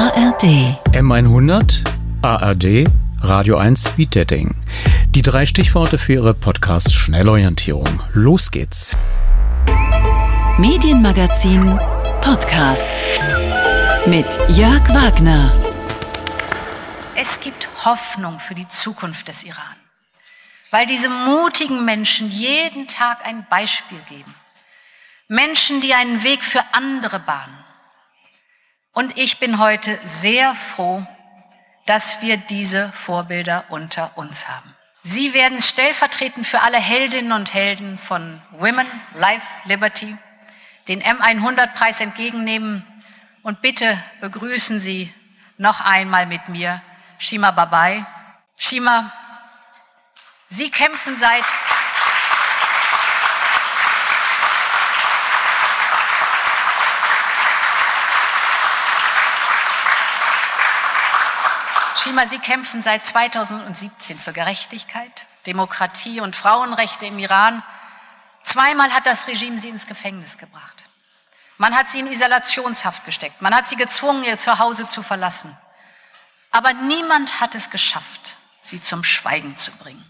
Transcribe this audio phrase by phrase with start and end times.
[0.00, 0.78] ARD.
[0.94, 1.84] M100,
[2.22, 2.88] ARD,
[3.20, 4.56] Radio 1 Speed Dating.
[5.10, 8.02] Die drei Stichworte für Ihre Podcast Schnellorientierung.
[8.14, 8.96] Los geht's.
[10.56, 11.78] Medienmagazin
[12.22, 13.04] Podcast
[14.06, 14.24] mit
[14.56, 15.52] Jörg Wagner.
[17.14, 19.76] Es gibt Hoffnung für die Zukunft des Iran,
[20.70, 24.34] weil diese mutigen Menschen jeden Tag ein Beispiel geben.
[25.28, 27.59] Menschen, die einen Weg für andere bahnen.
[28.92, 31.06] Und ich bin heute sehr froh,
[31.86, 34.74] dass wir diese Vorbilder unter uns haben.
[35.02, 40.16] Sie werden stellvertretend für alle Heldinnen und Helden von Women, Life, Liberty
[40.90, 42.84] den M100-Preis entgegennehmen
[43.42, 45.14] und bitte begrüßen Sie
[45.56, 46.82] noch einmal mit mir
[47.18, 48.04] Shima Babai.
[48.56, 49.12] Shima,
[50.48, 51.44] Sie kämpfen seit
[62.02, 67.62] Shima, Sie kämpfen seit 2017 für Gerechtigkeit, Demokratie und Frauenrechte im Iran.
[68.42, 70.84] Zweimal hat das Regime Sie ins Gefängnis gebracht.
[71.58, 73.42] Man hat Sie in Isolationshaft gesteckt.
[73.42, 75.54] Man hat Sie gezwungen, Ihr Zuhause zu verlassen.
[76.50, 80.04] Aber niemand hat es geschafft, Sie zum Schweigen zu bringen.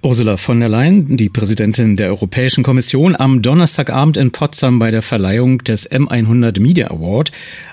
[0.00, 5.02] Ursula von der Leyen, die Präsidentin der Europäischen Kommission, am Donnerstagabend in Potsdam bei der
[5.02, 7.32] Verleihung des M100 Media Award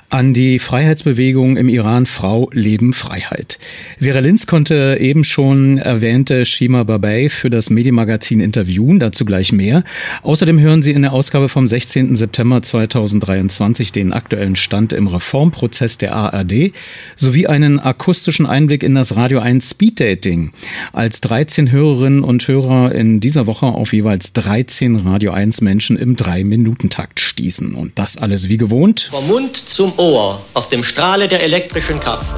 [0.10, 3.58] an die Freiheitsbewegung im Iran Frau Leben Freiheit.
[4.00, 9.84] Vera Linz konnte eben schon erwähnte Shima Babay für das Medienmagazin interviewen, dazu gleich mehr.
[10.22, 12.16] Außerdem hören Sie in der Ausgabe vom 16.
[12.16, 16.72] September 2023 den aktuellen Stand im Reformprozess der ARD
[17.18, 20.52] sowie einen akustischen Einblick in das Radio 1 Speed Dating.
[20.94, 26.16] Als 13 Hörerinnen und Hörer in dieser Woche auf jeweils 13 Radio 1 Menschen im
[26.16, 27.76] 3-Minuten-Takt stießen.
[27.76, 29.10] Und das alles wie gewohnt.
[29.12, 32.36] Vom Mund zum Ohr auf dem Strahle der elektrischen Kraft.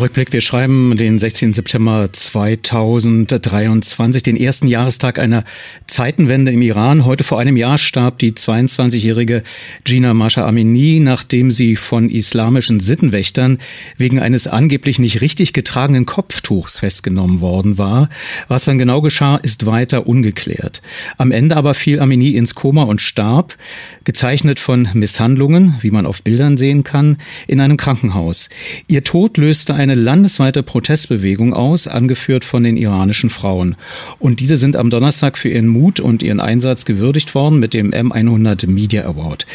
[0.00, 0.32] Rückblick.
[0.32, 1.52] Wir schreiben den 16.
[1.52, 5.44] September 2023, den ersten Jahrestag einer
[5.86, 7.04] Zeitenwende im Iran.
[7.04, 9.42] Heute vor einem Jahr starb die 22-jährige
[9.84, 13.58] Gina Masha Amini, nachdem sie von islamischen Sittenwächtern
[13.98, 18.08] wegen eines angeblich nicht richtig getragenen Kopftuchs festgenommen worden war.
[18.48, 20.80] Was dann genau geschah, ist weiter ungeklärt.
[21.18, 23.58] Am Ende aber fiel Amini ins Koma und starb,
[24.04, 28.48] gezeichnet von Misshandlungen, wie man auf Bildern sehen kann, in einem Krankenhaus.
[28.88, 33.76] Ihr Tod löste eine landesweite Protestbewegung aus, angeführt von den iranischen Frauen.
[34.18, 37.90] Und diese sind am Donnerstag für ihren Mut und ihren Einsatz gewürdigt worden mit dem
[37.90, 39.46] M100 Media Award.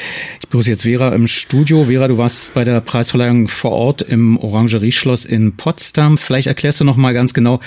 [0.42, 1.86] Ich begrüße jetzt Vera im Studio.
[1.86, 6.18] Vera, du warst bei der Preisverleihung vor Ort im Orangerieschloss in Potsdam.
[6.18, 7.60] Vielleicht erklärst du noch mal ganz genau,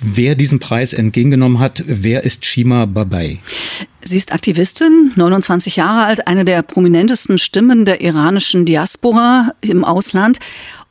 [0.00, 1.84] wer diesen Preis entgegengenommen hat.
[1.86, 3.38] Wer ist Shima Babai?
[4.00, 10.40] Sie ist Aktivistin, 29 Jahre alt, eine der prominentesten Stimmen der iranischen Diaspora im Ausland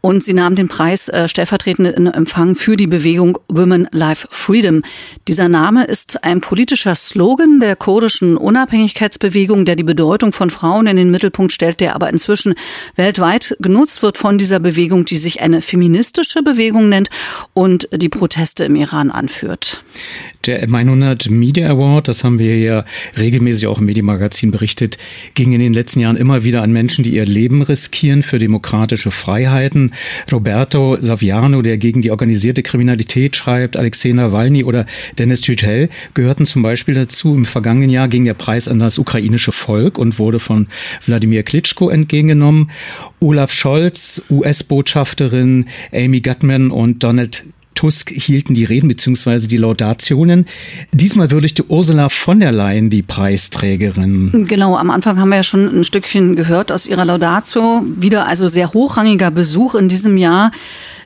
[0.01, 4.83] und sie nahm den Preis äh, stellvertretend in Empfang für die Bewegung Women Life Freedom.
[5.27, 10.97] Dieser Name ist ein politischer Slogan der kurdischen Unabhängigkeitsbewegung, der die Bedeutung von Frauen in
[10.97, 12.53] den Mittelpunkt stellt, der aber inzwischen
[12.95, 17.09] weltweit genutzt wird von dieser Bewegung, die sich eine feministische Bewegung nennt
[17.53, 19.83] und die Proteste im Iran anführt.
[20.45, 22.85] Der M100 Media Award, das haben wir ja
[23.17, 24.97] regelmäßig auch im Medienmagazin berichtet,
[25.33, 29.11] ging in den letzten Jahren immer wieder an Menschen, die ihr Leben riskieren für demokratische
[29.11, 29.86] Freiheiten.
[30.31, 34.85] Roberto Saviano, der gegen die organisierte Kriminalität schreibt, Alexei Nawalny oder
[35.17, 37.35] Dennis Yücel gehörten zum Beispiel dazu.
[37.35, 40.67] Im vergangenen Jahr ging der Preis an das ukrainische Volk und wurde von
[41.05, 42.71] Wladimir Klitschko entgegengenommen.
[43.19, 47.45] Olaf Scholz, US-Botschafterin Amy Gutman und Donald
[47.77, 49.47] Tusk hielten die Reden bzw.
[49.47, 50.47] die Laudationen.
[50.91, 54.47] Diesmal würdigte Ursula von der Leyen die Preisträgerin.
[54.47, 57.83] Genau, am Anfang haben wir ja schon ein Stückchen gehört aus ihrer Laudatio.
[57.85, 60.51] Wieder also sehr hochrangiger Besuch in diesem Jahr.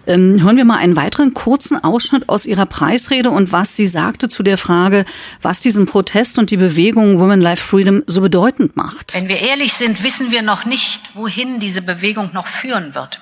[0.07, 4.29] Ähm, hören wir mal einen weiteren kurzen Ausschnitt aus ihrer Preisrede und was sie sagte
[4.29, 5.05] zu der Frage,
[5.41, 9.13] was diesen Protest und die Bewegung Women Life Freedom so bedeutend macht.
[9.13, 13.19] Wenn wir ehrlich sind, wissen wir noch nicht, wohin diese Bewegung noch führen wird.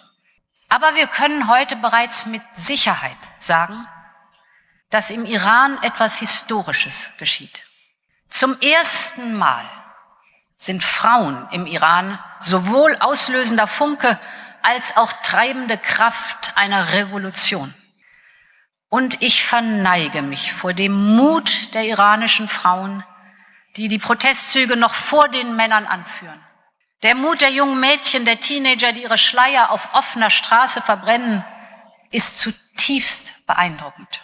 [0.70, 3.88] Aber wir können heute bereits mit Sicherheit sagen,
[4.92, 7.64] dass im Iran etwas Historisches geschieht.
[8.30, 9.66] Zum ersten Mal
[10.60, 14.20] sind Frauen im Iran sowohl auslösender Funke
[14.62, 17.74] als auch treibende Kraft einer Revolution.
[18.90, 23.04] Und ich verneige mich vor dem Mut der iranischen Frauen,
[23.76, 26.44] die die Protestzüge noch vor den Männern anführen
[27.04, 31.46] der Mut der jungen Mädchen, der Teenager, die ihre Schleier auf offener Straße verbrennen,
[32.12, 34.22] ist zutiefst beeindruckend.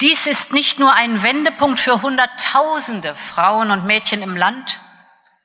[0.00, 4.80] Dies ist nicht nur ein Wendepunkt für Hunderttausende Frauen und Mädchen im Land,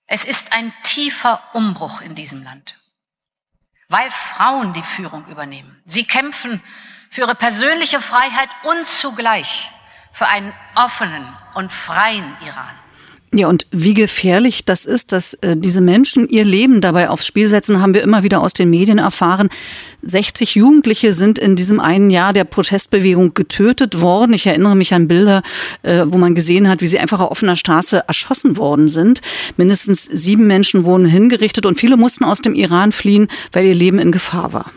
[0.06, 2.80] es ist ein tiefer Umbruch in diesem Land,
[3.90, 5.82] weil Frauen die Führung übernehmen.
[5.86, 6.64] Sie kämpfen
[7.12, 9.70] für ihre persönliche Freiheit und zugleich
[10.12, 12.78] für einen offenen und freien Iran.
[13.32, 17.48] Ja, und wie gefährlich das ist, dass äh, diese Menschen ihr Leben dabei aufs Spiel
[17.48, 19.50] setzen, haben wir immer wieder aus den Medien erfahren.
[20.04, 24.34] 60 Jugendliche sind in diesem einen Jahr der Protestbewegung getötet worden.
[24.34, 25.42] Ich erinnere mich an Bilder,
[25.82, 29.22] äh, wo man gesehen hat, wie sie einfach auf offener Straße erschossen worden sind.
[29.56, 33.98] Mindestens sieben Menschen wurden hingerichtet und viele mussten aus dem Iran fliehen, weil ihr Leben
[33.98, 34.72] in Gefahr war.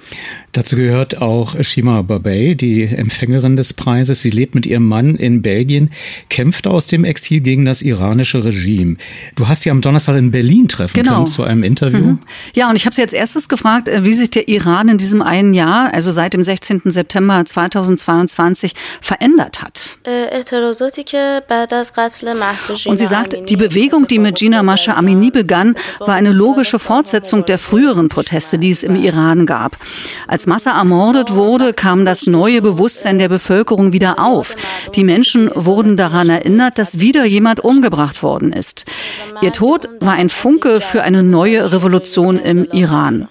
[0.53, 4.21] Dazu gehört auch Shima Babey, die Empfängerin des Preises.
[4.21, 5.91] Sie lebt mit ihrem Mann in Belgien,
[6.29, 8.97] kämpft aus dem Exil gegen das iranische Regime.
[9.35, 11.15] Du hast sie am Donnerstag in Berlin treffen genau.
[11.15, 12.05] können zu einem Interview.
[12.05, 12.19] Mhm.
[12.55, 15.12] Ja, und ich habe sie als erstes gefragt, äh, wie sich der Iran in diesem
[15.21, 16.83] einen Jahr, also seit dem 16.
[16.85, 19.99] September 2022, verändert hat.
[20.05, 20.43] Äh,
[22.87, 27.45] und sie sagt, die Bewegung, die mit Gina Masha Amini begann, war eine logische Fortsetzung
[27.47, 29.77] der früheren Proteste, die es im Iran gab.
[30.27, 34.57] Als als Massa ermordet wurde, kam das neue Bewusstsein der Bevölkerung wieder auf.
[34.97, 38.85] Die Menschen wurden daran erinnert, dass wieder jemand umgebracht worden ist.
[39.41, 43.29] Ihr Tod war ein Funke für eine neue Revolution im Iran.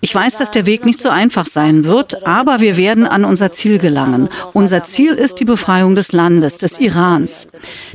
[0.00, 3.52] Ich weiß, dass der Weg nicht so einfach sein wird, aber wir werden an unser
[3.52, 4.28] Ziel gelangen.
[4.52, 7.48] Unser Ziel ist die Befreiung des Landes, des Irans.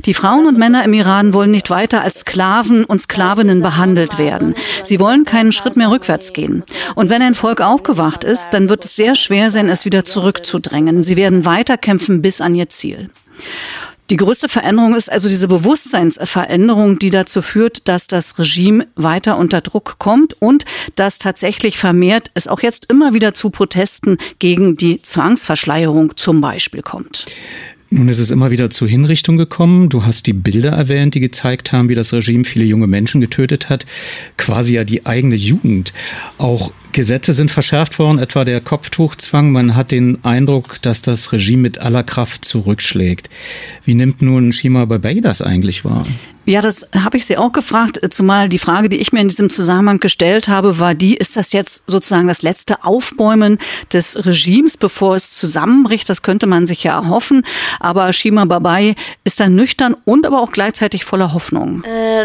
[0.04, 4.54] Die Frauen und Männer im Iran wollen nicht weiter als Sklaven und Sklavinnen behandelt werden.
[4.82, 6.64] Sie wollen keinen Schritt mehr rückwärts gehen.
[6.94, 11.02] Und wenn ein Volk aufgewacht ist, dann wird es sehr schwer sein, es wieder zurückzudrängen.
[11.02, 13.10] Sie werden weiterkämpfen bis an ihr Ziel.
[14.12, 19.62] Die größte Veränderung ist also diese Bewusstseinsveränderung, die dazu führt, dass das Regime weiter unter
[19.62, 20.66] Druck kommt und
[20.96, 26.82] dass tatsächlich vermehrt es auch jetzt immer wieder zu Protesten gegen die Zwangsverschleierung zum Beispiel
[26.82, 27.24] kommt.
[27.92, 29.90] Nun ist es immer wieder zu Hinrichtung gekommen.
[29.90, 33.68] Du hast die Bilder erwähnt, die gezeigt haben, wie das Regime viele junge Menschen getötet
[33.68, 33.84] hat.
[34.38, 35.92] Quasi ja die eigene Jugend.
[36.38, 39.52] Auch Gesetze sind verschärft worden, etwa der Kopftuchzwang.
[39.52, 43.28] Man hat den Eindruck, dass das Regime mit aller Kraft zurückschlägt.
[43.84, 46.06] Wie nimmt nun Shima Babei das eigentlich wahr?
[46.44, 49.48] Ja, das habe ich Sie auch gefragt, zumal die Frage, die ich mir in diesem
[49.48, 53.58] Zusammenhang gestellt habe, war die, ist das jetzt sozusagen das letzte Aufbäumen
[53.92, 56.08] des Regimes, bevor es zusammenbricht?
[56.08, 57.44] Das könnte man sich ja erhoffen.
[57.78, 61.84] Aber Shima Babai ist dann nüchtern und aber auch gleichzeitig voller Hoffnung.
[61.84, 62.24] Äh,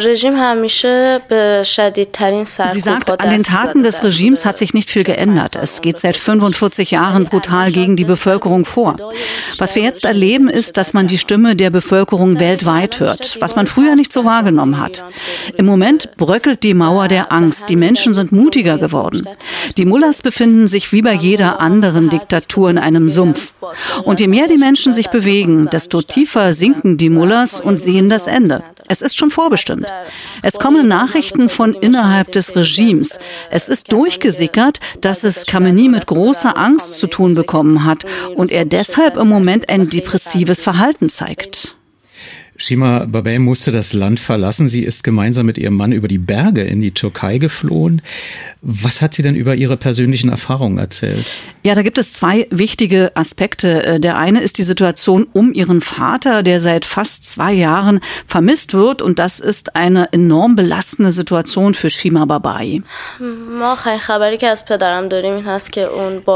[2.73, 5.55] Sie sagt, an den Taten des Regimes hat sich nicht viel geändert.
[5.55, 8.97] Es geht seit 45 Jahren brutal gegen die Bevölkerung vor.
[9.59, 13.67] Was wir jetzt erleben, ist, dass man die Stimme der Bevölkerung weltweit hört, was man
[13.67, 15.03] früher nicht nicht so wahrgenommen hat.
[15.57, 17.69] Im Moment bröckelt die Mauer der Angst.
[17.69, 19.27] Die Menschen sind mutiger geworden.
[19.75, 23.53] Die Mullahs befinden sich wie bei jeder anderen Diktatur in einem Sumpf.
[24.05, 28.27] Und je mehr die Menschen sich bewegen, desto tiefer sinken die Mullahs und sehen das
[28.27, 28.63] Ende.
[28.87, 29.87] Es ist schon vorbestimmt.
[30.41, 33.19] Es kommen Nachrichten von innerhalb des Regimes.
[33.51, 38.05] Es ist durchgesickert, dass es Khamenei mit großer Angst zu tun bekommen hat
[38.35, 41.77] und er deshalb im Moment ein depressives Verhalten zeigt.
[42.57, 44.67] Shima Babel musste das Land verlassen.
[44.67, 48.01] Sie ist gemeinsam mit ihrem Mann über die Berge in die Türkei geflohen.
[48.63, 51.31] Was hat sie denn über ihre persönlichen Erfahrungen erzählt?
[51.63, 53.85] Ja, da gibt es zwei wichtige Aspekte.
[53.85, 58.73] Äh, der eine ist die Situation um ihren Vater, der seit fast zwei Jahren vermisst
[58.73, 59.03] wird.
[59.03, 62.81] Und das ist eine enorm belastende Situation für Shima Babai.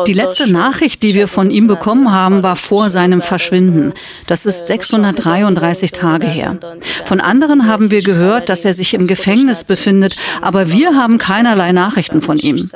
[0.06, 3.94] Die letzte Nachricht, die wir von ihm bekommen haben, war vor seinem Verschwinden.
[4.28, 6.58] Das ist 633 Tage Tage her.
[7.06, 11.72] Von anderen haben wir gehört, dass er sich im Gefängnis befindet, aber wir haben keinerlei
[11.72, 12.70] Nachrichten von ihm.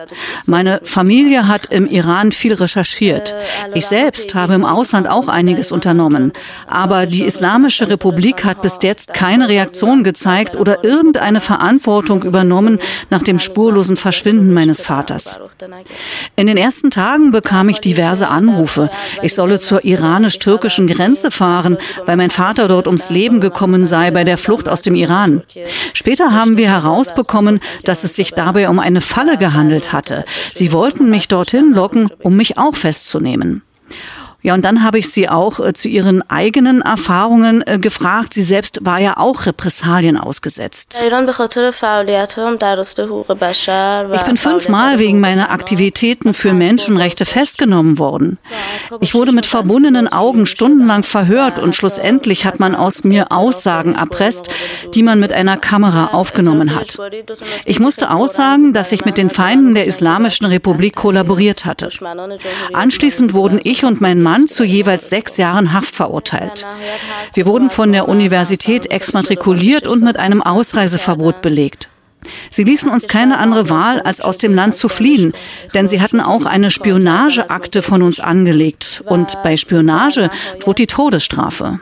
[0.47, 3.35] Meine Familie hat im Iran viel recherchiert.
[3.73, 6.31] Ich selbst habe im Ausland auch einiges unternommen.
[6.67, 13.23] Aber die Islamische Republik hat bis jetzt keine Reaktion gezeigt oder irgendeine Verantwortung übernommen nach
[13.23, 15.39] dem spurlosen Verschwinden meines Vaters.
[16.35, 18.89] In den ersten Tagen bekam ich diverse Anrufe.
[19.21, 24.11] Ich solle zur iranisch-türkischen Grenze fahren, weil mein Vater dort ums Leben Leben gekommen sei
[24.11, 25.41] bei der Flucht aus dem Iran.
[25.93, 30.25] Später haben wir herausbekommen, dass es sich dabei um eine Falle gehandelt hatte.
[30.53, 33.63] Sie wollten mich dorthin locken, um mich auch festzunehmen.
[34.45, 38.35] Ja, und dann habe ich sie auch äh, zu ihren eigenen Erfahrungen äh, gefragt.
[38.35, 41.03] Sie selbst war ja auch Repressalien ausgesetzt.
[41.03, 41.09] Ich
[44.21, 48.37] bin fünfmal wegen meiner Aktivitäten für Menschenrechte festgenommen worden.
[48.99, 54.49] Ich wurde mit verbundenen Augen stundenlang verhört und schlussendlich hat man aus mir Aussagen erpresst,
[54.93, 56.99] die man mit einer Kamera aufgenommen hat.
[57.65, 61.89] Ich musste aussagen, dass ich mit den Feinden der Islamischen Republik kollaboriert hatte.
[62.73, 66.67] Anschließend wurden ich und mein Mann Mann zu jeweils sechs Jahren Haft verurteilt.
[67.35, 71.87] Wir wurden von der Universität exmatrikuliert und mit einem Ausreiseverbot belegt.
[72.49, 75.31] Sie ließen uns keine andere Wahl, als aus dem Land zu fliehen,
[75.73, 79.03] denn sie hatten auch eine Spionageakte von uns angelegt.
[79.05, 81.79] Und bei Spionage droht die Todesstrafe.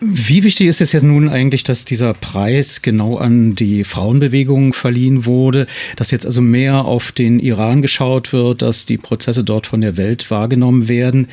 [0.00, 5.24] Wie wichtig ist es jetzt nun eigentlich, dass dieser Preis genau an die Frauenbewegung verliehen
[5.24, 9.80] wurde, dass jetzt also mehr auf den Iran geschaut wird, dass die Prozesse dort von
[9.80, 11.28] der Welt wahrgenommen werden?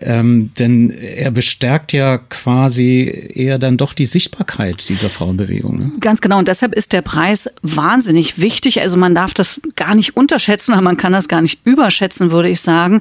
[0.00, 5.78] Ähm, denn er bestärkt ja quasi eher dann doch die Sichtbarkeit dieser Frauenbewegung.
[5.78, 5.92] Ne?
[6.00, 6.38] Ganz genau.
[6.38, 8.80] Und deshalb ist der Preis wahnsinnig wichtig.
[8.80, 12.48] Also man darf das gar nicht unterschätzen, aber man kann das gar nicht überschätzen, würde
[12.48, 13.00] ich sagen.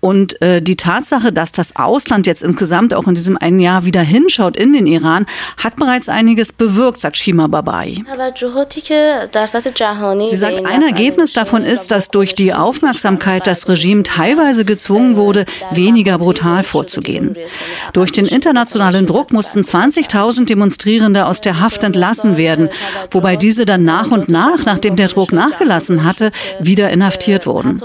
[0.00, 4.02] Und äh, die Tatsache, dass das Ausland jetzt insgesamt auch in diesem einen Jahr wieder
[4.02, 5.26] hinschaut, Shootout in den Iran
[5.62, 7.94] hat bereits einiges bewirkt, sagt Shima Babai.
[10.26, 15.44] Sie sagt, ein Ergebnis davon ist, dass durch die Aufmerksamkeit das Regime teilweise gezwungen wurde,
[15.70, 17.36] weniger brutal vorzugehen.
[17.92, 22.70] Durch den internationalen Druck mussten 20.000 Demonstrierende aus der Haft entlassen werden,
[23.10, 27.80] wobei diese dann nach und nach, nachdem der Druck nachgelassen hatte, wieder inhaftiert wurden.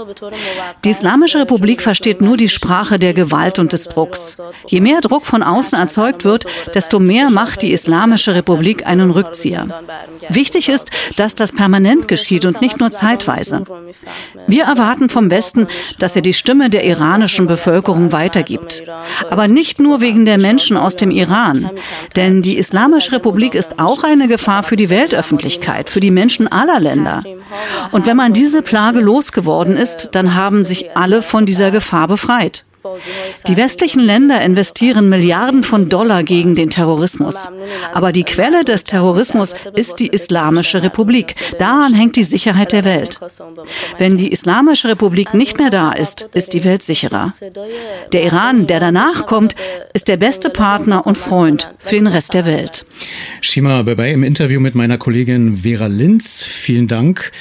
[0.84, 4.40] Die Islamische Republik versteht nur die Sprache der Gewalt und des Drucks.
[4.66, 9.66] Je mehr Druck von außen erzeugt wird, desto mehr macht die Islamische Republik einen Rückzieher.
[10.28, 13.64] Wichtig ist, dass das permanent geschieht und nicht nur zeitweise.
[14.46, 15.66] Wir erwarten vom Westen,
[15.98, 18.82] dass er die Stimme der iranischen Bevölkerung weitergibt.
[19.30, 21.70] Aber nicht nur wegen der Menschen aus dem Iran.
[22.16, 26.80] Denn die Islamische Republik ist auch eine Gefahr für die Weltöffentlichkeit, für die Menschen aller
[26.80, 27.22] Länder.
[27.92, 32.64] Und wenn man diese Plage losgeworden ist, dann haben sich alle von dieser Gefahr befreit.
[33.48, 37.50] Die westlichen Länder investieren Milliarden von Dollar gegen den Terrorismus.
[37.94, 41.34] Aber die Quelle des Terrorismus ist die Islamische Republik.
[41.58, 43.18] Daran hängt die Sicherheit der Welt.
[43.98, 47.32] Wenn die Islamische Republik nicht mehr da ist, ist die Welt sicherer.
[48.12, 49.54] Der Iran, der danach kommt,
[49.94, 52.84] ist der beste Partner und Freund für den Rest der Welt.
[53.40, 56.42] Shima Bebe im Interview mit meiner Kollegin Vera Linz.
[56.42, 57.32] Vielen Dank.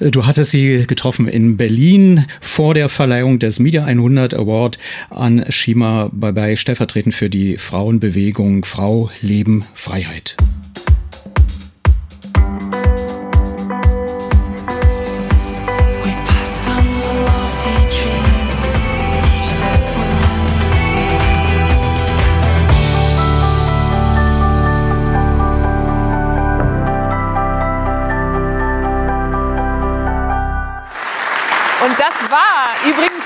[0.00, 4.78] Du hattest sie getroffen in Berlin vor der Verleihung des Media 100 Award
[5.10, 10.36] an Shima Bye stellvertretend für die Frauenbewegung Frau, Leben, Freiheit.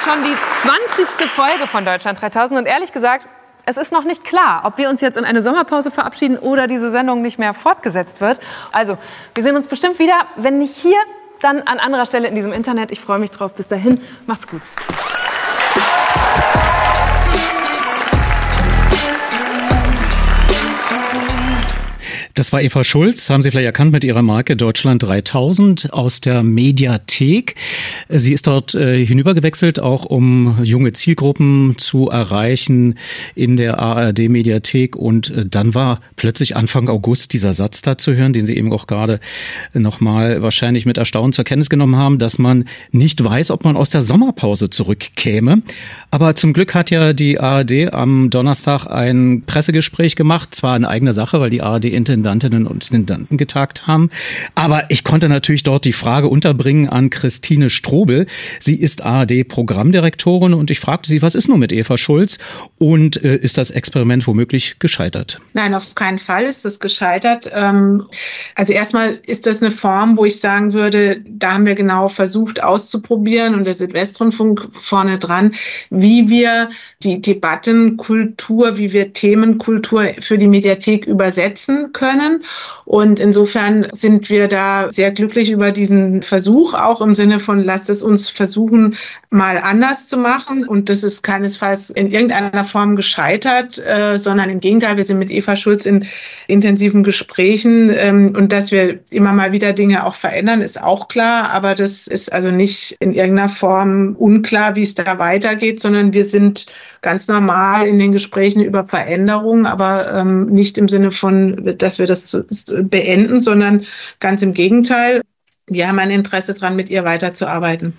[0.02, 1.30] Schon die 20.
[1.30, 3.26] Folge von Deutschland 3000 und ehrlich gesagt,
[3.66, 6.90] es ist noch nicht klar, ob wir uns jetzt in eine Sommerpause verabschieden oder diese
[6.90, 8.40] Sendung nicht mehr fortgesetzt wird.
[8.72, 8.98] Also,
[9.34, 10.98] wir sehen uns bestimmt wieder, wenn nicht hier,
[11.40, 12.90] dann an anderer Stelle in diesem Internet.
[12.90, 13.52] Ich freue mich drauf.
[13.54, 14.62] Bis dahin, macht's gut.
[22.34, 26.42] Das war Eva Schulz, haben Sie vielleicht erkannt mit ihrer Marke Deutschland 3000 aus der
[26.42, 27.56] Mediathek.
[28.08, 32.96] Sie ist dort äh, hinübergewechselt, auch um junge Zielgruppen zu erreichen
[33.34, 34.96] in der ARD Mediathek.
[34.96, 38.72] Und äh, dann war plötzlich Anfang August dieser Satz da zu hören, den Sie eben
[38.72, 39.20] auch gerade
[39.74, 43.90] nochmal wahrscheinlich mit Erstaunen zur Kenntnis genommen haben, dass man nicht weiß, ob man aus
[43.90, 45.62] der Sommerpause zurückkäme.
[46.10, 51.12] Aber zum Glück hat ja die ARD am Donnerstag ein Pressegespräch gemacht, zwar eine eigene
[51.12, 54.08] Sache, weil die ARD Internet Intendantinnen und Intendanten getagt haben.
[54.54, 58.26] Aber ich konnte natürlich dort die Frage unterbringen an Christine Strobel.
[58.60, 62.38] Sie ist ARD-Programmdirektorin und ich fragte sie, was ist nun mit Eva Schulz
[62.78, 65.40] und äh, ist das Experiment womöglich gescheitert?
[65.52, 67.50] Nein, auf keinen Fall ist es gescheitert.
[67.54, 68.04] Ähm,
[68.54, 72.62] also erstmal ist das eine Form, wo ich sagen würde, da haben wir genau versucht
[72.62, 75.54] auszuprobieren und der Südwestrundfunk vorne dran,
[75.90, 76.68] wie wir
[77.02, 82.44] die Debattenkultur, wie wir Themenkultur für die Mediathek übersetzen können können.
[82.84, 87.88] Und insofern sind wir da sehr glücklich über diesen Versuch, auch im Sinne von, lasst
[87.88, 88.96] es uns versuchen,
[89.30, 90.66] mal anders zu machen.
[90.66, 95.30] Und das ist keinesfalls in irgendeiner Form gescheitert, äh, sondern im Gegenteil, wir sind mit
[95.30, 96.04] Eva Schulz in
[96.48, 97.90] intensiven Gesprächen.
[97.94, 101.50] Ähm, und dass wir immer mal wieder Dinge auch verändern, ist auch klar.
[101.50, 106.24] Aber das ist also nicht in irgendeiner Form unklar, wie es da weitergeht, sondern wir
[106.24, 106.66] sind
[107.00, 112.06] ganz normal in den Gesprächen über Veränderungen, aber ähm, nicht im Sinne von, dass wir
[112.06, 112.32] das
[112.82, 113.84] beenden, sondern
[114.20, 115.22] ganz im Gegenteil.
[115.66, 117.94] Wir haben ein Interesse daran, mit ihr weiterzuarbeiten.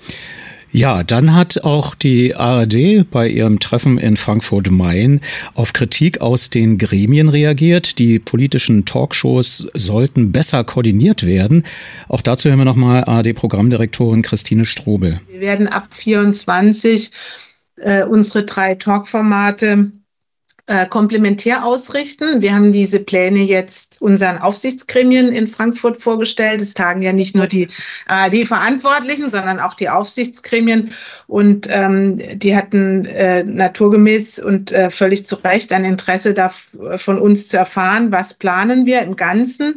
[0.75, 5.21] Ja, dann hat auch die ARD bei ihrem Treffen in Frankfurt Main
[5.53, 7.99] auf Kritik aus den Gremien reagiert.
[7.99, 11.63] Die politischen Talkshows sollten besser koordiniert werden.
[12.09, 15.21] Auch dazu hören wir nochmal ARD-Programmdirektorin Christine Strobel.
[15.29, 17.11] Wir werden ab 24
[17.77, 19.91] äh, unsere drei Talkformate
[20.67, 22.41] äh, komplementär ausrichten.
[22.41, 26.61] Wir haben diese Pläne jetzt unseren Aufsichtsgremien in Frankfurt vorgestellt.
[26.61, 27.67] Es tagen ja nicht nur die
[28.07, 30.93] ARD-Verantwortlichen, sondern auch die Aufsichtsgremien.
[31.27, 37.19] Und ähm, die hatten äh, naturgemäß und äh, völlig zu Recht ein Interesse da von
[37.19, 39.75] uns zu erfahren, was planen wir im Ganzen.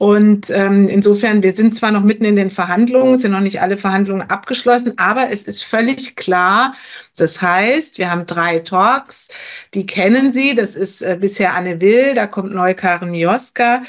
[0.00, 3.76] Und ähm, insofern, wir sind zwar noch mitten in den Verhandlungen, sind noch nicht alle
[3.76, 6.72] Verhandlungen abgeschlossen, aber es ist völlig klar,
[7.18, 9.28] das heißt, wir haben drei Talks,
[9.74, 13.82] die kennen Sie, das ist äh, bisher Anne Will, da kommt neu Karin Mioska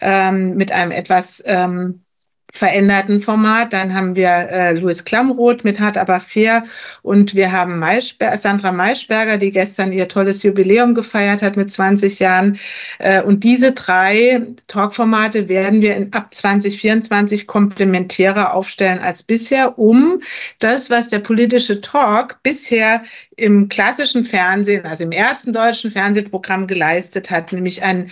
[0.00, 2.04] ähm, mit einem etwas ähm,
[2.52, 3.72] veränderten Format.
[3.72, 6.62] Dann haben wir äh, Louis Klamroth mit Hart aber fair
[7.02, 12.18] und wir haben Maischber Sandra Maischberger, die gestern ihr tolles Jubiläum gefeiert hat mit 20
[12.18, 12.58] Jahren.
[12.98, 20.20] Äh, und diese drei Talkformate werden wir in, ab 2024 komplementärer aufstellen als bisher, um
[20.58, 23.02] das, was der politische Talk bisher
[23.36, 28.10] im klassischen Fernsehen, also im ersten deutschen Fernsehprogramm geleistet hat, nämlich ein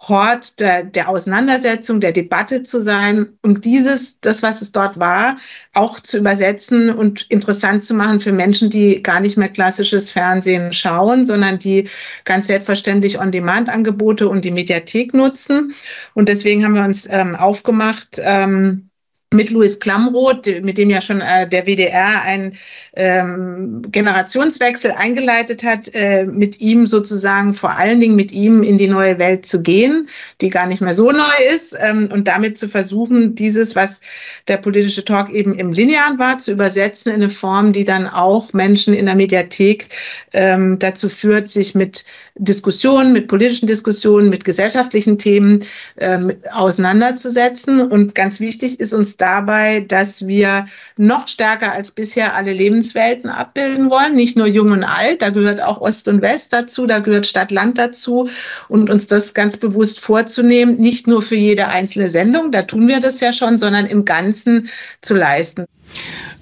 [0.00, 5.36] Hort der, der Auseinandersetzung, der Debatte zu sein, um dieses, das, was es dort war,
[5.72, 10.72] auch zu übersetzen und interessant zu machen für Menschen, die gar nicht mehr klassisches Fernsehen
[10.72, 11.88] schauen, sondern die
[12.24, 15.74] ganz selbstverständlich On-Demand-Angebote und die Mediathek nutzen.
[16.14, 18.90] Und deswegen haben wir uns ähm, aufgemacht, ähm,
[19.32, 22.56] mit Louis Klamroth, mit dem ja schon äh, der WDR ein
[22.96, 28.88] ähm, Generationswechsel eingeleitet hat, äh, mit ihm sozusagen vor allen Dingen mit ihm in die
[28.88, 30.08] neue Welt zu gehen,
[30.40, 34.00] die gar nicht mehr so neu ist, ähm, und damit zu versuchen, dieses, was
[34.48, 38.52] der politische Talk eben im Linearen war, zu übersetzen in eine Form, die dann auch
[38.54, 39.88] Menschen in der Mediathek
[40.32, 42.04] ähm, dazu führt, sich mit
[42.36, 45.64] Diskussionen, mit politischen Diskussionen, mit gesellschaftlichen Themen
[45.98, 47.80] ähm, auseinanderzusetzen.
[47.80, 52.52] Und ganz wichtig ist uns dabei, dass wir noch stärker als bisher alle
[52.94, 56.86] Lebenswelten abbilden wollen, nicht nur jung und alt, da gehört auch Ost und West dazu,
[56.86, 58.28] da gehört Stadt-Land dazu
[58.68, 63.00] und uns das ganz bewusst vorzunehmen, nicht nur für jede einzelne Sendung, da tun wir
[63.00, 64.68] das ja schon, sondern im Ganzen
[65.02, 65.66] zu leisten.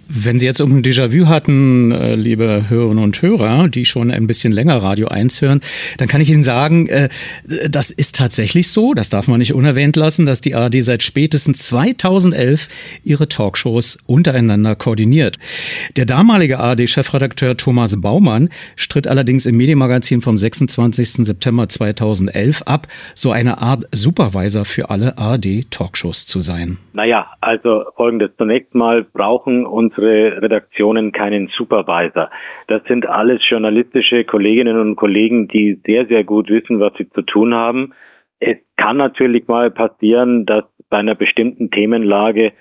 [0.08, 4.26] Wenn Sie jetzt um ein Déjà-vu hatten, äh, liebe Hörerinnen und Hörer, die schon ein
[4.26, 5.60] bisschen länger Radio 1 hören,
[5.98, 7.08] dann kann ich Ihnen sagen, äh,
[7.68, 11.66] das ist tatsächlich so, das darf man nicht unerwähnt lassen, dass die ARD seit spätestens
[11.66, 12.68] 2011
[13.02, 15.38] ihre Talkshows untereinander koordiniert.
[15.96, 21.24] Der damalige ARD-Chefredakteur Thomas Baumann stritt allerdings im Medienmagazin vom 26.
[21.24, 26.78] September 2011 ab, so eine Art Supervisor für alle ARD-Talkshows zu sein.
[26.92, 28.30] Naja, also folgendes.
[28.36, 32.30] Zunächst mal brauchen uns unsere Redaktionen keinen Supervisor.
[32.66, 37.22] Das sind alles journalistische Kolleginnen und Kollegen, die sehr, sehr gut wissen, was sie zu
[37.22, 37.92] tun haben.
[38.40, 42.52] Es kann natürlich mal passieren, dass bei einer bestimmten Themenlage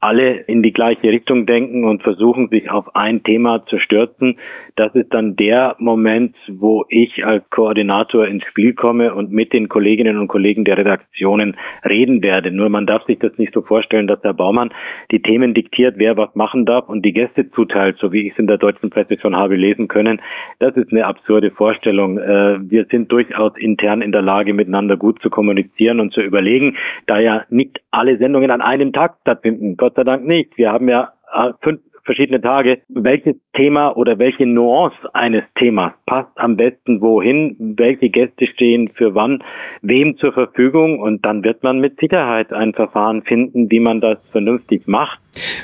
[0.00, 4.38] alle in die gleiche Richtung denken und versuchen, sich auf ein Thema zu stürzen.
[4.74, 9.68] Das ist dann der Moment, wo ich als Koordinator ins Spiel komme und mit den
[9.68, 12.50] Kolleginnen und Kollegen der Redaktionen reden werde.
[12.50, 14.70] Nur man darf sich das nicht so vorstellen, dass Herr Baumann
[15.10, 18.38] die Themen diktiert, wer was machen darf und die Gäste zuteilt, so wie ich es
[18.38, 20.22] in der deutschen Presse schon habe lesen können.
[20.60, 22.16] Das ist eine absurde Vorstellung.
[22.16, 26.76] Äh, wir sind durchaus intern in der Lage, miteinander gut zu kommunizieren und zu überlegen,
[27.06, 29.76] da ja nicht alle Sendungen an einem Tag stattfinden.
[29.76, 30.56] Gott sei Dank nicht.
[30.56, 36.32] Wir haben ja äh, fünf verschiedene Tage, welches Thema oder welche Nuance eines Themas passt
[36.34, 39.44] am besten wohin, welche Gäste stehen für wann,
[39.80, 44.18] wem zur Verfügung und dann wird man mit Sicherheit ein Verfahren finden, wie man das
[44.32, 45.20] vernünftig macht.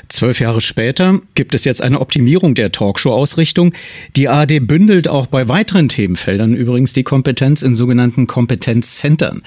[0.07, 3.73] Zwölf Jahre später gibt es jetzt eine Optimierung der Talkshow-Ausrichtung.
[4.15, 9.43] Die ARD bündelt auch bei weiteren Themenfeldern übrigens die Kompetenz in sogenannten Kompetenzzentren.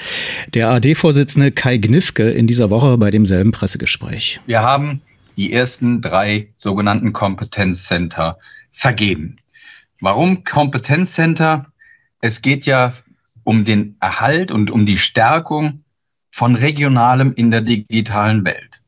[0.52, 4.40] Der ARD-Vorsitzende Kai Gnifke in dieser Woche bei demselben Pressegespräch.
[4.44, 5.00] Wir haben
[5.40, 8.38] die ersten drei sogenannten Kompetenzcenter
[8.72, 9.36] vergeben.
[9.98, 11.72] Warum Kompetenzcenter?
[12.20, 12.92] Es geht ja
[13.42, 15.82] um den Erhalt und um die Stärkung
[16.30, 18.82] von regionalem in der digitalen Welt.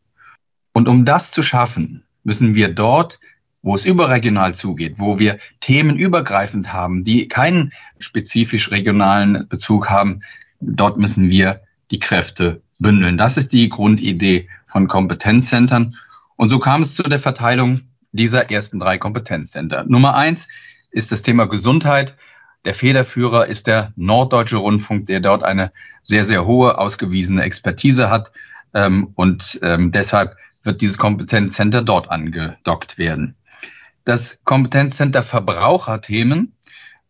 [0.74, 3.18] Und um das zu schaffen, müssen wir dort,
[3.62, 10.20] wo es überregional zugeht, wo wir Themen übergreifend haben, die keinen spezifisch regionalen Bezug haben,
[10.60, 13.16] dort müssen wir die Kräfte bündeln.
[13.16, 15.96] Das ist die Grundidee von Kompetenzcentern.
[16.42, 19.84] Und so kam es zu der Verteilung dieser ersten drei Kompetenzcenter.
[19.86, 20.48] Nummer eins
[20.90, 22.16] ist das Thema Gesundheit.
[22.64, 25.70] Der Federführer ist der Norddeutsche Rundfunk, der dort eine
[26.02, 28.32] sehr, sehr hohe ausgewiesene Expertise hat.
[28.74, 33.36] Ähm, und ähm, deshalb wird dieses Kompetenzcenter dort angedockt werden.
[34.04, 36.56] Das Kompetenzcenter Verbraucherthemen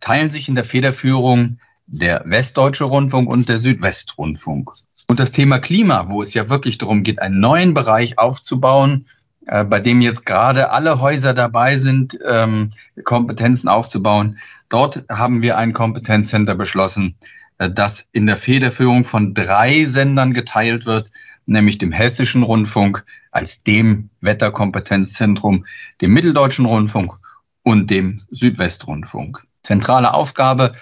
[0.00, 4.72] teilen sich in der Federführung der Westdeutsche Rundfunk und der Südwestrundfunk.
[5.08, 9.06] Und das Thema Klima, wo es ja wirklich darum geht, einen neuen Bereich aufzubauen,
[9.46, 12.70] äh, bei dem jetzt gerade alle Häuser dabei sind, ähm,
[13.04, 14.38] Kompetenzen aufzubauen.
[14.68, 17.16] Dort haben wir ein Kompetenzcenter beschlossen,
[17.58, 21.10] äh, das in der Federführung von drei Sendern geteilt wird,
[21.46, 25.66] nämlich dem Hessischen Rundfunk als dem Wetterkompetenzzentrum,
[26.00, 27.14] dem Mitteldeutschen Rundfunk
[27.62, 29.44] und dem Südwestrundfunk.
[29.62, 30.72] Zentrale Aufgabe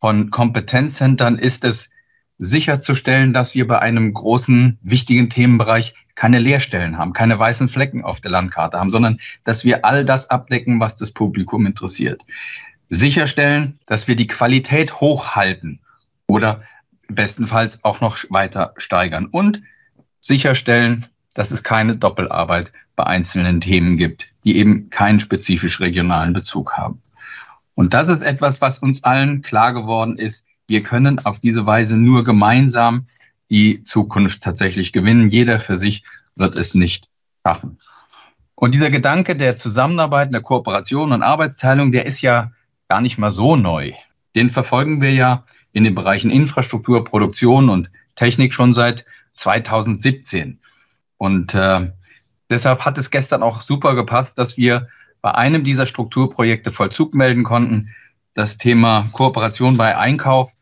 [0.00, 1.90] von Kompetenzzentern ist es,
[2.38, 8.20] sicherzustellen, dass wir bei einem großen, wichtigen Themenbereich keine Leerstellen haben, keine weißen Flecken auf
[8.20, 12.22] der Landkarte haben, sondern dass wir all das abdecken, was das Publikum interessiert.
[12.88, 15.80] Sicherstellen, dass wir die Qualität hochhalten
[16.26, 16.62] oder
[17.08, 19.62] bestenfalls auch noch weiter steigern und
[20.20, 26.72] sicherstellen, dass es keine Doppelarbeit bei einzelnen Themen gibt, die eben keinen spezifisch regionalen Bezug
[26.72, 27.02] haben.
[27.74, 30.46] Und das ist etwas, was uns allen klar geworden ist.
[30.66, 33.04] Wir können auf diese Weise nur gemeinsam
[33.50, 35.30] die Zukunft tatsächlich gewinnen.
[35.30, 37.08] Jeder für sich wird es nicht
[37.44, 37.78] schaffen.
[38.54, 42.52] Und dieser Gedanke der Zusammenarbeit, der Kooperation und Arbeitsteilung, der ist ja
[42.88, 43.92] gar nicht mal so neu.
[44.34, 50.58] Den verfolgen wir ja in den Bereichen Infrastruktur, Produktion und Technik schon seit 2017.
[51.18, 51.92] Und äh,
[52.50, 54.88] deshalb hat es gestern auch super gepasst, dass wir
[55.20, 57.94] bei einem dieser Strukturprojekte Vollzug melden konnten.
[58.32, 60.55] Das Thema Kooperation bei Einkauf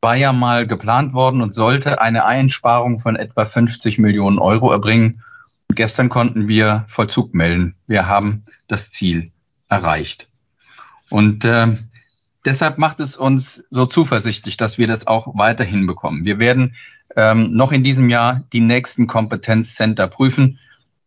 [0.00, 5.22] war ja mal geplant worden und sollte eine Einsparung von etwa 50 Millionen Euro erbringen.
[5.68, 7.76] Und gestern konnten wir Vollzug melden.
[7.86, 9.30] Wir haben das Ziel
[9.68, 10.28] erreicht.
[11.10, 11.76] Und äh,
[12.44, 16.24] deshalb macht es uns so zuversichtlich, dass wir das auch weiterhin bekommen.
[16.24, 16.76] Wir werden
[17.16, 20.58] ähm, noch in diesem Jahr die nächsten Kompetenzcenter prüfen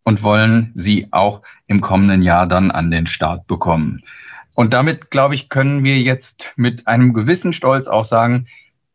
[0.04, 4.04] und wollen sie auch im kommenden Jahr dann an den Start bekommen.
[4.54, 8.48] Und damit, glaube ich, können wir jetzt mit einem gewissen Stolz auch sagen,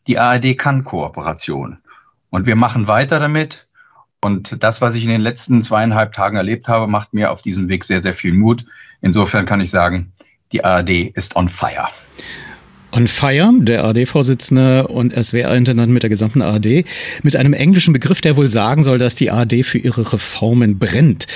[0.08, 1.78] die ARD kann Kooperation.
[2.30, 3.68] Und wir machen weiter damit.
[4.20, 7.68] Und das, was ich in den letzten zweieinhalb Tagen erlebt habe, macht mir auf diesem
[7.68, 8.64] Weg sehr, sehr viel Mut.
[9.00, 10.12] Insofern kann ich sagen,
[10.50, 11.88] die ARD ist on fire.
[12.90, 16.84] On Fire, der ARD-Vorsitzende und SWR-Intendant mit der gesamten ARD,
[17.22, 21.26] mit einem englischen Begriff, der wohl sagen soll, dass die ARD für ihre Reformen brennt.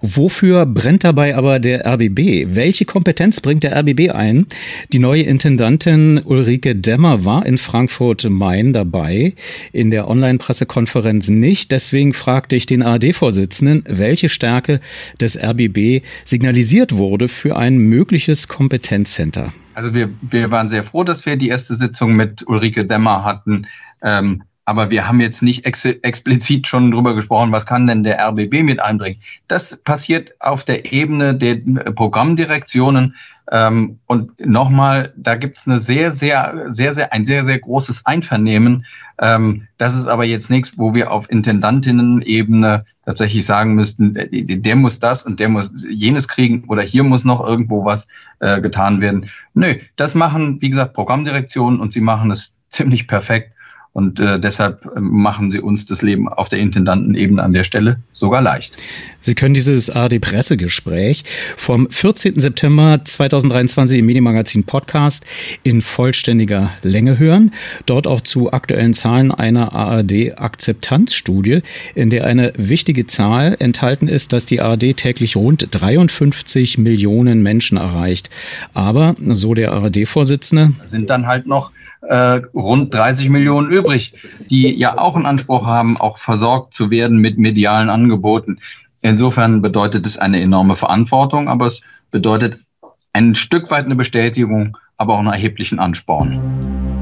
[0.00, 2.54] Wofür brennt dabei aber der RBB?
[2.54, 4.46] Welche Kompetenz bringt der RBB ein?
[4.94, 9.34] Die neue Intendantin Ulrike Demmer war in Frankfurt Main dabei,
[9.72, 11.70] in der Online-Pressekonferenz nicht.
[11.70, 14.80] Deswegen fragte ich den ARD-Vorsitzenden, welche Stärke
[15.20, 19.52] des RBB signalisiert wurde für ein mögliches Kompetenzcenter.
[19.74, 23.66] Also wir, wir waren sehr froh, dass wir die erste Sitzung mit Ulrike Demmer hatten.
[24.02, 28.18] Ähm, aber wir haben jetzt nicht ex explizit schon drüber gesprochen, was kann denn der
[28.18, 29.20] RBB mit einbringen.
[29.48, 31.56] Das passiert auf der Ebene der
[31.92, 33.14] Programmdirektionen.
[33.52, 38.86] Ähm, und nochmal, da gibt's eine sehr, sehr, sehr, sehr, ein sehr, sehr großes Einvernehmen.
[39.18, 44.98] Ähm, das ist aber jetzt nichts, wo wir auf Intendantinnen-Ebene tatsächlich sagen müssten, der muss
[44.98, 48.08] das und der muss jenes kriegen oder hier muss noch irgendwo was
[48.40, 49.28] äh, getan werden.
[49.52, 53.53] Nö, das machen, wie gesagt, Programmdirektionen und sie machen es ziemlich perfekt.
[53.94, 58.00] Und äh, deshalb ähm, machen sie uns das Leben auf der Intendantenebene an der Stelle
[58.12, 58.76] sogar leicht.
[59.20, 61.22] Sie können dieses ARD-Pressegespräch
[61.56, 62.40] vom 14.
[62.40, 65.24] September 2023 im Medienmagazin Podcast
[65.62, 67.52] in vollständiger Länge hören.
[67.86, 71.60] Dort auch zu aktuellen Zahlen einer ARD-Akzeptanzstudie,
[71.94, 77.78] in der eine wichtige Zahl enthalten ist, dass die ARD täglich rund 53 Millionen Menschen
[77.78, 78.28] erreicht.
[78.74, 81.70] Aber, so der ARD-Vorsitzende, sind dann halt noch
[82.08, 84.14] äh, rund 30 Millionen übrig,
[84.50, 88.58] die ja auch einen Anspruch haben, auch versorgt zu werden mit medialen Angeboten.
[89.00, 92.60] Insofern bedeutet es eine enorme Verantwortung, aber es bedeutet
[93.12, 96.93] ein Stück weit eine Bestätigung, aber auch einen erheblichen Ansporn.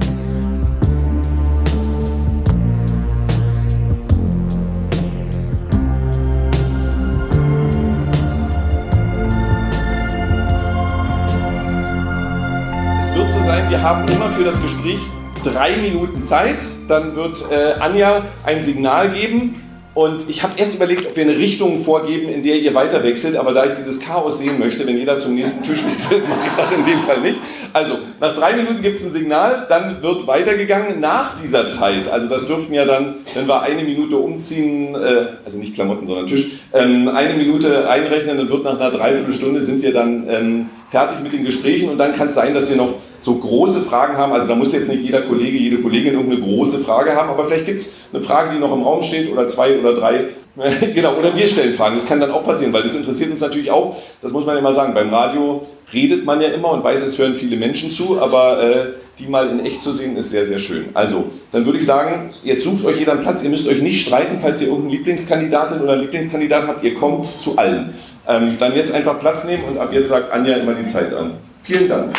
[13.53, 14.99] Sein, wir haben immer für das Gespräch
[15.45, 16.57] drei Minuten Zeit.
[16.88, 19.61] Dann wird äh, Anja ein Signal geben.
[19.93, 23.37] Und ich habe erst überlegt, ob wir eine Richtung vorgeben, in der ihr weiter wechselt.
[23.37, 26.53] Aber da ich dieses Chaos sehen möchte, wenn jeder zum nächsten Tisch wechselt, mache ich
[26.57, 27.37] das in dem Fall nicht.
[27.75, 32.09] Also, nach drei Minuten gibt es ein Signal, dann wird weitergegangen nach dieser Zeit.
[32.11, 36.27] Also, das dürften ja dann, wenn wir eine Minute umziehen, äh, also nicht Klamotten, sondern
[36.27, 41.21] Tisch, ähm, eine Minute einrechnen, dann wird nach einer Dreiviertelstunde sind wir dann ähm, fertig
[41.23, 41.91] mit den Gesprächen.
[41.91, 44.32] Und dann kann es sein, dass wir noch so große Fragen haben.
[44.32, 47.66] Also da muss jetzt nicht jeder Kollege, jede Kollegin irgendeine große Frage haben, aber vielleicht
[47.66, 50.26] gibt es eine Frage, die noch im Raum steht oder zwei oder drei,
[50.94, 51.94] genau, oder wir stellen Fragen.
[51.94, 53.96] Das kann dann auch passieren, weil das interessiert uns natürlich auch.
[54.20, 54.92] Das muss man immer sagen.
[54.92, 58.87] Beim Radio redet man ja immer und weiß, es hören viele Menschen zu, aber äh,
[59.18, 60.87] die mal in echt zu sehen, ist sehr, sehr schön.
[60.94, 63.42] Also, dann würde ich sagen, jetzt sucht euch jeder einen Platz.
[63.42, 66.85] Ihr müsst euch nicht streiten, falls ihr irgendeinen Lieblingskandidatin oder einen Lieblingskandidat habt.
[66.85, 67.94] Ihr kommt zu allen.
[68.28, 71.32] Ähm, dann jetzt einfach Platz nehmen und ab jetzt sagt Anja immer die Zeit an.
[71.62, 72.14] Vielen Dank.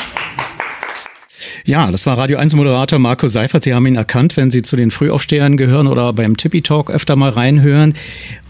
[1.66, 3.64] Ja, das war Radio 1 Moderator Marco Seifert.
[3.64, 7.16] Sie haben ihn erkannt, wenn Sie zu den Frühaufstehern gehören oder beim Tippy Talk öfter
[7.16, 7.94] mal reinhören.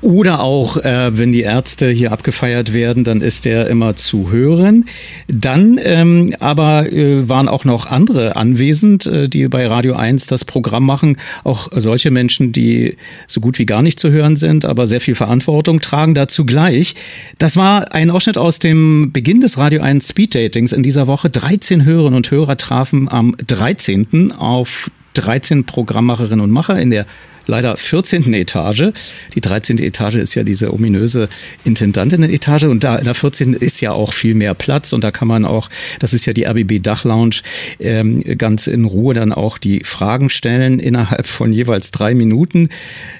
[0.01, 4.85] Oder auch, äh, wenn die Ärzte hier abgefeiert werden, dann ist er immer zu hören.
[5.27, 10.43] Dann ähm, aber äh, waren auch noch andere anwesend, äh, die bei Radio 1 das
[10.43, 11.17] Programm machen.
[11.43, 12.97] Auch solche Menschen, die
[13.27, 16.15] so gut wie gar nicht zu hören sind, aber sehr viel Verantwortung tragen.
[16.15, 16.95] Dazu gleich.
[17.37, 21.29] Das war ein Ausschnitt aus dem Beginn des Radio 1 Speed Datings in dieser Woche.
[21.29, 24.31] 13 Hörerinnen und Hörer trafen am 13.
[24.31, 27.05] auf 13 Programmmacherinnen und Macher in der
[27.47, 28.33] leider 14.
[28.33, 28.91] Etage.
[29.35, 29.79] Die 13.
[29.79, 31.29] Etage ist ja diese ominöse
[31.65, 33.53] Intendantinnen-Etage und da in der 14.
[33.53, 36.45] ist ja auch viel mehr Platz und da kann man auch, das ist ja die
[36.45, 37.41] RBB Dachlounge,
[37.79, 42.69] ähm, ganz in Ruhe dann auch die Fragen stellen innerhalb von jeweils drei Minuten.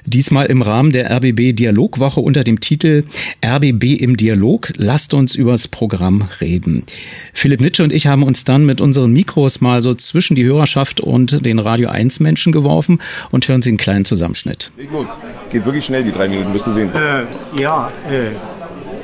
[0.06, 3.04] Diesmal im Rahmen der RBB Dialogwoche unter dem Titel
[3.44, 4.72] RBB im Dialog.
[4.76, 6.84] Lasst uns übers Programm reden.
[7.32, 11.00] Philipp Nitsche und ich haben uns dann mit unseren Mikros mal so zwischen die Hörerschaft
[11.00, 12.98] und den Radio 1 Menschen geworfen
[13.30, 14.70] und hören sie einen kleinen Zusammenschnitt.
[14.76, 15.06] Leg los.
[15.50, 16.90] Geht wirklich schnell, die drei Minuten, wirst du sehen.
[16.94, 18.34] Äh, ja, äh,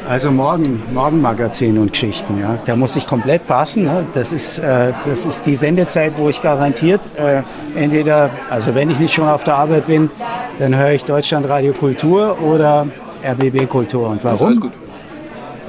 [0.09, 2.59] also morgen, Morgenmagazin und Geschichten, ja.
[2.65, 3.85] Da muss ich komplett passen.
[3.85, 4.07] Ne?
[4.15, 7.43] Das, ist, äh, das ist die Sendezeit, wo ich garantiert äh,
[7.79, 10.11] entweder, also wenn ich nicht schon auf der Arbeit bin,
[10.59, 12.87] dann höre ich Deutschlandradio Kultur oder
[13.25, 14.09] RBB Kultur.
[14.09, 14.71] Und warum?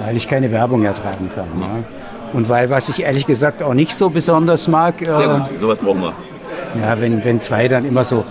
[0.03, 1.45] Weil ich keine Werbung ertragen kann.
[1.59, 1.83] Ja.
[2.33, 4.95] Und weil, was ich ehrlich gesagt auch nicht so besonders mag.
[4.99, 6.13] Sehr gut, sowas brauchen wir.
[6.81, 8.23] Ja, wenn, wenn zwei dann immer so, "Oh,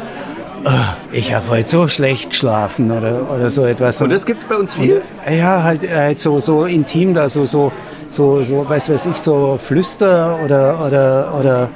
[1.12, 4.00] ich habe heute so schlecht geschlafen oder, oder so etwas.
[4.00, 5.02] Und das gibt es bei uns viel?
[5.30, 7.72] Ja, halt, halt so, so intim, da so, so,
[8.08, 11.68] so, so, weiß weiß ich, so Flüster oder, oder, oder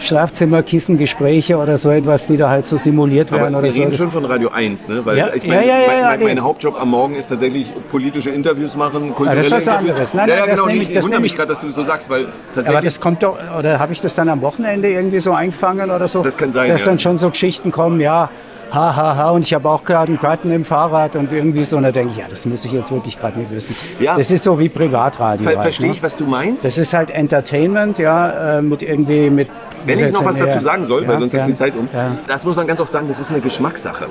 [0.00, 3.82] Schlafzimmerkissengespräche oder so etwas, die da halt so simuliert werden Aber oder wir so.
[3.82, 5.04] reden schon von Radio 1, ne?
[5.04, 6.42] Weil Ja, ich ja, mein, ja, ja, mein, ja, mein, mein eben.
[6.42, 10.14] Hauptjob am Morgen ist tatsächlich politische Interviews machen, kulturelle das ist was anderes.
[10.14, 10.78] Nein, ja, ja, nein, das genau.
[10.78, 13.22] ich wundere mich ich- gerade, dass du das so sagst, weil Aber tatsächlich das kommt
[13.22, 16.22] doch, oder habe ich das dann am Wochenende irgendwie so eingefangen oder so?
[16.22, 16.88] Das kann sein, Dass ja.
[16.88, 18.30] dann schon so Geschichten kommen, ja,
[18.72, 21.76] ha, ha, ha, und ich habe auch gerade einen Platten im Fahrrad und irgendwie so,
[21.76, 23.74] und da denke ich, ja, das muss ich jetzt wirklich gerade nicht wissen.
[23.98, 24.16] Ja.
[24.16, 25.42] Das ist so wie Privatradio.
[25.42, 25.94] Ver halt, verstehe ne?
[25.94, 26.64] ich, was du meinst.
[26.64, 29.48] Das ist halt Entertainment, ja, äh, mit irgendwie, mit...
[29.84, 31.74] Wenn ich noch was ja, dazu sagen soll, weil ja, sonst ja, ist die Zeit
[31.76, 32.16] um, Ja.
[32.26, 34.06] das muss man ganz oft sagen, das ist eine Geschmackssache.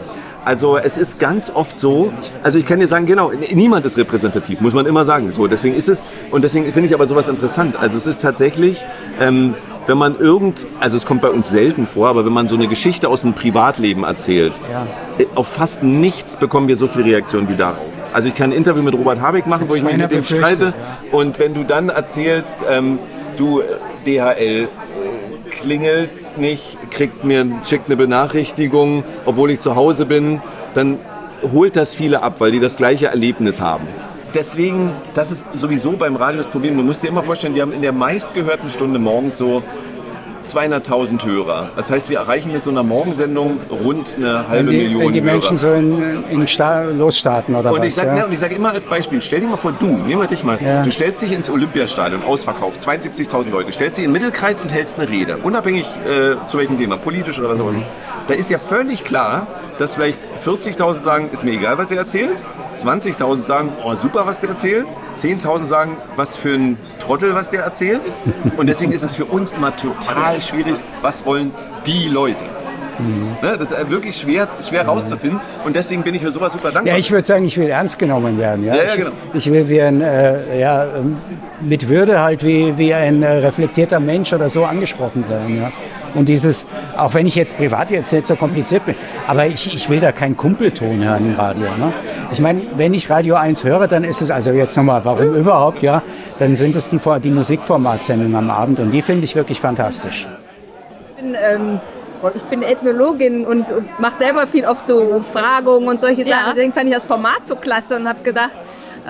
[0.45, 2.11] Also es ist ganz oft so,
[2.43, 5.31] also ich kann dir sagen, genau, niemand ist repräsentativ, muss man immer sagen.
[5.31, 7.75] So, deswegen ist es, und deswegen finde ich aber sowas interessant.
[7.79, 8.83] Also es ist tatsächlich,
[9.19, 9.53] ähm,
[9.87, 12.67] wenn man irgend, also es kommt bei uns selten vor, aber wenn man so eine
[12.67, 14.53] Geschichte aus dem Privatleben erzählt,
[15.17, 17.85] äh, auf fast nichts bekommen wir so viel Reaktion wie darauf.
[18.13, 20.23] Also ich kann ein Interview mit Robert Habeck machen, wo Das ich mich mit dem
[20.23, 20.73] streite.
[21.11, 22.97] Und wenn du dann erzählst, ähm,
[23.37, 23.65] du äh,
[24.05, 24.67] DHL, äh,
[25.59, 30.41] klingelt nicht, kriegt mir, schickt eine Benachrichtigung, obwohl ich zu Hause bin,
[30.73, 30.97] dann
[31.53, 33.87] holt das viele ab, weil die das gleiche Erlebnis haben.
[34.33, 36.77] Deswegen, das ist sowieso beim Radio das Problem.
[36.77, 39.63] Du musst dir immer vorstellen, wir haben in der meistgehörten Stunde morgens so
[40.47, 41.69] 200.000 Hörer.
[41.75, 45.13] Das heißt, wir erreichen mit so einer Morgensendung rund eine halbe Wenn die, Million wenn
[45.13, 45.73] die Menschen Hörer.
[45.75, 47.87] so in, in Sta losstarten oder Und was.
[47.87, 48.17] ich sage ja.
[48.17, 48.25] ja.
[48.25, 50.57] und ich sag immer als Beispiel, stell dir mal vor, du, nehmen wir dich mal,
[50.63, 50.83] Ja.
[50.83, 54.99] du stellst dich ins Olympiastadion, ausverkauft, 72.000 Leute, stellst dich in den Mittelkreis und hältst
[54.99, 57.83] eine Rede, unabhängig äh, zu welchem Thema, politisch oder was auch immer.
[58.27, 59.47] Da ist ja völlig klar,
[59.79, 62.37] dass vielleicht 40.000 sagen, ist mir egal, was er erzählt,
[62.77, 64.85] 20.000 sagen, oh super, was der erzählt,
[65.19, 66.77] 10.000 sagen, was für ein
[67.09, 68.01] Trottel, was der erzählt.
[68.55, 71.51] Und deswegen ist es für uns immer total schwierig, was wollen
[71.87, 72.43] die Leute.
[73.41, 76.93] Ne, das ist wirklich schwer, schwer rauszufinden und deswegen bin ich für sowas super dankbar.
[76.93, 78.65] Ja, ich würde sagen, ich will ernst genommen werden.
[78.65, 79.11] Ja, Ja, ja, ich, genau.
[79.33, 81.17] ich will wie ein, äh, ja, ähm,
[81.61, 85.61] mit Würde halt wie, wie ein äh, reflektierter Mensch oder so angesprochen sein.
[85.61, 85.71] Ja.
[86.13, 86.67] Und dieses,
[86.97, 88.95] auch wenn ich jetzt privat jetzt nicht so kompliziert bin,
[89.27, 91.69] aber ich, ich will da keinen Kumpelton hören im Radio.
[91.77, 91.93] Ne?
[92.31, 95.81] Ich meine, wenn ich Radio 1 höre, dann ist es, also jetzt nochmal, warum überhaupt,
[95.81, 96.01] ja,
[96.37, 100.27] dann sind es die, Vor- die Musikformatsendungen am Abend und die finde ich wirklich fantastisch.
[101.17, 101.79] Ich bin, ähm,
[102.35, 106.53] ich bin Ethnologin und, und mache selber viel oft so Fragungen und solche Sachen.
[106.55, 108.51] Deswegen fand ich das Format so klasse und habe gedacht,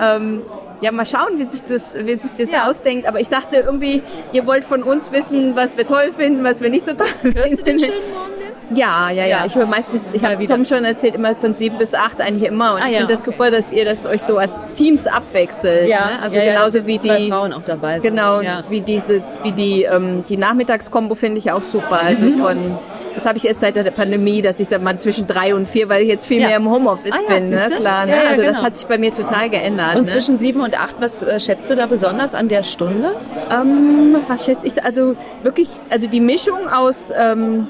[0.00, 0.40] ähm,
[0.80, 3.06] ja, mal schauen, wie sich das, wie sich das ausdenkt.
[3.06, 6.70] Aber ich dachte irgendwie, ihr wollt von uns wissen, was wir toll finden, was wir
[6.70, 7.38] nicht so toll finden.
[7.38, 9.26] Hörst du den schönen Morgen Ja, ja, ja.
[9.40, 9.44] Ja.
[9.46, 12.74] Ich höre meistens, ich habe Tom schon erzählt, immer von sieben bis acht eigentlich immer.
[12.74, 13.36] Und Ah, ich ja, finde das okay.
[13.36, 15.88] super, dass ihr das euch so als Teams abwechselt.
[15.88, 16.22] Ja, ne?
[16.22, 18.10] also ja, ja, genauso dass wie die Frauen auch dabei sind.
[18.14, 18.62] Genau, Ja.
[18.68, 22.00] wie diese, wie die, ähm, die Nachmittagskombo finde ich auch super.
[22.00, 22.38] Also Mhm.
[22.40, 22.78] von
[23.14, 25.88] Das habe ich erst seit der Pandemie, dass ich dann mal zwischen drei und vier,
[25.88, 26.48] weil ich jetzt viel Ja.
[26.48, 27.70] mehr im Homeoffice Ah ja, bin, ne?
[27.74, 28.06] klar.
[28.06, 28.12] Ne?
[28.12, 28.62] Ja, ja, also das genau.
[28.64, 29.96] hat sich bei mir total geändert.
[29.96, 30.12] Und ne?
[30.12, 33.16] zwischen sieben und acht, was äh, schätzt du da besonders an der Stunde?
[33.50, 34.74] Ähm, was schätze ich?
[34.74, 34.82] da?
[34.82, 37.66] Also wirklich, also die Mischung aus, ähm,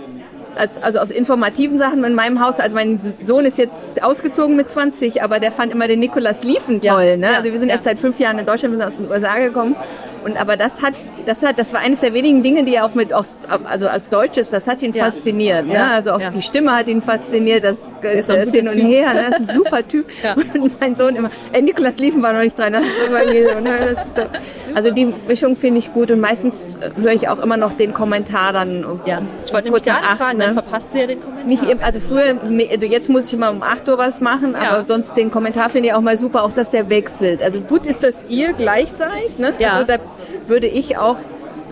[0.56, 2.60] als, also aus informativen Sachen in meinem Haus.
[2.60, 6.80] Also mein Sohn ist jetzt ausgezogen mit 20, aber der fand immer den Nikolaus Liefen
[6.80, 7.16] toll.
[7.16, 7.28] Ne?
[7.36, 9.76] Also wir sind erst seit fünf Jahren in Deutschland, wir sind aus den USA gekommen.
[10.24, 10.94] Und aber das hat,
[11.26, 14.50] das hat, das war eines der wenigen Dinge, die er auch mit, also als Deutsches,
[14.50, 15.04] das hat ihn Ja.
[15.04, 15.66] fasziniert.
[15.66, 15.74] Ne?
[15.74, 15.90] Ja.
[15.92, 16.30] Also auch Ja.
[16.30, 18.82] die Stimme hat ihn fasziniert, das, ein das hin und Typ.
[18.86, 19.24] her, ne?
[19.30, 20.06] Das ist ein super Typ.
[20.60, 22.72] Und mein Sohn immer, ey, Nikolaus Liefen war noch nicht dran.
[22.72, 23.78] Das ist mir so, ne?
[23.80, 24.22] das ist so.
[24.74, 28.52] Also die Mischung finde ich gut und meistens höre ich auch immer noch den Kommentar
[28.52, 28.84] dann.
[29.04, 30.44] Ja, ich wollte nämlich gerade fragen, ne?
[30.44, 31.46] dann verpasst du ja den Kommentar.
[31.46, 34.54] Nicht eben, also früher, nee, also jetzt muss ich immer um 8 Uhr was machen,
[34.54, 37.42] aber sonst den Kommentar finde ich auch mal super, auch dass der wechselt.
[37.42, 39.52] Also gut ist, dass ihr gleich seid, ne?
[39.58, 39.72] Ja.
[39.72, 39.86] Also
[40.46, 41.16] würde ich auch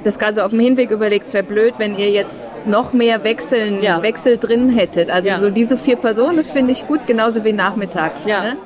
[0.05, 3.25] das gerade so auf dem Hinweg überlegt, es wäre blöd, wenn ihr jetzt noch mehr
[3.25, 5.11] Wechseln, Wechsel drin hättet.
[5.11, 5.39] Also Ja.
[5.41, 8.25] so diese vier Personen, das finde ich gut, genauso wie nachmittags.
[8.25, 8.43] Ja.
[8.43, 8.57] Ne?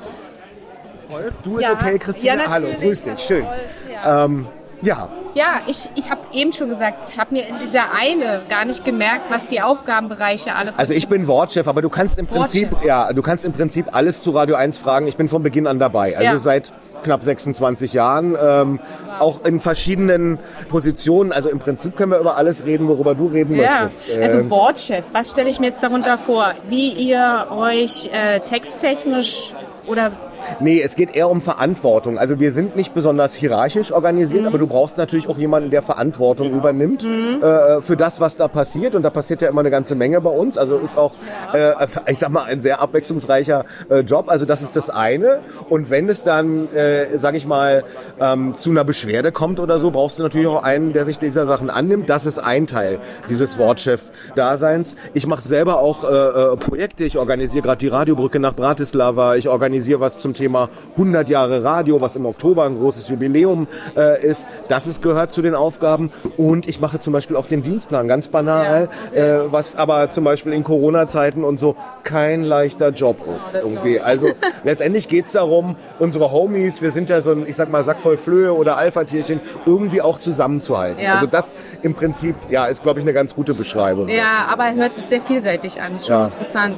[1.43, 1.73] Du ist Ja.
[1.73, 2.37] okay, Christine.
[2.43, 3.19] Ja, Hallo, grüß dich.
[3.19, 3.45] Schön.
[3.91, 4.25] ja.
[4.25, 4.47] Ähm,
[4.81, 8.65] ja, Ja, ich, ich habe eben schon gesagt, ich habe mir in dieser Eile gar
[8.65, 12.71] nicht gemerkt, was die Aufgabenbereiche alle also ich bin Wortchef, aber du kannst im Prinzip,
[12.71, 12.87] Wortchef.
[12.87, 15.07] ja, du kannst im Prinzip alles zu Radio 1 fragen.
[15.07, 16.15] Ich bin von Beginn an dabei.
[16.17, 16.37] Also Ja.
[16.37, 18.79] seit knapp 26 Jahren, ähm,
[19.19, 20.39] auch in verschiedenen
[20.69, 21.31] Positionen.
[21.31, 24.17] Also im Prinzip können wir über alles reden, worüber du reden Ja, möchtest.
[24.17, 26.53] also Ähm, Wortchef, was stelle ich mir jetzt darunter vor?
[26.69, 29.53] Wie ihr euch äh, texttechnisch
[29.87, 30.11] oder
[30.59, 32.17] Nee, es geht eher um Verantwortung.
[32.17, 34.47] Also wir sind nicht besonders hierarchisch organisiert, Mhm.
[34.47, 38.95] aber du brauchst natürlich auch jemanden, der Verantwortung übernimmt äh, für das, was da passiert.
[38.95, 40.57] Und da passiert ja immer eine ganze Menge bei uns.
[40.57, 41.13] Also ist auch,
[41.53, 44.25] äh, also ich sag mal, ein sehr abwechslungsreicher äh, Job.
[44.29, 45.39] Also das ist das eine.
[45.69, 47.83] Und wenn es dann, äh, sag ich mal,
[48.19, 51.45] ähm, zu einer Beschwerde kommt oder so, brauchst du natürlich auch einen, der sich dieser
[51.45, 52.09] Sachen annimmt.
[52.09, 54.95] Das ist ein Teil dieses Wortchef-Daseins.
[55.13, 57.03] Ich mache selber auch äh, äh, Projekte.
[57.03, 59.35] Ich organisiere gerade die Radiobrücke nach Bratislava.
[59.35, 64.25] Ich organisiere was zum Thema 100 Jahre Radio, was im Oktober ein großes Jubiläum äh,
[64.25, 64.47] ist.
[64.67, 66.11] Das ist, gehört zu den Aufgaben.
[66.37, 70.53] Und ich mache zum Beispiel auch den Dienstplan, ganz banal, äh, was aber zum Beispiel
[70.53, 73.55] in Corona-Zeiten und so kein leichter Job ist.
[73.55, 73.99] Irgendwie.
[73.99, 74.27] Also
[74.63, 78.17] letztendlich geht's darum, unsere Homies, wir sind ja so ein, ich sag mal, Sack voll
[78.17, 81.01] Flöhe oder Alpha-Tierchen, irgendwie auch zusammenzuhalten.
[81.03, 81.13] Ja.
[81.15, 84.07] Also das im Prinzip, ja, ist, glaube ich, eine ganz gute Beschreibung.
[84.09, 85.95] Ja, aber hört sich sehr vielseitig an.
[85.95, 86.25] Ist schon Ja.
[86.25, 86.75] interessant.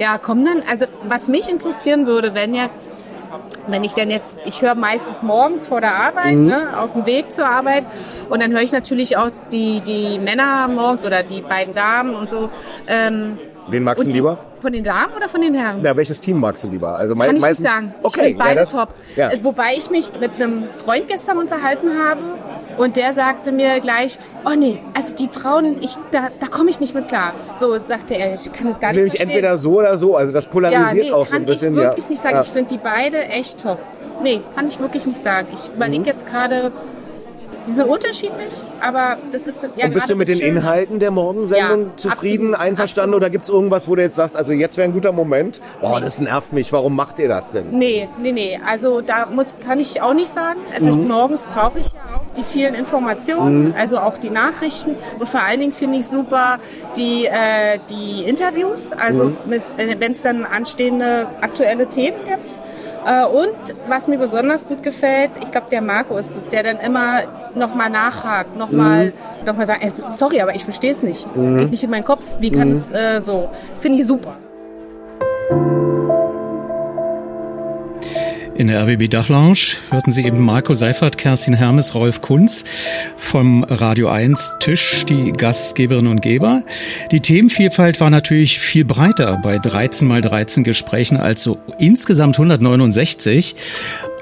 [0.00, 2.88] Ja, kommen dann, also was mich interessieren würde, wenn jetzt,
[3.68, 6.46] wenn ich denn jetzt, ich höre meistens morgens vor der Arbeit, Mhm.
[6.46, 7.84] ne, auf dem Weg zur Arbeit
[8.28, 12.28] und dann höre ich natürlich auch die, die Männer morgens oder die beiden Damen und
[12.28, 12.48] so.
[12.86, 14.38] Ähm, Wen magst du lieber?
[14.60, 15.82] Von den Damen oder von den Herren?
[15.82, 16.96] Ja, welches Team magst du lieber?
[16.96, 17.94] Also Kann ich nicht sagen.
[18.00, 18.88] Ich Okay, finde beide ja, das- top.
[19.16, 19.30] Ja.
[19.30, 22.20] Äh, Wobei ich mich mit einem Freund gestern unterhalten habe
[22.78, 26.80] und der sagte mir gleich, oh nee, also die Frauen, ich, da, da komme ich
[26.80, 27.32] nicht mit klar.
[27.54, 29.28] So sagte er, ich kann es gar nicht Nämlich verstehen.
[29.30, 30.16] entweder so oder so.
[30.16, 31.72] Also das polarisiert ja, nee, auch so kann ein bisschen.
[31.74, 32.10] ich wirklich ja.
[32.10, 32.34] nicht sagen.
[32.36, 32.42] Ja.
[32.42, 33.78] Ich finde die beide echt top.
[34.22, 35.48] Nee, kann ich wirklich nicht sagen.
[35.52, 36.06] Ich überlege Mhm.
[36.06, 36.72] jetzt gerade,
[37.66, 40.58] die sind unterschiedlich, aber das ist ja Und bist du mit den Schöne.
[40.58, 43.14] Inhalten der Morgensendung Ja, zufrieden, absolut, einverstanden?
[43.14, 45.60] Oder gibt es irgendwas, wo du jetzt sagst, also jetzt wäre ein guter Moment?
[45.80, 46.72] Boah, das nervt mich.
[46.72, 47.70] Warum macht ihr das denn?
[47.78, 48.60] Nee, nee, nee.
[48.66, 50.60] Also da muss, kann ich auch nicht sagen.
[50.74, 51.08] Also Mhm.
[51.08, 53.74] morgens brauche ich ja auch die vielen Informationen, Mhm.
[53.78, 54.94] also auch die Nachrichten.
[55.18, 56.58] Und vor allen Dingen finde ich super
[56.96, 59.62] die, äh, die Interviews, also Mhm.
[59.98, 62.60] wenn es dann anstehende aktuelle Themen gibt.
[63.06, 63.50] Äh, und
[63.86, 67.22] was mir besonders gut gefällt, ich glaube, der Marco ist es, der dann immer
[67.54, 69.12] nochmal nachhakt, nochmal Mhm.
[69.46, 71.26] noch mal sagt, ey, sorry, aber ich verstehe es nicht.
[71.36, 71.58] Mhm.
[71.58, 72.22] Geht nicht in meinen Kopf.
[72.40, 72.74] Wie kann Mhm.
[72.74, 73.50] es äh, so?
[73.80, 74.36] Finde ich super.
[78.56, 79.58] In der RBB Dachlounge
[79.90, 82.64] hörten Sie eben Marco Seifert, Kerstin Hermes, Rolf Kunz
[83.16, 86.62] vom Radio 1 Tisch, die Gastgeberinnen und Geber.
[87.10, 93.56] Die Themenvielfalt war natürlich viel breiter bei 13 mal 13 Gesprächen, also insgesamt 169.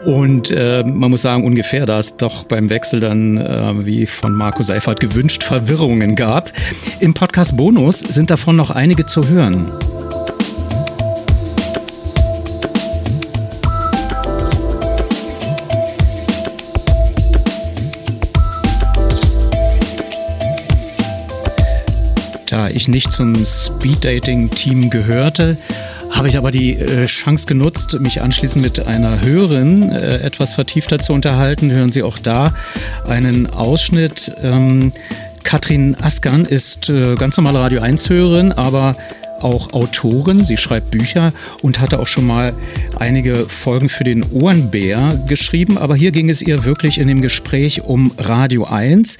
[0.07, 4.33] Und äh, man muss sagen, ungefähr, da es doch beim Wechsel dann, äh, wie von
[4.33, 6.53] Marco Seifert gewünscht, Verwirrungen gab.
[7.01, 9.71] Im Podcast Bonus sind davon noch einige zu hören.
[22.73, 25.57] Ich nicht zum Speeddating-Team gehörte,
[26.11, 30.99] habe ich aber die äh, Chance genutzt, mich anschließend mit einer Hörerin äh, etwas vertiefter
[30.99, 31.71] zu unterhalten.
[31.71, 32.55] Hören Sie auch da
[33.07, 34.33] einen Ausschnitt.
[34.43, 34.93] Ähm,
[35.43, 38.97] Katrin Askan ist äh, ganz normale Radio 1-Hörerin, aber
[39.43, 40.45] auch Autorin.
[40.45, 42.53] Sie schreibt Bücher und hatte auch schon mal
[42.99, 45.79] einige Folgen für den Ohrenbär geschrieben.
[45.79, 49.19] Aber hier ging es ihr wirklich in dem Gespräch um Radio 1.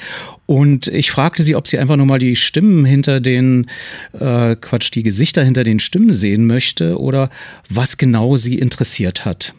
[0.53, 3.71] Und ich fragte sie, ob sie einfach nur mal die Stimmen hinter den,
[4.13, 7.31] äh, Quatsch, die Gesichter hinter den Stimmen sehen möchte oder
[7.71, 9.55] was genau sie interessiert hat.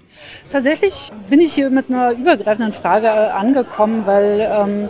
[0.52, 4.90] Tatsächlich bin ich hier mit einer übergreifenden Frage äh, angekommen, weil ähm,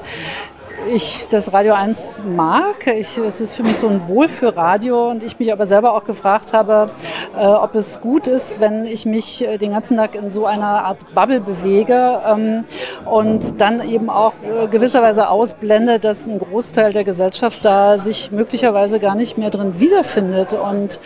[0.91, 2.87] ich das Radio 1 mag.
[2.87, 6.53] Ich, es ist für mich so ein Wohlfühlradio und ich mich aber selber auch gefragt
[6.53, 6.89] habe,
[7.37, 10.85] äh, ob es gut ist, wenn ich mich äh, den ganzen Tag in so einer
[10.85, 12.65] Art Bubble bewege ähm,
[13.05, 18.99] und dann eben auch äh, gewisserweise ausblende, dass ein Großteil der Gesellschaft da sich möglicherweise
[18.99, 20.99] gar nicht mehr drin wiederfindet und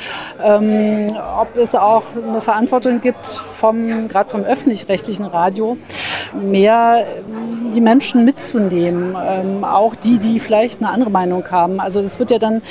[0.43, 1.07] ähm,
[1.39, 5.77] ob es auch eine Verantwortung gibt vom, gerade vom öffentlich-rechtlichen Radio,
[6.33, 9.15] mehr ähm, die Menschen mitzunehmen.
[9.21, 11.79] Ähm, auch die, die vielleicht eine andere Meinung haben.
[11.79, 12.61] Also das wird ja dann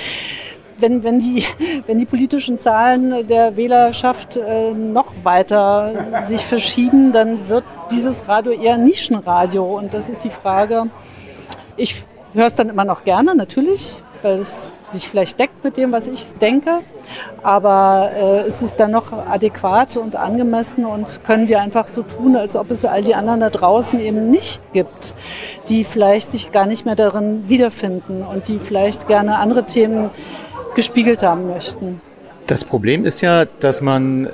[0.79, 1.45] wenn, wenn, die,
[1.87, 8.53] wenn die politischen Zahlen der Wählerschaft äh, noch weiter sich verschieben, dann wird dieses Radio
[8.53, 9.65] eher Nischenradio.
[9.65, 10.89] Und das ist die Frage.
[11.77, 15.93] Ich höre es dann immer noch gerne, natürlich, weil es sich vielleicht deckt mit dem,
[15.93, 16.81] was ich denke.
[17.43, 22.57] Aber äh, ist dann noch adäquat und angemessen und können wir einfach so tun, als
[22.57, 25.15] ob es all die anderen da draußen eben nicht gibt,
[25.69, 30.11] die vielleicht sich gar nicht mehr darin wiederfinden und die vielleicht gerne andere Themen
[30.75, 32.01] gespiegelt haben möchten.
[32.47, 34.29] Das Problem ist ja, dass man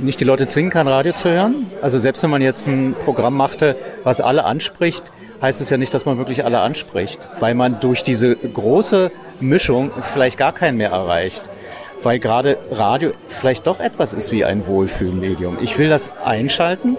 [0.00, 1.70] nicht die Leute zwingen kann, Radio zu hören.
[1.82, 5.10] Also selbst wenn man jetzt ein Programm machte, was alle anspricht,
[5.42, 9.10] heißt es ja nicht, dass man wirklich alle anspricht, weil man durch diese große
[9.40, 11.42] Mischung vielleicht gar keinen mehr erreicht.
[12.02, 15.58] Weil gerade Radio vielleicht doch etwas ist wie ein Wohlfühlmedium.
[15.60, 16.96] Ich will das einschalten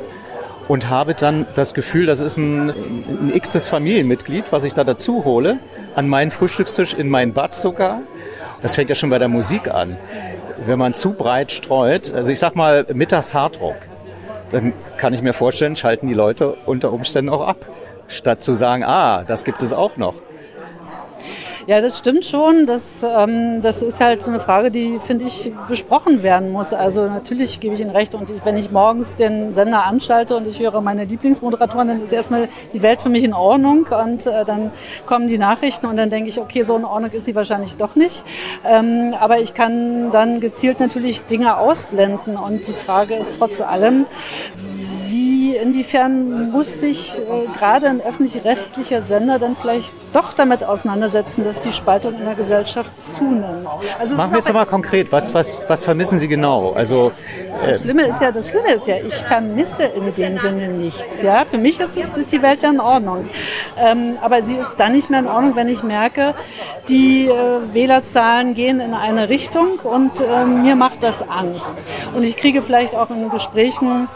[0.67, 5.23] und habe dann das Gefühl, das ist ein, ein x-tes Familienmitglied, was ich da dazu
[5.23, 5.59] hole,
[5.95, 8.01] an meinen Frühstückstisch, in mein Bad sogar.
[8.61, 9.97] Das fängt ja schon bei der Musik an.
[10.65, 13.77] Wenn man zu breit streut, also ich sag mal mittags Hardrock,
[14.51, 17.57] dann kann ich mir vorstellen, schalten die Leute unter Umständen auch ab
[18.07, 20.15] statt zu sagen, ah, das gibt es auch noch.
[21.67, 22.65] Ja, das stimmt schon.
[22.65, 26.71] Das, ähm, das ist halt so eine Frage, die, finde ich, besprochen werden muss.
[26.71, 28.15] Also natürlich gebe ich Ihnen recht.
[28.15, 32.47] Und wenn ich morgens den Sender anschalte und ich höre meine Lieblingsmoderatoren, dann ist erstmal
[32.71, 33.85] die Welt für mich in Ordnung.
[33.87, 34.71] Und äh, dann
[35.05, 37.97] kommen die Nachrichten und dann denke ich, okay, so in Ordnung ist sie wahrscheinlich doch
[37.97, 38.23] nicht.
[38.65, 42.37] Ähm, aber ich kann dann gezielt natürlich Dinge ausblenden.
[42.37, 44.05] Und die Frage ist trotz allem,
[45.57, 51.71] inwiefern muss sich äh, gerade ein öffentlich-rechtlicher Sender dann vielleicht doch damit auseinandersetzen, dass die
[51.71, 53.67] Spaltung in der Gesellschaft zunimmt?
[53.99, 55.11] Also Machen wir es mal konkret.
[55.11, 56.71] Was, was, was vermissen Sie genau?
[56.71, 57.11] Also,
[57.63, 61.21] äh das, Schlimme ist ja, das Schlimme ist ja, ich vermisse in dem Sinne nichts.
[61.21, 61.45] Ja?
[61.45, 63.29] Für mich ist, es, ist die Welt ja in Ordnung.
[63.77, 66.33] Ähm, aber sie ist dann nicht mehr in Ordnung, wenn ich merke,
[66.89, 71.85] die äh, Wählerzahlen gehen in eine Richtung und äh, mir macht das Angst.
[72.15, 74.07] Und ich kriege vielleicht auch in Gesprächen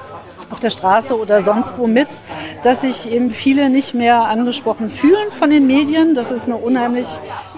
[0.51, 2.09] auf der Straße oder sonst wo mit,
[2.63, 7.07] dass sich eben viele nicht mehr angesprochen fühlen von den Medien, dass es eine unheimlich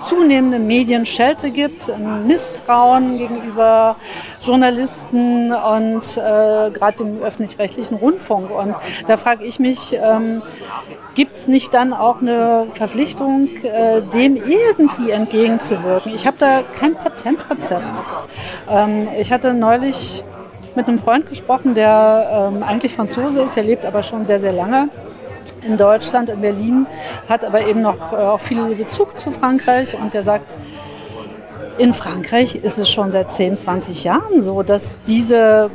[0.03, 3.95] zunehmende Medienschelte gibt, ein Misstrauen gegenüber
[4.41, 8.51] Journalisten und äh, gerade dem öffentlich-rechtlichen Rundfunk.
[8.51, 8.75] Und
[9.07, 10.41] da frage ich mich, ähm,
[11.15, 16.13] gibt es nicht dann auch eine Verpflichtung, äh, dem irgendwie entgegenzuwirken?
[16.13, 18.03] Ich habe da kein Patentrezept.
[18.69, 20.23] Ähm, ich hatte neulich
[20.75, 24.53] mit einem Freund gesprochen, der ähm, eigentlich Franzose ist, er lebt aber schon sehr, sehr
[24.53, 24.89] lange
[25.61, 26.85] in Deutschland, in Berlin,
[27.29, 29.95] hat aber eben noch äh, auch viel Bezug zu Frankreich.
[29.95, 30.55] Und der sagt,
[31.77, 35.69] in Frankreich ist es schon seit 10, 20 Jahren so, dass diese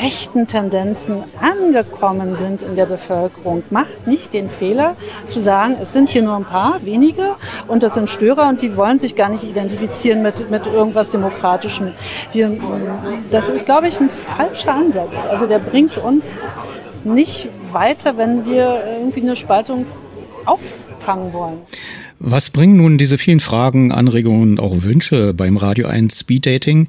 [0.00, 3.62] rechten Tendenzen angekommen sind in der Bevölkerung.
[3.70, 7.36] Macht nicht den Fehler zu sagen, es sind hier nur ein paar wenige
[7.68, 11.92] und das sind Störer und die wollen sich gar nicht identifizieren mit, mit irgendwas Demokratischem.
[12.32, 12.58] Wir,
[13.30, 15.24] das ist, glaube ich, ein falscher Ansatz.
[15.30, 16.52] Also der bringt uns
[17.04, 19.86] nicht weiter, wenn wir irgendwie eine Spaltung
[20.44, 21.62] auffangen wollen.
[22.22, 26.86] Was bringen nun diese vielen Fragen, Anregungen und auch Wünsche beim Radio 1 Speed Dating?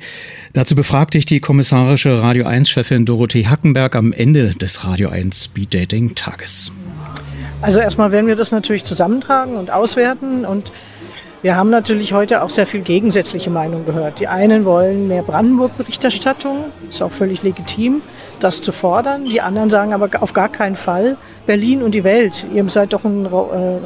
[0.52, 5.46] Dazu befragte ich die kommissarische Radio 1 Chefin Dorothee Hackenberg am Ende des Radio 1
[5.46, 6.74] Speed Dating Tages.
[7.62, 10.74] Also erstmal werden wir das natürlich zusammentragen und auswerten und
[11.44, 14.20] wir haben natürlich heute auch sehr viel gegensätzliche Meinungen gehört.
[14.20, 18.02] Die einen wollen mehr Brandenburg-Berichterstattung, ist auch völlig legitim,
[18.44, 19.26] das zu fordern.
[19.26, 22.46] Die anderen sagen aber auf gar keinen Fall, Berlin und die Welt.
[22.54, 23.30] Ihr seid doch ein äh,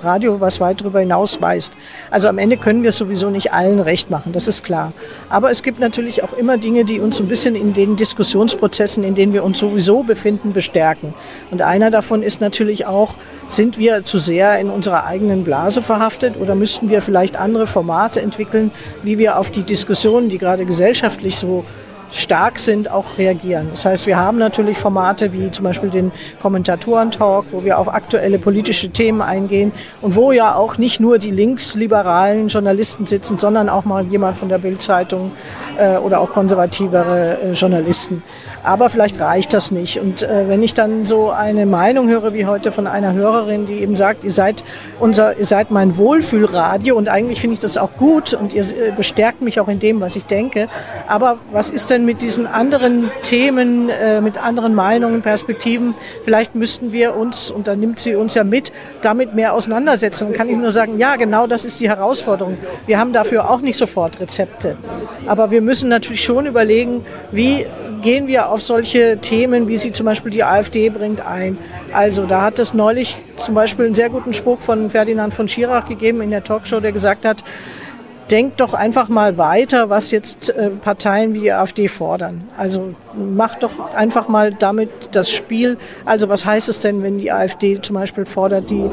[0.02, 1.74] Radio, was weit darüber hinaus weist.
[2.12, 4.94] Also am Ende können wir es sowieso nicht allen recht machen, das ist klar.
[5.30, 9.16] Aber es gibt natürlich auch immer Dinge, die uns ein bisschen in den Diskussionsprozessen, in
[9.16, 11.14] denen wir uns sowieso befinden, bestärken.
[11.52, 13.16] Und einer davon ist natürlich auch,
[13.48, 18.22] sind wir zu sehr in unserer eigenen Blase verhaftet oder müssten wir vielleicht andere Formate
[18.22, 18.72] entwickeln,
[19.04, 21.64] wie wir auf die Diskussionen, die gerade gesellschaftlich so
[22.12, 23.68] stark sind, auch reagieren.
[23.72, 28.40] Das heißt, wir haben natürlich Formate wie zum Beispiel den Kommentatoren-Talk, wo wir auf aktuelle
[28.40, 33.86] politische Themen eingehen und wo ja auch nicht nur die linksliberalen Journalisten sitzen, sondern auch
[33.86, 35.32] mal jemand von der Bild-Zeitung
[35.78, 38.24] äh, oder auch konservativere äh, Journalisten.
[38.66, 40.00] Aber vielleicht reicht das nicht.
[40.00, 43.76] Und äh, wenn ich dann so eine Meinung höre wie heute von einer Hörerin, die
[43.76, 44.64] eben sagt, ihr seid
[45.00, 48.92] unser, ihr seid mein Wohlfühlradio und eigentlich finde ich das auch gut und ihr äh,
[48.98, 50.68] bestärkt mich auch in dem, was ich denke.
[51.08, 55.94] Aber was ist denn mit diesen anderen Themen, äh, mit anderen Meinungen, Perspektiven?
[56.24, 58.72] Vielleicht müssten wir uns, und da nimmt sie uns ja mit,
[59.04, 60.26] damit mehr auseinandersetzen.
[60.26, 62.58] Dann kann ich nur sagen, ja, genau das ist die Herausforderung.
[62.88, 64.76] Wir haben dafür auch nicht sofort Rezepte.
[65.28, 67.68] Aber wir müssen natürlich schon überlegen, wie
[68.02, 71.58] gehen wir auf solche Themen, wie sie zum Beispiel die AfD bringt, ein.
[71.92, 75.90] Also da hat es neulich zum Beispiel einen sehr guten Spruch von Ferdinand von Schirach
[75.90, 77.44] gegeben in der Talkshow, der gesagt hat,
[78.32, 82.50] denkt doch einfach mal weiter, was jetzt äh, Parteien wie die AfD fordern.
[82.58, 85.78] Also macht doch einfach mal damit das Spiel.
[86.06, 88.90] Also was heißt es denn, wenn die AfD zum Beispiel fordert, die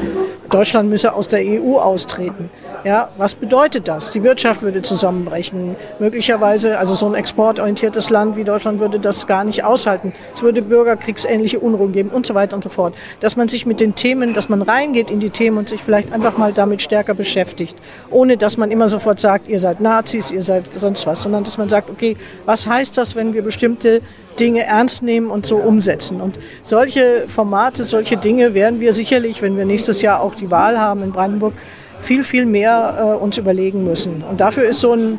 [0.50, 2.50] Deutschland müsse aus der EU austreten?
[2.84, 4.10] Ja, was bedeutet das?
[4.10, 5.76] Die Wirtschaft würde zusammenbrechen.
[5.98, 10.12] Möglicherweise, also so ein exportorientiertes Land wie Deutschland würde das gar nicht aushalten.
[10.34, 12.94] Es würde bürgerkriegsähnliche Unruhen geben und so weiter und so fort.
[13.20, 16.12] Dass man sich mit den Themen, dass man reingeht in die Themen und sich vielleicht
[16.12, 17.76] einfach mal damit stärker beschäftigt,
[18.10, 21.56] ohne dass man immer sofort sagt, ihr seid Nazis, ihr seid sonst was, sondern dass
[21.56, 24.02] man sagt, okay, was heißt das, wenn wir bestimmte
[24.38, 26.20] Dinge ernst nehmen und so umsetzen.
[26.20, 30.78] Und solche Formate, solche Dinge werden wir sicherlich, wenn wir nächstes Jahr auch die Wahl
[30.78, 31.54] haben in Brandenburg,
[32.00, 34.22] viel, viel mehr äh, uns überlegen müssen.
[34.28, 35.18] Und dafür ist so ein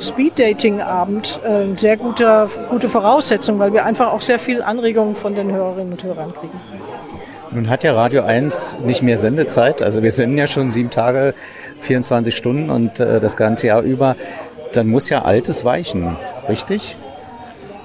[0.00, 5.52] Speed-Dating-Abend äh, sehr gute, gute Voraussetzung, weil wir einfach auch sehr viel Anregungen von den
[5.52, 6.60] Hörerinnen und Hörern kriegen.
[7.50, 9.80] Nun hat ja Radio 1 nicht mehr Sendezeit.
[9.80, 11.34] Also wir senden ja schon sieben Tage,
[11.84, 14.16] 24 Stunden und äh, das ganze Jahr über.
[14.72, 16.16] Dann muss ja Altes weichen,
[16.48, 16.96] richtig?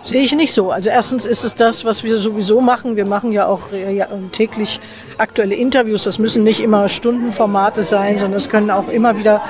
[0.02, 0.72] Sehe ich nicht so.
[0.72, 2.96] Also erstens ist es das, was wir sowieso machen.
[2.96, 4.80] Wir machen ja auch ja, täglich
[5.18, 6.04] aktuelle Interviews.
[6.04, 9.42] Das müssen nicht immer Stundenformate sein, sondern es können auch immer wieder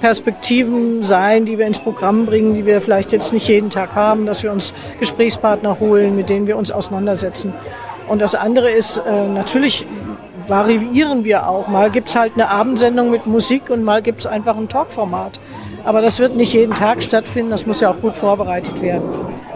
[0.00, 4.26] Perspektiven sein, die wir ins Programm bringen, die wir vielleicht jetzt nicht jeden Tag haben,
[4.26, 7.54] dass wir uns Gesprächspartner holen, mit denen wir uns auseinandersetzen.
[8.06, 9.86] Und das andere ist, äh, natürlich
[10.48, 11.68] variieren wir auch.
[11.68, 15.40] Mal gibt es halt eine Abendsendung mit Musik und mal gibt es einfach ein Talkformat.
[15.84, 19.02] Aber das wird nicht jeden Tag stattfinden, das muss ja auch gut vorbereitet werden.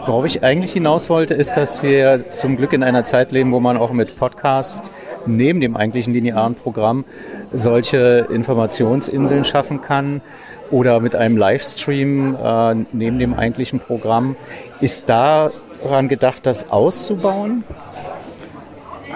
[0.06, 3.60] Worauf ich eigentlich hinaus wollte, ist, dass wir zum Glück in einer Zeit leben, wo
[3.60, 4.90] man auch mit Podcast
[5.26, 7.04] neben dem eigentlichen linearen Programm
[7.52, 10.20] solche Informationsinseln schaffen kann
[10.70, 14.36] oder mit einem Livestream äh, neben dem eigentlichen Programm.
[14.80, 17.64] Ist daran gedacht, das auszubauen?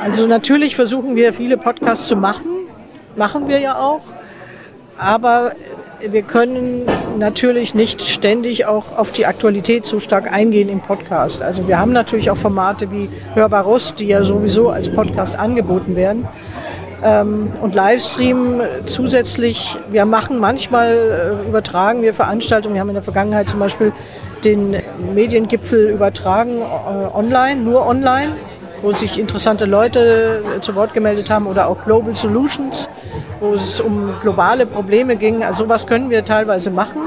[0.00, 2.46] Also natürlich versuchen wir viele Podcasts zu machen,
[3.16, 4.02] machen wir ja auch,
[4.98, 5.52] aber
[6.00, 6.82] wir können
[7.18, 11.42] natürlich nicht ständig auch auf die Aktualität so stark eingehen im Podcast.
[11.42, 13.66] Also wir haben natürlich auch Formate wie Hörbar
[13.98, 16.26] die ja sowieso als Podcast angeboten werden.
[17.04, 23.02] Ähm, und Livestream zusätzlich, wir machen manchmal, äh, übertragen wir Veranstaltungen, wir haben in der
[23.02, 23.92] Vergangenheit zum Beispiel
[24.44, 24.76] den
[25.12, 28.32] Mediengipfel übertragen äh, online, nur online,
[28.82, 32.88] wo sich interessante Leute zu Wort gemeldet haben oder auch Global Solutions
[33.42, 35.42] wo es um globale Probleme ging.
[35.42, 37.00] Also sowas können wir teilweise machen.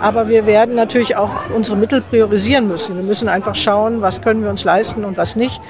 [0.00, 2.96] Aber wir werden natürlich auch unsere Mittel priorisieren müssen.
[2.96, 5.60] Wir müssen einfach schauen, was können wir uns leisten und was nicht.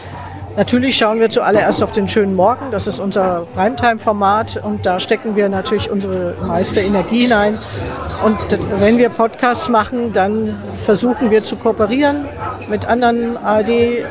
[0.56, 2.70] Natürlich schauen wir zuallererst auf den schönen Morgen.
[2.70, 7.58] Das ist unser Primetime-Format und da stecken wir natürlich unsere meiste Energie hinein.
[8.24, 8.36] Und
[8.80, 12.26] wenn wir Podcasts machen, dann versuchen wir zu kooperieren
[12.68, 13.68] mit anderen ARD.
[13.68, 14.04] Äh,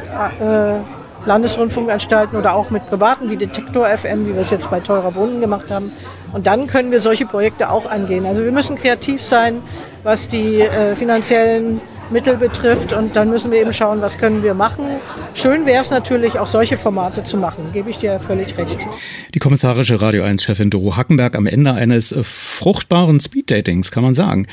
[1.25, 5.41] Landesrundfunkanstalten oder auch mit privaten wie Detektor FM, wie wir es jetzt bei Teurer Wohnen
[5.41, 5.91] gemacht haben.
[6.31, 8.25] Und dann können wir solche Projekte auch angehen.
[8.25, 9.61] Also wir müssen kreativ sein,
[10.03, 12.93] was die äh, finanziellen Mittel betrifft.
[12.93, 14.85] Und dann müssen wir eben schauen, was können wir machen.
[15.33, 18.77] Schön wäre es natürlich, auch solche Formate zu machen, gebe ich dir völlig recht.
[19.33, 24.47] Die kommissarische Radio 1-Chefin Doro Hackenberg am Ende eines äh, fruchtbaren Speeddatings, kann man sagen.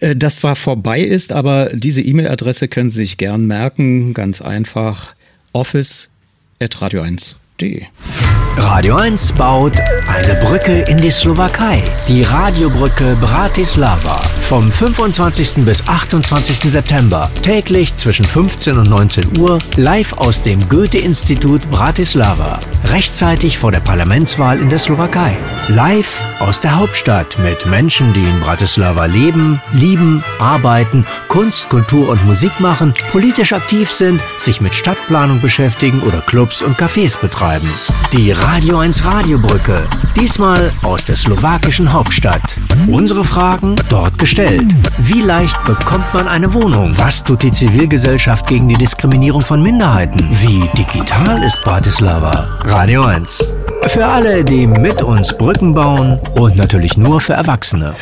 [0.00, 4.14] Äh, das zwar vorbei ist, aber diese E-Mail-Adresse können Sie sich gern merken.
[4.14, 5.14] Ganz einfach
[5.52, 8.39] office.radio1.de.
[8.60, 9.72] Radio 1 baut
[10.06, 11.82] eine Brücke in die Slowakei.
[12.08, 14.20] Die Radiobrücke Bratislava.
[14.42, 15.64] Vom 25.
[15.64, 16.70] bis 28.
[16.70, 17.30] September.
[17.42, 19.58] Täglich zwischen 15 und 19 Uhr.
[19.76, 22.60] Live aus dem Goethe-Institut Bratislava.
[22.84, 25.36] Rechtzeitig vor der Parlamentswahl in der Slowakei.
[25.68, 32.24] Live aus der Hauptstadt mit Menschen, die in Bratislava leben, lieben, arbeiten, Kunst, Kultur und
[32.26, 37.68] Musik machen, politisch aktiv sind, sich mit Stadtplanung beschäftigen oder Clubs und Cafés betreiben.
[38.12, 39.80] Die 1 Radiobrücke.
[40.16, 42.42] Diesmal aus der slowakischen Hauptstadt.
[42.88, 44.74] Unsere Fragen dort gestellt.
[44.98, 46.92] Wie leicht bekommt man eine Wohnung?
[46.98, 50.18] Was tut die Zivilgesellschaft gegen die Diskriminierung von Minderheiten?
[50.42, 52.48] Wie digital ist Bratislava?
[52.64, 53.54] Radio 1.
[53.86, 57.94] Für alle, die mit uns Brücken bauen und natürlich nur für Erwachsene.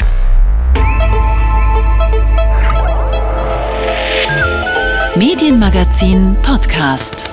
[5.14, 7.28] Medienmagazin Podcast.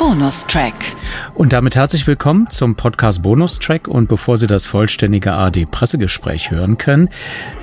[0.00, 0.96] Bonustrack.
[1.34, 3.86] Und damit herzlich willkommen zum Podcast Bonustrack.
[3.86, 7.10] Und bevor Sie das vollständige AD-Pressegespräch hören können,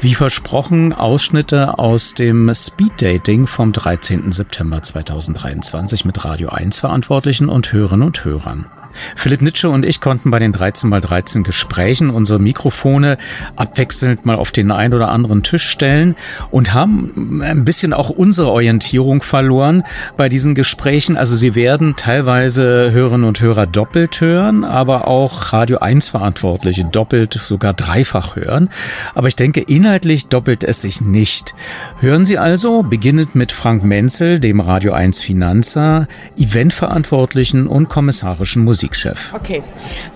[0.01, 4.31] wie versprochen, Ausschnitte aus dem Speeddating vom 13.
[4.31, 8.67] September 2023 mit Radio 1 Verantwortlichen und Hörerinnen und Hörern.
[9.15, 13.17] Philipp Nitsche und ich konnten bei den 13x13 Gesprächen unsere Mikrofone
[13.55, 16.15] abwechselnd mal auf den einen oder anderen Tisch stellen
[16.51, 19.83] und haben ein bisschen auch unsere Orientierung verloren
[20.15, 21.17] bei diesen Gesprächen.
[21.17, 27.33] Also Sie werden teilweise Hörerinnen und Hörer doppelt hören, aber auch Radio 1 Verantwortliche doppelt,
[27.33, 28.69] sogar dreifach hören.
[29.15, 31.53] Aber ich denke, inhaltlich doppelt es sich nicht.
[31.99, 38.86] Hören Sie also, beginnend mit Frank Menzel, dem Radio 1 Finanzer, Eventverantwortlichen und kommissarischen Musik.
[38.87, 39.33] Musikchef.
[39.33, 39.63] Okay,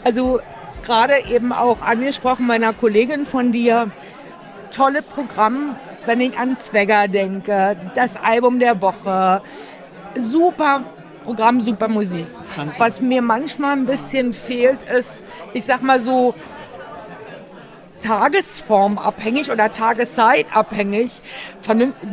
[0.03, 0.39] also
[0.84, 3.91] gerade eben auch angesprochen meiner Kollegin von dir,
[4.76, 9.41] tolle Programm, wenn ich an Zwegger denke, das Album der Woche,
[10.19, 10.84] super
[11.24, 12.26] Programm, super Musik.
[12.78, 16.34] Was mir manchmal ein bisschen fehlt, ist, ich sag mal so,
[18.01, 21.21] tagesformabhängig oder tageszeitabhängig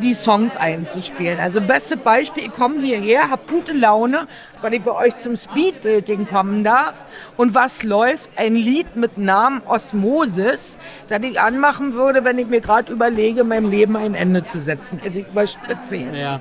[0.00, 1.40] die Songs einzuspielen.
[1.40, 4.28] Also beste Beispiel, ich komme hierher, habe gute Laune,
[4.60, 7.06] weil ich bei euch zum Speed-Dating kommen darf.
[7.36, 8.30] Und was läuft?
[8.36, 10.78] Ein Lied mit Namen Osmosis,
[11.08, 15.00] das ich anmachen würde, wenn ich mir gerade überlege, meinem Leben ein Ende zu setzen.
[15.04, 16.14] Also ich überspitze jetzt.
[16.14, 16.40] Ja.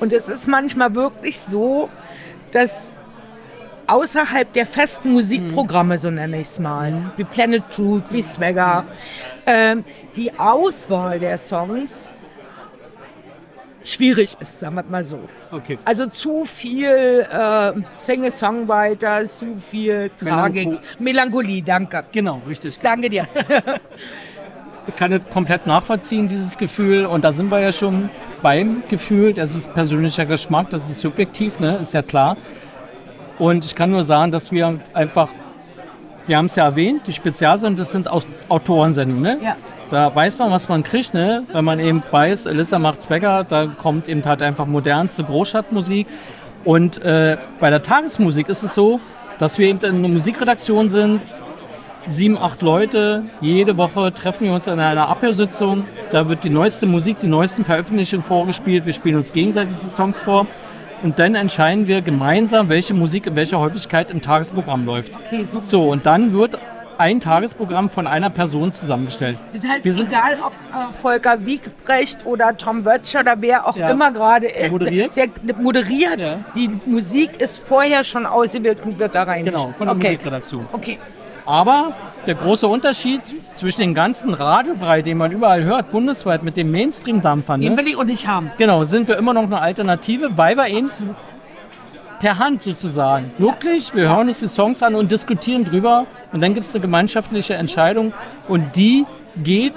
[0.00, 1.88] Und es ist manchmal wirklich so,
[2.50, 2.92] dass
[3.92, 8.84] außerhalb der festen Musikprogramme, so nenne ich es mal, wie Planet Truth, wie Swagger,
[9.44, 9.76] äh,
[10.16, 12.14] die Auswahl der Songs
[13.84, 15.18] schwierig ist, sagen wir mal so.
[15.50, 15.78] Okay.
[15.84, 20.68] Also zu viel äh, Singer-Songwriter, zu viel Tragik.
[20.68, 22.04] Melancho Melancholie, danke.
[22.12, 22.78] Genau, richtig.
[22.80, 23.26] Danke dir.
[24.86, 27.04] ich kann es komplett nachvollziehen, dieses Gefühl.
[27.04, 28.08] Und da sind wir ja schon
[28.40, 29.34] beim Gefühl.
[29.34, 31.78] Das ist persönlicher Geschmack, das ist subjektiv, ne?
[31.82, 32.36] ist ja klar.
[33.42, 35.28] Und ich kann nur sagen, dass wir einfach,
[36.20, 38.08] Sie haben es ja erwähnt, die Spezialsendungen, das sind
[38.48, 39.20] Autorensendungen.
[39.20, 39.38] Ne?
[39.42, 39.56] Ja.
[39.90, 41.42] Da weiß man, was man kriegt, ne?
[41.52, 46.06] wenn man eben weiß, Elissa macht Zwecker, da kommt eben halt einfach modernste Großstadtmusik.
[46.62, 49.00] Und äh, bei der Tagesmusik ist es so,
[49.38, 51.20] dass wir eben in einer Musikredaktion sind,
[52.06, 53.24] sieben, acht Leute.
[53.40, 55.82] Jede Woche treffen wir uns in einer Abhörsitzung.
[56.12, 58.86] Da wird die neueste Musik, die neuesten Veröffentlichungen vorgespielt.
[58.86, 60.46] Wir spielen uns gegenseitig die Songs vor.
[61.02, 65.12] Und dann entscheiden wir gemeinsam, welche Musik in welcher Häufigkeit im Tagesprogramm läuft.
[65.14, 65.66] Okay, super.
[65.66, 66.58] So, und dann wird
[66.98, 69.36] ein Tagesprogramm von einer Person zusammengestellt.
[69.52, 73.76] Das heißt, wir sind egal ob äh, Volker Wiegbrecht oder Tom Wötsch oder wer auch
[73.76, 73.90] ja.
[73.90, 76.20] immer gerade der moderiert, der, der moderiert.
[76.20, 76.38] Ja.
[76.54, 79.44] die Musik ist vorher schon ausgewählt und wird da rein.
[79.44, 80.12] Genau, von der okay.
[80.12, 80.66] Musikredaktion.
[80.72, 80.98] Okay.
[81.44, 81.94] Aber
[82.26, 83.22] der große Unterschied
[83.54, 87.60] zwischen den ganzen Radiobrei, den man überall hört, bundesweit mit dem Mainstream-Dampfern.
[87.60, 87.78] Den ne?
[87.78, 88.52] will ich und nicht haben.
[88.58, 90.88] Genau, sind wir immer noch eine Alternative, weil wir eben
[92.20, 93.32] per Hand sozusagen.
[93.38, 96.82] Wirklich, wir hören uns die Songs an und diskutieren drüber und dann gibt es eine
[96.82, 98.12] gemeinschaftliche Entscheidung
[98.46, 99.04] und die
[99.42, 99.72] geht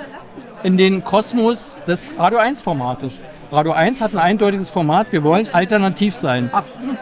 [0.65, 3.23] in den Kosmos des Radio 1 Formates.
[3.51, 6.49] Radio 1 hat ein eindeutiges Format, wir wollen alternativ sein.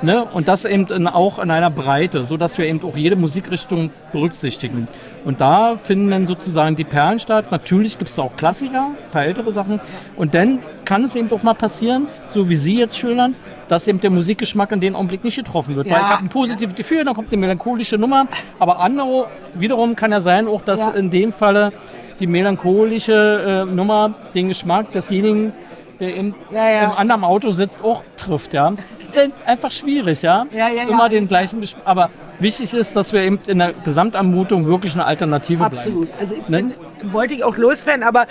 [0.01, 0.25] Ne?
[0.25, 4.89] Und das eben in, auch in einer Breite, sodass wir eben auch jede Musikrichtung berücksichtigen.
[5.23, 7.51] Und da finden dann sozusagen die Perlen statt.
[7.51, 9.79] Natürlich gibt es auch Klassiker, ein paar ältere Sachen.
[10.17, 13.33] Und dann kann es eben auch mal passieren, so wie Sie jetzt schildern,
[13.69, 15.87] dass eben der Musikgeschmack in dem Augenblick nicht getroffen wird.
[15.87, 15.93] Ja.
[15.93, 18.27] Weil ich habe ein positives Gefühl, dann kommt eine melancholische Nummer.
[18.59, 20.89] Aber andere wiederum kann ja sein, auch dass ja.
[20.89, 21.71] in dem Falle
[22.19, 25.53] die melancholische äh, Nummer den Geschmack desjenigen
[25.99, 26.83] der im, ja, ja.
[26.85, 28.53] im anderen Auto sitzt, auch trifft.
[28.53, 28.73] Ja.
[29.05, 30.45] Das ist einfach schwierig, ja.
[30.51, 32.09] ja, ja Immer den gleichen Besch Aber
[32.39, 36.07] wichtig ist, dass wir eben in der Gesamtanmutung wirklich eine Alternative Absolut.
[36.07, 36.21] bleiben.
[36.21, 36.41] Absolut.
[36.49, 36.73] Also ne?
[37.11, 38.27] wollte ich auch loswerden, aber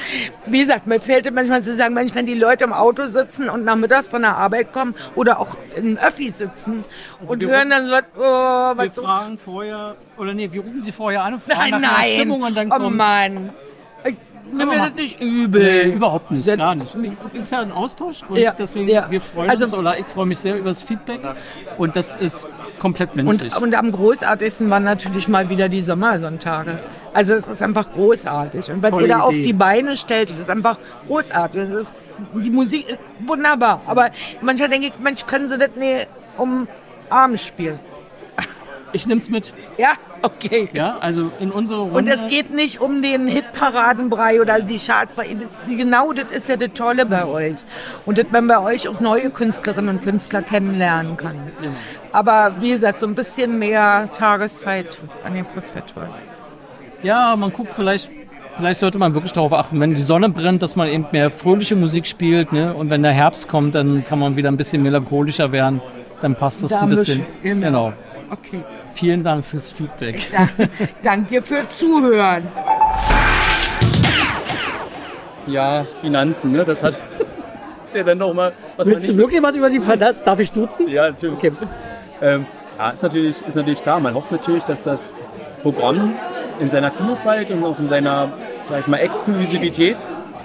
[0.47, 4.09] wie gesagt, mir fehlt manchmal zu sagen, wenn die Leute im Auto sitzen und nachmittags
[4.09, 6.83] von der Arbeit kommen oder auch im Öffi sitzen
[7.21, 10.81] also und hören dann so, oh, was Wir so fragen vorher, oder nee, wir rufen
[10.81, 12.07] sie vorher an und fragen nein, nach nein.
[12.09, 12.83] der Stimmung und dann kommt...
[12.83, 13.51] Oh Mann.
[14.53, 15.63] Nimm mir das nicht übel.
[15.63, 16.95] Nee, überhaupt nicht, das gar nicht.
[17.35, 19.11] Es ist ja ein Austausch und ja, deswegen, ja.
[19.11, 21.21] wir freuen also, uns, oder ich freue mich sehr über das Feedback
[21.79, 22.47] und das ist
[22.79, 23.57] komplett menschlich.
[23.57, 26.81] Und, und am großartigsten waren natürlich mal wieder die Sommersonntage.
[27.15, 28.71] Also es ist einfach großartig.
[28.71, 31.63] Und was ihr da auf die Beine stellt, das ist einfach großartig.
[31.71, 31.95] Das ist,
[32.35, 33.83] die Musik ist wunderbar.
[33.87, 36.67] Aber manchmal denke ich, Mensch, können sie das nicht um
[37.11, 37.79] abends spielen?
[38.93, 39.55] Ich nehme es mit.
[39.79, 40.69] Ja, okay.
[40.73, 41.97] Ja, also in unsere Runde.
[41.97, 45.15] Und es geht nicht um den Hitparadenbrei oder die Charts.
[45.67, 47.55] Genau das ist ja das Tolle bei euch.
[48.05, 51.37] Und dass man bei euch auch neue Künstlerinnen und Künstler kennenlernen kann.
[52.13, 56.09] Aber wie gesagt, so ein bisschen mehr Tageszeit an dem Postfestival.
[57.03, 58.11] Ja, man guckt vielleicht,
[58.57, 61.77] vielleicht sollte man wirklich darauf achten, wenn die Sonne brennt, dass man eben mehr fröhliche
[61.77, 62.53] Musik spielt.
[62.53, 62.75] Ne?
[62.75, 65.81] Und wenn der Herbst kommt, dann kann man wieder ein bisschen melancholischer werden.
[66.21, 67.25] Dann passt das Da ein bisschen.
[67.43, 67.93] mischen, genau.
[68.33, 68.65] Okay.
[68.95, 70.33] Vielen Dank fürs Feedback.
[70.33, 70.49] Ja,
[71.03, 72.49] danke für Zuhören.
[75.47, 76.65] Ja, Finanzen, ne?
[76.65, 76.95] Das hat
[77.85, 80.41] ist ja dann noch mal was man Willst du wirklich was über die Ver Darf
[80.41, 80.89] ich duzen?
[80.89, 81.53] Ja, natürlich.
[82.23, 82.47] Ähm,
[82.79, 84.01] ja, ist natürlich, ist natürlich klar.
[84.01, 85.13] Man hofft natürlich, dass das
[85.61, 86.15] Programm
[86.59, 88.33] in seiner Vielfalt und auch in seiner,
[88.71, 89.99] sag ich mal, Exklusivität,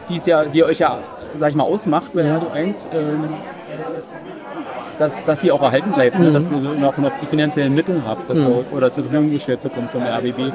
[0.09, 0.99] die, es ja, die euch ja,
[1.35, 3.29] sag ich mal, ausmacht bei Radio 1, ähm,
[4.97, 6.29] dass, dass die auch erhalten bleibt, ne?
[6.29, 6.33] Mhm.
[6.33, 8.47] dass ihr so noch, noch die finanziellen Mittel habt dass Mhm.
[8.47, 10.53] ihr, oder zur Verfügung gestellt bekommt der RBB.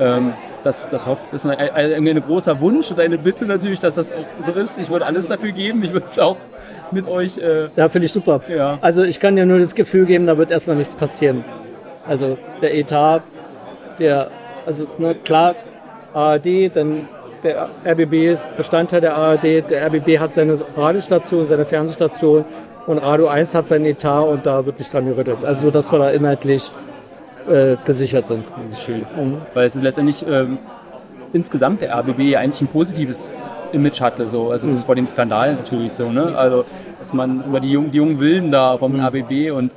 [0.00, 0.32] Ähm,
[0.64, 4.24] das, das ist ein, ein, ein großer Wunsch und eine Bitte natürlich, dass das auch
[4.44, 4.78] so ist.
[4.78, 5.82] Ich würde alles dafür geben.
[5.84, 6.36] Ich würde auch
[6.90, 8.40] mit euch äh, Ja, finde ich super.
[8.48, 8.78] Ja.
[8.80, 11.44] Also ich kann dir nur das Gefühl geben, da wird erstmal nichts passieren.
[12.06, 13.22] Also der Etat,
[13.98, 14.30] der,
[14.66, 15.54] also ne, klar,
[16.14, 17.08] ARD, dann
[17.44, 22.44] der RBB ist Bestandteil der ARD, der RBB hat seine Radiostation, seine Fernsehstation
[22.86, 25.38] und Radio 1 hat seinen Etat und da wird nicht dran gerüttelt.
[25.44, 26.70] Also so, dass wir da inhaltlich
[27.50, 28.50] äh, gesichert sind.
[28.74, 29.02] Schön.
[29.54, 30.58] Weil es ist letztendlich ähm,
[31.32, 33.32] insgesamt der RBB ja eigentlich ein positives
[33.72, 34.28] Image hatte.
[34.28, 34.50] So.
[34.50, 34.86] Also bis Mhm.
[34.86, 36.10] vor dem Skandal natürlich so.
[36.10, 36.34] Ne?
[36.36, 36.64] Also
[36.98, 39.00] dass man über die jungen, die jungen Willen da vom Mhm.
[39.00, 39.72] RBB und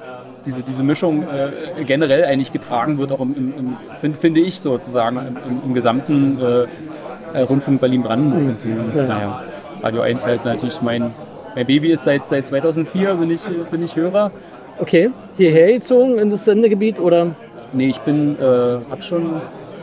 [0.46, 4.60] diese, diese Mischung äh, generell eigentlich getragen wird, auch im, im, im find, finde ich
[4.60, 8.66] sozusagen im, im, gesamten äh, äh, Rundfunk Berlin-Brandenburg.
[8.66, 8.92] Mhm.
[8.96, 9.04] Ja.
[9.04, 9.44] Naja,
[9.84, 11.14] Radio 1 halt natürlich mein,
[11.56, 14.32] mein Baby ist seit, seit 2004, bin ich, bin ich Hörer.
[14.80, 17.32] Okay, hierher gezogen in das Sendegebiet oder?
[17.74, 19.34] Nee, ich bin, äh, hab schon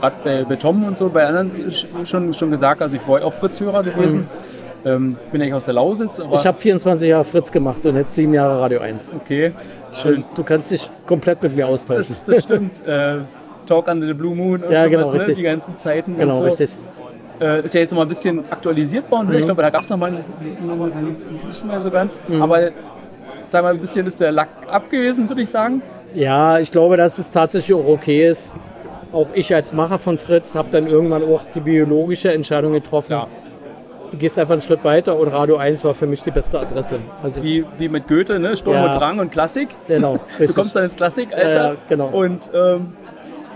[0.01, 3.23] gerade bei, bei Tom und so, bei anderen sch- schon, schon gesagt, also ich war
[3.25, 4.27] auch Fritz-Hörer gewesen.
[4.85, 6.21] Ähm, bin eigentlich aus der Lausitz.
[6.33, 9.11] Ich habe 24 Jahre Fritz gemacht und jetzt sieben Jahre Radio 1.
[9.23, 9.53] Okay,
[9.93, 10.23] schön.
[10.37, 12.07] Du kannst dich komplett mit mir austauschen.
[12.09, 12.87] Das, das stimmt.
[12.87, 13.19] äh,
[13.67, 15.15] Talk under the Blue Moon und Ja, sowas, genau, ne?
[15.19, 15.37] richtig.
[15.37, 16.17] die ganzen Zeiten.
[16.17, 16.43] Genau, so.
[16.45, 16.79] richtig.
[17.41, 19.29] Äh, ist ja jetzt noch mal ein bisschen aktualisiert worden.
[19.29, 19.35] Mhm.
[19.37, 20.91] Ich glaube, da gab es noch mal noch mal
[21.47, 22.21] nicht mehr so ganz.
[22.29, 22.43] Mhm.
[22.43, 22.71] Aber
[23.47, 25.83] sag mal, ein bisschen ist der Lack abgewesen, würde ich sagen.
[26.15, 28.55] Ja, ich glaube, dass es tatsächlich auch okay ist.
[29.13, 33.17] Auch ich als Macher von Fritz habe dann irgendwann auch die biologische Entscheidung getroffen.
[34.11, 36.99] Du gehst einfach einen Schritt weiter und Radio 1 war für mich die beste Adresse.
[37.23, 38.57] Also wie, wie mit Goethe, ne?
[38.57, 38.93] Sturm Ja.
[38.93, 39.69] und Drang und Klassik.
[39.87, 40.57] Genau, Du richtig.
[40.57, 42.09] kommst dann ins Klassikalter Ja, genau.
[42.09, 42.95] und ähm,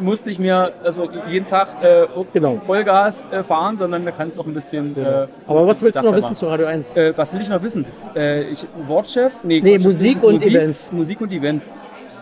[0.01, 2.61] musst nicht mehr also jeden Tag äh, Genau.
[2.67, 4.97] Vollgas äh, fahren, sondern da kannst auch ein bisschen.
[4.97, 6.97] Äh, Aber was willst du noch wissen zu Radio 1?
[6.97, 7.85] Äh, was will ich noch wissen?
[8.15, 9.33] Äh, ich, Wortchef?
[9.43, 10.93] Nee, Quatsch, Musik und Events.
[10.93, 11.75] Musik und Events.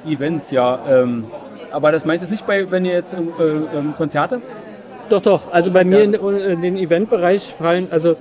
[0.06, 0.78] Events, ja.
[0.88, 1.24] Ähm,
[1.70, 4.40] aber das meinst du nicht bei, wenn ihr jetzt äh, ähm, Konzerte?
[5.08, 5.52] Doch, doch.
[5.52, 8.16] Also bei mir in, in den Eventbereich fallen, also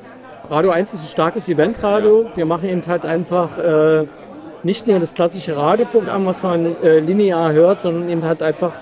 [0.50, 2.30] Radio 1 ist ein starkes Eventradio.
[2.36, 4.06] Wir machen eben halt einfach äh,
[4.64, 8.74] nicht nur das klassische Radioprogramm, was man äh, linear hört, sondern eben halt einfach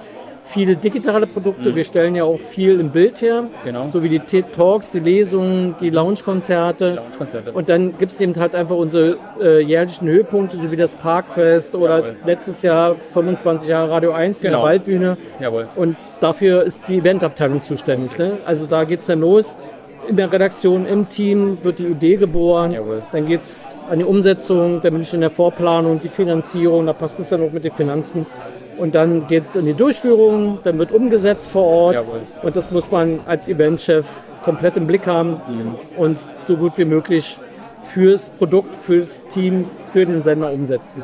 [0.48, 1.76] viele digitale Produkte.
[1.76, 3.90] Wir stellen ja auch viel im Bild her, Genau.
[3.90, 6.96] so wie die TED-Talks, die Lesungen, die Lounge-Konzerte.
[6.96, 7.52] Lounge-Konzerte.
[7.52, 11.76] Und dann gibt es eben halt einfach unsere äh, jährlichen Höhepunkte, so wie das Parkfest
[11.76, 12.16] oder Jawohl.
[12.26, 14.64] letztes Jahr 25 Jahre Radio 1, die Genau.
[14.64, 15.18] Waldbühne.
[15.40, 15.68] Jawohl.
[15.76, 18.18] Und dafür ist die Eventabteilung zuständig.
[18.18, 18.38] Ne?
[18.46, 19.58] Also da geht es dann los.
[20.08, 22.74] In der Redaktion, im Team wird die Idee geboren.
[23.12, 26.94] Dann geht es an die Umsetzung, dann bin ich in der Vorplanung, die Finanzierung, da
[26.94, 28.26] passt es dann auch mit den Finanzen.
[28.78, 31.96] Und dann geht es in die Durchführung, dann wird umgesetzt vor Ort.
[31.96, 32.22] Jawohl.
[32.44, 34.06] Und das muss man als Eventchef
[34.44, 35.76] komplett im Blick haben Mhm.
[35.98, 36.18] und
[36.48, 37.38] so gut wie möglich
[37.84, 41.04] fürs Produkt, fürs Team, für den Sender umsetzen.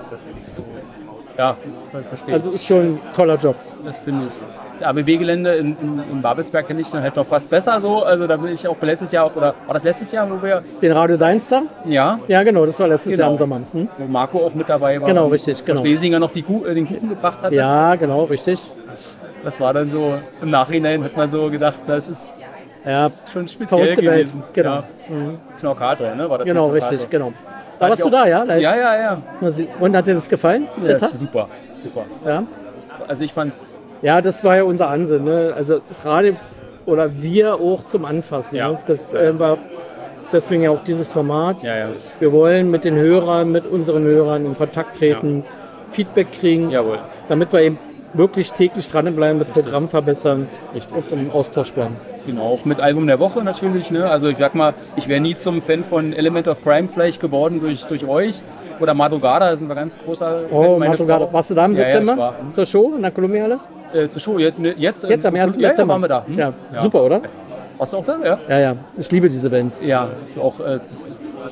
[1.38, 1.56] Ja,
[2.10, 2.34] verstehe.
[2.34, 3.56] Also ist schon ein toller Job.
[3.84, 4.34] Das finde ich.
[4.74, 8.04] Das ABB-Gelände in, in, in Babelsberg kenne ich dann halt noch fast besser so.
[8.04, 10.64] Also da bin ich auch letztes Jahr, oder war das letztes Jahr, wo wir...
[10.82, 11.64] Den Radio Deinster?
[11.86, 12.20] Ja.
[12.28, 13.24] Ja, genau, das war letztes Genau.
[13.24, 13.62] Jahr im Sommer.
[13.72, 13.88] Hm?
[13.98, 15.08] Wo Marco auch mit dabei war.
[15.10, 15.82] Genau, richtig, genau.
[15.82, 17.52] Schlesinger noch die Kuh, äh, den Kuchen gebracht hat.
[17.52, 18.60] Ja, genau, richtig.
[19.44, 22.36] Das war dann so, im Nachhinein hat man so gedacht, das ist
[22.86, 24.44] ja, schon speziell verrückte Welt, gewesen.
[24.54, 24.70] genau.
[24.76, 24.84] Ja.
[25.10, 25.38] Mhm.
[25.60, 26.30] Knorkator, ne?
[26.30, 27.34] War das Genau, richtig, genau.
[27.80, 28.44] Da warst ja du da, ja?
[28.44, 28.62] live?
[28.62, 29.22] Ja, ja, ja.
[29.80, 30.68] Und hat dir das gefallen?
[30.86, 31.50] Ja, super,
[31.84, 32.06] super.
[32.26, 32.44] Ja?
[33.08, 35.24] Also ich fand's, Ja, das war ja unser Ansinn.
[35.26, 35.54] Ne?
[35.56, 36.36] Also das Radio
[36.86, 38.56] oder wir auch zum Anfassen.
[38.58, 38.72] Ja.
[38.72, 38.78] Ne?
[38.88, 39.58] Das äh, war
[40.32, 41.64] deswegen ja auch dieses Format.
[41.64, 41.90] ja, ja.
[42.20, 45.44] Wir wollen mit den Hörern, mit unseren Hörern in Kontakt treten,
[45.92, 47.00] Feedback kriegen, Jawohl.
[47.28, 47.78] damit wir eben
[48.14, 51.96] wirklich täglich dranbleiben, mit Programm verbessern und im Austausch bleiben.
[52.26, 53.92] Genau, auch mit Album der Woche natürlich.
[53.92, 54.10] Ne?
[54.10, 57.60] Also ich sag mal, ich wäre nie zum Fan von Element of Crime vielleicht geworden
[57.60, 58.42] durch, durch euch.
[58.80, 60.58] Oder Madrugada, da sind wir ganz großer Fan.
[60.58, 61.32] Oh, Madrugada.
[61.32, 62.50] Warst du da im Ja, ja, September ich war.
[62.50, 63.60] zur Show in der Kolumbiahalle?
[63.94, 64.40] Äh, zur Show.
[64.40, 65.56] Jetzt, ne, jetzt, Jetzt am 1.
[65.56, 65.94] Ja, ja, September.
[65.94, 66.26] waren wir da.
[66.26, 66.40] Hm?
[66.40, 67.22] Ja, super, oder?
[67.78, 68.18] Warst du auch da?
[68.24, 68.40] Ja.
[68.48, 68.76] Ja, ja.
[68.98, 69.82] Ich liebe diese Band.
[69.82, 71.46] Ja, das war auch, äh, das ist,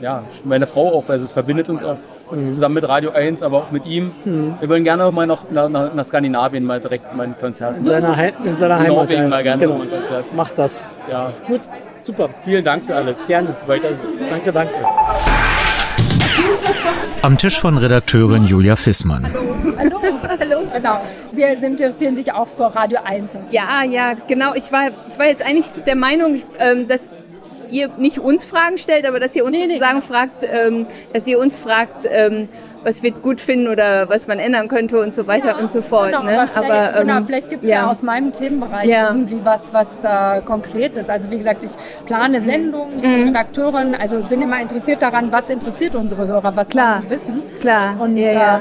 [0.00, 1.96] ja, meine Frau auch, weil es verbindet uns auch
[2.30, 4.12] zusammen mit Radio 1, aber auch mit ihm.
[4.24, 4.54] Mhm.
[4.60, 7.78] Wir wollen gerne mal noch nach, nach, nach Skandinavien mal direkt mal ein Konzert.
[7.78, 8.96] In seiner, Hei- in seiner In Heimat.
[8.96, 9.28] Norwegen ja.
[9.28, 9.78] mal gerne genau.
[9.78, 10.34] mal ein Konzert.
[10.34, 10.84] Macht das.
[11.10, 11.60] Ja, Gut,
[12.02, 12.28] super.
[12.44, 13.26] vielen Dank für alles.
[13.26, 13.54] Gerne.
[13.66, 14.02] Weiter so.
[14.30, 14.74] Danke, danke.
[17.22, 19.26] Am Tisch von Redakteurin Julia Fissmann.
[19.76, 19.98] Hallo,
[20.40, 20.58] hallo.
[20.72, 21.00] Genau.
[21.32, 23.30] Sie interessieren sich auch für Radio 1.
[23.50, 24.54] Ja, ja, genau.
[24.54, 27.16] Ich war, ich war jetzt eigentlich der Meinung, ähm, dass
[27.70, 31.58] ihr nicht uns Fragen stellt, aber dass ihr uns sozusagen fragt, ähm, dass ihr uns
[31.58, 32.48] fragt, ähm,
[32.84, 36.06] was wir gut finden oder was man ändern könnte und so weiter und so fort.
[36.12, 36.38] Genau, ne?
[36.54, 37.90] aber vielleicht, ähm, genau, vielleicht gibt es ja.
[37.90, 39.08] aus meinem Themenbereich Ja.
[39.08, 41.10] irgendwie was, was äh, konkret ist.
[41.10, 41.72] Also wie gesagt, ich
[42.06, 43.14] plane Sendungen, ich Mhm.
[43.14, 47.02] bin Redakteurin, also ich bin immer interessiert daran, was interessiert unsere Hörer, was Klar.
[47.02, 47.42] sie wissen.
[47.60, 48.56] Klar, Und ja, ja.
[48.58, 48.60] Äh,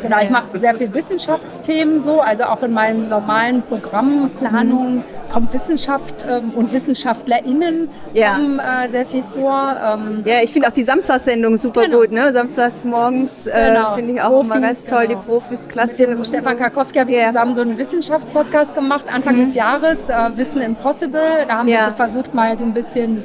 [0.00, 6.24] Genau, ich mache sehr viel Wissenschaftsthemen so, also auch in meinen normalen Programmplanungen kommt Wissenschaft
[6.28, 8.34] ähm, und WissenschaftlerInnen Ja.
[8.34, 9.74] kommen äh, sehr viel vor.
[9.82, 12.32] Ähm, Ja, ich finde auch die Samstagssendung super gut, ne?
[12.32, 13.94] Samstags morgens äh, Genau.
[13.96, 15.20] finde ich auch immer Profis, ganz toll, genau.
[15.20, 16.06] die Profis, klasse.
[16.06, 19.46] Mit Stefan Karkowski habe ich zusammen so einen Wissenschaft-Podcast gemacht, Anfang Mhm.
[19.46, 21.46] des Jahres, äh, Wissen Impossible.
[21.48, 21.80] Da haben Ja.
[21.80, 23.22] wir so versucht, mal so ein bisschen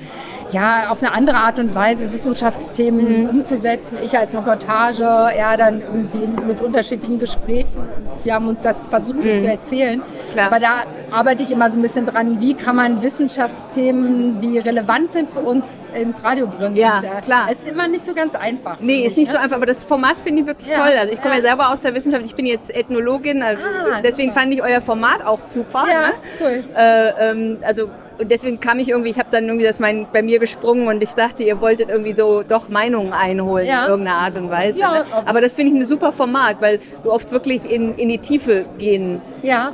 [0.51, 3.29] ja, auf eine andere Art und Weise Wissenschaftsthemen Mhm.
[3.29, 3.97] umzusetzen.
[4.03, 7.87] Ich als Reportage, er dann irgendwie mit unterschiedlichen Gesprächen.
[8.23, 9.39] Wir haben uns das versucht Mhm.
[9.39, 10.01] zu erzählen.
[10.37, 15.11] Aber da arbeite ich immer so ein bisschen dran, wie kann man Wissenschaftsthemen, die relevant
[15.11, 16.75] sind für uns, ins Radio bringen.
[16.75, 17.47] Ja, Und, äh, klar.
[17.51, 18.77] Es ist immer nicht so ganz einfach.
[18.79, 20.91] Nee, ist nicht so einfach, aber das Format finde ich wirklich Ja, toll.
[20.99, 21.41] Also ich komme ja.
[21.41, 21.47] ja.
[21.47, 23.59] selber aus der Wissenschaft, ich bin jetzt Ethnologin, also
[24.03, 25.83] deswegen fand ich euer Format auch super.
[25.85, 26.13] Ah, Ja, ne?
[26.41, 26.63] cool.
[26.75, 27.89] Äh, ähm, also
[28.19, 31.01] und deswegen kam ich irgendwie, ich habe dann irgendwie das mein, bei mir gesprungen und
[31.03, 33.85] ich dachte, ihr wolltet irgendwie so doch Meinungen einholen Ja.
[33.85, 34.79] in irgendeiner Art und Weise.
[34.79, 35.05] Ja, ne?
[35.25, 38.65] Aber das finde ich ein super Format, weil du oft wirklich in, in die Tiefe
[38.77, 39.21] gehen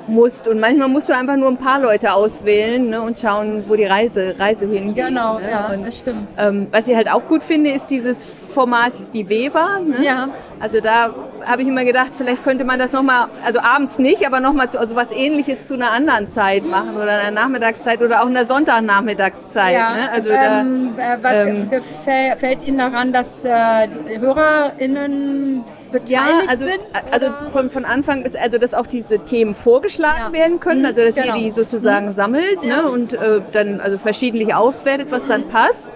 [0.08, 3.76] musst und manchmal musst du einfach nur ein paar Leute auswählen ne, und schauen, wo
[3.76, 5.08] die Reise, Reise hingeht.
[5.08, 5.50] Genau, ne?
[5.50, 6.28] ja, und, das stimmt.
[6.38, 9.80] ähm, was ich halt auch gut finde, ist dieses Format Die Weber.
[9.84, 10.06] Ne?
[10.06, 10.30] Ja.
[10.60, 11.10] Also da
[11.46, 14.80] habe ich immer gedacht, vielleicht könnte man das nochmal, also abends nicht, aber nochmal zu,
[14.80, 19.74] also was ähnliches zu einer anderen Zeit machen oder einer Nachmittagszeit oder auch einer Sonntagnachmittagszeit.
[19.74, 20.12] Ja, ne?
[20.12, 26.50] Also ähm, da, äh, was ähm, gefällt Ihnen daran, dass äh, die HörerInnen beteiligt ja,
[26.50, 26.80] also, sind?
[27.12, 31.16] also von, von Anfang bis, also dass auch diese Themen vorgeschlagen werden können, also dass
[31.16, 31.36] genau.
[31.36, 32.14] ihr die sozusagen Mhm.
[32.14, 35.90] sammelt ne, und äh, dann also verschiedentlich auswertet, was dann passt.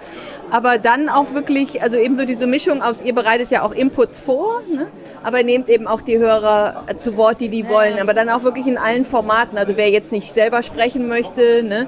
[0.50, 4.18] Aber dann auch wirklich, also eben so diese Mischung aus, ihr bereitet ja auch Inputs
[4.18, 4.88] vor, ne?
[5.22, 8.44] aber nehmt eben auch die Hörer äh, zu Wort, die die wollen, aber dann auch
[8.44, 9.58] wirklich in allen Formaten.
[9.58, 11.88] Also wer jetzt nicht selber sprechen möchte, ne?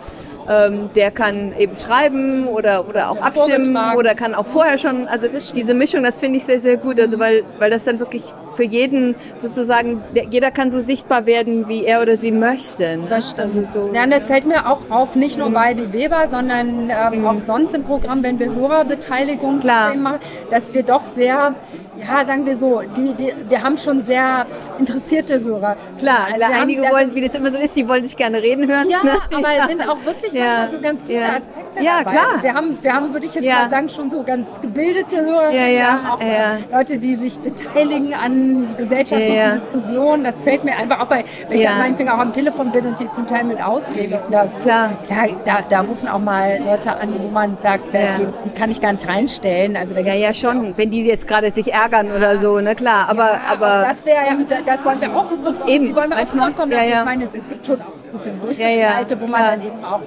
[0.50, 5.28] Ähm, der kann eben schreiben oder, oder auch abstimmen oder kann auch vorher schon, also
[5.56, 8.24] diese Mischung, das finde ich sehr, sehr gut, also weil, weil das dann wirklich
[8.60, 12.99] für jeden sozusagen, der, jeder kann so sichtbar werden, wie er oder sie möchte.
[13.10, 13.39] Das stimmt.
[13.55, 17.26] Also so, Ja, das fällt mir auch auf, nicht nur bei die Weber, sondern ähm,
[17.26, 20.20] auch sonst im Programm, wenn wir Hörerbeteiligung machen,
[20.51, 21.53] dass wir doch sehr,
[21.97, 24.45] ja, sagen wir so, die, die, wir haben schon sehr
[24.78, 25.78] interessierte Hörer.
[25.99, 28.41] Klar, Also haben einige da- wollen, wie das immer so ist, die wollen sich gerne
[28.41, 28.89] reden hören.
[28.89, 29.14] Ja, ne?
[29.34, 30.68] aber es sind auch wirklich Ja.
[30.70, 31.22] so ganz gute Ja.
[31.38, 32.12] Aspekte Ja, dabei.
[32.12, 32.26] klar.
[32.34, 33.53] Also Wir haben, wir haben, würde ich jetzt Ja.
[33.64, 35.51] mal sagen, schon so ganz gebildete Hörer.
[35.51, 36.57] Ja, ja, auch ja.
[36.78, 39.56] Leute, die sich beteiligen an gesellschaftlichen Ja, ja.
[39.56, 40.24] Diskussionen.
[40.24, 41.72] Das fällt mir einfach auf, weil, weil ich Ja.
[41.74, 44.22] da meinetwegen auch am Telefon bin und die zum Teil mit auswähle.
[44.28, 44.58] Oder so.
[44.60, 44.89] Klar.
[45.06, 48.00] Klar, da, da rufen auch mal Leute an, wo man sagt, Ja.
[48.45, 49.76] die, kann ich gar nicht reinstellen.
[49.78, 53.08] Also da Ja, ja, schon, wenn die jetzt gerade sich ärgern oder so, ne, klar,
[53.10, 53.86] aber, aber.
[53.88, 56.39] das wäre ja, da- das wollen wir auch so, Eben, die wollen wir auch du?
[56.39, 56.89] Wort kommen Ja, lassen.
[56.91, 57.00] ja.
[57.00, 60.02] Ich meine, es gibt schon auch ein bisschen Durchgefallte, wo man dann eben auch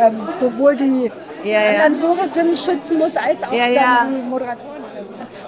[0.00, 1.10] ähm, sowohl die
[1.44, 4.77] Ja, anderen Hörerinnen schützen muss, als auch dann die Moderatoren.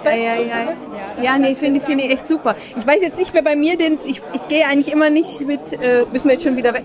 [0.05, 1.23] Ja, ja, ja.
[1.23, 2.55] ja, nee, finde finde ich echt super.
[2.77, 5.73] Ich weiß jetzt nicht, wer bei mir den, ich, ich gehe eigentlich immer nicht mit,
[5.75, 6.83] äh, müssen wir jetzt schon wieder, we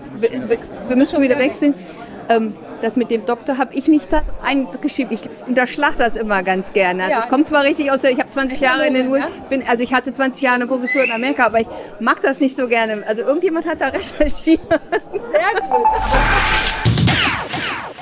[0.48, 0.58] we
[0.88, 1.74] wir müssen schon wieder wechseln.
[2.28, 5.12] Ähm, das mit dem Doktor habe ich nicht da eingeschrieben.
[5.12, 7.04] Ich unterschlag das immer ganz gerne.
[7.04, 7.20] Also Ja.
[7.24, 9.82] Ich komme zwar richtig aus der, ich habe 20 Jahre in den USA, bin, also
[9.82, 11.68] ich hatte 20 Jahre eine Professur in Amerika, aber ich
[12.00, 13.02] mag das nicht so gerne.
[13.06, 14.60] Also irgendjemand hat da recherchiert.
[14.68, 15.86] Sehr gut.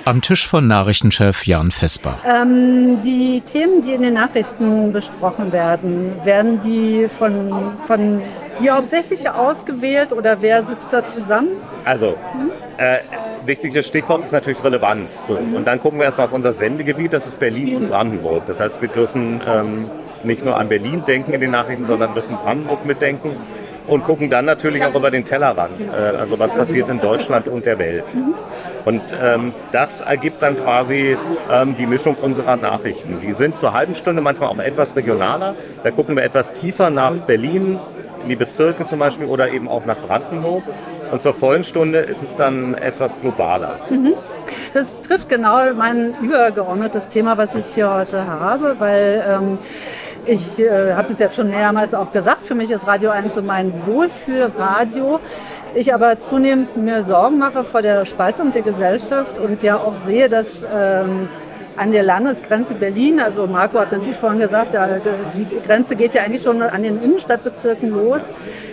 [0.07, 2.19] Am Tisch von Nachrichtenchef Jan Vesper.
[2.27, 8.21] Ähm, die Themen, die in den Nachrichten besprochen werden, werden die von, von
[8.61, 11.53] dir hauptsächlich ausgewählt oder wer sitzt da zusammen?
[11.87, 12.17] Also,
[12.77, 12.99] äh,
[13.47, 15.27] wichtiges Stichwort ist natürlich Relevanz.
[15.27, 15.37] So.
[15.37, 18.47] Und dann gucken wir erstmal auf unser Sendegebiet, das ist Berlin und Brandenburg.
[18.47, 19.91] Das heißt, wir dürfen ähm,
[20.23, 23.37] nicht nur an Berlin denken in den Nachrichten, sondern müssen Brandenburg mitdenken
[23.87, 27.67] und gucken dann natürlich auch über den Tellerrand, äh, also was passiert in Deutschland und
[27.67, 28.05] der Welt.
[28.85, 31.17] Und ähm, das ergibt dann quasi
[31.51, 33.19] ähm, die Mischung unserer Nachrichten.
[33.23, 35.55] Die sind zur halben Stunde manchmal auch etwas regionaler.
[35.83, 37.79] Da gucken wir etwas tiefer nach Berlin,
[38.23, 40.65] in die Bezirke zum Beispiel oder eben auch nach Brandenburg.
[41.11, 43.77] Und zur vollen Stunde ist es dann etwas globaler.
[43.91, 44.15] Mhm.
[44.73, 49.59] Das trifft genau mein übergeordnetes Thema, was ich hier heute habe, weil ähm,
[50.27, 53.43] ich äh, habe es jetzt schon mehrmals auch gesagt, für mich ist Radio 1 so
[53.43, 55.21] mein Wohlfühlradio.
[55.75, 60.29] Ich aber zunehmend mir Sorgen mache vor der Spaltung der Gesellschaft und ja auch sehe,
[60.29, 61.29] dass ähm,
[61.77, 64.77] an der Landesgrenze Berlin, also Marco hat natürlich vorhin gesagt,
[65.35, 68.31] die Grenze geht ja eigentlich schon an den Innenstadtbezirken los,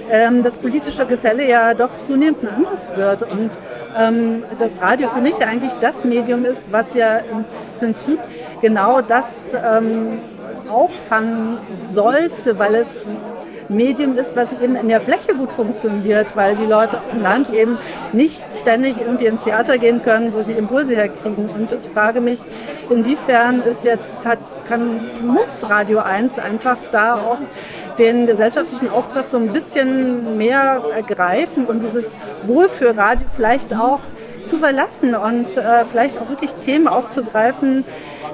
[0.10, 3.24] ähm, das politische Gefälle ja doch zunehmend anders wird.
[3.24, 3.58] Und
[3.98, 7.46] ähm, das Radio für mich eigentlich das Medium ist, was ja im
[7.80, 8.20] Prinzip
[8.62, 10.20] genau das ähm,
[10.70, 11.58] auffangen
[11.94, 12.98] sollte, weil es
[13.72, 17.78] Medium ist, was eben in der Fläche gut funktioniert, weil die Leute im Land eben
[18.14, 21.50] nicht ständig irgendwie ins Theater gehen können, wo sie Impulse herkriegen.
[21.50, 22.42] Und ich frage mich,
[22.90, 27.40] inwiefern ist jetzt, hat, kann, muss Radio 1 einfach da auch
[27.98, 34.00] den gesellschaftlichen Auftrag so ein bisschen mehr ergreifen und dieses Wohlfühlradio vielleicht auch
[34.52, 37.86] zu verlassen und äh, vielleicht auch wirklich Themen aufzugreifen,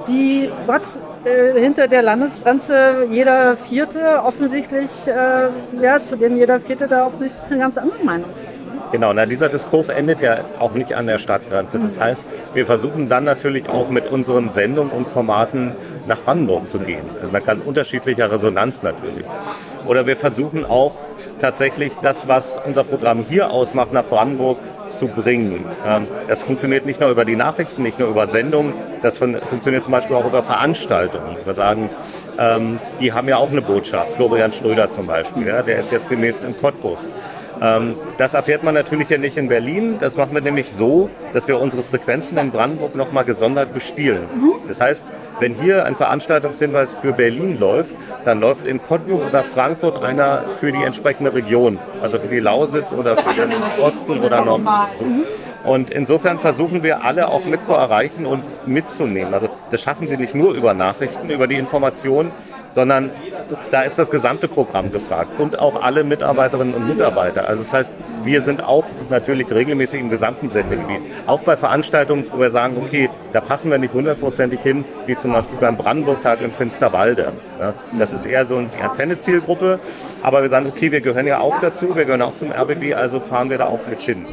[0.08, 0.82] die Gott
[1.24, 5.48] äh, hinter der Landesgrenze jeder Vierte offensichtlich, äh,
[5.80, 8.28] ja, zu dem jeder Vierte da offensichtlich eine ganz andere Meinung
[8.90, 11.78] Genau, na, dieser Diskurs endet ja auch nicht an der Stadtgrenze.
[11.78, 15.72] Das heißt, wir versuchen dann natürlich auch mit unseren Sendungen und Formaten
[16.06, 17.04] nach Brandenburg zu gehen.
[17.14, 19.26] Also mit ganz unterschiedlicher Resonanz natürlich.
[19.86, 20.94] Oder wir versuchen auch
[21.38, 24.58] tatsächlich das, was unser Programm hier ausmacht, nach Brandenburg
[24.88, 25.66] zu bringen.
[26.28, 28.72] Das funktioniert nicht nur über die Nachrichten, nicht nur über Sendungen,
[29.02, 31.36] das funktioniert zum Beispiel auch über Veranstaltungen.
[31.44, 31.90] Wir sagen,
[32.38, 34.14] ähm, die haben ja auch eine Botschaft.
[34.14, 37.12] Florian Schröder zum Beispiel, der ist jetzt demnächst in Cottbus.
[37.60, 39.96] Ähm, das erfährt man natürlich ja nicht in Berlin.
[39.98, 44.24] Das machen wir nämlich so, dass wir unsere Frequenzen in Brandenburg nochmal gesondert bespielen.
[44.66, 45.06] Das heißt,
[45.40, 47.94] wenn hier ein Veranstaltungshinweis für Berlin läuft,
[48.24, 52.92] dann läuft in Cottbus oder Frankfurt einer für die entsprechende Region, also für die Lausitz
[52.92, 54.68] oder für den Osten oder Norden.
[54.94, 55.04] So.
[55.64, 59.34] Und insofern versuchen wir alle auch mit zu erreichen und mitzunehmen.
[59.34, 62.30] Also das schaffen sie nicht nur über Nachrichten, über die Information,
[62.68, 63.10] sondern
[63.70, 67.48] da ist das gesamte Programm gefragt und auch alle Mitarbeiterinnen und Mitarbeiter.
[67.48, 71.00] Also das heißt, wir sind auch natürlich regelmäßig im gesamten Sendegebiet.
[71.26, 75.32] Auch bei Veranstaltungen, wo wir sagen, okay, da passen wir nicht hundertprozentig hin, wie zum
[75.32, 77.32] Beispiel beim Brandenburg-Tag im Finsterwalde.
[77.98, 79.80] Das ist eher so die Antenne-Zielgruppe.
[80.22, 83.20] Aber wir sagen, okay, wir gehören ja auch dazu, wir gehören auch zum RBB, also
[83.20, 84.26] fahren wir da auch mit hin.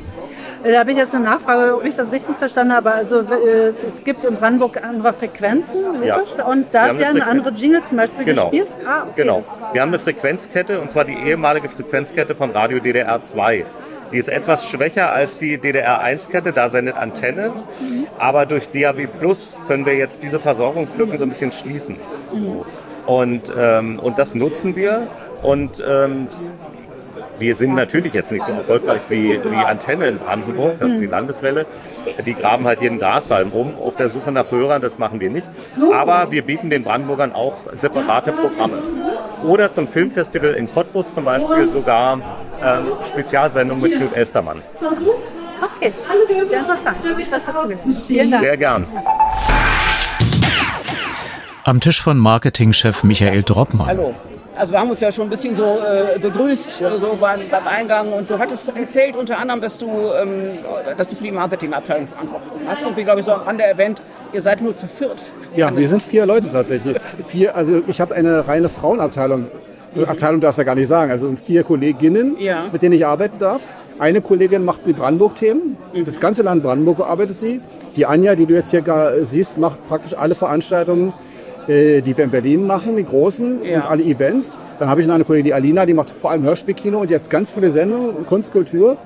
[0.65, 2.91] Da habe ich jetzt eine Nachfrage, ob ich das richtig verstanden habe.
[2.91, 6.45] Also äh, es gibt in Brandenburg andere Frequenzen, logisch, ja.
[6.45, 8.49] und da werden andere Jingle zum Beispiel genau.
[8.49, 8.69] gespielt.
[8.83, 9.41] Ah, okay, genau.
[9.73, 13.63] Wir haben eine Frequenzkette, und zwar die ehemalige Frequenzkette vom Radio DDR 2.
[14.11, 17.49] Die ist etwas schwächer als die DDR1-Kette, da sendet Antenne.
[17.49, 18.07] Mhm.
[18.17, 21.97] Aber durch DAB Plus können wir jetzt diese Versorgungslücken so ein bisschen schließen.
[22.33, 22.63] Mhm.
[23.05, 25.07] Und, ähm, und das nutzen wir.
[25.43, 26.27] Und ähm,
[27.39, 31.05] wir sind natürlich jetzt nicht so erfolgreich wie, wie Antenne in Brandenburg, das ist die
[31.05, 31.65] Landeswelle.
[32.25, 35.49] Die graben halt jeden Grashalm um auf der Suche nach Hörern, das machen wir nicht.
[35.93, 38.81] Aber wir bieten den Brandenburgern auch separate Programme.
[39.43, 42.19] Oder zum Filmfestival in Cottbus zum Beispiel sogar
[42.63, 44.61] ähm, Spezialsendung mit Knut Elstermann.
[45.61, 45.93] Okay,
[46.49, 46.97] sehr interessant.
[47.01, 47.67] Da habe ich was dazu.
[48.07, 48.43] Vielen Dank.
[48.43, 48.87] Sehr gern.
[51.63, 53.87] Am Tisch von Marketingchef Michael Droppmann.
[53.87, 54.15] Hallo.
[54.55, 57.67] Also wir haben uns ja schon ein bisschen so äh, begrüßt äh, so beim, beim
[57.67, 60.59] Eingang und du hattest erzählt unter anderem, dass du, ähm,
[60.97, 62.69] dass du für die Marketingabteilung verantwortlich bist.
[62.69, 64.01] Hast irgendwie, glaube ich, so am Rande erwähnt,
[64.33, 65.31] ihr seid nur zu viert.
[65.55, 66.97] Ja, wir sind vier Leute tatsächlich.
[67.25, 69.47] Vier, also ich habe eine reine Frauenabteilung.
[69.93, 70.05] Mhm.
[70.05, 71.11] Abteilung darfst du ja gar nicht sagen.
[71.11, 72.65] Also es sind vier Kolleginnen, ja.
[72.71, 73.61] mit denen ich arbeiten darf.
[73.99, 75.77] Eine Kollegin macht die Brandenburg-Themen.
[75.93, 76.03] Mhm.
[76.03, 77.61] Das ganze Land Brandenburg bearbeitet sie.
[77.95, 78.83] Die Anja, die du jetzt hier
[79.21, 81.13] siehst, macht praktisch alle Veranstaltungen
[81.67, 83.77] die wir in Berlin machen, die großen Ja.
[83.81, 84.57] und alle Events.
[84.79, 87.29] Dann habe ich noch eine Kollegin, die Alina, die macht vor allem Hörspielkino und jetzt
[87.29, 88.97] ganz viele Sendungen Kunst, Kultur.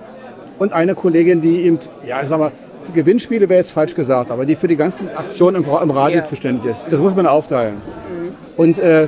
[0.58, 2.52] Und eine Kollegin, die eben, ja, ich sag mal,
[2.82, 6.20] für Gewinnspiele wäre jetzt falsch gesagt, aber die für die ganzen Aktionen im, im Radio
[6.20, 6.26] Ja.
[6.26, 6.88] zuständig ist.
[6.90, 7.76] Das muss man aufteilen.
[7.76, 8.32] Mhm.
[8.58, 9.08] Und äh,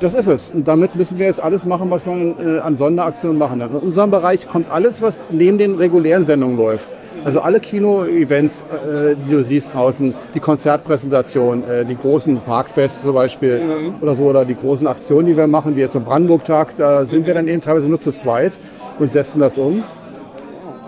[0.00, 0.50] das ist es.
[0.50, 3.70] Und damit müssen wir jetzt alles machen, was man äh, an Sonderaktionen machen kann.
[3.70, 6.88] In unserem Bereich kommt alles, was neben den regulären Sendungen läuft.
[7.24, 13.14] Also alle Kino-Events, äh, die du siehst draußen, die Konzertpräsentation, äh, die großen Parkfeste zum
[13.14, 13.60] Beispiel
[14.00, 17.26] oder so, oder die großen Aktionen, die wir machen, wie jetzt zum Brandenburg-Tag, da sind
[17.26, 18.58] wir dann eben teilweise nur zu zweit
[18.98, 19.82] und setzen das um.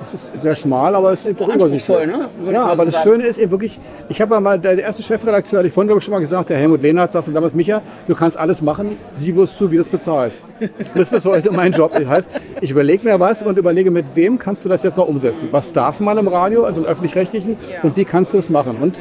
[0.00, 2.06] Es ist sehr schmal, aber es ist doch übersichtlich.
[2.06, 2.28] ne?
[2.38, 3.10] Würde Ja, aber das sagen.
[3.10, 5.98] Schöne ist eben wirklich, ich habe ja mal, der erste Chefredakteur, hatte ich vorhin glaube
[5.98, 9.32] ich schon mal gesagt, der Helmut Lehnhardt sagte damals, Micha, du kannst alles machen, sieh
[9.32, 10.44] bloß zu, wie du es bezahlst.
[10.94, 11.92] Das ist heute mein Job.
[11.92, 12.30] Das heißt,
[12.60, 15.48] ich überlege mir was und überlege, mit wem kannst du das jetzt noch umsetzen?
[15.50, 18.76] Was darf man im Radio, also im Öffentlich-Rechtlichen, und wie kannst du es machen?
[18.80, 19.00] Und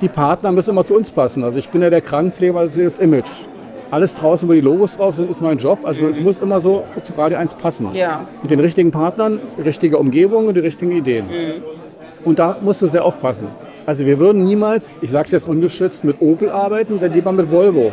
[0.00, 1.44] die Partner müssen immer zu uns passen.
[1.44, 3.28] Also ich bin ja der Krankenpfleger, also das Image.
[3.90, 5.80] Alles draußen, wo die Logos drauf sind, ist mein Job.
[5.84, 7.88] Also es muss immer so zu Radio 1 passen.
[7.94, 8.26] Ja.
[8.42, 11.26] Mit den richtigen Partnern, richtige Umgebung und die richtigen Ideen.
[12.24, 13.48] Und da musst du sehr aufpassen.
[13.86, 17.50] Also wir würden niemals, ich sage es jetzt ungeschützt, mit Opel arbeiten, dann lieber mit
[17.50, 17.92] Volvo.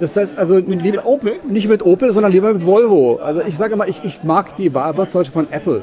[0.00, 1.34] Das heißt also lieber, Opel?
[1.48, 3.20] nicht mit Opel, sondern lieber mit Volvo.
[3.22, 5.82] Also ich sage immer, ich, ich mag die Wahlbahn von Apple.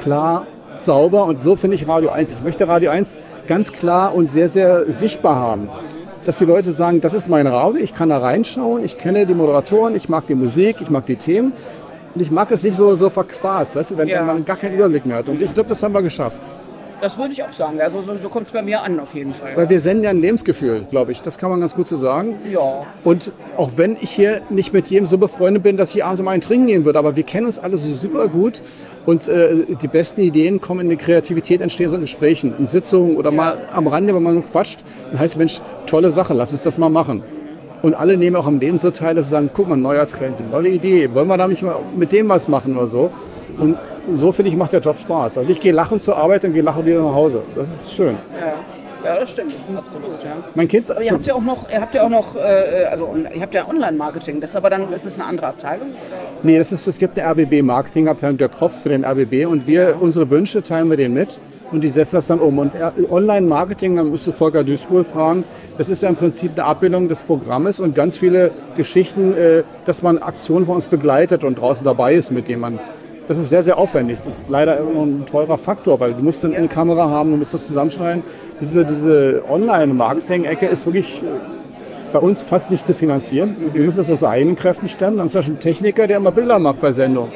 [0.00, 2.32] Klar, sauber und so finde ich Radio 1.
[2.32, 5.68] Ich möchte Radio 1 ganz klar und sehr, sehr sichtbar haben.
[6.24, 9.34] Dass die Leute sagen, das ist mein Radio, ich kann da reinschauen, ich kenne die
[9.34, 11.52] Moderatoren, ich mag die Musik, ich mag die Themen.
[12.14, 14.24] Und ich mag das nicht so, so verquast, weißt du, wenn Ja.
[14.24, 15.28] man gar keinen Überblick mehr hat.
[15.28, 16.40] Und ich glaube, das haben wir geschafft.
[17.00, 17.80] Das würde ich auch sagen.
[17.80, 19.56] Also so, so kommt es bei mir an, auf jeden Fall.
[19.56, 21.22] Weil wir senden ja ein Lebensgefühl, glaube ich.
[21.22, 22.36] Das kann man ganz gut so sagen.
[22.50, 22.86] Ja.
[23.04, 26.32] Und auch wenn ich hier nicht mit jedem so befreundet bin, dass ich abends mal
[26.32, 28.60] einen trinken gehen würde, aber wir kennen uns alle so super gut
[29.06, 33.16] und äh, die besten Ideen kommen in die Kreativität, entstehen so in Gesprächen, in Sitzungen
[33.16, 34.80] oder mal am Rande, wenn man so quatscht.
[35.10, 37.22] Dann heißt Mensch, tolle Sache, lass uns das mal machen.
[37.82, 40.44] Und alle nehmen auch am Leben so teil, dass sie sagen, guck mal, neuer Trend,
[40.50, 43.10] neue Idee, wollen wir da nicht mal mit dem was machen oder so.
[43.58, 43.76] Und
[44.16, 45.38] so finde ich, macht der Job Spaß.
[45.38, 47.42] Also ich gehe lachend zur Arbeit und gehe lachend wieder nach Hause.
[47.54, 48.16] Das ist schön.
[48.40, 48.52] Ja.
[49.02, 50.32] Ja, das stimmt, absolut, ja.
[50.54, 53.16] Mein Kind, Aber ihr habt ja auch noch, ihr habt ja auch noch, äh, also
[53.34, 55.86] ihr habt ja Online-Marketing, das ist aber dann, ist das eine andere Abteilung?
[56.42, 60.28] Nee, das ist, es gibt eine RBB-Marketingabteilung, der Kopf für den RBB und wir, unsere
[60.28, 61.40] Wünsche teilen wir denen mit
[61.72, 62.58] und die setzen das dann um.
[62.58, 65.44] Und R- Online-Marketing, da müsste Volker Duisburg fragen,
[65.78, 70.02] das ist ja im Prinzip eine Abbildung des Programmes und ganz viele Geschichten, äh, dass
[70.02, 72.78] man Aktionen von uns begleitet und draußen dabei ist, mit denen man
[73.30, 74.20] das ist sehr, sehr aufwendig.
[74.22, 77.36] Das ist leider immer ein teurer Faktor, weil du musst dann eine Kamera haben, du
[77.36, 78.24] musst das zusammenschneiden.
[78.60, 81.22] Diese, diese Online-Marketing-Ecke ist wirklich
[82.12, 83.56] bei uns fast nicht zu finanzieren.
[83.72, 85.18] Wir müssen das aus eigenen Kräften stemmen.
[85.18, 87.28] Dann ist zum Beispiel ein Techniker, der immer Bilder macht bei Sendung,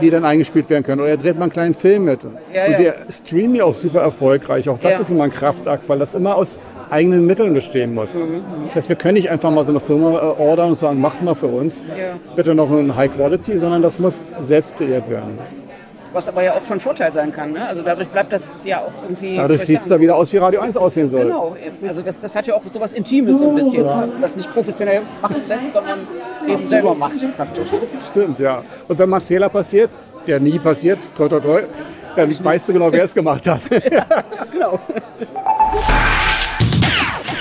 [0.00, 1.00] die dann eingespielt werden können.
[1.00, 2.24] Oder er dreht mal einen kleinen Film mit.
[2.24, 2.30] Ja,
[2.66, 2.78] und ja.
[2.78, 4.68] wir streamen ja auch super erfolgreich.
[4.68, 5.00] Auch das Ja.
[5.00, 6.58] ist immer ein Kraftakt, weil das immer aus
[6.90, 8.14] eigenen Mitteln bestehen muss.
[8.66, 11.22] Das heißt, wir können nicht einfach mal so eine Firma äh, ordern und sagen, macht
[11.22, 12.14] mal für uns Ja.
[12.36, 15.38] bitte noch ein High Quality, sondern das muss selbst kreiert werden.
[16.14, 17.66] Was aber ja auch von Vorteil sein kann, ne?
[17.68, 19.36] Also dadurch bleibt das ja auch irgendwie...
[19.36, 21.24] Dadurch sieht es da wieder aus, wie Radio 1 aussehen soll.
[21.24, 21.76] Genau, eben.
[21.88, 24.08] also das, das hat ja auch sowas Intimes so ein bisschen, Ja.
[24.20, 26.06] das nicht professionell machen lässt, sondern
[26.46, 27.68] eben selber macht praktisch.
[28.10, 28.62] Stimmt, ja.
[28.86, 29.90] Und wenn mal ein Fehler passiert,
[30.26, 31.62] der nie passiert, toi toi toi,
[32.14, 33.62] dann weißt du genau, wer es gemacht hat.
[34.52, 34.78] genau.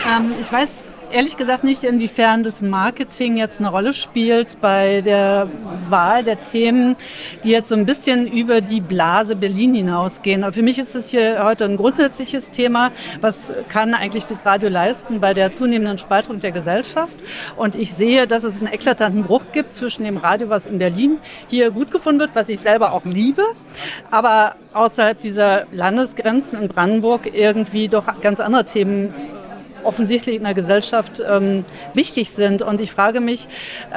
[0.06, 5.48] Ähm, ich weiß ehrlich gesagt nicht, inwiefern das Marketing jetzt eine Rolle spielt bei der
[5.88, 6.96] Wahl der Themen,
[7.44, 10.44] die jetzt so ein bisschen über die Blase Berlin hinausgehen.
[10.44, 12.92] Aber für mich ist es hier heute ein grundsätzliches Thema.
[13.22, 17.16] Was kann eigentlich das Radio leisten bei der zunehmenden Spaltung der Gesellschaft?
[17.56, 21.20] Und ich sehe, dass es einen eklatanten Bruch gibt zwischen dem Radio, was in Berlin
[21.48, 23.44] hier gut gefunden wird, was ich selber auch liebe,
[24.10, 29.14] aber außerhalb dieser Landesgrenzen in Brandenburg irgendwie doch ganz andere Themen
[29.84, 32.62] offensichtlich in der Gesellschaft ähm, wichtig sind.
[32.62, 33.48] Und ich frage mich,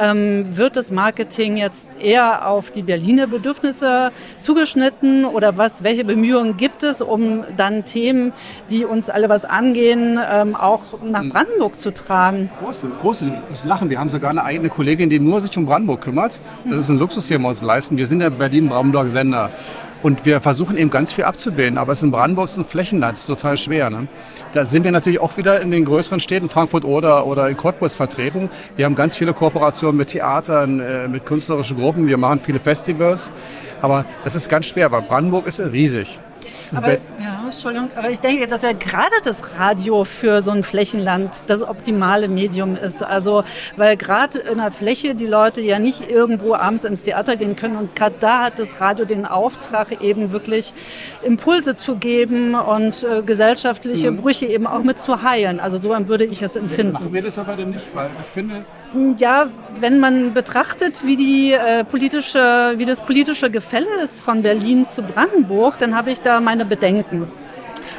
[0.00, 5.84] ähm, wird das Marketing jetzt eher auf die Berliner Bedürfnisse zugeschnitten oder was?
[5.84, 8.32] Welche Bemühungen gibt es, um dann Themen,
[8.70, 12.50] die uns alle was angehen, ähm, auch nach Brandenburg zu tragen?
[12.62, 13.90] Große, großes Lachen.
[13.90, 16.40] Wir haben sogar eine eigene Kollegin, die nur sich um Brandenburg kümmert.
[16.64, 17.96] Das ist ein Luxus, den wir uns leisten.
[17.96, 19.50] Wir sind der Berlin-Brandenburg Sender.
[20.06, 21.78] Und wir versuchen eben ganz viel abzubilden.
[21.78, 23.90] Aber es ist in Brandenburg ist ein Flächenland, das ist total schwer.
[23.90, 24.06] Ne?
[24.52, 27.96] Da sind wir natürlich auch wieder in den größeren Städten, Frankfurt oder, oder in Cottbus
[27.96, 28.48] vertreten.
[28.76, 32.06] Wir haben ganz viele Kooperationen mit Theatern, äh, mit künstlerischen Gruppen.
[32.06, 33.32] Wir machen viele Festivals.
[33.82, 36.20] Aber das ist ganz schwer, weil Brandenburg ist riesig.
[36.74, 40.62] Aber, Be- ja, Entschuldigung, aber ich denke, dass ja gerade das Radio für so ein
[40.62, 43.02] Flächenland das optimale Medium ist.
[43.02, 43.44] Also,
[43.76, 47.76] weil gerade in der Fläche die Leute ja nicht irgendwo abends ins Theater gehen können
[47.76, 50.72] und gerade da hat das Radio den Auftrag, eben wirklich
[51.22, 54.16] Impulse zu geben und äh, gesellschaftliche Mhm.
[54.18, 55.60] Brüche eben auch mit zu heilen.
[55.60, 56.92] Also so würde ich es empfinden.
[56.94, 58.64] Machen wir das aber denn nicht, weil ich finde,
[59.18, 59.46] Ja,
[59.80, 65.02] wenn man betrachtet, wie, die, äh, politische, wie das politische Gefälle ist von Berlin zu
[65.02, 67.28] Brandenburg, dann habe ich da meine Bedenken.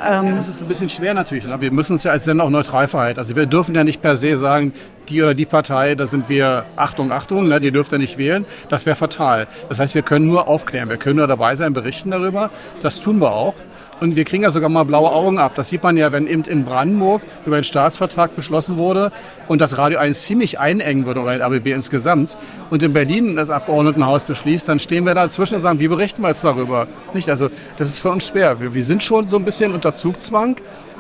[0.06, 1.46] Ähm, Das ist ein bisschen schwer natürlich.
[1.46, 1.60] Ne?
[1.60, 3.20] Wir müssen uns ja als Sender auch neutral verhalten.
[3.20, 4.74] Also wir dürfen ja nicht per se sagen,
[5.10, 7.60] die oder die Partei, da sind wir, Achtung, Achtung, ne?
[7.60, 8.46] die dürft ihr nicht wählen.
[8.70, 9.48] Das wäre fatal.
[9.70, 12.52] Das heißt, wir können nur aufklären, wir können nur dabei sein, berichten darüber.
[12.82, 13.56] Das tun wir auch.
[14.00, 15.54] Und wir kriegen ja sogar mal blaue Augen ab.
[15.56, 19.12] Das sieht man ja, wenn eben in Brandenburg über einen Staatsvertrag beschlossen wurde
[19.48, 22.38] und das Radio 1 ziemlich einengen würde oder ein ABB insgesamt
[22.70, 26.28] und in Berlin das Abgeordnetenhaus beschließt, dann stehen wir dazwischen und sagen, wie berichten wir
[26.28, 26.88] jetzt darüber?
[27.16, 27.28] Nicht?
[27.30, 28.60] Also das ist für uns schwer.
[28.60, 30.58] Wir, wir sind schon so ein bisschen unter Zugzwang,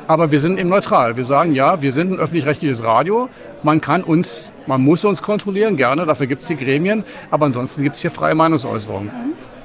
[0.08, 1.18] aber wir sind eben neutral.
[1.18, 3.30] Wir sagen, ja, wir sind ein öffentlich-rechtliches Radio.
[3.62, 7.84] Man kann uns, man muss uns kontrollieren, gerne, dafür gibt es die Gremien, aber ansonsten
[7.84, 9.12] gibt es hier freie Meinungsäußerung.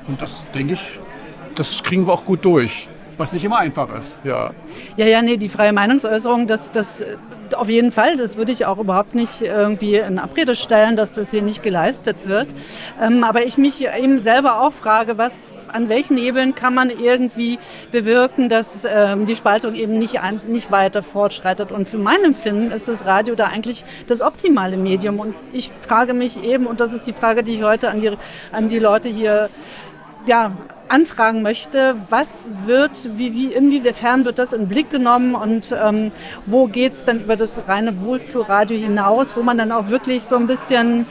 [0.08, 0.98] Und das, denke ich,
[1.54, 2.88] das kriegen wir auch gut durch.
[3.18, 4.52] Was nicht immer einfach ist, ja.
[4.96, 7.04] Ja, ja, nee, die freie Meinungsäußerung, das, das
[7.54, 11.30] auf jeden Fall, das würde ich auch überhaupt nicht irgendwie in Abrede stellen, dass das
[11.30, 12.48] hier nicht geleistet wird.
[13.00, 17.58] Ähm, aber ich mich eben selber auch frage, was, an welchen Hebeln kann man irgendwie
[17.90, 21.72] bewirken, dass ähm, die Spaltung eben nicht, an, nicht weiter fortschreitet.
[21.72, 25.20] Und für mein Empfinden ist das Radio da eigentlich das optimale Medium.
[25.20, 28.12] Und ich frage mich eben, und das ist die Frage, die ich heute an die,
[28.52, 29.48] an die Leute hier
[30.26, 30.52] ja,
[30.88, 36.12] antragen möchte, was wird, wie, wie, inwiefern wird das in Blick genommen und ähm,
[36.44, 40.36] wo geht es dann über das reine Wohlfühlradio hinaus, wo man dann auch wirklich so
[40.36, 41.06] ein bisschen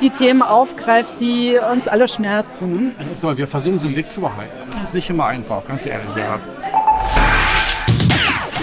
[0.00, 2.96] die Themen aufgreift, die uns alle schmerzen.
[2.98, 4.52] Also wir versuchen so einen Blick zu behalten.
[4.72, 6.08] Das ist nicht immer einfach, ganz ehrlich.
[6.16, 6.40] Ja.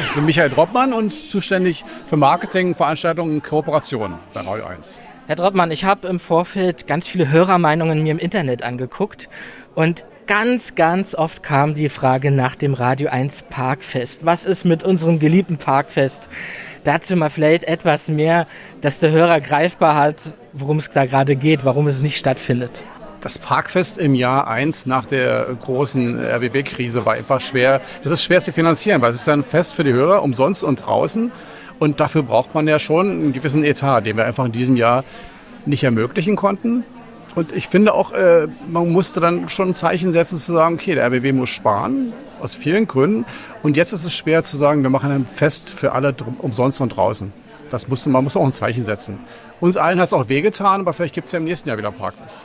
[0.01, 5.01] Ich bin Michael Droppmann und zuständig für Marketing, Veranstaltungen und Kooperation bei Radio 1.
[5.29, 9.29] Herr Droppmann, ich habe im Vorfeld ganz viele Hörermeinungen mir im Internet angeguckt
[9.75, 14.25] und ganz, ganz oft kam die Frage nach dem Radio 1 Parkfest.
[14.25, 16.29] Was ist mit unserem geliebten Parkfest?
[16.83, 18.47] Dazu mal vielleicht etwas mehr,
[18.81, 22.83] dass der Hörer greifbar hat, worum es da gerade geht, warum es nicht stattfindet.
[23.21, 27.81] Das Parkfest im Jahr 1 nach der großen RBB-Krise war einfach schwer.
[28.03, 30.83] Das ist schwer zu finanzieren, weil es ist ein Fest für die Hörer, umsonst und
[30.83, 31.31] draußen.
[31.79, 35.03] Und dafür braucht man ja schon einen gewissen Etat, den wir einfach in diesem Jahr
[35.65, 36.83] nicht ermöglichen konnten.
[37.35, 40.95] Und ich finde auch, äh, man musste dann schon ein Zeichen setzen zu sagen, okay,
[40.95, 42.11] der RBB muss sparen,
[42.41, 43.25] aus vielen Gründen.
[43.63, 46.89] Und jetzt ist es schwer zu sagen, wir machen ein Fest für alle umsonst und
[46.89, 47.31] draußen.
[47.69, 49.19] Das musste, man muss auch ein Zeichen setzen.
[49.59, 51.91] Uns allen hat es auch wehgetan, aber vielleicht gibt es ja im nächsten Jahr wieder
[51.91, 52.39] Parkfest.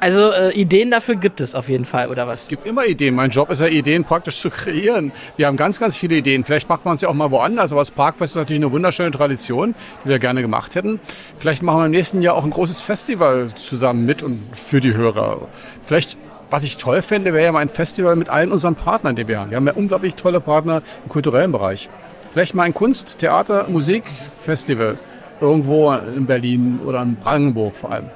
[0.00, 2.44] Also äh, Ideen dafür gibt es auf jeden Fall, oder was?
[2.44, 3.14] Es gibt immer Ideen.
[3.14, 5.12] Mein Job ist ja, Ideen praktisch zu kreieren.
[5.36, 6.42] Wir haben ganz, ganz viele Ideen.
[6.44, 9.10] Vielleicht macht man es ja auch mal woanders, aber das Parkfest ist natürlich eine wunderschöne
[9.10, 9.74] Tradition,
[10.04, 11.00] die wir gerne gemacht hätten.
[11.38, 14.94] Vielleicht machen wir im nächsten Jahr auch ein großes Festival zusammen mit und für die
[14.94, 15.48] Hörer.
[15.82, 16.16] Vielleicht
[16.48, 19.38] was ich toll fände, wäre ja mal ein Festival mit allen unseren Partnern, die wir
[19.38, 19.50] haben.
[19.50, 21.88] Wir haben ja unglaublich tolle Partner im kulturellen Bereich.
[22.32, 24.98] Vielleicht mal ein Kunst-, Theater-, Musikfestival
[25.40, 28.10] irgendwo in Berlin oder in Brandenburg vor allem.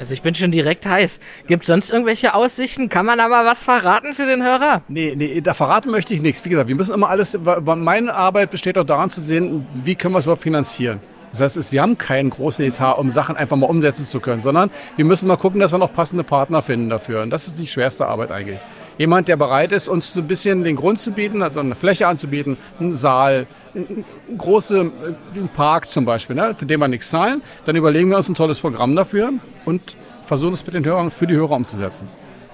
[0.00, 1.20] Also ich bin schon direkt heiß.
[1.46, 2.88] Gibt sonst irgendwelche Aussichten?
[2.88, 4.80] Kann man aber was verraten für den Hörer?
[4.88, 6.42] Nee, nee, da verraten möchte ich nichts.
[6.42, 10.14] Wie gesagt, wir müssen immer alles, meine Arbeit besteht auch daran zu sehen, wie können
[10.14, 11.00] wir es überhaupt finanzieren.
[11.32, 14.70] Das heißt, wir haben keinen großen Etat, um Sachen einfach mal umsetzen zu können, sondern
[14.96, 17.22] wir müssen mal gucken, dass wir noch passende Partner finden dafür.
[17.22, 18.58] Und das ist die schwerste Arbeit eigentlich.
[19.00, 22.06] Jemand, der bereit ist, uns so ein bisschen den Grund zu bieten, also eine Fläche
[22.06, 24.04] anzubieten, einen Saal, einen
[24.36, 27.40] großen äh, Park zum Beispiel, ne, für den wir nichts zahlen.
[27.64, 29.32] Dann überlegen wir uns ein tolles Programm dafür
[29.64, 32.08] und versuchen es mit den Hörern für die Hörer umzusetzen.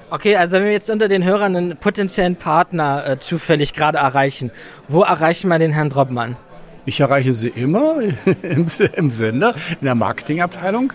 [0.08, 4.52] Okay, also wenn wir jetzt unter den Hörern einen potenziellen Partner äh, zufällig gerade erreichen,
[4.86, 6.36] wo erreichen wir den Herrn Droppmann?
[6.84, 7.96] Ich erreiche sie immer
[8.42, 10.92] im, im Sender, in der Marketingabteilung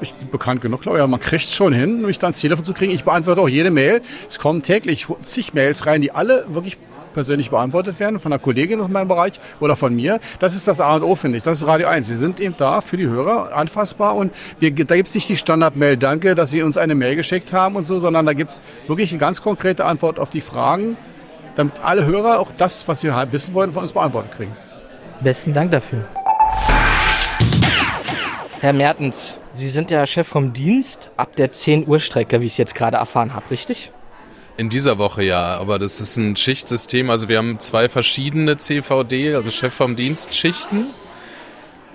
[0.00, 1.06] ich bekannt genug, glaube ich.
[1.06, 2.92] Man kriegt es schon hin, mich dann ans Telefon zu kriegen.
[2.92, 4.02] Ich beantworte auch jede Mail.
[4.28, 6.78] Es kommen täglich zig Mails rein, die alle wirklich
[7.14, 10.18] persönlich beantwortet werden, von einer Kollegin aus meinem Bereich oder von mir.
[10.40, 11.44] Das ist das A und O, finde ich.
[11.44, 12.10] Das ist Radio 1.
[12.10, 15.36] Wir sind eben da für die Hörer, anfassbar und wir, da gibt es nicht die
[15.36, 18.62] Standard-Mail, danke, dass Sie uns eine Mail geschickt haben und so, sondern da gibt es
[18.86, 20.96] wirklich eine ganz konkrete Antwort auf die Fragen,
[21.56, 24.52] damit alle Hörer auch das, was sie halt wissen wollen, von uns beantwortet kriegen.
[25.20, 26.04] Besten Dank dafür.
[28.60, 32.52] Herr Mertens, Sie sind ja Chef vom Dienst ab der 10 Uhr Strecke, wie ich
[32.52, 33.92] es jetzt gerade erfahren habe, richtig?
[34.56, 37.08] In dieser Woche ja, aber das ist ein Schichtsystem.
[37.08, 40.86] Also wir haben zwei verschiedene CVD, also Chef vom Dienst Schichten.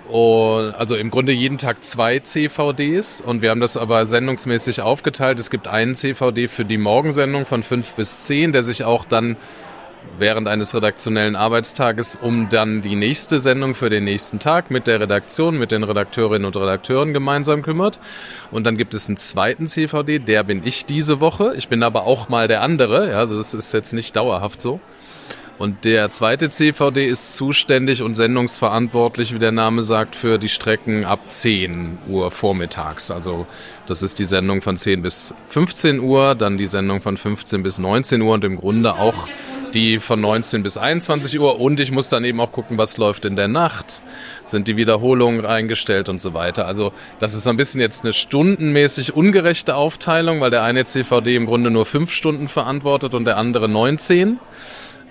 [0.08, 5.38] Und also im Grunde jeden Tag zwei CVDs und wir haben das aber sendungsmäßig aufgeteilt.
[5.38, 9.36] Es gibt einen CVD für die Morgensendung von 5 bis 10, der sich auch dann
[10.18, 15.00] während eines redaktionellen Arbeitstages um dann die nächste Sendung für den nächsten Tag mit der
[15.00, 18.00] Redaktion, mit den Redakteurinnen und Redakteuren gemeinsam kümmert.
[18.50, 21.54] Und dann gibt es einen zweiten CVD, der bin ich diese Woche.
[21.56, 24.80] Ich bin aber auch mal der andere, ja, also das ist jetzt nicht dauerhaft so.
[25.60, 31.04] Und der zweite CVD ist zuständig und sendungsverantwortlich, wie der Name sagt, für die Strecken
[31.04, 33.10] ab 10 Uhr vormittags.
[33.10, 33.46] Also
[33.86, 37.78] das ist die Sendung von 10 bis 15 Uhr, dann die Sendung von 15 bis
[37.78, 39.28] 19 Uhr und im Grunde auch
[39.74, 43.24] die von 19 bis 21 Uhr und ich muss dann eben auch gucken, was läuft
[43.24, 44.02] in der Nacht,
[44.44, 46.66] sind die Wiederholungen eingestellt und so weiter.
[46.66, 51.36] Also das ist so ein bisschen jetzt eine stundenmäßig ungerechte Aufteilung, weil der eine CVD
[51.36, 54.38] im Grunde nur fünf Stunden verantwortet und der andere 19.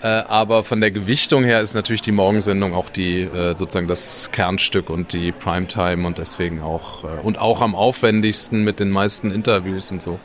[0.02, 4.32] Äh, aber von der Gewichtung her ist natürlich die Morgensendung auch die äh, sozusagen das
[4.32, 9.32] Kernstück und die Primetime und deswegen auch äh, und auch am aufwendigsten mit den meisten
[9.32, 10.20] Interviews und so.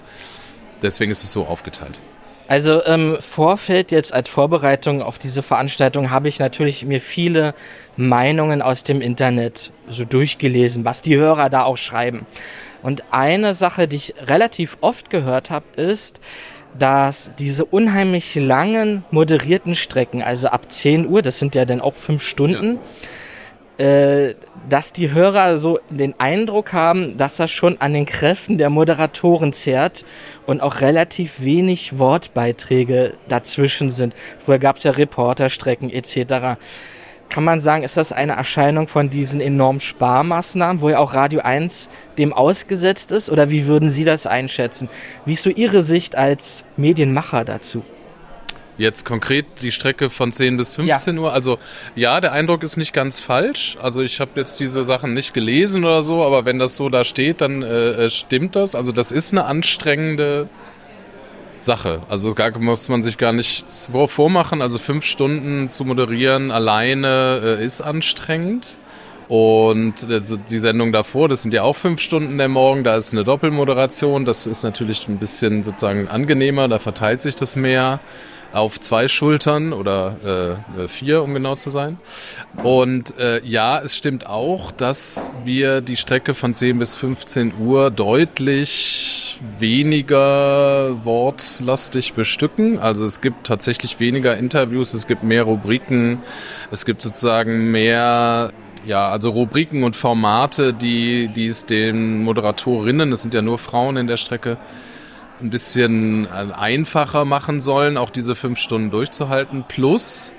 [0.82, 2.00] Deswegen ist es so aufgeteilt.
[2.46, 7.54] Also im Vorfeld jetzt als Vorbereitung auf diese Veranstaltung habe ich natürlich mir viele
[7.96, 12.26] Meinungen aus dem Internet so durchgelesen, was die Hörer da auch schreiben.
[12.82, 16.20] Und eine Sache, die ich relativ oft gehört habe, ist,
[16.78, 21.94] dass diese unheimlich langen moderierten Strecken, also ab 10 Uhr, das sind ja dann auch
[21.94, 22.78] fünf Stunden,
[23.78, 24.34] äh,
[24.68, 29.52] dass die Hörer so den Eindruck haben, dass das schon an den Kräften der Moderatoren
[29.52, 30.04] zehrt
[30.46, 34.14] und auch relativ wenig Wortbeiträge dazwischen sind.
[34.38, 36.56] Vorher gab es ja Reporterstrecken etc.
[37.28, 41.40] Kann man sagen, ist das eine Erscheinung von diesen enormen Sparmaßnahmen, wo ja auch Radio
[41.40, 43.28] 1 dem ausgesetzt ist?
[43.28, 44.88] Oder wie würden Sie das einschätzen?
[45.24, 47.82] Wie ist so Ihre Sicht als Medienmacher dazu?
[48.76, 51.22] Jetzt konkret die Strecke von 10 bis 15 ja.
[51.22, 51.32] Uhr.
[51.32, 51.58] Also
[51.94, 53.78] ja, der Eindruck ist nicht ganz falsch.
[53.80, 57.04] Also ich habe jetzt diese Sachen nicht gelesen oder so, aber wenn das so da
[57.04, 58.74] steht, dann äh, äh stimmt das.
[58.74, 60.48] Also das ist eine anstrengende
[61.60, 62.02] Sache.
[62.08, 64.60] Also da muss man sich gar nichts vormachen.
[64.60, 68.78] Also fünf Stunden zu moderieren alleine äh, ist anstrengend.
[69.28, 73.14] Und also die Sendung davor, das sind ja auch fünf Stunden der Morgen, da ist
[73.14, 74.24] eine Doppelmoderation.
[74.24, 78.00] Das ist natürlich ein bisschen sozusagen angenehmer, da verteilt sich das mehr
[78.54, 81.98] auf zwei Schultern oder äh, vier, um genau zu sein.
[82.62, 87.90] Und äh, ja, es stimmt auch, dass wir die Strecke von 10 bis 15 Uhr
[87.90, 92.78] deutlich weniger wortlastig bestücken.
[92.78, 96.22] Also es gibt tatsächlich weniger Interviews, es gibt mehr Rubriken,
[96.70, 98.52] es gibt sozusagen mehr
[98.86, 103.96] ja, also Rubriken und Formate, die, die es den Moderatorinnen, es sind ja nur Frauen
[103.96, 104.58] in der Strecke,
[105.40, 109.64] ein bisschen äh, einfacher machen sollen, auch diese fünf Stunden durchzuhalten.
[109.66, 110.32] Plus,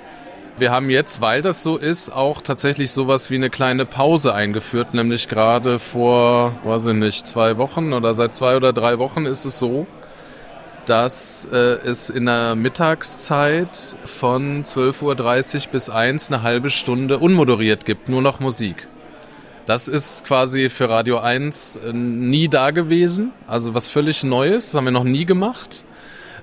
[0.57, 4.93] wir haben jetzt, weil das so ist, auch tatsächlich sowas wie eine kleine Pause eingeführt,
[4.93, 9.43] nämlich gerade vor, weiß ich nicht, zwei Wochen oder seit zwei oder drei Wochen ist
[9.43, 9.85] es so,
[10.85, 17.85] dass äh, es in der Mittagszeit von 12.30 Uhr bis 1 eine halbe Stunde unmoderiert
[17.85, 18.87] gibt, nur noch Musik.
[19.65, 24.75] Das ist quasi für Radio 1 äh, nie da gewesen, also was völlig Neues, das
[24.75, 25.85] haben wir noch nie gemacht.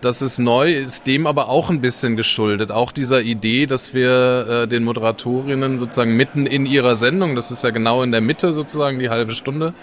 [0.01, 2.73] Das ist neu, ist dem aber auch ein bisschen geschuldet.
[2.73, 7.63] Auch dieser Idee, dass wir äh, den Moderatorinnen sozusagen mitten in ihrer Sendung, das ist
[7.63, 9.75] ja genau in der Mitte sozusagen die halbe Stunde,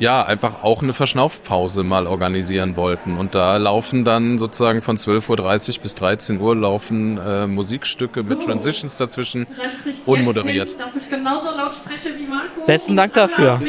[0.00, 3.18] ja, einfach auch eine Verschnaufpause mal organisieren wollten.
[3.18, 8.28] Und da laufen dann sozusagen von 12.30 Uhr bis 13 Uhr laufen äh, Musikstücke so.
[8.28, 9.46] mit Transitions dazwischen
[10.06, 10.70] unmoderiert.
[10.70, 12.66] Hin, dass ich genauso laut spreche wie Marco.
[12.66, 13.60] Besten Dank dafür.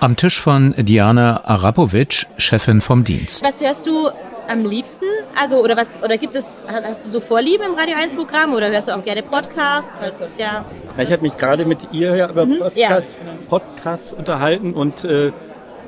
[0.00, 3.42] Am Tisch von Diana Arapovic, Chefin vom Dienst.
[3.42, 4.10] Was hörst du
[4.48, 5.04] am liebsten?
[5.40, 8.70] Also, oder was, oder gibt es, hast du so Vorlieben im Radio 1 Programm oder
[8.70, 10.00] hörst du auch gerne Podcasts?
[10.18, 10.64] Das ja,
[10.96, 13.00] ja ich habe mich gerade mit ihr ja über mhm, ja.
[13.48, 15.32] Podcasts unterhalten und äh,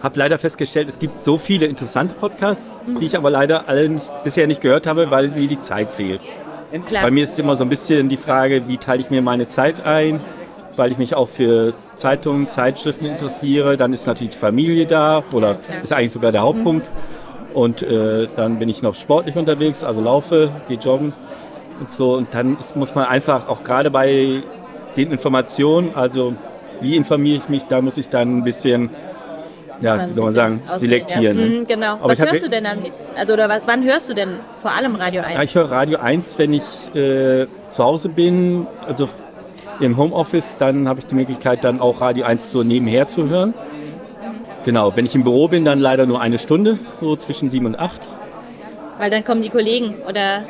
[0.03, 3.01] habe leider festgestellt, es gibt so viele interessante Podcasts, mhm.
[3.01, 6.21] die ich aber leider alle nicht, bisher nicht gehört habe, weil mir die Zeit fehlt.
[6.87, 7.03] Klar.
[7.03, 9.85] Bei mir ist immer so ein bisschen die Frage, wie teile ich mir meine Zeit
[9.85, 10.21] ein,
[10.77, 13.77] weil ich mich auch für Zeitungen, Zeitschriften interessiere.
[13.77, 16.87] Dann ist natürlich die Familie da oder ist eigentlich sogar der Hauptpunkt.
[16.87, 17.20] Mhm.
[17.55, 21.13] Und äh, dann bin ich noch sportlich unterwegs, also laufe, gehe joggen
[21.81, 22.15] und so.
[22.15, 24.43] Und dann ist, muss man einfach auch gerade bei
[24.97, 26.35] den Informationen, also
[26.81, 28.91] wie informiere ich mich, da muss ich dann ein bisschen,
[29.81, 31.39] ja, wie soll man sagen, selektieren.
[31.39, 31.45] Ja.
[31.45, 31.51] Ne?
[31.61, 31.95] Mhm, genau.
[31.95, 33.09] Aber was hörst du denn am liebsten?
[33.17, 35.35] Also oder was, wann hörst du denn vor allem Radio 1?
[35.35, 39.09] Ja, ich höre Radio 1, wenn ich äh, zu Hause bin, also
[39.81, 43.55] im Homeoffice, dann habe ich die Möglichkeit, dann auch Radio 1 so nebenher zu hören.
[44.65, 47.79] Genau, wenn ich im Büro bin, dann leider nur eine Stunde, so zwischen sieben und
[47.79, 48.09] acht.
[48.99, 50.45] Weil dann kommen die Kollegen oder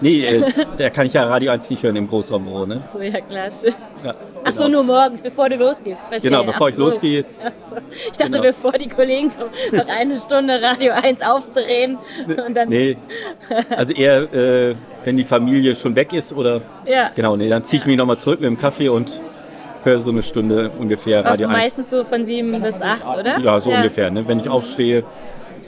[0.00, 0.42] Nee, äh,
[0.76, 2.82] da kann ich ja Radio 1 nicht hören im Großraumbüro, ne?
[2.92, 3.48] So, ja klar.
[4.04, 4.14] Ja,
[4.44, 4.68] Ach so, genau.
[4.68, 6.00] nur morgens, bevor du losgehst.
[6.08, 6.30] Verstehe.
[6.30, 6.82] Genau, bevor Ach ich so.
[6.82, 7.24] losgehe.
[7.68, 7.76] So.
[7.90, 8.42] Ich dachte, genau.
[8.42, 11.98] bevor die Kollegen kommen, noch eine Stunde Radio 1 aufdrehen
[12.46, 12.68] und dann...
[12.68, 12.96] Nee,
[13.74, 14.74] also eher, äh,
[15.04, 16.60] wenn die Familie schon weg ist oder...
[16.86, 17.10] Ja.
[17.14, 19.20] Genau, nee, dann ziehe ich mich nochmal zurück mit dem Kaffee und
[19.86, 21.56] höre so eine Stunde ungefähr Radio 1.
[21.56, 23.38] Meistens so von sieben bis acht, oder?
[23.38, 23.78] Ja, so ja.
[23.78, 24.10] ungefähr.
[24.10, 24.26] Ne?
[24.26, 25.04] Wenn ich aufstehe,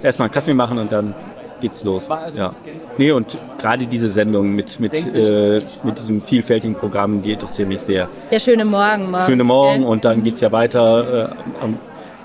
[0.03, 1.15] erstmal einen Kaffee machen und dann
[1.61, 2.09] geht's los.
[2.35, 2.53] Ja.
[2.99, 7.81] Nee, und gerade diese Sendung mit, mit, äh, mit diesem vielfältigen Programm, die interessiert mich
[7.81, 8.09] sehr.
[8.31, 9.11] Der schöne Morgen.
[9.11, 11.31] Morgens, schöne Morgen und dann geht es ja weiter.
[11.31, 11.69] Äh,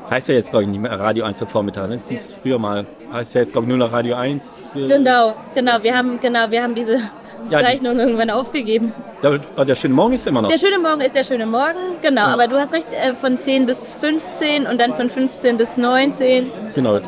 [0.10, 1.90] heißt ja jetzt, glaube ich, nicht mehr Radio 1 am Vormittag.
[1.90, 1.96] Ne?
[1.96, 2.86] Das ist früher mal.
[3.12, 4.76] Heißt ja jetzt, glaube ich, nur noch Radio 1.
[4.76, 5.74] Äh genau, genau.
[5.82, 7.00] Wir haben, genau, wir haben diese
[7.50, 8.94] ja, Zeichnung irgendwann aufgegeben.
[9.22, 10.50] Der, der, schöne Morgen ist immer noch.
[10.50, 12.28] Der schöne Morgen ist der schöne Morgen, genau.
[12.28, 12.34] Ja.
[12.34, 16.52] Aber du hast recht, äh, von 10 bis 15 und dann von 15 bis 19.
[16.76, 17.00] Genau.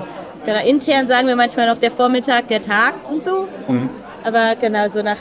[0.45, 3.47] Genau, intern sagen wir manchmal noch der Vormittag, der Tag und so.
[3.67, 3.89] Mhm.
[4.23, 5.17] Aber genau, so nach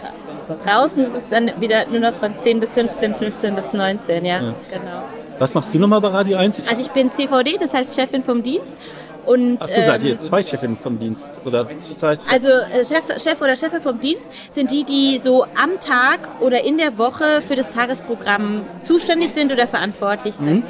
[0.65, 4.35] draußen ist es dann wieder nur noch von 10 bis 15, 15 bis 19, ja,
[4.35, 4.41] ja.
[4.71, 5.03] genau.
[5.39, 6.69] Was machst du nochmal bei Radio 1?
[6.69, 8.77] Also ich bin CVD, das heißt Chefin vom Dienst.
[9.27, 11.35] Und, Ach so, seid ihr ähm, zwei Chefinnen vom Dienst?
[11.45, 11.67] Oder
[12.31, 16.65] also äh, Chef, Chef oder Chefin vom Dienst sind die, die so am Tag oder
[16.65, 20.57] in der Woche für das Tagesprogramm zuständig sind oder verantwortlich sind.
[20.57, 20.65] Mhm.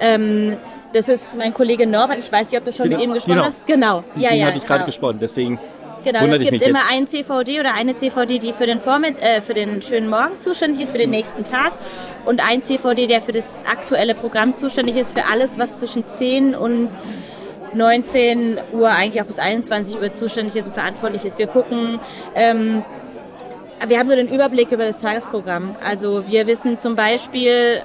[0.00, 0.56] Ähm,
[0.92, 2.18] Das ist mein Kollege Norbert.
[2.18, 2.96] Ich weiß nicht, ob du schon Genau.
[2.98, 3.46] mit ihm gesprochen Genau.
[3.46, 3.66] hast.
[3.66, 4.04] Genau.
[4.16, 4.46] Ja, Den ja.
[4.46, 4.86] hatte ich gerade genau.
[4.86, 5.60] gesprochen, deswegen
[6.02, 6.90] Genau, es gibt immer jetzt.
[6.92, 10.80] ein CVD oder eine CVD, die für den, Vormitt äh, für den schönen Morgen zuständig
[10.80, 11.72] ist, für den nächsten Tag.
[12.24, 16.54] Und ein CVD, der für das aktuelle Programm zuständig ist, für alles, was zwischen 10
[16.54, 16.88] und
[17.74, 21.38] 19 Uhr, eigentlich auch bis 21 Uhr zuständig ist und verantwortlich ist.
[21.38, 21.98] Wir gucken,
[22.34, 22.84] ähm,
[23.86, 25.74] wir haben so den Überblick über das Tagesprogramm.
[25.82, 27.80] Also wir wissen zum Beispiel, äh,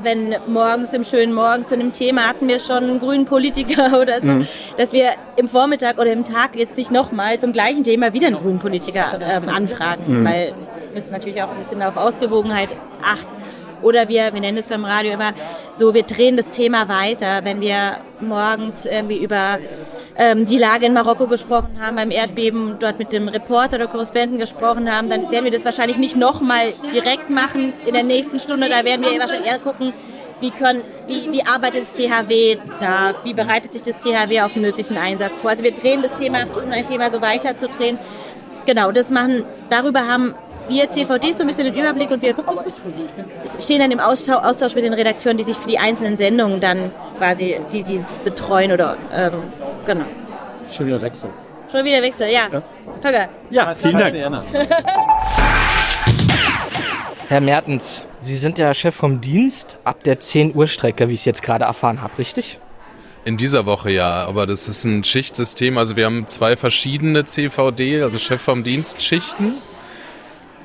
[0.00, 4.20] wenn morgens im schönen Morgen zu einem Thema hatten wir schon einen grünen Politiker oder
[4.20, 4.46] so, Mhm.
[4.76, 8.36] dass wir im Vormittag oder im Tag jetzt nicht nochmal zum gleichen Thema wieder einen
[8.36, 10.24] grünen Politiker ähm, anfragen, Mhm.
[10.24, 10.54] weil
[10.88, 12.68] wir müssen natürlich auch ein bisschen auf Ausgewogenheit
[13.02, 13.26] achten.
[13.82, 15.32] Oder wir, wir nennen es beim Radio immer
[15.74, 19.58] so, wir drehen das Thema weiter, wenn wir morgens irgendwie über
[20.16, 24.38] ähm, die Lage in Marokko gesprochen haben, beim Erdbeben dort mit dem Reporter oder Korrespondenten
[24.38, 28.68] gesprochen haben, dann werden wir das wahrscheinlich nicht nochmal direkt machen in der nächsten Stunde.
[28.68, 29.92] Da werden wir wahrscheinlich eher gucken,
[30.40, 34.64] wie, können, wie, wie arbeitet das THW da, wie bereitet sich das THW auf einen
[34.64, 35.50] möglichen Einsatz vor.
[35.50, 37.98] Also wir drehen das Thema, versuchen ein Thema so weiter zu drehen.
[38.66, 40.34] Genau, das machen, darüber haben
[40.68, 42.34] wir CVDs so ein bisschen den Überblick und wir
[43.60, 47.56] stehen dann im Austausch, mit den Redakteuren, die sich für die einzelnen Sendungen dann quasi,
[47.72, 49.32] die, die betreuen oder, ähm,
[49.86, 50.04] genau.
[50.70, 51.30] Schon wieder Wechsel.
[51.70, 52.48] Schon wieder Wechsel, ja.
[52.52, 52.62] Ja.
[53.02, 53.28] Töger.
[53.50, 54.14] Ja, vielen Dank.
[57.28, 61.20] Herr Mertens, Sie sind ja Chef vom Dienst ab der 10 Uhr Strecke, wie ich
[61.20, 62.58] es jetzt gerade erfahren habe, richtig?
[63.24, 65.78] In dieser Woche ja, aber das ist ein Schichtsystem.
[65.78, 69.54] Also wir haben zwei verschiedene CVD, also Chef vom Dienst Schichten.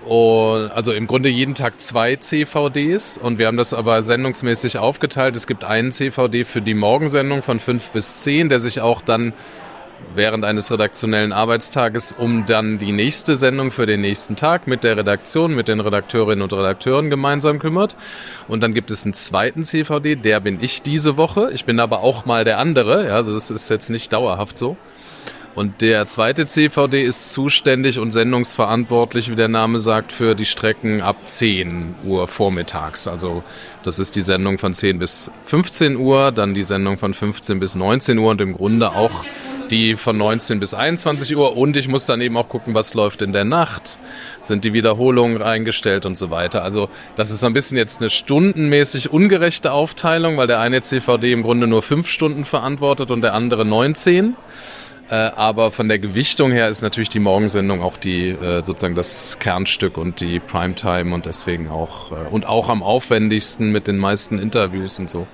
[0.08, 5.36] Und also im Grunde jeden Tag zwei CVDs und wir haben das aber sendungsmäßig aufgeteilt.
[5.36, 9.34] Es gibt einen CVD für die Morgensendung von 5 bis 10, der sich auch dann
[10.16, 14.96] während eines redaktionellen Arbeitstages um dann die nächste Sendung für den nächsten Tag mit der
[14.96, 17.98] Redaktion, mit den Redakteurinnen und Redakteuren gemeinsam kümmert.
[18.48, 21.50] Und dann gibt es einen zweiten CVD, der bin ich diese Woche.
[21.52, 24.78] Ich bin aber auch mal der andere, ja, also das ist jetzt nicht dauerhaft so.
[25.58, 31.02] Und der zweite CVD ist zuständig und sendungsverantwortlich, wie der Name sagt, für die Strecken
[31.02, 33.08] ab 10 Uhr vormittags.
[33.08, 33.42] Also
[33.82, 37.74] das ist die Sendung von 10 bis 15 Uhr, dann die Sendung von 15 bis
[37.74, 39.26] 19 Uhr und im Grunde auch
[39.72, 41.58] die von 19 bis 21 Uhr.
[41.58, 43.98] Und ich muss dann eben auch gucken, was läuft in der Nacht.
[44.44, 46.62] Sind die Wiederholungen eingestellt und so weiter.
[46.62, 51.32] Also das ist so ein bisschen jetzt eine stundenmäßig ungerechte Aufteilung, weil der eine CVD
[51.32, 54.36] im Grunde nur fünf Stunden verantwortet und der andere 19.
[55.10, 59.40] Äh, aber von der Gewichtung her ist natürlich die Morgensendung auch die äh, sozusagen das
[59.40, 64.38] Kernstück und die Primetime und deswegen auch äh, und auch am aufwendigsten mit den meisten
[64.38, 65.26] Interviews und so.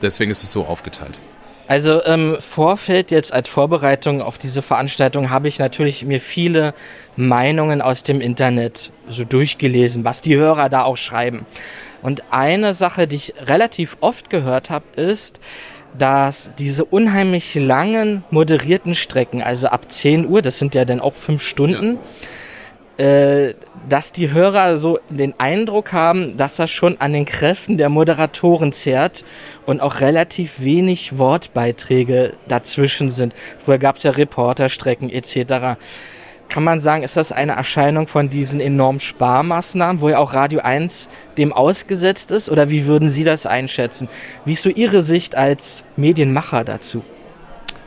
[0.00, 1.20] Deswegen ist es so aufgeteilt.
[1.66, 6.74] Also im Vorfeld jetzt als Vorbereitung auf diese Veranstaltung habe ich natürlich mir viele
[7.16, 11.46] Meinungen aus dem Internet so durchgelesen, was die Hörer da auch schreiben.
[12.02, 15.40] Und eine Sache, die ich relativ oft gehört habe, ist,
[15.96, 21.14] dass diese unheimlich langen moderierten Strecken, also ab 10 Uhr, das sind ja dann auch
[21.14, 21.98] fünf Stunden,
[22.96, 23.54] äh,
[23.88, 28.72] dass die Hörer so den Eindruck haben, dass das schon an den Kräften der Moderatoren
[28.72, 29.24] zehrt
[29.66, 33.34] und auch relativ wenig Wortbeiträge dazwischen sind.
[33.58, 35.76] Früher gab es ja Reporterstrecken etc.
[36.48, 40.60] Kann man sagen, ist das eine Erscheinung von diesen enormen Sparmaßnahmen, wo ja auch Radio
[40.60, 42.48] 1 dem ausgesetzt ist?
[42.48, 44.08] Oder wie würden Sie das einschätzen?
[44.44, 47.02] Wie ist so Ihre Sicht als Medienmacher dazu?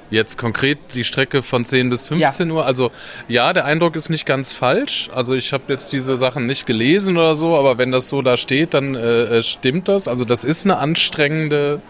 [0.09, 2.65] Jetzt konkret die Strecke von 10 bis 15 Uhr.
[2.65, 2.91] Also
[3.27, 5.09] ja, der Eindruck ist nicht ganz falsch.
[5.13, 8.37] Also ich habe jetzt diese Sachen nicht gelesen oder so, aber wenn das so da
[8.37, 10.07] steht, dann äh, stimmt das.
[10.07, 11.81] Also das ist eine anstrengende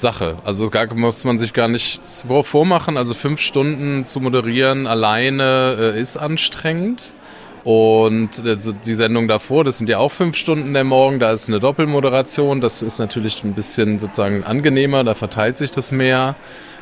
[0.00, 0.36] Sache.
[0.44, 2.96] Also da muss man sich gar nichts vormachen.
[2.96, 7.14] Also fünf Stunden zu moderieren alleine äh, ist anstrengend.
[7.62, 11.48] Und also die Sendung davor, das sind ja auch fünf Stunden der Morgen, da ist
[11.48, 12.60] eine Doppelmoderation.
[12.60, 16.36] Das ist natürlich ein bisschen sozusagen angenehmer, da verteilt sich das mehr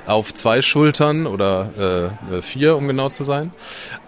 [0.09, 3.53] auf zwei Schultern oder äh, vier, um genau zu sein.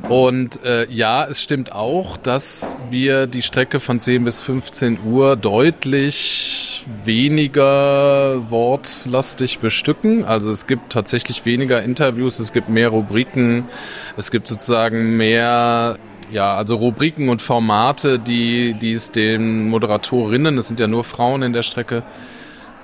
[0.09, 5.37] Und äh, ja, es stimmt auch, dass wir die Strecke von 10 bis 15 Uhr
[5.37, 10.25] deutlich weniger wortlastig bestücken.
[10.25, 13.69] Also es gibt tatsächlich weniger Interviews, es gibt mehr Rubriken,
[14.17, 15.99] es gibt sozusagen mehr
[16.33, 21.43] ja, also Rubriken und Formate, die, die es den Moderatorinnen, es sind ja nur Frauen
[21.43, 22.05] in der Strecke,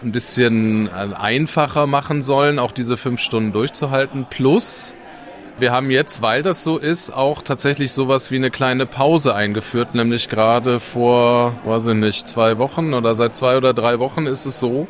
[0.02, 4.26] ein bisschen äh, einfacher machen sollen, auch diese fünf Stunden durchzuhalten.
[4.28, 4.94] Plus,
[5.58, 9.94] wir haben jetzt, weil das so ist, auch tatsächlich sowas wie eine kleine Pause eingeführt,
[9.94, 14.44] nämlich gerade vor, weiß ich nicht, zwei Wochen oder seit zwei oder drei Wochen ist
[14.44, 14.86] es so,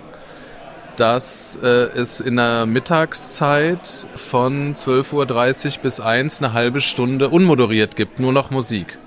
[0.96, 7.94] dass äh, es in der Mittagszeit von 12.30 Uhr bis 1 eine halbe Stunde unmoderiert
[7.94, 8.98] gibt, nur noch Musik.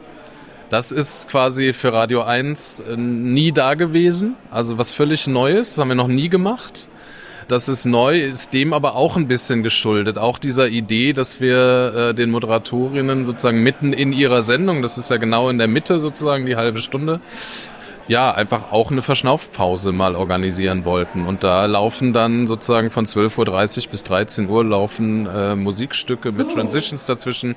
[0.69, 4.35] Das ist quasi für Radio 1 äh, nie da gewesen.
[4.51, 6.89] Also was völlig Neues, das haben wir noch nie gemacht.
[7.47, 10.19] Das ist neu, ist dem aber auch ein bisschen geschuldet.
[10.19, 15.09] Auch dieser Idee, dass wir äh, den Moderatorinnen sozusagen mitten in ihrer Sendung, das ist
[15.09, 17.19] ja genau in der Mitte sozusagen die halbe Stunde,
[18.09, 21.25] ja, einfach auch eine Verschnaufpause mal organisieren wollten.
[21.27, 26.51] Und da laufen dann sozusagen von 12.30 Uhr bis 13 Uhr laufen äh, Musikstücke mit
[26.51, 27.55] Transitions dazwischen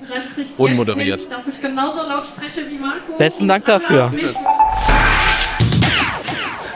[0.58, 1.30] unmoderiert.
[1.30, 3.16] Dass ich genauso laut spreche wie Marco.
[3.16, 4.12] Besten Dank dafür.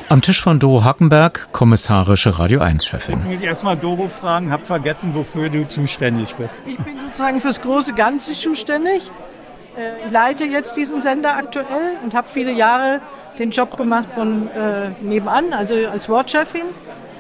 [0.09, 3.19] Am Tisch von Doro Hackenberg, kommissarische Radio 1-Chefin.
[3.29, 6.55] Ich muss erstmal Doro fragen, hab vergessen, wofür du zuständig bist.
[6.65, 9.11] Ich bin sozusagen fürs große Ganze zuständig.
[9.77, 13.01] Äh, Ich leite jetzt diesen Sender aktuell und habe viele Jahre
[13.39, 16.65] den Job gemacht von äh, nebenan, also als Wortchefin.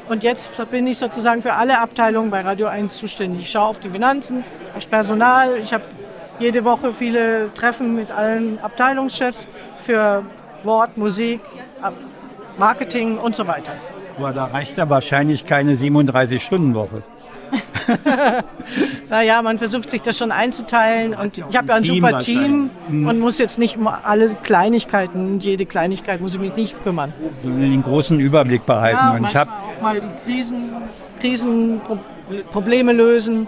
[0.08, 3.42] Und jetzt bin ich sozusagen für alle Abteilungen bei Radio 1 zuständig.
[3.42, 4.44] Ich schaue auf die Finanzen,
[4.76, 5.58] auf Personal.
[5.58, 5.84] Ich habe
[6.38, 9.48] jede Woche viele Treffen mit allen Abteilungschefs
[9.82, 10.22] für
[10.62, 11.40] Wort, Musik,
[12.58, 13.72] Marketing und so weiter.
[14.16, 17.02] Aber da reicht ja wahrscheinlich keine 37-Stunden-Woche.
[19.10, 22.18] Naja, man versucht sich das schon einzuteilen und ich habe ja ein Team super.
[22.18, 23.06] Team Mhm.
[23.08, 27.12] und muss jetzt nicht um alle Kleinigkeiten, jede Kleinigkeit muss ich mich nicht kümmern.
[27.44, 28.98] Den großen Überblick behalten.
[29.00, 30.70] Ja, Und ich habe auch mal Krisen,
[31.20, 33.46] Krisenprobleme lösen.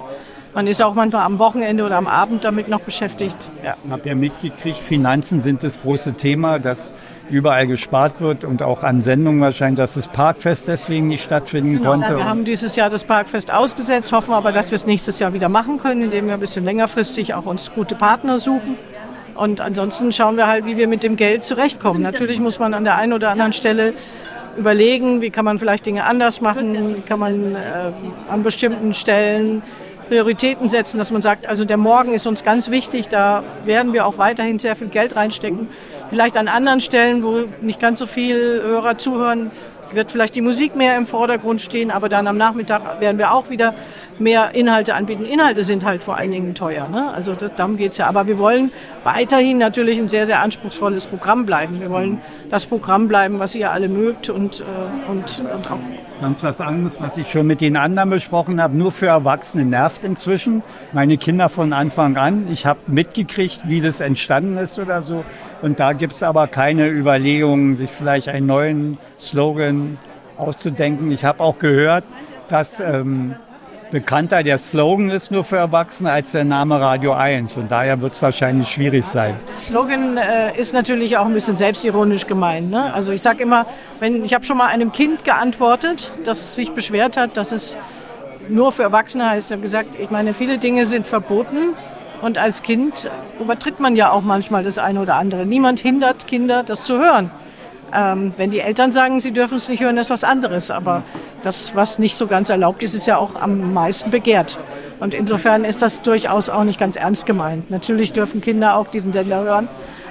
[0.54, 3.50] Man ist auch manchmal am Wochenende oder am Abend damit noch beschäftigt.
[3.64, 3.74] Ja.
[3.90, 6.94] Habt ihr mitgekriegt, Finanzen sind das große Thema, dass
[7.30, 11.90] überall gespart wird und auch an Sendungen wahrscheinlich, dass das Parkfest deswegen nicht stattfinden Genau,
[11.90, 12.16] konnte.
[12.16, 15.48] wir haben dieses Jahr das Parkfest ausgesetzt, hoffen aber, dass wir es nächstes Jahr wieder
[15.48, 18.76] machen können, indem wir ein bisschen längerfristig auch uns gute Partner suchen.
[19.34, 22.02] Und ansonsten schauen wir halt, wie wir mit dem Geld zurechtkommen.
[22.02, 23.94] Natürlich muss man an der einen oder anderen Stelle
[24.56, 27.58] überlegen, wie kann man vielleicht Dinge anders machen, wie kann man äh,
[28.28, 29.62] an bestimmten Stellen
[30.08, 34.06] Prioritäten setzen, dass man sagt, also der Morgen ist uns ganz wichtig, da werden wir
[34.06, 35.68] auch weiterhin sehr viel Geld reinstecken.
[36.10, 39.50] Vielleicht an anderen Stellen, wo nicht ganz so viel Hörer zuhören,
[39.92, 43.50] wird vielleicht die Musik mehr im Vordergrund stehen, aber dann am Nachmittag werden wir auch
[43.50, 43.74] wieder
[44.20, 45.24] mehr Inhalte anbieten.
[45.24, 47.12] Inhalte sind halt vor allen Dingen teuer, ne?
[47.14, 48.06] also das, darum geht's ja.
[48.06, 48.70] Aber wir wollen
[49.04, 51.80] weiterhin natürlich ein sehr, sehr anspruchsvolles Programm bleiben.
[51.80, 54.64] Wir wollen das Programm bleiben, was ihr alle mögt und, äh,
[55.10, 55.78] und, und auch
[56.20, 60.02] Ganz was anderes, was ich schon mit den anderen besprochen habe, nur für Erwachsene nervt
[60.02, 60.64] inzwischen.
[60.92, 62.48] Meine Kinder von Anfang an.
[62.50, 65.24] Ich habe mitgekriegt, wie das entstanden ist oder so.
[65.62, 69.96] Und da gibt es aber keine Überlegungen, sich vielleicht einen neuen Slogan
[70.36, 71.12] auszudenken.
[71.12, 72.02] Ich habe auch gehört,
[72.48, 73.36] dass ähm,
[73.90, 77.56] bekannter der Slogan ist nur für Erwachsene als der Name Radio 1.
[77.56, 79.34] Und daher wird es wahrscheinlich schwierig sein.
[79.58, 82.70] Slogan äh, ist natürlich auch ein bisschen selbstironisch gemeint.
[82.70, 82.92] Ne?
[82.92, 83.66] Also ich sage immer,
[84.00, 87.78] wenn ich habe schon mal einem Kind geantwortet, das sich beschwert hat, dass es
[88.48, 89.50] nur für Erwachsene heißt.
[89.50, 91.74] Ich habe gesagt, ich meine, viele Dinge sind verboten
[92.22, 93.10] und als Kind
[93.40, 95.46] übertritt man ja auch manchmal das eine oder andere.
[95.46, 97.30] Niemand hindert Kinder, das zu hören.
[97.94, 100.70] Ähm, wenn die Eltern sagen, sie dürfen es nicht hören, ist was anderes.
[100.70, 101.02] Aber
[101.42, 104.58] das, was nicht so ganz erlaubt ist, ist ja auch am meisten begehrt.
[105.00, 107.70] Und insofern ist das durchaus auch nicht ganz ernst gemeint.
[107.70, 109.68] Natürlich dürfen Kinder auch diesen Sender hören.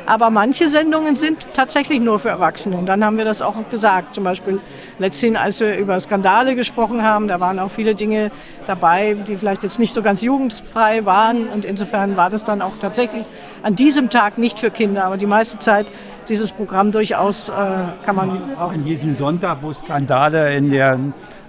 [0.07, 2.77] Aber manche Sendungen sind tatsächlich nur für Erwachsene.
[2.77, 4.15] Und dann haben wir das auch gesagt.
[4.15, 4.61] Zum Beispiel
[4.99, 8.31] letztens, als wir über Skandale gesprochen haben, da waren auch viele Dinge
[8.65, 11.49] dabei, die vielleicht jetzt nicht so ganz jugendfrei waren.
[11.49, 13.25] Und insofern war das dann auch tatsächlich
[13.63, 15.03] an diesem Tag nicht für Kinder.
[15.03, 15.87] Aber die meiste Zeit
[16.29, 17.53] dieses Programm durchaus äh,
[18.05, 18.71] kann man auch.
[18.71, 20.99] An diesem Sonntag, wo Skandale in der,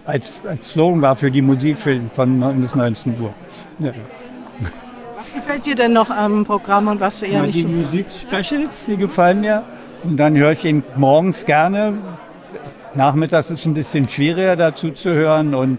[0.06, 3.34] als, als Slogan war für die Musik für, von 9 bis 19 Uhr.
[3.80, 3.92] Ja.
[5.16, 7.68] Was gefällt dir denn noch am Programm und was eher Ja, nicht die so?
[7.68, 9.62] Musikspecials, die gefallen mir.
[10.04, 11.94] Und dann höre ich eben morgens gerne.
[12.94, 15.54] Nachmittags ist es ein bisschen schwieriger dazu zu hören.
[15.54, 15.78] Und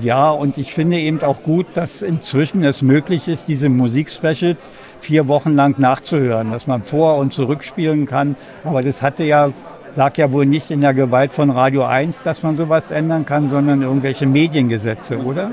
[0.00, 4.70] ja, und ich finde eben auch gut, dass inzwischen es möglich ist, diese Musikspecials
[5.00, 8.36] vier Wochen lang nachzuhören, dass man vor- und zurückspielen kann.
[8.64, 9.50] Aber das hatte ja,
[9.96, 13.50] lag ja wohl nicht in der Gewalt von Radio 1, dass man sowas ändern kann,
[13.50, 15.52] sondern irgendwelche Mediengesetze, oder?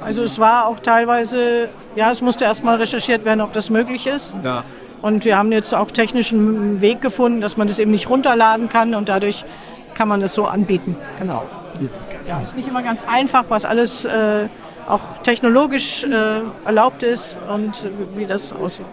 [0.00, 4.06] Also es war auch teilweise, ja, es musste erst mal recherchiert werden, ob das möglich
[4.06, 4.36] ist.
[4.44, 4.62] Ja.
[5.02, 8.94] Und wir haben jetzt auch technischen Weg gefunden, dass man das eben nicht runterladen kann
[8.94, 9.44] und dadurch
[9.94, 10.96] kann man das so anbieten.
[11.18, 11.42] Genau.
[12.28, 14.48] Ja, ist nicht immer ganz einfach, was alles äh,
[14.86, 18.86] auch technologisch äh, erlaubt ist und wie das aussieht.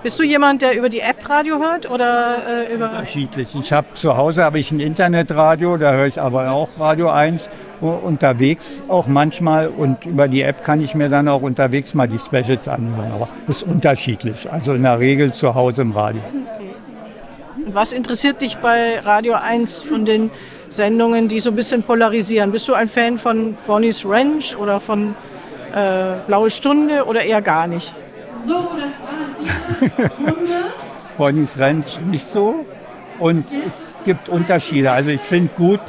[0.00, 2.36] Bist du jemand, der über die App Radio hört oder
[2.68, 2.90] äh, über...
[2.90, 3.48] unterschiedlich.
[3.56, 7.48] Ich habe zu Hause habe ich ein Internetradio, da höre ich aber auch Radio 1
[7.82, 12.06] u- unterwegs auch manchmal und über die App kann ich mir dann auch unterwegs mal
[12.06, 13.10] die Specials anhören.
[13.12, 14.48] Aber das ist unterschiedlich.
[14.52, 16.22] Also in der Regel zu Hause im Radio.
[17.72, 20.30] Was interessiert dich bei Radio 1 von den
[20.70, 22.52] Sendungen, die so ein bisschen polarisieren?
[22.52, 25.14] Bist du ein Fan von Bonnie's Ranch oder von
[25.74, 27.94] äh, Blaue Stunde oder eher gar nicht?
[28.46, 30.10] So, das war
[31.16, 32.64] Ponys Ranch nicht so.
[33.18, 34.92] Und es gibt Unterschiede.
[34.92, 35.80] Also ich finde gut,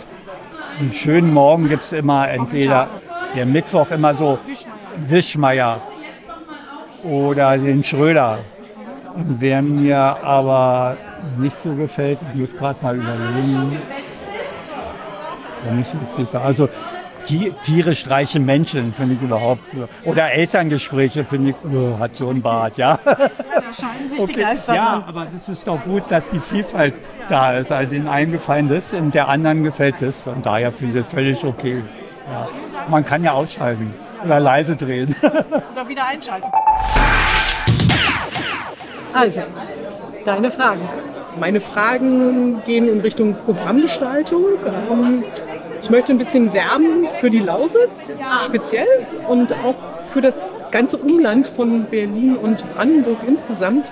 [0.79, 2.87] einen schönen Morgen gibt es immer entweder
[3.35, 4.39] der Mittwoch immer so
[5.07, 5.81] Wischmeier
[7.03, 8.39] oder den Schröder.
[9.15, 10.97] Und wer mir aber
[11.37, 14.37] nicht so gefällt, ich muss gerade mal überlegen, wenn ich jetzt
[15.37, 15.48] nicht
[16.43, 16.69] also
[17.25, 19.61] Ti- Tiere streichen Menschen, finde ich überhaupt.
[20.05, 22.97] Oder Elterngespräche, finde ich, oh, hat so ein Bart, ja.
[23.77, 25.03] scheiden sich die Geister Ja, dran.
[25.07, 26.93] aber das ist doch gut, dass die Vielfalt
[27.27, 27.71] da ist.
[27.71, 30.27] Also den einen gefallen das und der anderen gefällt das.
[30.27, 31.83] Und daher finde ich das völlig okay.
[32.31, 32.47] Ja.
[32.89, 35.13] Man kann ja ausschalten oder leise drehen.
[35.21, 36.47] Oder wieder einschalten.
[39.13, 39.41] Also,
[40.25, 40.81] deine Fragen.
[41.39, 44.43] Meine Fragen gehen in Richtung Programmgestaltung.
[44.91, 45.23] Ähm,
[45.81, 48.87] Ich möchte ein bisschen werben für die Lausitz speziell
[49.27, 49.75] und auch
[50.11, 53.91] für das ganze Umland von Berlin und Brandenburg insgesamt,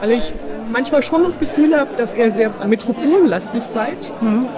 [0.00, 0.34] weil ich
[0.72, 4.12] manchmal schon das Gefühl habe, dass ihr sehr metropollastig seid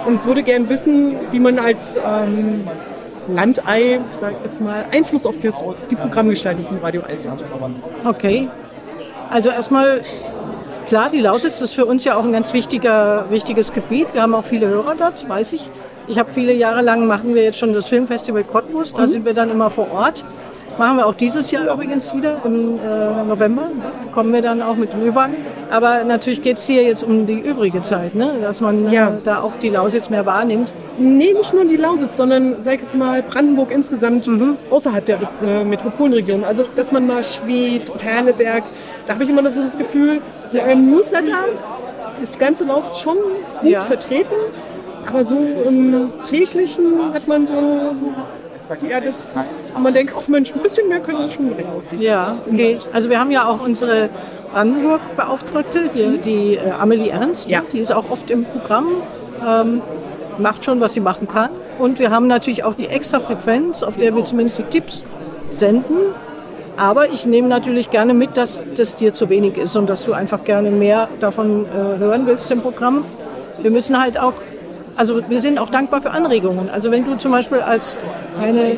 [0.05, 2.67] und würde gern wissen, wie man als ähm,
[3.27, 7.43] Landei, sag ich jetzt mal, Einfluss auf das, die Programmgestaltung von Radio 1 hat.
[8.05, 8.49] Okay.
[9.29, 10.01] Also erstmal,
[10.87, 14.13] klar, die Lausitz ist für uns ja auch ein ganz wichtiges Gebiet.
[14.13, 15.69] Wir haben auch viele Hörer dort, weiß ich.
[16.11, 19.33] Ich habe viele Jahre lang, machen wir jetzt schon das Filmfestival Cottbus, da sind wir
[19.33, 20.25] dann immer vor Ort.
[20.77, 23.69] Machen wir auch dieses Jahr übrigens wieder im äh, November.
[24.11, 25.33] Kommen wir dann auch mit dem Ü-Bahn.
[25.69, 28.29] Aber natürlich geht es hier jetzt um die übrige Zeit, ne?
[28.41, 30.73] dass man äh, da auch die Lausitz mehr wahrnimmt.
[30.97, 34.29] Nee, nicht nur die Lausitz, sondern sag jetzt mal Brandenburg insgesamt
[34.69, 36.43] außerhalb der äh, Metropolenregion.
[36.43, 38.63] Also dass man mal Schwedt und Herleberg,
[39.07, 40.19] da habe ich immer so das Gefühl,
[40.51, 41.37] in eurem Newsletter
[42.21, 43.15] ist die ganze Lausitz schon
[43.61, 43.79] gut Ja.
[43.79, 44.35] vertreten,
[45.07, 45.37] aber so
[45.67, 47.95] im täglichen hat man so,
[48.89, 49.35] ja, das,
[49.77, 51.69] man denkt, ach Mensch, ein bisschen mehr können sie schon bringen.
[51.99, 52.77] Ja, okay.
[52.93, 54.09] Also wir haben ja auch unsere
[54.51, 57.61] Brandenburg-Beauftragte, hier die äh, Amelie Ernst, ne?
[57.71, 58.87] die ist auch oft im Programm,
[59.45, 59.81] ähm,
[60.37, 61.49] macht schon, was sie machen kann.
[61.79, 65.05] Und wir haben natürlich auch die extra Frequenz, auf der wir zumindest die Tipps
[65.49, 65.97] senden.
[66.77, 70.13] Aber ich nehme natürlich gerne mit, dass das dir zu wenig ist und dass du
[70.13, 73.05] einfach gerne mehr davon äh, hören willst im Programm.
[73.61, 74.33] Wir müssen halt auch,
[75.01, 76.69] also wir sind auch dankbar für Anregungen.
[76.69, 77.97] Also wenn du zum Beispiel als
[78.39, 78.77] eine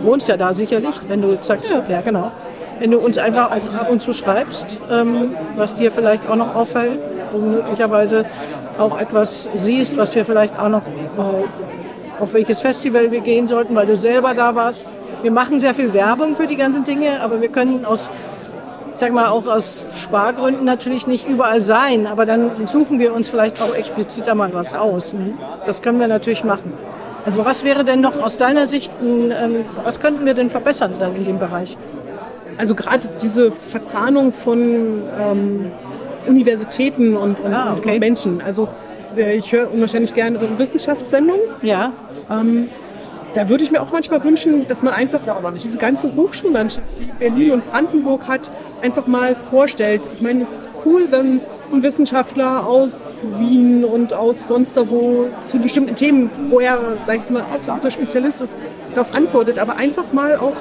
[0.00, 2.30] wohnst ja da sicherlich, wenn du jetzt sagst, ja, genau.
[2.78, 7.00] Wenn du uns einfach ab und zu schreibst, ähm, was dir vielleicht auch noch auffällt,
[7.32, 8.24] wo möglicherweise
[8.78, 13.74] auch etwas siehst, was wir vielleicht auch noch, äh, auf welches Festival wir gehen sollten,
[13.74, 14.84] weil du selber da warst.
[15.22, 18.12] Wir machen sehr viel Werbung für die ganzen Dinge, aber wir können aus,
[18.98, 23.62] sag mal, auch aus Spargründen natürlich nicht überall sein, aber dann suchen wir uns vielleicht
[23.62, 25.12] auch expliziter mal was aus.
[25.12, 25.34] Ne?
[25.66, 26.72] Das können wir natürlich machen.
[27.24, 31.14] Also was wäre denn noch aus deiner Sicht, ähm, was könnten wir denn verbessern dann
[31.14, 31.76] in dem Bereich?
[32.56, 35.70] Also gerade diese Verzahnung von ähm,
[36.26, 38.42] Universitäten und, und, Ah, und Menschen.
[38.44, 38.68] Also
[39.16, 41.40] äh, ich höre unwahrscheinlich gerne Wissenschaftssendungen.
[41.62, 41.92] Ja.
[42.30, 42.68] Ähm,
[43.34, 45.20] da würde ich mir auch manchmal wünschen, dass man einfach
[45.62, 48.50] diese ganze Hochschullandschaft, die Berlin und Brandenburg hat,
[48.82, 50.08] einfach mal vorstellt.
[50.14, 51.40] Ich meine, es ist cool, wenn
[51.72, 57.30] ein Wissenschaftler aus Wien und aus sonst wo zu bestimmten Themen, wo er, sag ich
[57.30, 58.56] mal, absoluter Spezialist ist,
[58.94, 60.54] darauf antwortet, aber einfach mal auch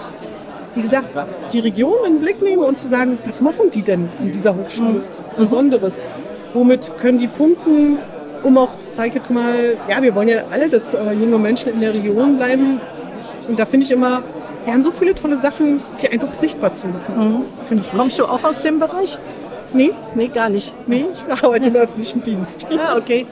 [0.78, 1.08] wie gesagt,
[1.52, 4.56] die Region in den Blick nehmen und zu sagen, was machen die denn an dieser
[4.56, 5.02] Hochschule
[5.36, 6.06] Besonderes?
[6.54, 7.98] Womit können die punkten,
[8.44, 11.74] um auch, sag ich jetzt mal, ja, wir wollen ja alle, dass äh, junge Menschen
[11.74, 12.80] in der Region bleiben.
[13.48, 14.22] Und da finde ich immer,
[14.68, 17.46] wir haben so viele tolle Sachen, die einfach sichtbar zu machen.
[17.72, 19.18] Ich Kommst du auch aus dem Bereich?
[19.72, 19.92] Nee.
[20.14, 20.76] Nee, gar nicht.
[20.88, 22.68] Nee, ich arbeite im öffentlichen Dienst.
[22.78, 23.26] Ah, okay.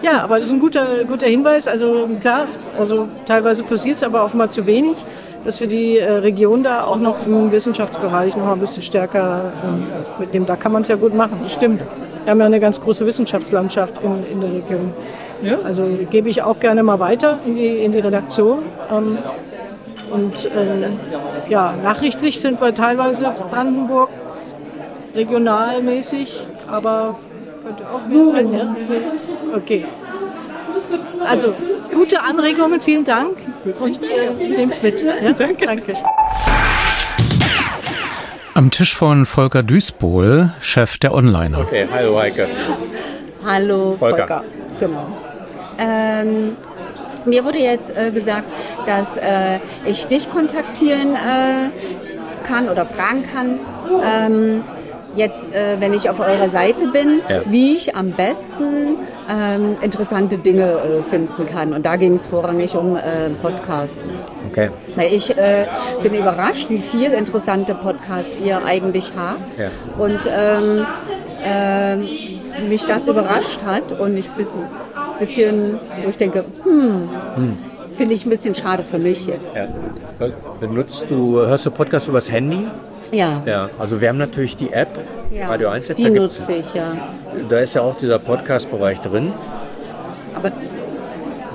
[0.00, 1.68] Ja, aber das ist ein guter, guter Hinweis.
[1.68, 2.46] Also klar,
[2.78, 4.96] also teilweise passiert es aber offenbar zu wenig,
[5.44, 9.86] dass wir die äh, Region da auch noch im Wissenschaftsbereich noch ein bisschen stärker ähm,
[10.18, 10.46] mitnehmen.
[10.46, 11.82] Da kann man es ja gut machen, das stimmt.
[12.24, 14.92] Wir haben ja eine ganz große Wissenschaftslandschaft in, in der Region.
[15.64, 18.60] Also gebe ich auch gerne mal weiter in die, in die Redaktion.
[18.90, 19.18] Ähm,
[20.10, 20.88] und äh,
[21.48, 24.10] ja, nachrichtlich sind wir teilweise Brandenburg
[25.14, 27.18] regionalmäßig, aber
[27.64, 28.52] könnte auch mehr sein.
[28.52, 28.84] Ja?
[28.84, 28.92] So,
[29.54, 29.84] Okay.
[31.26, 31.54] Also,
[31.92, 33.36] gute Anregungen, vielen Dank.
[33.80, 35.02] Und äh, ich nehme es mit.
[35.02, 35.32] Ja?
[35.38, 35.66] Danke.
[35.66, 35.94] Danke.
[38.54, 41.60] Am Tisch von Volker Duisbohl, Chef der Onliner.
[41.60, 42.48] Okay, hallo Heike.
[43.44, 44.16] Hallo Volker.
[44.16, 44.44] Volker.
[44.80, 45.06] Genau.
[45.78, 46.56] Ähm,
[47.26, 48.44] mir wurde jetzt äh, gesagt,
[48.86, 53.60] dass äh, ich dich kontaktieren äh, kann oder fragen kann.
[54.04, 54.64] Ähm,
[55.14, 57.40] jetzt, äh, wenn ich auf eurer Seite bin, Ja.
[57.46, 58.96] wie ich am besten
[59.28, 61.72] ähm, interessante Dinge äh, finden kann.
[61.72, 63.00] Und da ging es vorrangig um äh,
[63.42, 64.04] Podcast.
[64.50, 64.70] Okay.
[65.12, 65.34] Ich
[66.02, 69.58] bin überrascht, wie viel interessante Podcasts ihr eigentlich habt.
[69.58, 69.68] Ja.
[69.98, 70.86] Und ähm,
[72.68, 74.62] mich das überrascht hat und ich bisschen,
[75.18, 77.56] bisschen wo ich denke, hm, Hm.
[77.96, 79.56] finde ich ein bisschen schade für mich jetzt.
[79.56, 79.66] Ja.
[80.60, 82.66] Benutzt du, hörst du Podcast übers Handy?
[83.12, 83.42] Ja.
[83.46, 84.88] Ja, also wir haben natürlich die App,
[85.30, 86.92] Ja, Radio 1 App, die nutze ich, ja.
[87.48, 89.32] Da ist ja auch dieser Podcast-Bereich drin.
[90.34, 90.50] Aber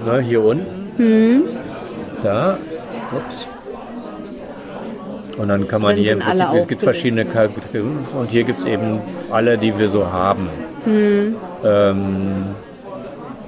[0.05, 1.43] Ne, hier unten, hm,
[2.21, 2.57] da.
[3.15, 3.47] Ups.
[5.37, 8.59] Und dann kann man Dann hier im Prinzip, es gibt verschiedene Kategorien und hier gibt
[8.59, 8.99] es eben
[9.31, 10.49] alle, die wir so haben.
[10.83, 12.45] hm, Ähm,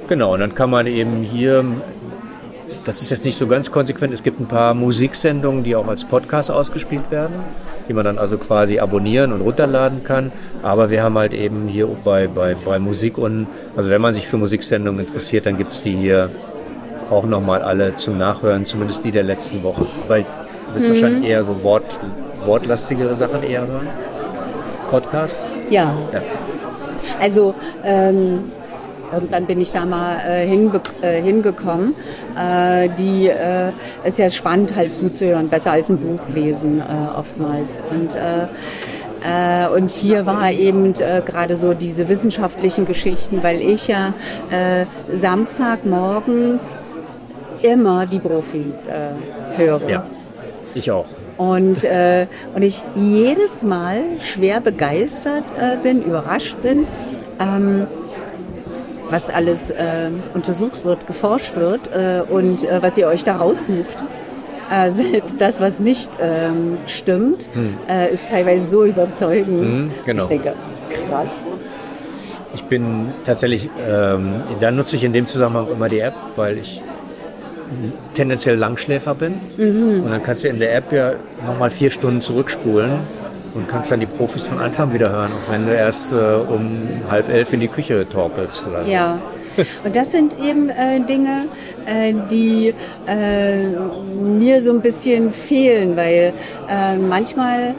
[0.08, 1.64] genau, und dann kann man eben hier,
[2.84, 6.06] das ist jetzt nicht so ganz konsequent, es gibt ein paar Musiksendungen, die auch als
[6.06, 7.36] Podcast ausgespielt werden,
[7.88, 10.32] die man dann also quasi abonnieren und runterladen kann.
[10.64, 14.28] Aber wir haben halt eben hier bei, bei, bei Musik und, also wenn man sich
[14.28, 16.30] für Musiksendungen interessiert, dann gibt es die hier
[17.10, 19.86] auch nochmal alle zum Nachhören, zumindest die der letzten Woche.
[20.08, 20.26] Weil
[20.70, 20.94] du wirst Mhm.
[20.94, 22.00] wahrscheinlich eher so Wort,
[22.46, 23.88] wortlastigere Sachen eher hören.
[24.90, 25.44] Podcast?
[25.70, 25.96] ja.
[26.14, 26.22] Ja.
[27.22, 27.54] Also
[27.84, 28.52] ähm,
[29.16, 31.96] irgendwann bin ich da mal äh, hinbe äh, hingekommen.
[32.38, 33.72] Äh, die äh,
[34.04, 37.80] ist ja spannend halt zuzuhören, besser als ein Buch lesen äh, oftmals.
[37.90, 38.48] Und äh,
[39.26, 44.14] äh, und hier war eben äh, gerade so diese wissenschaftlichen Geschichten, weil ich ja
[44.52, 46.78] äh, Samstagmorgens
[47.64, 49.10] immer die Profis äh,
[49.58, 49.90] höre.
[49.90, 50.06] Ja,
[50.76, 51.06] ich auch.
[51.38, 56.88] Und, äh, und ich jedes Mal schwer begeistert äh, bin, überrascht bin,
[57.40, 57.88] ähm,
[59.10, 63.98] was alles äh, untersucht wird, geforscht wird äh, und äh, was ihr euch da raussucht.
[64.72, 67.78] Äh, selbst das, was nicht ähm, stimmt, Hm.
[67.88, 69.62] äh, ist teilweise so überzeugend.
[69.62, 70.24] Hm, genau.
[70.24, 70.54] Ich denke,
[70.90, 71.48] krass.
[72.56, 76.82] Ich bin tatsächlich, ähm, da nutze ich in dem Zusammenhang immer die App, weil ich
[78.14, 79.40] tendenziell Langschläfer bin.
[79.58, 80.04] Mhm.
[80.04, 81.14] Und dann kannst du in der App ja
[81.46, 83.00] nochmal vier Stunden zurückspulen
[83.56, 86.88] und kannst dann die Profis von Anfang wieder hören, auch wenn du erst äh, um
[87.10, 88.68] halb elf in die Küche torkelst.
[88.68, 88.86] Oder.
[88.86, 89.20] Ja.
[89.86, 91.46] Und das sind eben äh, Dinge,
[91.86, 92.74] äh, die
[93.08, 93.68] äh,
[94.22, 96.34] mir so ein bisschen fehlen, weil
[96.70, 97.76] äh, manchmal,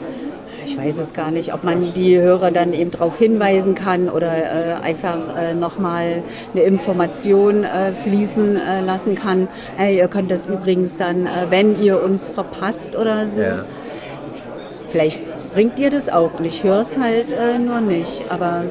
[0.65, 4.33] ich weiß es gar nicht, ob man die Hörer dann eben darauf hinweisen kann oder
[4.35, 6.23] äh, einfach äh, nochmal
[6.53, 9.47] eine Information äh, fließen lassen kann.
[9.79, 13.41] Ihr könnt das übrigens dann, wenn ihr uns verpasst oder so.
[13.41, 13.65] Ja.
[14.89, 15.21] Vielleicht
[15.57, 18.25] bringt ihr das auch höre es halt äh, nur nicht.
[18.29, 18.63] Aber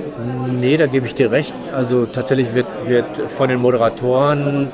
[0.61, 1.53] Nee, da gebe ich dir recht.
[1.75, 4.69] Also tatsächlich wird, wird von den Moderatoren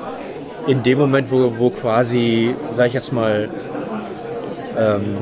[0.66, 3.48] in dem Moment, wo, wo quasi, sage ich jetzt mal,
[4.78, 5.16] ähm,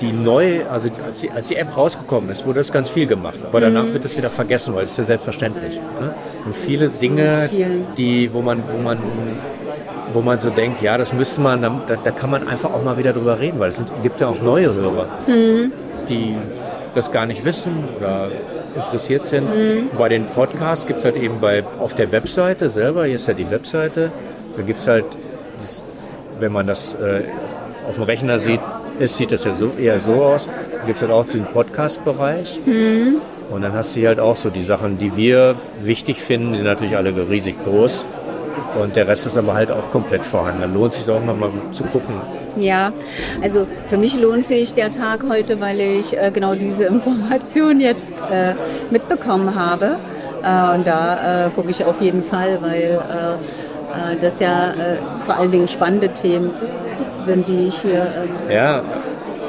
[0.00, 3.40] die neue, also als die, als die App rausgekommen ist, wurde das ganz viel gemacht.
[3.44, 3.94] Aber danach Mhm.
[3.94, 5.74] wird das wieder vergessen, weil es ist ja selbstverständlich.
[6.00, 6.14] Ne?
[6.46, 7.50] Und viele Dinge,
[7.96, 8.96] die, wo man, wo man
[10.12, 12.96] wo man so denkt, ja, das müsste man, da, da kann man einfach auch mal
[12.98, 15.72] wieder drüber reden, weil es sind, gibt ja auch neue Hörer, hm,
[16.08, 16.34] die
[16.94, 18.28] das gar nicht wissen oder
[18.76, 19.44] interessiert sind.
[19.48, 19.90] Mhm.
[19.98, 23.34] Bei den Podcasts gibt es halt eben bei, auf der Webseite selber, hier ist ja
[23.34, 24.10] die Webseite,
[24.56, 25.04] da gibt es halt,
[25.62, 25.82] das,
[26.38, 27.22] wenn man das äh,
[27.88, 28.60] auf dem Rechner sieht,
[28.98, 30.46] ist, sieht das ja so, eher so aus.
[30.46, 32.60] Da gibt es halt auch den Podcast-Bereich.
[32.64, 33.20] hm,
[33.50, 36.58] Und dann hast du hier halt auch so die Sachen, die wir wichtig finden, die
[36.58, 38.04] sind natürlich alle riesig groß.
[38.80, 40.60] Und der Rest ist aber halt auch komplett vorhanden.
[40.60, 42.14] Da lohnt es sich auch nochmal zu gucken.
[42.56, 42.92] Ja,
[43.42, 48.12] also für mich lohnt sich der Tag heute, weil ich äh, genau diese Information jetzt
[48.30, 48.54] äh,
[48.90, 49.96] mitbekommen habe.
[50.42, 54.72] Äh, und da äh, gucke ich auf jeden Fall, weil äh, äh, das ja
[55.24, 56.50] vor allen Dingen spannende Themen
[57.20, 58.02] sind, die ich hier.
[58.02, 58.82] ähm, Ja,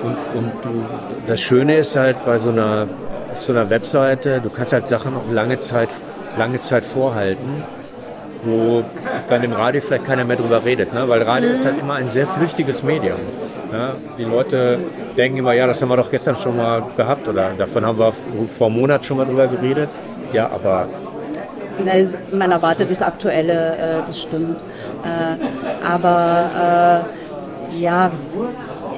[0.03, 0.85] und, und du,
[1.27, 2.87] das Schöne ist halt bei so einer,
[3.31, 5.89] auf so einer Webseite, du kannst halt Sachen auch lange Zeit,
[6.37, 7.63] lange Zeit vorhalten,
[8.43, 8.83] wo
[9.29, 11.07] dann im Radio vielleicht keiner mehr drüber redet, ne?
[11.07, 11.55] weil Radio Mhm.
[11.55, 13.19] ist halt immer ein sehr flüchtiges Medium.
[13.71, 13.93] Ja?
[14.17, 14.79] Die Leute
[15.17, 18.11] denken immer, ja, das haben wir doch gestern schon mal gehabt oder davon haben wir
[18.47, 19.89] vor einem Monat schon mal drüber geredet.
[20.33, 20.87] Ja, aber
[22.31, 24.57] Man erwartet das Aktuelle, äh, das stimmt.
[25.03, 27.05] Äh, aber
[27.73, 28.11] äh, ja,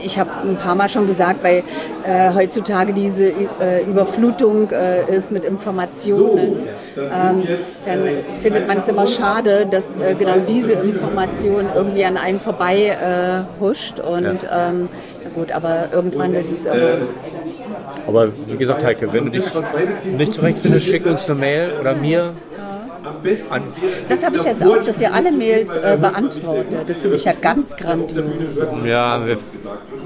[0.03, 1.63] ich habe ein paar Mal schon gesagt, weil
[2.03, 6.67] äh, heutzutage diese äh, Überflutung äh, ist mit Informationen,
[6.97, 7.43] ähm,
[7.85, 8.07] dann
[8.39, 13.61] findet man es immer schade, dass äh, genau diese Information irgendwie an einem vorbei äh,
[13.61, 13.99] huscht.
[13.99, 14.89] Und ähm,
[15.23, 16.67] na gut, aber irgendwann ist es
[18.07, 19.43] Aber wie gesagt, Heike, wenn du dich
[20.17, 22.33] nicht zurechtfindest, schick uns eine Mail oder mir.
[23.49, 23.63] An,
[24.07, 26.87] Das habe ich jetzt auch, dass ihr alle Mails äh, beantwortet.
[26.89, 28.59] Das finde ich ja ganz grandios.
[28.85, 29.37] ja, wir,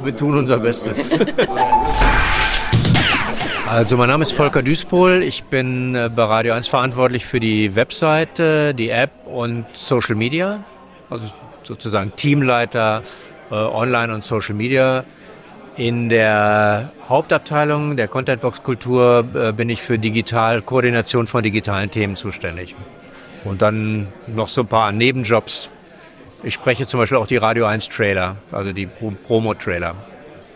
[0.04, 1.20] wir tun unser Bestes.
[3.70, 7.76] Also mein Name ist Volker Duispohl, ich bin äh, bei Radio 1 verantwortlich für die
[7.76, 10.64] Webseite, die App und Social Media.
[11.10, 11.26] Also
[11.64, 13.04] sozusagen Teamleiter
[13.52, 15.04] äh, Online und Social Media.
[15.76, 22.16] In der Hauptabteilung der Contentbox Kultur äh, bin ich für Digital, Koordination von digitalen Themen
[22.16, 22.74] zuständig.
[23.44, 25.70] Und dann noch so ein paar Nebenjobs.
[26.44, 29.96] Ich spreche zum Beispiel auch die Radio 1 Trailer, also die Pro Promo-Trailer.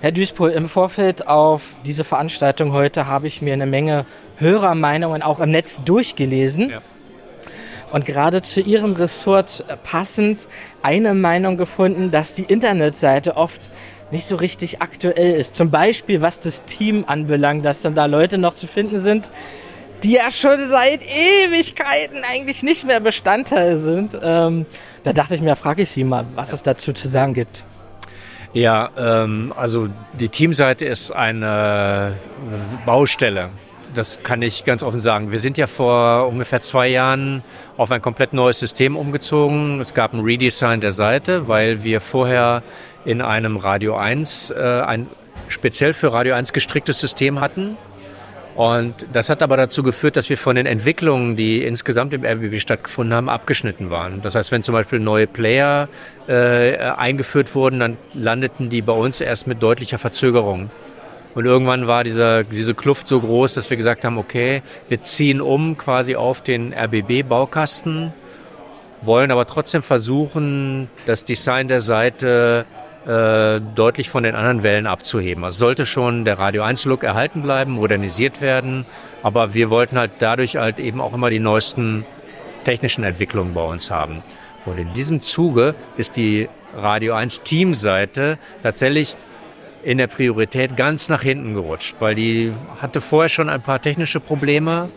[0.01, 4.05] Herr Duispohl, im Vorfeld auf diese Veranstaltung heute habe ich mir eine Menge
[4.37, 6.71] Hörermeinungen auch im Netz durchgelesen.
[6.71, 6.81] Ja.
[7.91, 10.47] Und gerade zu Ihrem Ressort passend
[10.81, 13.61] eine Meinung gefunden, dass die Internetseite oft
[14.11, 15.55] nicht so richtig aktuell ist.
[15.55, 19.29] Zum Beispiel, was das Team anbelangt, dass dann da Leute noch zu finden sind,
[20.03, 24.17] die ja schon seit Ewigkeiten eigentlich nicht mehr Bestandteil sind.
[24.21, 24.65] Ähm,
[25.03, 27.63] da dachte ich mir, frage ich Sie mal, was es dazu zu sagen gibt.
[28.53, 29.87] Ja, ähm, also
[30.19, 32.17] die Teamseite ist eine
[32.85, 33.49] Baustelle.
[33.93, 35.31] Das kann ich ganz offen sagen.
[35.31, 37.43] Wir sind ja vor ungefähr zwei Jahren
[37.77, 39.81] auf ein komplett neues System umgezogen.
[39.81, 42.63] Es gab ein Redesign der Seite, weil wir vorher
[43.05, 45.07] in einem Radio 1 äh, ein
[45.49, 47.77] speziell für Radio 1 gestricktes System hatten.
[48.55, 52.59] Und das hat aber dazu geführt, dass wir von den Entwicklungen, die insgesamt im RBB
[52.59, 54.21] stattgefunden haben, abgeschnitten waren.
[54.21, 55.87] Das heißt, wenn zum Beispiel neue Player
[56.27, 60.69] äh, eingeführt wurden, dann landeten die bei uns erst mit deutlicher Verzögerung.
[61.33, 65.39] Und irgendwann war dieser, diese Kluft so groß, dass wir gesagt haben, okay, wir ziehen
[65.39, 68.13] um quasi auf den RBB-Baukasten,
[69.01, 72.65] wollen aber trotzdem versuchen, das Design der Seite
[73.07, 75.43] äh, deutlich von den anderen Wellen abzuheben.
[75.43, 78.85] Also sollte schon der Radio 1 Look erhalten bleiben, modernisiert werden,
[79.23, 82.05] aber wir wollten halt dadurch halt eben auch immer die neuesten
[82.63, 84.21] technischen Entwicklungen bei uns haben.
[84.65, 89.15] Und in diesem Zuge ist die Radio 1 Teamseite tatsächlich
[89.83, 94.19] in der Priorität ganz nach hinten gerutscht, weil die hatte vorher schon ein paar technische
[94.19, 94.89] Probleme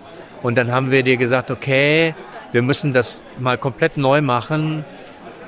[0.42, 2.14] und dann haben wir dir gesagt, okay,
[2.52, 4.84] wir müssen das mal komplett neu machen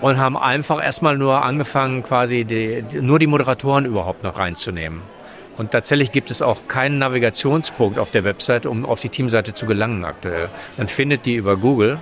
[0.01, 5.03] und haben einfach erstmal nur angefangen, quasi die, nur die Moderatoren überhaupt noch reinzunehmen.
[5.57, 9.67] Und tatsächlich gibt es auch keinen Navigationspunkt auf der Website, um auf die Teamseite zu
[9.67, 10.51] gelangen aktuell.
[10.77, 11.99] Man findet die über Google,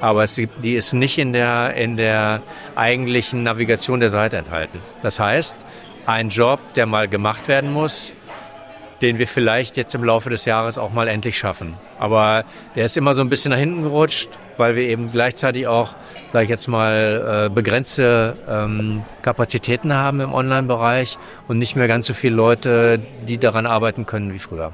[0.00, 2.42] aber es, die ist nicht in der, in der
[2.76, 4.78] eigentlichen Navigation der Seite enthalten.
[5.02, 5.66] Das heißt,
[6.06, 8.12] ein Job, der mal gemacht werden muss,
[9.04, 11.74] den wir vielleicht jetzt im Laufe des Jahres auch mal endlich schaffen.
[11.98, 12.44] Aber
[12.74, 15.94] der ist immer so ein bisschen nach hinten gerutscht, weil wir eben gleichzeitig auch,
[16.32, 21.18] sage ich jetzt mal, äh, begrenzte ähm, Kapazitäten haben im Online-Bereich
[21.48, 22.98] und nicht mehr ganz so viele Leute,
[23.28, 24.72] die daran arbeiten können wie früher.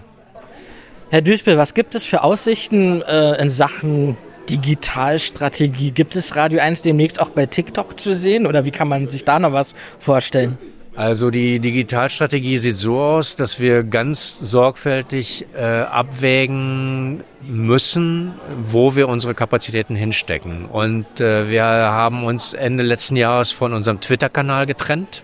[1.10, 4.16] Herr Duisbel, was gibt es für Aussichten äh, in Sachen
[4.48, 5.90] Digitalstrategie?
[5.90, 9.24] Gibt es Radio 1 demnächst auch bei TikTok zu sehen oder wie kann man sich
[9.24, 10.56] da noch was vorstellen?
[11.00, 19.08] Also die Digitalstrategie sieht so aus, dass wir ganz sorgfältig äh, abwägen müssen, wo wir
[19.08, 20.66] unsere Kapazitäten hinstecken.
[20.66, 25.22] Und äh, wir haben uns Ende letzten Jahres von unserem Twitter-Kanal getrennt,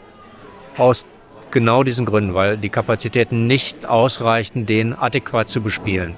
[0.79, 1.05] aus
[1.51, 6.15] genau diesen Gründen, weil die Kapazitäten nicht ausreichten, den adäquat zu bespielen.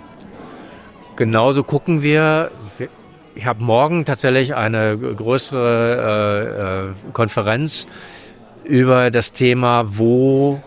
[1.16, 2.52] Genauso gucken wir,
[3.34, 7.88] ich habe morgen tatsächlich eine größere äh, äh, Konferenz
[8.68, 10.60] über das Thema, wo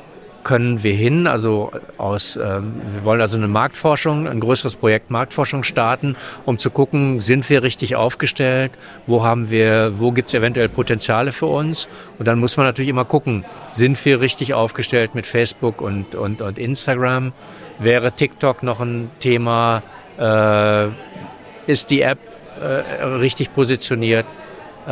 [0.43, 1.27] können wir hin?
[1.27, 6.15] Also aus, ähm, wir wollen also eine Marktforschung, ein größeres Projekt Marktforschung starten,
[6.45, 8.71] um zu gucken, sind wir richtig aufgestellt?
[9.05, 11.87] Wo haben wir, wo gibt es eventuell Potenziale für uns?
[12.17, 16.41] Und dann muss man natürlich immer gucken, sind wir richtig aufgestellt mit Facebook und, und,
[16.41, 17.33] und Instagram?
[17.79, 19.83] Wäre TikTok noch ein Thema?
[20.17, 20.87] Äh,
[21.67, 22.19] ist die App
[22.59, 24.25] äh, richtig positioniert?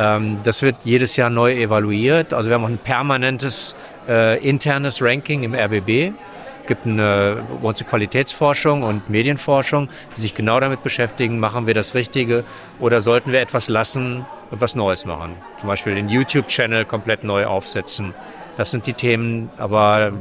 [0.00, 2.32] Ähm, das wird jedes Jahr neu evaluiert.
[2.32, 3.76] Also wir haben auch ein permanentes
[4.08, 6.14] äh, internes Ranking im RBB.
[6.62, 11.94] Es gibt eine, unsere Qualitätsforschung und Medienforschung, die sich genau damit beschäftigen, machen wir das
[11.94, 12.44] Richtige
[12.78, 15.34] oder sollten wir etwas lassen und was Neues machen.
[15.58, 18.14] Zum Beispiel den YouTube-Channel komplett neu aufsetzen.
[18.56, 20.12] Das sind die Themen, aber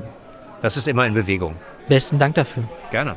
[0.61, 1.55] das ist immer in Bewegung.
[1.87, 2.63] Besten Dank dafür.
[2.91, 3.15] Gerne.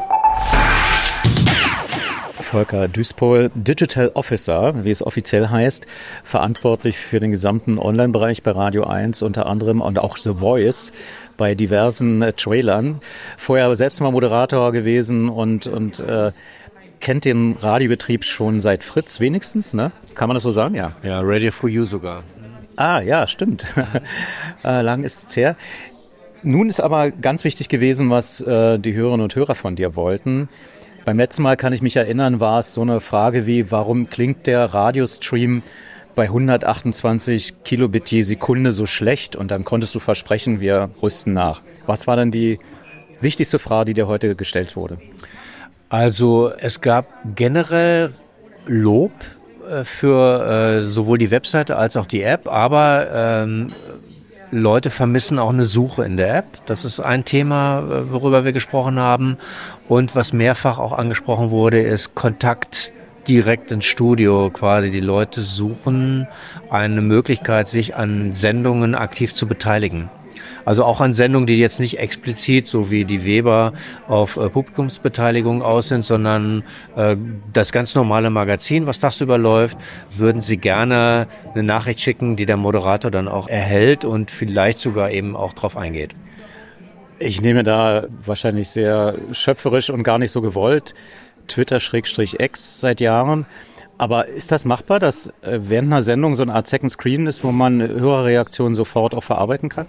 [2.53, 5.87] Volker Duispol, Digital Officer, wie es offiziell heißt,
[6.23, 10.93] verantwortlich für den gesamten Online-Bereich bei Radio 1 unter anderem und auch The Voice
[11.39, 13.01] bei diversen äh, Trailern.
[13.39, 16.33] Vorher selbst mal Moderator gewesen und, und äh,
[17.01, 19.91] kennt den Radiobetrieb schon seit Fritz wenigstens, ne?
[20.15, 20.75] Kann man das so sagen?
[20.75, 20.93] Ja.
[21.03, 22.23] Ja, Radio for You sogar.
[22.77, 23.65] Ah, ja, stimmt.
[24.63, 25.57] äh, lang ist es her.
[26.43, 30.51] Nun ist aber ganz wichtig gewesen, was äh, die Hörerinnen und Hörer von dir wollten.
[31.05, 34.47] Beim letzten Mal kann ich mich erinnern, war es so eine Frage wie, warum klingt
[34.47, 35.65] der Radiostream
[36.15, 39.35] bei 128 Kilobit je Sekunde so schlecht?
[39.35, 41.61] Und dann konntest du versprechen, wir rüsten nach.
[41.87, 42.61] Was war denn die
[43.21, 44.99] wichtigste Frage, die dir heute gestellt wurde?
[45.89, 48.13] Also es gab generell
[48.67, 49.13] Lob
[49.69, 53.73] äh, für äh, sowohl die Webseite als auch die App, aber ähm,
[54.55, 56.67] Leute vermissen auch eine Suche in der App.
[56.67, 59.39] Das ist ein Thema, äh, worüber wir gesprochen haben.
[59.89, 62.93] Und was mehrfach auch angesprochen wurde, ist Kontakt
[63.27, 64.91] direkt ins Studio quasi.
[64.91, 66.29] Die Leute suchen
[66.69, 70.11] eine Möglichkeit, sich an Sendungen aktiv zu beteiligen.
[70.65, 73.73] Also auch an Sendungen, die jetzt nicht explizit, so wie die Weber,
[74.09, 76.65] auf äh, Publikumsbeteiligung aus sind, sondern
[76.97, 77.17] äh,
[77.53, 79.79] das ganz normale Magazin, was tagsüber läuft,
[80.11, 85.11] würden Sie gerne eine Nachricht schicken, die der Moderator dann auch erhält und vielleicht sogar
[85.11, 86.15] eben auch drauf eingeht.
[87.19, 90.95] Ich nehme da wahrscheinlich sehr schöpferisch und gar nicht so gewollt
[91.49, 93.47] Twitter-X seit Jahren.
[93.99, 97.45] Aber ist das machbar, dass äh, während einer Sendung so eine Art Second Screen ist,
[97.45, 99.87] wo man höhere Reaktionen sofort auch verarbeiten kann?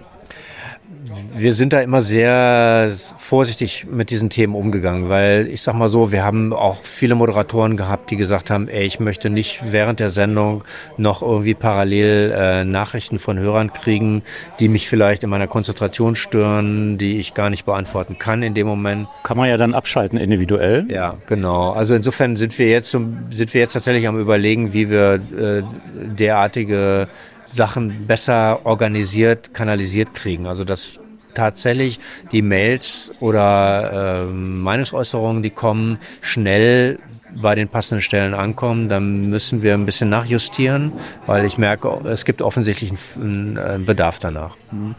[1.36, 6.11] Wir sind da immer sehr vorsichtig mit diesen Themen umgegangen, weil ich sag mal so,
[6.11, 10.10] wir haben auch viele Moderatoren gehabt, die gesagt haben, ey, ich möchte nicht während der
[10.10, 10.64] Sendung
[10.98, 14.24] noch irgendwie parallel äh, Nachrichten von Hörern kriegen,
[14.60, 18.68] die mich vielleicht in meiner Konzentration stören, die ich gar nicht beantworten kann in dem
[18.68, 19.07] Moment.
[19.24, 20.86] Kann man ja dann abschalten individuell.
[20.90, 21.72] Ja, genau.
[21.72, 25.64] Also insofern sind wir jetzt sind wir jetzt tatsächlich am überlegen, wie wir äh,
[25.94, 27.07] derartige
[27.53, 30.47] Sachen besser organisiert, kanalisiert kriegen.
[30.47, 30.99] Also dass
[31.34, 31.99] tatsächlich
[32.31, 36.99] die Mails oder äh, Meinungsäußerungen, die kommen, schnell
[37.35, 40.93] bei den passenden Stellen ankommen, dann müssen wir ein bisschen nachjustieren,
[41.25, 44.55] weil ich merke, es gibt offensichtlich einen Bedarf danach.
[44.71, 44.95] Mhm.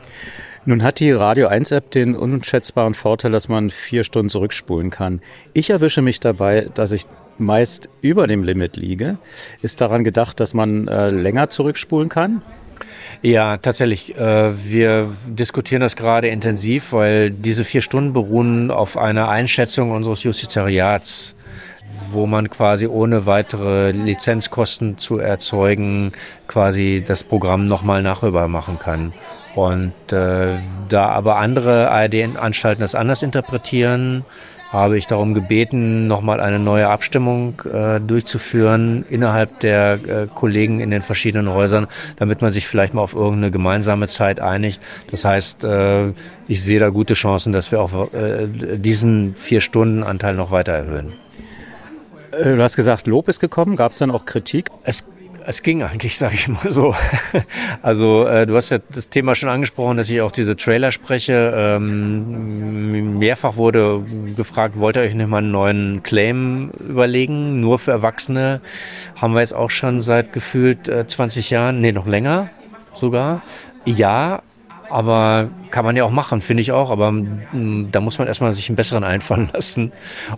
[0.67, 5.21] Nun hat die Radio 1 App den unschätzbaren Vorteil, dass man vier Stunden zurückspulen kann.
[5.53, 7.07] Ich erwische mich dabei, dass ich
[7.39, 9.19] meist über dem Limit liege.
[9.63, 12.43] Ist daran gedacht, dass man äh, länger zurückspulen kann?
[13.23, 14.17] Ja, tatsächlich.
[14.17, 20.23] Äh, wir diskutieren das gerade intensiv, weil diese vier Stunden beruhen auf einer Einschätzung unseres
[20.23, 21.35] Justizariats
[22.11, 26.13] wo man quasi ohne weitere Lizenzkosten zu erzeugen
[26.47, 29.13] quasi das Programm nochmal nachhörbar machen kann.
[29.55, 30.59] Und äh,
[30.89, 34.25] da aber andere ARD-Anstalten das anders interpretieren,
[34.75, 40.91] habe ich darum gebeten, nochmal eine neue Abstimmung äh, durchzuführen innerhalb der äh, Kollegen in
[40.91, 41.87] den verschiedenen Häusern,
[42.17, 44.83] damit man sich vielleicht mal auf irgendeine gemeinsame Zeit einigt.
[45.11, 46.09] Das heißt, äh,
[46.49, 50.73] ich sehe da gute Chancen, dass wir auch äh, diesen vier Stunden Anteil noch weiter
[50.73, 51.13] erhöhen.
[52.33, 53.77] Äh, du hast gesagt, Lob ist gekommen.
[53.77, 54.71] Gab es dann auch Kritik?
[54.83, 55.05] Es
[55.47, 56.95] es ging eigentlich, sage ich mal so.
[57.83, 61.53] Also äh, du hast ja das Thema schon angesprochen, dass ich auch diese Trailer spreche.
[61.57, 64.05] Ähm, mehrfach wurde
[64.37, 67.61] gefragt, wollt ihr euch nicht mal einen neuen Claim überlegen?
[67.61, 68.61] Nur für Erwachsene
[69.17, 72.51] haben wir jetzt auch schon seit gefühlt äh, 20 Jahren, nee, noch länger
[72.95, 73.43] sogar.
[73.85, 74.43] Ja,
[74.91, 76.91] aber kann man ja auch machen, finde ich auch.
[76.91, 79.93] Aber mh, da muss man erstmal sich einen besseren einfallen lassen.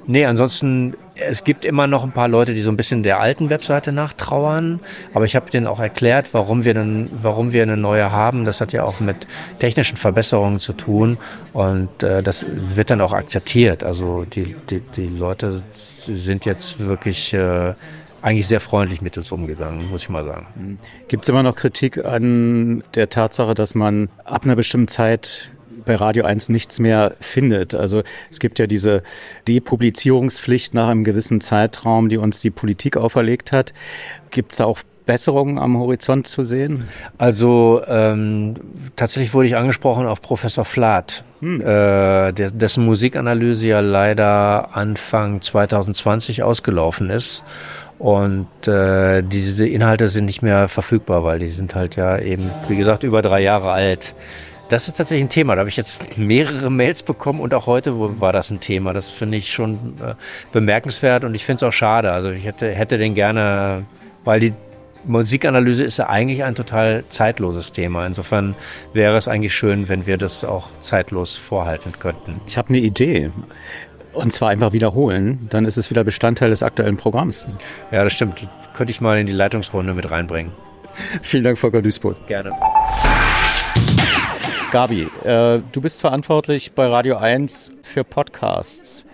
[0.06, 3.50] Nee, ansonsten, es gibt immer noch ein paar Leute, die so ein bisschen der alten
[3.50, 4.80] Webseite nachtrauern.
[5.14, 8.44] Aber ich habe denen auch erklärt, warum wir, denn, warum wir eine neue haben.
[8.44, 9.26] Das hat ja auch mit
[9.58, 11.18] technischen Verbesserungen zu tun.
[11.52, 13.82] Und äh, das wird dann auch akzeptiert.
[13.84, 17.32] Also die, die, die Leute sind jetzt wirklich...
[17.32, 17.74] Äh,
[18.22, 20.78] eigentlich sehr freundlich mit uns umgegangen, muss ich mal sagen.
[21.06, 25.52] Gibt es immer noch Kritik an der Tatsache, dass man ab einer bestimmten Zeit
[25.86, 27.74] bei Radio 1 nichts mehr findet.
[27.74, 29.02] Also es gibt ja diese
[29.48, 33.72] Depublizierungspflicht nach einem gewissen Zeitraum, die uns die Politik auferlegt hat.
[34.30, 36.88] Gibt es da auch Besserungen am Horizont zu sehen?
[37.16, 38.54] Also ähm,
[38.96, 41.60] tatsächlich wurde ich angesprochen auf Professor Flath, hm.
[41.60, 47.44] äh, dessen Musikanalyse ja leider Anfang 2020 ausgelaufen ist.
[47.98, 52.76] Und äh, diese Inhalte sind nicht mehr verfügbar, weil die sind halt ja eben, wie
[52.76, 54.14] gesagt, über drei Jahre alt.
[54.68, 55.54] Das ist tatsächlich ein Thema.
[55.54, 58.92] Da habe ich jetzt mehrere Mails bekommen und auch heute war das ein Thema.
[58.92, 60.14] Das finde ich schon äh,
[60.52, 62.10] bemerkenswert und ich finde es auch schade.
[62.10, 63.84] Also ich hätte, hätte den gerne,
[64.24, 64.54] weil die
[65.04, 68.06] Musikanalyse ist ja eigentlich ein total zeitloses Thema.
[68.06, 68.56] Insofern
[68.92, 72.40] wäre es eigentlich schön, wenn wir das auch zeitlos vorhalten könnten.
[72.46, 73.30] Ich habe eine Idee.
[74.12, 77.46] Und zwar einfach wiederholen, dann ist es wieder Bestandteil des aktuellen Programms.
[77.92, 78.48] Ja, das stimmt.
[78.72, 80.52] Könnte ich mal in die Leitungsrunde mit reinbringen.
[81.22, 82.16] Vielen Dank, Volker Duisburg.
[82.26, 82.50] Gerne.
[84.76, 89.06] Gabi, äh, du bist verantwortlich bei Radio 1 für Podcasts.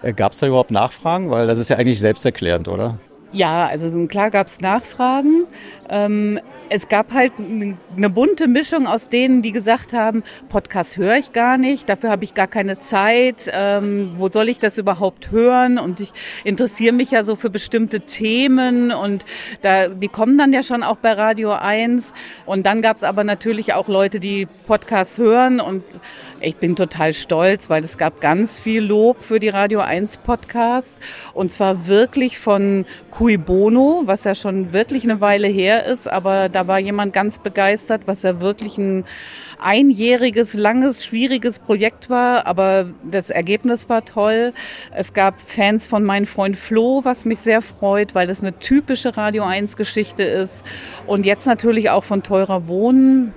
[0.00, 1.30] Äh, Gab es da überhaupt Nachfragen?
[1.30, 2.96] Weil das ist ja eigentlich selbsterklärend, oder?
[3.30, 5.44] Ja, also klar gab es Nachfragen.
[5.90, 6.40] Ähm,
[6.72, 11.58] es gab halt eine bunte Mischung aus denen, die gesagt haben, Podcast höre ich gar
[11.58, 15.78] nicht, dafür habe ich gar keine Zeit, ähm, wo soll ich das überhaupt hören?
[15.78, 16.12] Und ich
[16.44, 19.24] interessiere mich ja so für bestimmte Themen und
[19.62, 22.12] da, die kommen dann ja schon auch bei Radio 1.
[22.46, 25.84] Und dann gab es aber natürlich auch Leute, die Podcasts hören und
[26.40, 30.98] ich bin total stolz, weil es gab ganz viel Lob für die Radio 1 Podcast
[31.34, 36.48] und zwar wirklich von Cui Bono, was ja schon wirklich eine Weile her ist, aber
[36.48, 39.06] da Da war jemand ganz begeistert, was ja wirklich ein
[39.58, 44.52] einjähriges, langes, schwieriges Projekt war, aber das Ergebnis war toll.
[44.94, 49.16] Es gab Fans von meinem Freund Flo, was mich sehr freut, weil das eine typische
[49.16, 50.62] Radio 1 Geschichte ist.
[51.06, 53.32] Und jetzt natürlich auch von Teurer Wohnen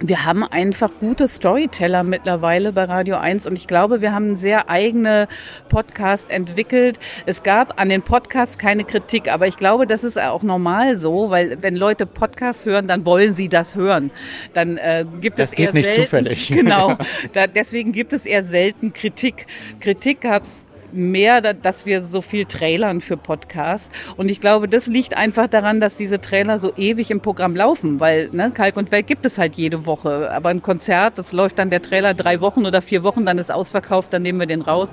[0.00, 4.36] wir haben einfach gute Storyteller mittlerweile bei Radio 1 und ich glaube, wir haben einen
[4.36, 5.28] sehr eigene
[5.68, 7.00] Podcast entwickelt.
[7.26, 11.30] Es gab an den Podcasts keine Kritik, aber ich glaube, das ist auch normal so,
[11.30, 14.10] weil wenn Leute Podcasts hören, dann wollen sie das hören.
[14.54, 16.48] Dann äh, gibt das es geht eher nicht selten, zufällig.
[16.58, 16.96] Genau.
[17.32, 19.46] Da, deswegen gibt es eher selten Kritik.
[19.80, 23.90] Kritik gab's mehr, da- dass wir so viel trailern für Podcasts.
[24.16, 28.00] Und ich glaube, das liegt einfach daran, dass diese Trailer so ewig im Programm laufen,
[28.00, 30.30] weil ne, Kalk und Welk gibt es halt jede Woche.
[30.32, 33.50] Aber ein Konzert, das läuft dann der Trailer drei Wochen oder vier Wochen, dann ist
[33.50, 34.92] ausverkauft, dann nehmen wir den raus.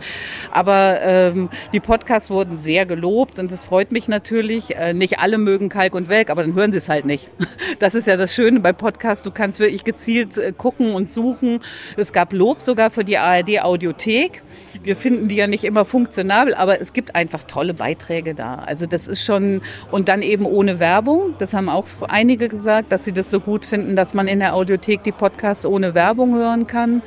[0.51, 4.75] Aber ähm, die Podcasts wurden sehr gelobt und das freut mich natürlich.
[4.75, 7.29] Äh, nicht alle mögen Kalk und Welk, aber dann hören sie es halt nicht.
[7.79, 11.59] Das ist ja das Schöne bei Podcasts, du kannst wirklich gezielt äh, gucken und suchen.
[11.97, 14.43] Es gab Lob sogar für die ARD Audiothek.
[14.83, 18.55] Wir finden die ja nicht immer funktionabel, aber es gibt einfach tolle Beiträge da.
[18.55, 21.35] Also das ist schon, und dann eben ohne Werbung.
[21.39, 24.55] Das haben auch einige gesagt, dass sie das so gut finden, dass man in der
[24.55, 27.01] Audiothek die Podcasts ohne Werbung hören kann.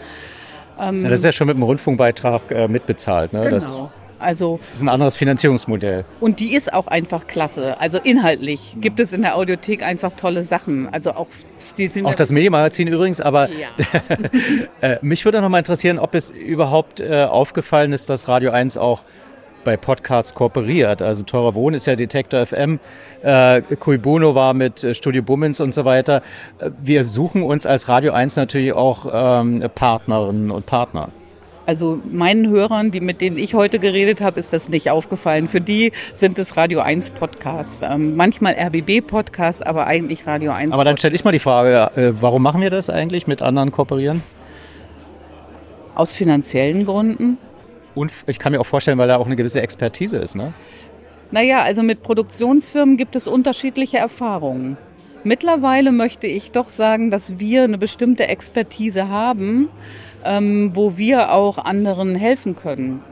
[0.78, 3.32] Ja, das ist ja schon mit dem Rundfunkbeitrag äh, mitbezahlt.
[3.32, 3.50] Ne?
[3.50, 3.76] Das
[4.18, 6.04] Also ist ein anderes Finanzierungsmodell.
[6.20, 7.80] und die ist auch einfach klasse.
[7.80, 10.88] Also inhaltlich gibt es in der Audiothek einfach tolle Sachen.
[10.92, 11.28] Also auch
[11.76, 13.68] die sind Auch ja- das Medienmagazin übrigens, aber Ja.
[14.80, 18.76] äh, mich würde noch mal interessieren, ob es überhaupt äh, aufgefallen ist, dass Radio 1
[18.76, 19.02] auch
[19.64, 21.02] bei Podcasts kooperiert.
[21.02, 22.78] Also Teurer Wohnen ist ja Detektor FM,
[23.22, 26.22] äh, Cui Bono war mit äh, Studio Bummens und so weiter.
[26.58, 31.10] Äh, Wir suchen uns als Radio 1 natürlich auch ähm, Partnerinnen und Partner.
[31.68, 35.48] Also meinen Hörern, die mit denen ich heute geredet habe, ist das nicht aufgefallen.
[35.48, 40.72] Für die sind es Radio 1 Podcasts, ähm, manchmal RBB Podcasts, aber eigentlich Radio 1.
[40.72, 43.70] Aber dann stelle ich mal die Frage, äh, warum machen wir das eigentlich, mit anderen
[43.70, 44.22] kooperieren?
[45.94, 47.36] Aus finanziellen Gründen.
[47.94, 50.54] Und ich kann mir auch vorstellen, weil da auch eine gewisse Expertise ist, ne?
[51.32, 54.78] Naja, also mit Produktionsfirmen gibt es unterschiedliche Erfahrungen.
[55.22, 59.68] Mittlerweile möchte ich doch sagen, dass wir eine bestimmte Expertise haben,
[60.24, 63.02] ähm, wo wir auch anderen helfen können.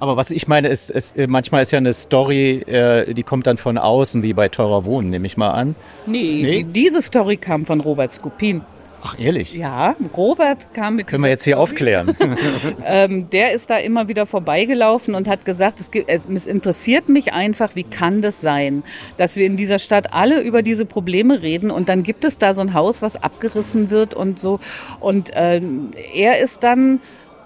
[0.00, 3.46] Aber was ich meine, ist, ist äh, manchmal ist ja eine Story, äh, die kommt
[3.46, 5.74] dann von außen, wie bei Teurer Wohnen, nehme ich mal an.
[6.06, 6.62] Nee, Nee?
[6.62, 8.62] Die, diese Story kam von Robert Skupin.
[9.02, 9.54] Ach, ehrlich?
[9.54, 12.16] Ja, Robert kam mit Können wir jetzt hier aufklären?
[12.84, 17.32] ähm, der ist da immer wieder vorbeigelaufen und hat gesagt, es, gibt, es interessiert mich
[17.32, 18.82] einfach, wie kann das sein,
[19.16, 22.54] dass wir in dieser Stadt alle über diese Probleme reden und dann gibt es da
[22.54, 24.58] so ein Haus, was abgerissen wird und so.
[25.00, 27.00] Und ähm, er ist dann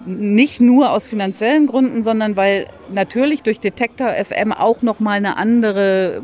[0.05, 5.37] nicht nur aus finanziellen Gründen, sondern weil natürlich durch Detektor FM auch noch mal eine
[5.37, 6.21] andere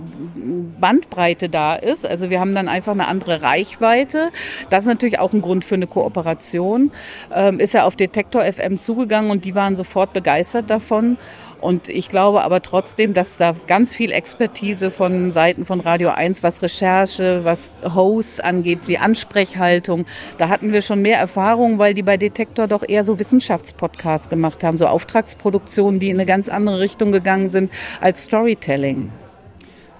[0.79, 2.05] Bandbreite da ist.
[2.05, 4.29] Also wir haben dann einfach eine andere Reichweite.
[4.69, 6.91] Das ist natürlich auch ein Grund für eine Kooperation.
[7.33, 11.17] Ähm, ist er auf Detektor FM zugegangen und die waren sofort begeistert davon.
[11.61, 16.41] Und ich glaube aber trotzdem, dass da ganz viel Expertise von Seiten von Radio 1,
[16.41, 20.05] was Recherche, was Hosts angeht, die Ansprechhaltung,
[20.37, 24.63] da hatten wir schon mehr Erfahrung, weil die bei Detektor doch eher so Wissenschaftspodcasts gemacht
[24.63, 29.11] haben, so Auftragsproduktionen, die in eine ganz andere Richtung gegangen sind als Storytelling.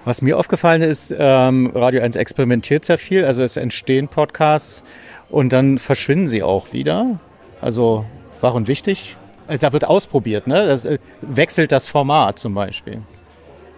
[0.06, 3.26] Was mir aufgefallen ist, ähm, Radio 1 experimentiert sehr viel.
[3.26, 4.84] Also es entstehen Podcasts
[5.30, 7.20] und dann verschwinden sie auch wieder.
[7.62, 8.06] Also
[8.40, 9.18] war und wichtig.
[9.50, 10.68] Also da wird ausprobiert, ne?
[10.68, 13.02] Das äh, wechselt das Format zum Beispiel.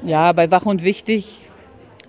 [0.04, 1.50] Ja, bei Wach und Wichtig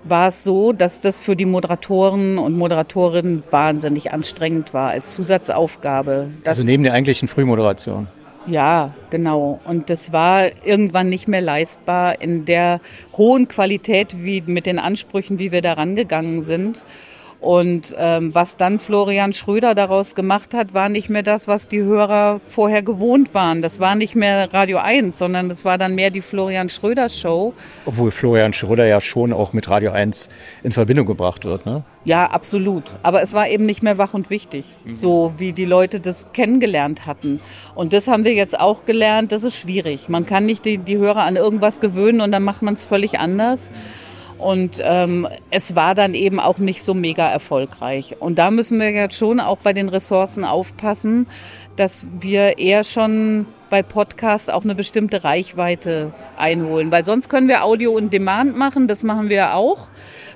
[0.03, 6.31] war es so, dass das für die Moderatoren und Moderatorinnen wahnsinnig anstrengend war als Zusatzaufgabe.
[6.45, 8.09] Also neben der eigentlichen Frühmoderation.
[8.49, 9.61] Ja, genau.
[9.65, 12.81] Und das war irgendwann nicht mehr leistbar in der
[13.17, 16.83] hohen Qualität, wie mit den Ansprüchen, wie wir da rangegangen sind.
[17.43, 21.83] Und ähm, was dann Florian Schröder daraus gemacht hat, war nicht mehr das, was die
[21.83, 23.63] Hörer vorher gewohnt waren.
[23.63, 27.53] Das war nicht mehr Radio 1, sondern das war dann mehr die Florian Schröder Show.
[27.85, 30.31] Obwohl Florian Schröder ja schon auch mit Radio 1
[30.63, 31.83] in Verbindung gebracht wird, ne?
[32.05, 32.95] Ja, absolut.
[33.03, 37.07] Aber es war eben nicht mehr wach und wichtig, so wie die Leute das kennengelernt
[37.07, 37.41] hatten.
[37.77, 40.09] Und das haben wir jetzt auch gelernt, das ist schwierig.
[40.09, 43.21] Man kann nicht die, die Hörer an irgendwas gewöhnen und dann macht man es völlig
[43.21, 43.71] anders.
[44.43, 48.17] Und ähm, es war dann eben auch nicht so mega erfolgreich.
[48.19, 51.29] Und da müssen wir jetzt schon auch bei den Ressourcen aufpassen,
[51.77, 56.91] dass wir eher schon bei Podcasts auch eine bestimmte Reichweite einholen.
[56.91, 59.89] Weil sonst können wir Audio und Demand machen, das machen wir auch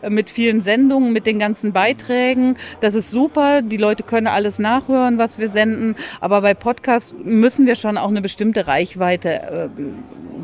[0.03, 2.57] äh, mit vielen Sendungen, mit den ganzen Beiträgen.
[2.81, 5.97] Das ist super, die Leute können alles nachhören, was wir senden.
[6.21, 9.69] Aber bei Podcasts müssen wir schon auch eine bestimmte Reichweite äh,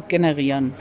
[0.08, 0.74] generieren.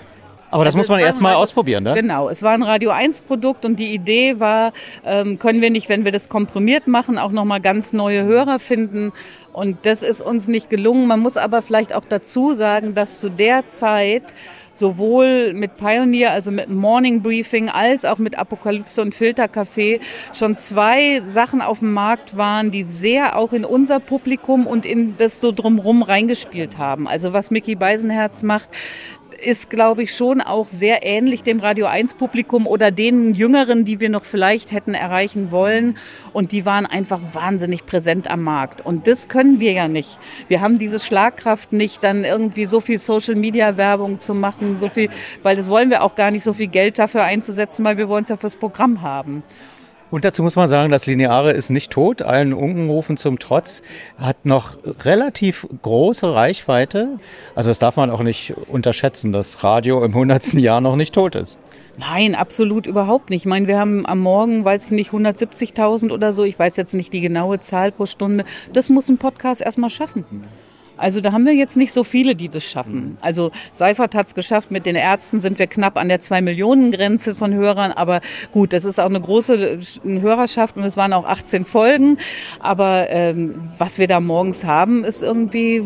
[0.51, 1.93] Aber das Also muss man es war erst ein mal Radio- ausprobieren, ne?
[1.95, 4.73] Genau, es war ein Radio 1 Produkt und die Idee war,
[5.05, 9.13] ähm, können wir nicht, wenn wir das komprimiert machen, auch nochmal ganz neue Hörer finden.
[9.53, 11.07] Und das ist uns nicht gelungen.
[11.07, 14.23] Man muss aber vielleicht auch dazu sagen, dass zu der Zeit
[14.73, 19.99] sowohl mit Pioneer, also mit Morning Briefing, als auch mit Apokalypse und Filtercafé
[20.33, 25.17] schon zwei Sachen auf dem Markt waren, die sehr auch in unser Publikum und in
[25.17, 27.05] das so drumrum reingespielt haben.
[27.07, 28.69] Also was Mickey Beisenherz macht,
[29.41, 33.99] ist, glaube ich, schon auch sehr ähnlich dem Radio 1 Publikum oder den Jüngeren, die
[33.99, 35.97] wir noch vielleicht hätten erreichen wollen.
[36.33, 38.85] Und die waren einfach wahnsinnig präsent am Markt.
[38.85, 40.19] Und das können wir ja nicht.
[40.47, 44.89] Wir haben diese Schlagkraft nicht, dann irgendwie so viel Social Media Werbung zu machen, so
[44.89, 45.09] viel,
[45.43, 48.23] weil das wollen wir auch gar nicht, so viel Geld dafür einzusetzen, weil wir wollen
[48.23, 49.43] es ja fürs Programm haben.
[50.11, 52.21] Und dazu muss man sagen, das Lineare ist nicht tot.
[52.21, 53.81] Allen Unkenrufen zum Trotz
[54.17, 57.19] hat noch relativ große Reichweite.
[57.55, 60.53] Also das darf man auch nicht unterschätzen, dass Radio im 100.
[60.53, 61.57] Jahr noch nicht tot ist.
[61.97, 63.43] Nein, absolut überhaupt nicht.
[63.43, 66.43] Ich meine, wir haben am Morgen, weiß ich nicht, 170.000 oder so.
[66.43, 68.43] Ich weiß jetzt nicht die genaue Zahl pro Stunde.
[68.73, 70.25] Das muss ein Podcast erstmal schaffen.
[71.01, 73.17] Also da haben wir jetzt nicht so viele, die das schaffen.
[73.21, 77.53] Also Seifert hat es geschafft, mit den Ärzten sind wir knapp an der 2-Millionen-Grenze von
[77.53, 77.91] Hörern.
[77.91, 78.21] Aber
[78.51, 82.17] gut, das ist auch eine große Hörerschaft und es waren auch 18 Folgen.
[82.59, 85.83] Aber ähm, was wir da morgens haben, ist irgendwie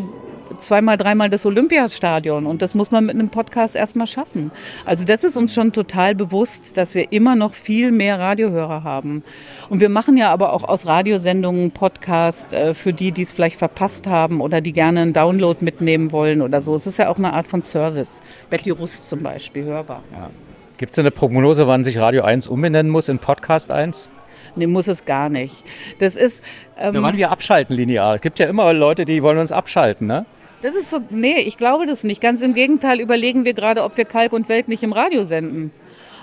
[0.58, 4.50] zweimal, dreimal das Olympiastadion und das muss man mit einem Podcast erstmal schaffen.
[4.84, 9.22] Also das ist uns schon total bewusst, dass wir immer noch viel mehr Radiohörer haben.
[9.68, 13.58] Und wir machen ja aber auch aus Radiosendungen Podcast äh, für die, die es vielleicht
[13.58, 16.74] verpasst haben oder die gerne einen Download mitnehmen wollen oder so.
[16.74, 18.20] Es ist ja auch eine Art von Service.
[18.50, 20.02] Betty Rust zum Beispiel, hörbar.
[20.12, 20.30] Ja.
[20.78, 24.10] Gibt es eine Prognose, wann sich Radio 1 umbenennen muss in Podcast 1?
[24.56, 25.64] Nee, muss es gar nicht.
[25.98, 26.42] Das ist.
[26.78, 28.14] Ähm, Ja, wann wir abschalten linear.
[28.14, 30.24] Es gibt ja immer Leute, die wollen uns abschalten, ne?
[30.62, 32.20] Das ist so, nee, ich glaube das nicht.
[32.20, 35.70] Ganz im Gegenteil überlegen wir gerade, ob wir Kalk und Welt nicht im Radio senden.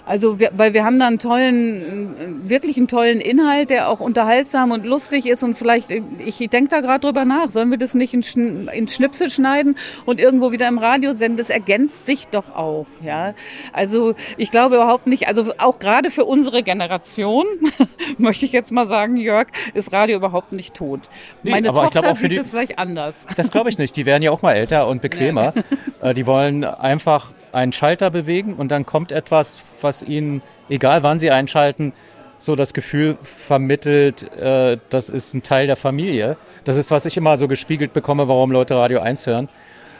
[0.06, 4.72] Also, wir, weil wir haben da einen tollen, wirklich einen tollen Inhalt, der auch unterhaltsam
[4.72, 8.14] und lustig ist und vielleicht, ich denke da gerade drüber nach, sollen wir das nicht
[8.14, 11.38] in, Schn- in Schnipsel schneiden und irgendwo wieder im Radio senden?
[11.38, 13.34] Das ergänzt sich doch auch, ja.
[13.72, 17.46] Also, ich glaube überhaupt nicht, also auch gerade für unsere Generation,
[18.18, 21.00] möchte ich jetzt mal sagen, Jörg, ist Radio überhaupt nicht tot.
[21.44, 23.26] Nee, Meine aber ich Tochter glaube auch für sieht die- es vielleicht anders.
[23.38, 23.96] Das glaube ich nicht.
[23.96, 25.54] Die werden ja auch mal älter und bequemer.
[26.02, 31.20] Äh, Die wollen einfach einen Schalter bewegen und dann kommt etwas, was ihnen, egal wann
[31.20, 31.94] sie einschalten,
[32.38, 36.36] so das Gefühl vermittelt, äh, das ist ein Teil der Familie.
[36.66, 39.50] Das ist, was ich immer so gespiegelt bekomme, warum Leute Radio 1 hören.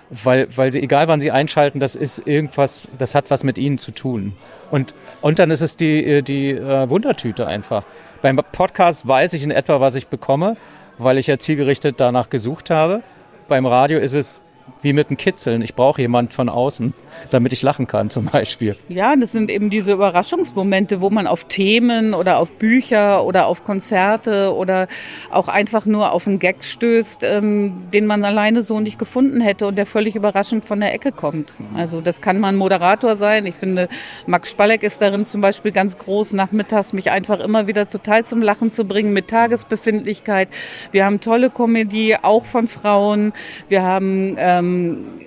[0.10, 3.78] Weil, weil sie, egal wann sie einschalten, das ist irgendwas, das hat was mit ihnen
[3.78, 4.34] zu tun.
[4.70, 7.84] Und, und dann ist es die, äh, die äh, Wundertüte einfach.
[8.22, 10.58] Beim Podcast weiß ich in etwa, was ich bekomme,
[10.98, 13.02] weil ich ja zielgerichtet danach gesucht habe.
[13.48, 14.42] Beim Radio ist es
[14.84, 15.62] wie mit einem Kitzeln.
[15.62, 16.94] Ich brauche jemand von außen,
[17.32, 18.76] damit ich lachen kann zum Beispiel.
[18.90, 23.64] Ja, das sind eben diese Überraschungsmomente, wo man auf Themen oder auf Bücher oder auf
[23.64, 24.88] Konzerte oder
[25.32, 29.68] auch einfach nur auf einen Gag stößt, ähm, den man alleine so nicht gefunden hätte
[29.68, 31.54] und der völlig überraschend von der Ecke kommt.
[31.76, 33.46] Also das kann mal ein Moderator sein.
[33.46, 33.88] Ich finde,
[34.28, 38.42] Max Spalleck ist darin zum Beispiel ganz groß, nachmittags mich einfach immer wieder total zum
[38.42, 40.50] Lachen zu bringen mit Tagesbefindlichkeit.
[40.92, 43.32] Wir haben tolle Komödie, auch von Frauen.
[43.70, 44.73] Wir haben ähm,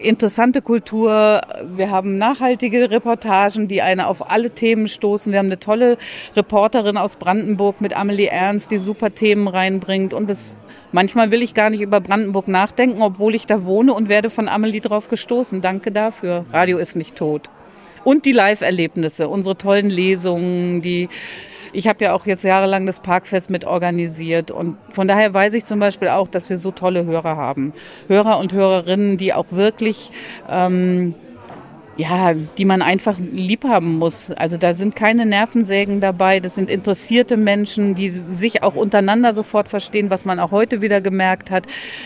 [0.01, 1.41] interessante Kultur.
[1.77, 5.33] Wir haben nachhaltige Reportagen, die eine auf alle Themen stoßen.
[5.33, 5.99] Wir haben eine tolle
[6.35, 10.15] Reporterin aus Brandenburg mit Amelie Ernst, die super Themen reinbringt.
[10.15, 10.55] Und das,
[10.93, 14.49] manchmal will ich gar nicht über Brandenburg nachdenken, obwohl ich da wohne und werde von
[14.49, 15.61] Amelie drauf gestoßen.
[15.61, 16.45] Danke dafür.
[16.53, 17.51] Radio ist nicht tot.
[18.05, 21.09] Und die Live-Erlebnisse, unsere tollen Lesungen, die
[21.77, 25.67] ich habe ja auch jetzt jahrelang das Parkfest mit organisiert und von daher weiß ich
[25.67, 27.75] zum Beispiel auch, dass wir so tolle Hörer haben.
[28.09, 30.11] Hörer und Hörerinnen, die auch wirklich,
[30.49, 31.15] ähm,
[31.97, 34.31] ja, die man einfach lieb haben muss.
[34.31, 39.69] Also da sind keine Nervensägen dabei, das sind interessierte Menschen, die sich auch untereinander sofort
[39.69, 41.65] verstehen, was man auch heute wieder gemerkt hat.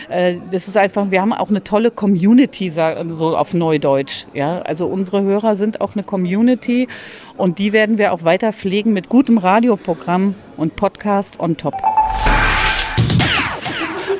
[0.09, 4.25] Äh, Das ist einfach, wir haben auch eine tolle Community, so auf Neudeutsch.
[4.33, 6.87] Ja, also unsere Hörer sind auch eine Community
[7.37, 11.75] und die werden wir auch weiter pflegen mit gutem Radioprogramm und Podcast on top.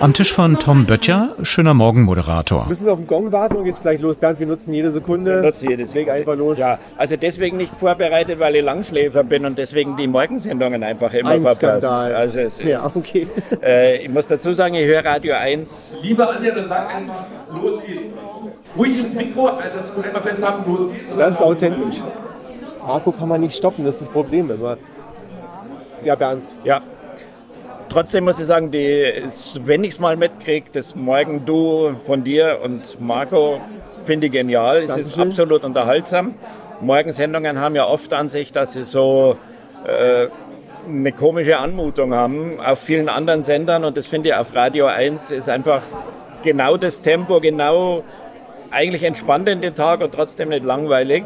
[0.01, 2.65] Am Tisch von Tom Böttcher, schöner Morgen-Moderator.
[2.67, 4.17] Müssen wir auf den Gong warten und geht's gleich los?
[4.17, 5.35] Bernd, wir nutzen jede Sekunde.
[5.35, 6.57] Wir nutzen jedes Leg einfach los.
[6.57, 11.29] Ja, also deswegen nicht vorbereitet, weil ich Langschläfer bin und deswegen die Morgensendungen einfach immer
[11.29, 11.81] Ein verpasse.
[11.81, 12.15] Skandal.
[12.15, 13.27] Also es ist, Ja, okay.
[13.63, 15.97] äh, ich muss dazu sagen, ich höre Radio 1.
[16.01, 17.25] Liebe Anja, dann sag einfach,
[17.61, 18.05] los geht's.
[18.75, 21.17] Ruhig ins Mikro, äh, dass wir einmal festhalten, los geht's.
[21.17, 21.97] Das ist authentisch.
[22.85, 24.77] Marco kann man nicht stoppen, das ist das Problem immer.
[26.03, 26.43] Ja, Bernd.
[26.63, 26.81] Ja.
[27.91, 29.21] Trotzdem muss ich sagen, die,
[29.65, 33.59] wenn ich es mal mitkriege, das Morgen-Duo von dir und Marco
[34.05, 34.77] finde ich genial.
[34.77, 36.35] Es ist absolut unterhaltsam.
[36.79, 39.35] Morgensendungen haben ja oft an sich, dass sie so
[39.85, 40.27] äh,
[40.87, 45.31] eine komische Anmutung haben auf vielen anderen Sendern und das finde ich auf Radio 1
[45.31, 45.81] ist einfach
[46.43, 48.05] genau das Tempo, genau
[48.69, 51.25] eigentlich entspannt in den Tag und trotzdem nicht langweilig.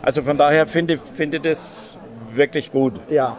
[0.00, 1.98] Also von daher finde ich finde das
[2.32, 2.94] wirklich gut.
[3.10, 3.36] Ja.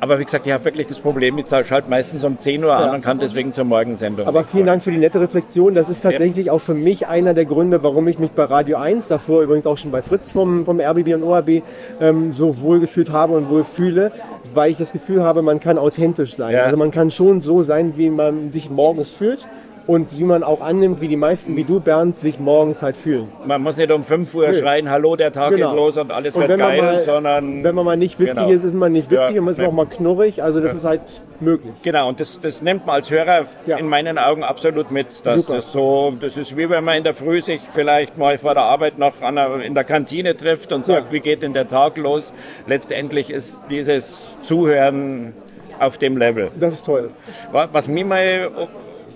[0.00, 2.84] Aber wie gesagt, ich habe wirklich das Problem, ich schalte meistens um 10 Uhr an
[2.86, 2.94] Ja.
[2.94, 4.26] und kann deswegen zur Morgensendung.
[4.28, 5.74] Aber vielen Dank für die nette Reflexion.
[5.74, 9.08] Das ist tatsächlich auch für mich einer der Gründe, warum ich mich bei Radio 1,
[9.08, 11.62] davor übrigens auch schon bei Fritz vom, vom RBB und ORB,
[12.00, 14.12] ähm, so wohlgefühlt habe und wohl fühle,
[14.54, 16.54] weil ich das Gefühl habe, man kann authentisch sein.
[16.54, 16.62] Ja.
[16.62, 19.48] Also man kann schon so sein, wie man sich morgens fühlt
[19.88, 23.28] und wie man auch annimmt, wie die meisten, wie du, Bernd, sich morgens halt fühlen.
[23.46, 24.52] Man muss nicht um 5 Uhr Nö.
[24.54, 25.70] schreien, hallo, der Tag Genau.
[25.70, 27.64] geht los und alles Und wird geil, mal- sondern...
[27.64, 28.50] Wenn man mal nicht witzig Genau.
[28.50, 29.64] ist, ist man nicht witzig Ja, und man ist nee.
[29.66, 30.42] auch mal knurrig.
[30.42, 30.76] Also das Ja.
[30.78, 31.72] ist halt möglich.
[31.82, 33.46] Genau, und das, das nimmt man als Hörer
[33.78, 35.24] in meinen Augen absolut mit.
[35.24, 35.54] Dass Super.
[35.54, 38.64] das, so, das ist wie wenn man in der Früh sich vielleicht mal vor der
[38.64, 42.34] Arbeit noch der, in der Kantine trifft und sagt, wie geht denn der Tag los?
[42.66, 45.32] Letztendlich ist dieses Zuhören
[45.78, 46.50] auf dem Level.
[46.60, 47.08] Das ist toll.
[47.52, 48.50] Wa- Was mich mal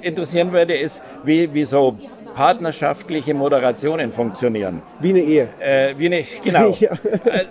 [0.03, 1.97] interessieren würde, ist, wie, wie so
[2.35, 4.81] partnerschaftliche Moderationen funktionieren.
[5.01, 5.49] Wie eine Ehe.
[5.61, 6.71] Äh, wie eine, genau.
[6.81, 6.93] Ja.
[6.93, 7.45] Äh,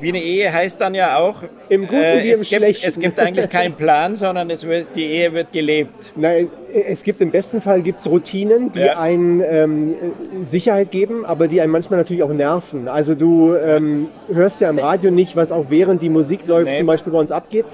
[0.00, 2.88] wie eine Ehe heißt dann ja auch, Im Guten äh, wie im es, gibt, Schlechten.
[2.88, 6.12] es gibt eigentlich keinen Plan, sondern es wird, die Ehe wird gelebt.
[6.14, 6.50] Nein,
[6.88, 8.98] es gibt im besten Fall gibt's Routinen, die Ja.
[9.00, 9.94] einen ähm,
[10.42, 12.86] Sicherheit geben, aber die einen manchmal natürlich auch nerven.
[12.86, 16.78] Also du ähm, hörst ja im Radio nicht, was auch während die Musik läuft, Nee.
[16.78, 17.64] zum Beispiel bei uns abgeht.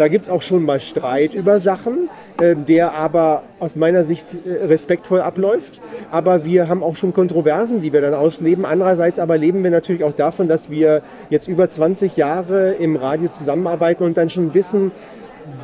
[0.00, 2.08] Da gibt's auch schon mal Streit über Sachen,
[2.40, 5.82] äh, der aber aus meiner Sicht äh, respektvoll abläuft.
[6.10, 8.64] Aber wir haben auch schon Kontroversen, die wir dann ausleben.
[8.64, 13.28] Andererseits aber leben wir natürlich auch davon, dass wir jetzt über 20 Jahre im Radio
[13.28, 14.90] zusammenarbeiten und dann schon wissen,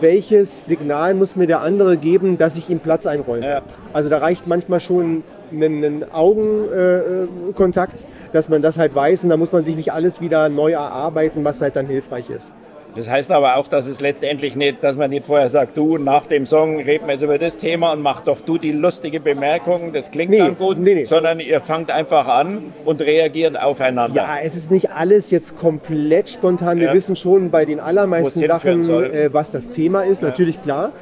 [0.03, 3.47] welches Signal muss mir der andere geben, dass ich ihm Platz einräume.
[3.95, 9.39] Also da reicht manchmal schon ein, ein Augenkontakt, dass man das halt weiß und da
[9.39, 12.53] muss man sich nicht alles wieder neu erarbeiten, was halt dann hilfreich ist.
[12.97, 16.27] Das heißt aber auch, dass es letztendlich nicht, dass man nicht vorher sagt, du, nach
[16.27, 19.93] dem Song reden wir jetzt über das Thema und mach doch du die lustige Bemerkung,
[19.93, 24.17] das klingt dann gut, sondern ihr fangt einfach an und reagiert aufeinander.
[24.17, 26.79] Ja, es ist nicht alles jetzt komplett spontan.
[26.79, 26.95] Wir Ja.
[26.95, 30.93] wissen schon bei den allermeisten Sachen, äh, was das Thema ist, natürlich klar.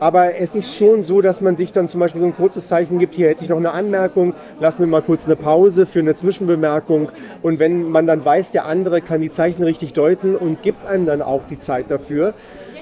[0.00, 2.98] Aber es ist schon so, dass man sich dann zum Beispiel so ein kurzes Zeichen
[2.98, 6.14] gibt, hier hätte ich noch eine Anmerkung, lass mir mal kurz eine Pause für eine
[6.14, 7.10] Zwischenbemerkung.
[7.42, 11.06] Und wenn man dann weiß, der andere kann die Zeichen richtig deuten und gibt einem
[11.06, 12.34] dann auch die Zeit dafür,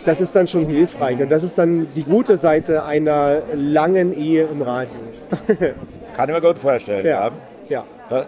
[0.05, 1.21] das ist dann schon hilfreich.
[1.21, 4.91] Und das ist dann die gute Seite einer langen Ehe im Radio.
[6.15, 7.07] Kann ich mir gut vorstellen.
[7.07, 7.31] Ja.
[7.69, 7.85] Ja.
[8.11, 8.27] Da-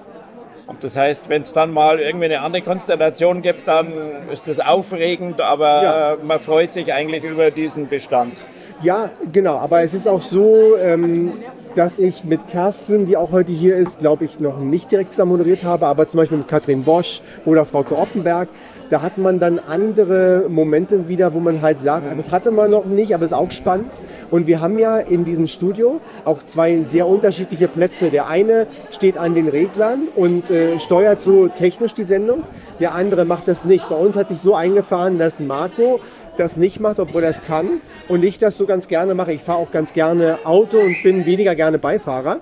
[0.68, 3.92] Und das heißt, wenn es dann mal irgendwie eine andere Konstellation gibt, dann
[4.32, 6.16] ist das aufregend, aber Ja.
[6.22, 8.34] man freut sich eigentlich über diesen Bestand.
[8.82, 9.56] Ja, genau.
[9.56, 11.32] Aber es ist auch so, ähm,
[11.74, 15.32] dass ich mit Kerstin, die auch heute hier ist, glaube ich, noch nicht direkt zusammen
[15.32, 18.48] moderiert habe, aber zum Beispiel mit Katrin Bosch oder Frau Oppenberg,
[18.88, 22.84] da hat man dann andere Momente wieder, wo man halt sagt, das hatte man noch
[22.84, 24.00] nicht, aber ist auch spannend.
[24.30, 28.10] Und wir haben ja in diesem Studio auch zwei sehr unterschiedliche Plätze.
[28.10, 32.44] Der eine steht an den Reglern und äh, steuert so technisch die Sendung,
[32.80, 33.88] der andere macht das nicht.
[33.88, 36.00] Bei uns hat sich so eingefahren, dass Marco
[36.36, 39.32] das nicht macht, obwohl er es kann und ich das so ganz gerne mache.
[39.32, 42.40] Ich fahre auch ganz gerne Auto und bin weniger gerne Beifahrer.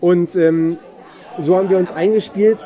[0.00, 0.78] Und ähm,
[1.38, 2.64] so haben wir uns eingespielt.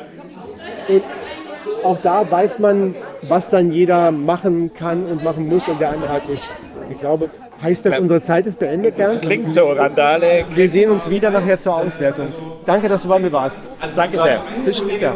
[1.83, 6.11] Auch da weiß man, was dann jeder machen kann und machen muss und der andere
[6.11, 6.49] halt nicht.
[6.89, 7.29] Ich glaube,
[7.61, 9.21] heißt das, unsere Zeit ist beendet, Das Bernd?
[9.25, 10.45] klingt so, Randale.
[10.53, 12.27] Wir sehen uns wieder nachher zur Auswertung.
[12.65, 13.59] Danke, dass du bei mir warst.
[13.95, 14.41] Danke sehr.
[14.65, 15.13] Bis später.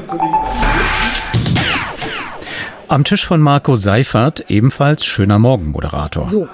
[2.89, 6.27] Am Tisch von Marco Seifert, ebenfalls schöner Morgenmoderator.
[6.29, 6.47] So,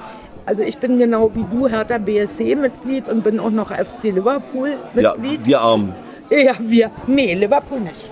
[0.46, 5.46] also ich bin genau wie du Hertha BSC-Mitglied und bin auch noch FC Ja, Liverpool-Mitglied.
[5.46, 5.94] wir Armen.
[6.32, 6.90] Ja, wir.
[7.06, 8.10] Nee, Liverpool nicht.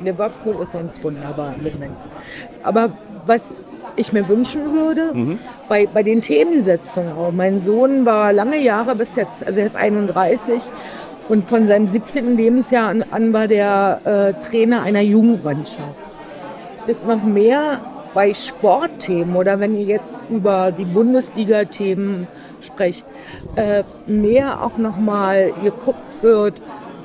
[0.00, 1.54] Liverpool ist sonst wunderbar.
[2.64, 2.90] Aber
[3.24, 3.64] was
[3.96, 5.38] ich mir wünschen würde, Mhm.
[5.68, 7.30] bei, bei den Themensetzungen auch.
[7.30, 10.60] Mein Sohn war lange Jahre bis jetzt, also er ist 31
[11.28, 12.36] und von seinem 17.
[12.36, 16.00] Lebensjahr an, an war der äh, Trainer einer Jugendmannschaft.
[16.86, 17.80] Das noch mehr
[18.14, 22.28] bei Sportthemen oder wenn ihr jetzt über die Bundesliga-Themen
[22.60, 23.06] sprecht,
[23.56, 26.54] äh, mehr auch nochmal geguckt wird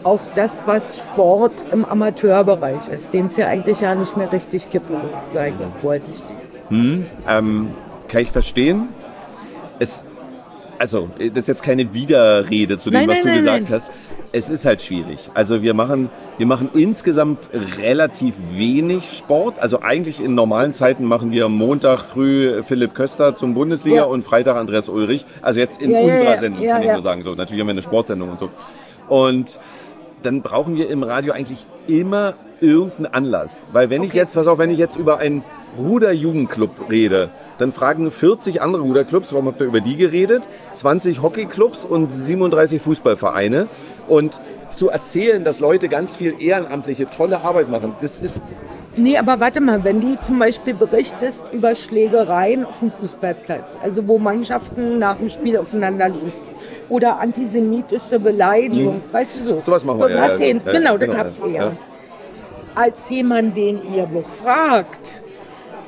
[0.04, 4.70] auf das, was Sport im Amateurbereich ist, den es ja eigentlich ja nicht mehr richtig
[4.70, 4.90] gibt,
[5.34, 5.54] sage
[6.14, 6.24] ich.
[6.70, 7.72] Hm, ähm,
[8.08, 8.90] kann ich verstehen.
[9.80, 10.06] Es,
[10.80, 13.92] also, das ist jetzt keine Widerrede zu dem, Nein, was nein, du nein, gesagt hast.
[14.32, 15.30] Es ist halt schwierig.
[15.34, 17.50] Also wir machen, wir machen insgesamt
[17.82, 19.60] relativ wenig Sport.
[19.60, 24.04] Also eigentlich in normalen Zeiten machen wir Montag früh Philipp Köster zum Bundesliga Ja.
[24.04, 25.26] und Freitag Andreas Ulrich.
[25.42, 26.38] Also jetzt in Ja, unserer ja.
[26.38, 27.24] Sendung, kann ich nur sagen.
[27.24, 28.50] So, natürlich haben wir eine Sportsendung und so.
[29.08, 29.60] Und
[30.22, 33.64] dann brauchen wir im Radio eigentlich immer irgendeinen Anlass.
[33.72, 35.44] Weil wenn ich jetzt, pass auf, wenn ich jetzt über einen
[35.78, 40.44] Ruder-Jugendclub rede, dann fragen 40 andere Ruderclubs, warum habt ihr über die geredet?
[40.72, 43.68] 20 Hockeyclubs und 37 Fußballvereine.
[44.08, 44.42] Und
[44.72, 48.42] zu erzählen, dass Leute ganz viel ehrenamtliche, tolle Arbeit machen, das ist
[48.96, 54.06] Nee, aber warte mal, wenn du zum Beispiel berichtest über Schlägereien auf dem Fußballplatz, also
[54.08, 56.44] wo Mannschaften nach dem Spiel aufeinander los
[56.90, 59.14] oder antisemitische Beleidigung, Mhm.
[59.14, 59.62] weißt du so.
[59.64, 61.72] Sowas machen wir, ja, ja, ja, genau, das genau, habt ihr ja.
[62.76, 65.22] Als jemand, den ihr befragt,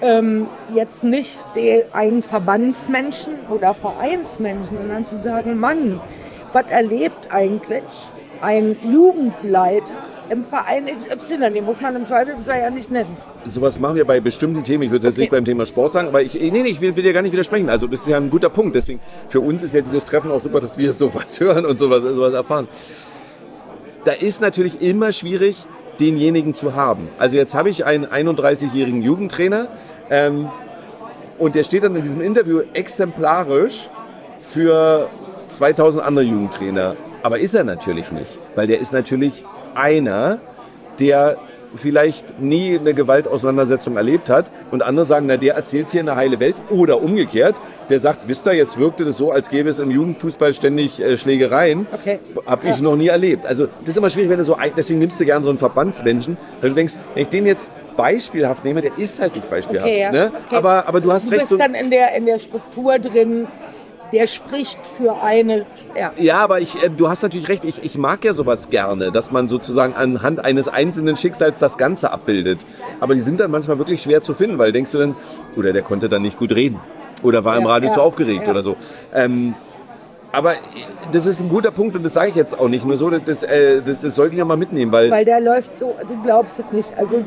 [0.02, 6.00] ähm, jetzt nicht den, einen Verbandsmenschen oder Vereinsmenschen, sondern zu sagen, Mann,
[6.54, 8.12] was erlebt eigentlich
[8.42, 9.94] ein Jugendleiter
[10.30, 11.52] im Verein XY?
[11.54, 13.16] Den muss man im Zweifelsfall ja nicht nennen.
[13.46, 14.84] Sowas machen wir bei bestimmten Themen.
[14.84, 17.04] Ich würde jetzt nicht beim Thema Sport sagen, aber ich, nee, nee, ich will, will
[17.04, 17.70] dir gar nicht widersprechen.
[17.70, 18.76] Also das ist ja ein guter Punkt.
[18.76, 19.00] Deswegen,
[19.30, 22.34] für uns ist ja dieses Treffen auch super, dass wir sowas hören und sowas, sowas
[22.34, 22.68] erfahren.
[24.04, 25.66] Da ist natürlich immer schwierig,
[26.00, 27.08] denjenigen zu haben.
[27.20, 29.68] Also jetzt habe ich einen 31-jährigen Jugendtrainer
[30.12, 30.50] ähm,
[31.40, 33.90] und der steht dann in diesem Interview exemplarisch
[34.40, 35.10] für
[35.50, 36.96] 2000 andere Jugendtrainer.
[37.24, 39.44] Aber ist er natürlich nicht, weil der ist natürlich
[39.74, 40.40] einer,
[41.00, 41.38] der
[41.76, 46.40] vielleicht nie eine Gewaltauseinandersetzung erlebt hat und andere sagen, na der erzählt hier eine heile
[46.40, 47.56] Welt oder umgekehrt,
[47.90, 51.18] der sagt, wisst ihr, jetzt wirkte das so, als gäbe es im Jugendfußball ständig äh,
[51.18, 51.88] Schlägereien.
[51.92, 52.20] Okay.
[52.46, 52.82] Hab ich Ja.
[52.82, 53.46] noch nie erlebt.
[53.46, 56.38] Also das ist immer schwierig, wenn du so, deswegen nimmst du gerne so einen Verbandsmenschen,
[56.62, 59.88] weil du denkst, wenn ich den jetzt beispielhaft nehme, der ist halt nicht beispielhaft.
[59.88, 60.12] Okay, ja.
[60.12, 60.32] ne?
[60.46, 60.56] okay.
[60.56, 61.42] aber, aber du hast du recht.
[61.42, 63.48] bist so- dann in der, in der Struktur drin,
[64.12, 65.66] der spricht für eine.
[65.98, 66.12] Ja.
[66.18, 69.32] Ja, aber ich, äh, du hast natürlich recht, ich, ich mag ja sowas gerne, dass
[69.32, 72.66] man sozusagen anhand eines einzelnen Schicksals das Ganze abbildet.
[73.00, 75.16] Aber die sind dann manchmal wirklich schwer zu finden, weil denkst du dann,
[75.56, 76.80] oder der konnte dann nicht gut reden.
[77.24, 78.52] Oder war im Ja, Radio ja, zu aufgeregt ja.
[78.52, 78.76] oder so.
[79.14, 79.54] Ähm,
[80.32, 80.54] aber
[81.12, 83.24] das ist ein guter Punkt und das sage ich jetzt auch nicht nur so, das,
[83.26, 86.60] das, äh, das, das sollten wir mal mitnehmen, weil, Weil der läuft so, du glaubst
[86.60, 86.98] es nicht.
[86.98, 87.26] Also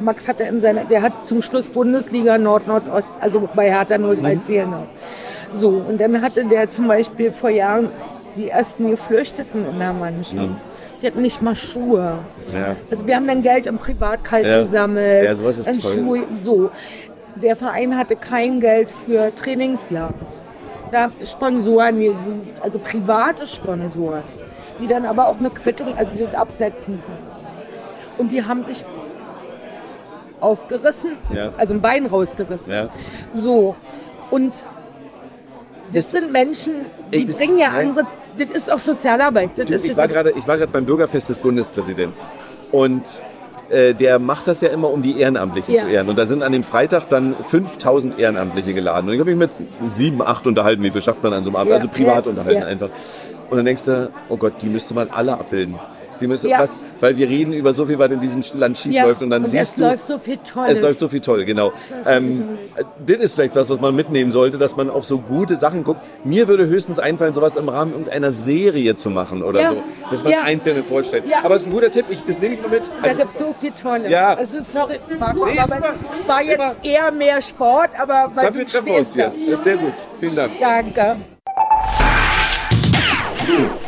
[0.00, 4.72] Max hatte in seiner, der hat zum Schluss Bundesliga Nord-Nordost, also bei Hertha 03 Zählen.
[5.54, 7.88] So, und dann hatte der zum Beispiel vor Jahren
[8.36, 10.34] die ersten Geflüchteten in der Mannschaft.
[10.48, 10.56] Mhm.
[11.00, 12.18] Die hatten nicht mal Schuhe.
[12.52, 12.76] ja.
[12.90, 14.60] Also wir haben dann Geld im Privatkreis Ja.
[14.60, 15.24] gesammelt.
[15.24, 15.92] Ja, sowas ist toll.
[15.92, 16.70] Schuhe, so.
[17.36, 20.14] Der Verein hatte kein Geld für Trainingslager.
[20.92, 24.22] Da Sponsoren gesucht, also private Sponsoren,
[24.80, 27.26] die dann aber auch eine Quittung, also das absetzen können.
[28.18, 28.84] Und die haben sich
[30.40, 31.52] aufgerissen, Ja.
[31.56, 32.88] also ein Bein rausgerissen.
[33.34, 33.74] So.
[34.30, 34.68] Und
[35.92, 36.72] das sind Menschen,
[37.12, 37.88] die das- bringen ja nein.
[37.90, 38.06] andere,
[38.38, 39.58] das ist auch Sozialarbeit.
[39.58, 42.18] Du, ist ich war gerade ich war gerade beim Bürgerfest des Bundespräsidenten
[42.72, 43.22] und
[43.70, 45.82] äh, der macht das ja immer, um die Ehrenamtlichen Ja.
[45.82, 46.08] zu ehren.
[46.08, 49.08] Und da sind an dem Freitag dann 5000 Ehrenamtliche geladen.
[49.08, 49.50] Und ich habe mich mit
[49.88, 50.82] sieben, acht unterhalten.
[50.82, 51.70] Wie viel schafft man an so einem Abend?
[51.70, 52.90] Ja, Also privat ja, unterhalten einfach.
[53.48, 55.76] Und dann denkst du, oh Gott, die müsste man alle abbilden.
[56.20, 56.60] Die müsste, Ja.
[56.60, 59.22] was, weil wir reden über so viel, was in diesem Land schief Ja, läuft.
[59.22, 60.66] Und dann und siehst es du, läuft so viel toll.
[60.68, 61.72] es läuft so viel toll, genau.
[62.06, 65.56] Ähm, äh, das ist vielleicht was, was man mitnehmen sollte, dass man auf so gute
[65.56, 66.00] Sachen guckt.
[66.24, 69.70] Mir würde höchstens einfallen, sowas im Rahmen irgendeiner Serie zu machen oder Ja.
[69.70, 69.82] so.
[70.10, 71.24] Dass man einzelne vorstellt.
[71.42, 72.82] Aber es ist ein guter Tipp, ich, das nehme ich mal mit.
[73.02, 74.08] Da Also, gibt es so viel Tolle.
[74.08, 74.34] Ja.
[74.34, 75.80] Also sorry, Marco, Nee, aber
[76.26, 79.32] war jetzt eher mehr Sport, aber weil dafür treffen wir uns hier.
[79.48, 79.92] Das ist sehr gut.
[80.18, 80.52] Vielen Dank.
[80.60, 80.82] da.
[80.82, 81.16] Danke.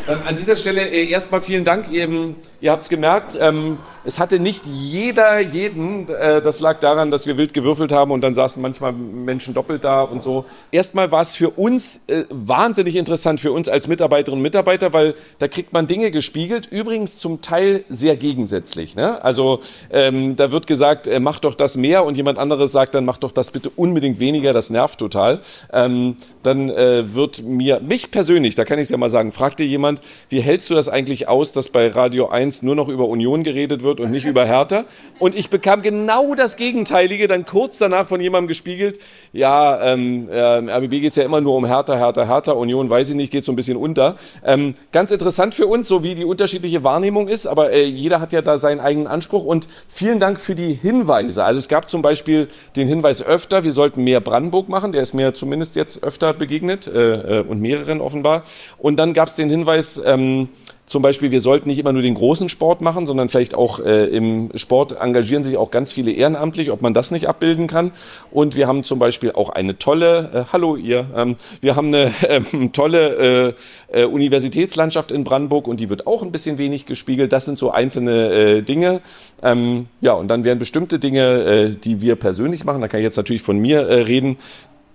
[0.06, 1.90] Dann an dieser Stelle äh, erstmal vielen Dank.
[1.90, 6.08] Eben, ihr habt es gemerkt, ähm, es hatte nicht jeder jeden.
[6.08, 9.82] Äh, das lag daran, dass wir wild gewürfelt haben und dann saßen manchmal Menschen doppelt
[9.82, 10.44] da und so.
[10.70, 15.16] Erstmal war es für uns äh, wahnsinnig interessant, für uns als Mitarbeiterinnen und Mitarbeiter, weil
[15.40, 18.94] da kriegt man Dinge gespiegelt, übrigens zum Teil sehr gegensätzlich.
[18.94, 19.24] Ne?
[19.24, 19.58] Also
[19.90, 23.18] ähm, da wird gesagt, äh, mach doch das mehr und jemand anderes sagt dann, mach
[23.18, 25.40] doch das bitte unbedingt weniger, das nervt total.
[25.72, 29.64] Ähm, dann äh, wird mir, mich persönlich, da kann ich es ja mal sagen, fragte
[29.64, 29.95] jemand,
[30.28, 33.82] wie hältst du das eigentlich aus, dass bei Radio 1 nur noch über Union geredet
[33.82, 34.84] wird und nicht über Hertha?
[35.18, 38.98] Und ich bekam genau das Gegenteilige, dann kurz danach von jemandem gespiegelt,
[39.32, 43.10] ja, ähm, äh, RBB geht es ja immer nur um Hertha, Hertha, Hertha, Union, weiß
[43.10, 44.16] ich nicht, geht so ein bisschen unter.
[44.44, 48.32] Ähm, ganz interessant für uns, so wie die unterschiedliche Wahrnehmung ist, aber äh, jeder hat
[48.32, 51.44] ja da seinen eigenen Anspruch und vielen Dank für die Hinweise.
[51.44, 55.14] Also es gab zum Beispiel den Hinweis öfter, wir sollten mehr Brandenburg machen, der ist
[55.14, 58.44] mir zumindest jetzt öfter begegnet äh, äh, und mehreren offenbar.
[58.78, 60.48] Und dann gab es den Hinweis, ähm,
[60.86, 64.06] zum Beispiel, wir sollten nicht immer nur den großen Sport machen, sondern vielleicht auch äh,
[64.06, 67.90] im Sport engagieren sich auch ganz viele ehrenamtlich, ob man das nicht abbilden kann.
[68.30, 72.14] Und wir haben zum Beispiel auch eine tolle, äh, hallo ihr, ähm, wir haben eine
[72.28, 73.56] ähm, tolle
[73.90, 77.32] äh, äh, Universitätslandschaft in Brandenburg und die wird auch ein bisschen wenig gespiegelt.
[77.32, 79.00] Das sind so einzelne äh, Dinge.
[79.42, 83.04] Ähm, ja, und dann werden bestimmte Dinge, äh, die wir persönlich machen, da kann ich
[83.04, 84.38] jetzt natürlich von mir reden,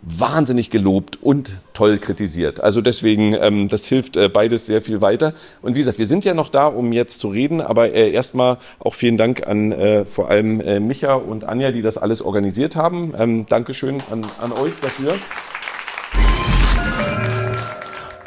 [0.02, 2.60] wahnsinnig gelobt und toll kritisiert.
[2.60, 5.34] Also deswegen, ähm, das hilft äh, beides sehr viel weiter.
[5.62, 8.58] Und wie gesagt, wir sind ja noch da, um jetzt zu reden, aber äh, erstmal
[8.80, 12.76] auch vielen Dank an äh, vor allem äh, Micha und Anja, die das alles organisiert
[12.76, 13.14] haben.
[13.18, 15.16] Ähm, Dankeschön an, an euch dafür.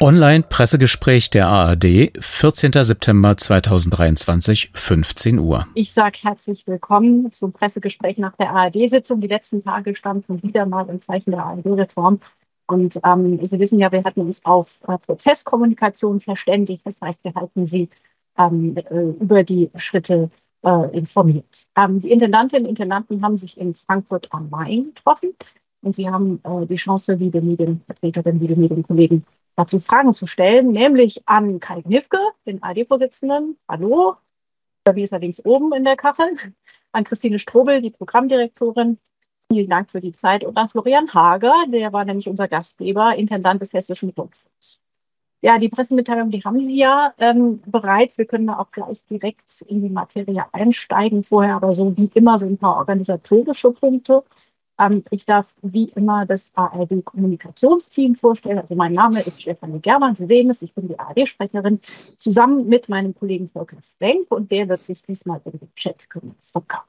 [0.01, 2.71] Online-Pressegespräch der ARD, 14.
[2.73, 5.67] September 2023, 15 Uhr.
[5.73, 9.21] Ich sage herzlich willkommen zum Pressegespräch nach der ARD-Sitzung.
[9.21, 12.19] Die letzten Tage standen wieder mal im Zeichen der ARD-Reform.
[12.67, 16.81] Und ähm, Sie wissen ja, wir hatten uns auf äh, Prozesskommunikation verständigt.
[16.85, 17.89] Das heißt, wir halten Sie
[18.37, 20.29] ähm, äh, über die Schritte
[20.65, 21.67] äh, informiert.
[21.77, 25.35] Ähm, die Intendantinnen und Intendanten haben sich in Frankfurt am Main getroffen
[25.81, 29.23] und sie haben äh, die Chance, liebe Medienvertreterinnen, liebe Medienkollegen,
[29.55, 33.57] dazu Fragen zu stellen, nämlich an Kai Knifke, den AD-Vorsitzenden.
[33.67, 34.15] Hallo,
[34.93, 36.37] wie ist er links oben in der Kachel?
[36.91, 38.99] An Christine Strobel, die Programmdirektorin.
[39.51, 40.43] Vielen Dank für die Zeit.
[40.43, 44.81] Und an Florian Hager, der war nämlich unser Gastgeber, Intendant des Hessischen Rundfunks.
[45.41, 48.17] Ja, die Pressemitteilung, die haben Sie ja ähm, bereits.
[48.17, 51.23] Wir können da auch gleich direkt in die Materie einsteigen.
[51.23, 54.23] Vorher aber so wie immer so ein paar organisatorische Punkte.
[54.79, 58.59] Ähm, ich darf wie immer das ARD-Kommunikationsteam vorstellen.
[58.59, 60.15] Also mein Name ist Stefanie Germann.
[60.15, 61.79] Sie sehen es, ich bin die ARD-Sprecherin,
[62.17, 66.35] zusammen mit meinem Kollegen Volker Schwenk und der wird sich diesmal um den Chat kümmern.
[66.41, 66.83] Volker.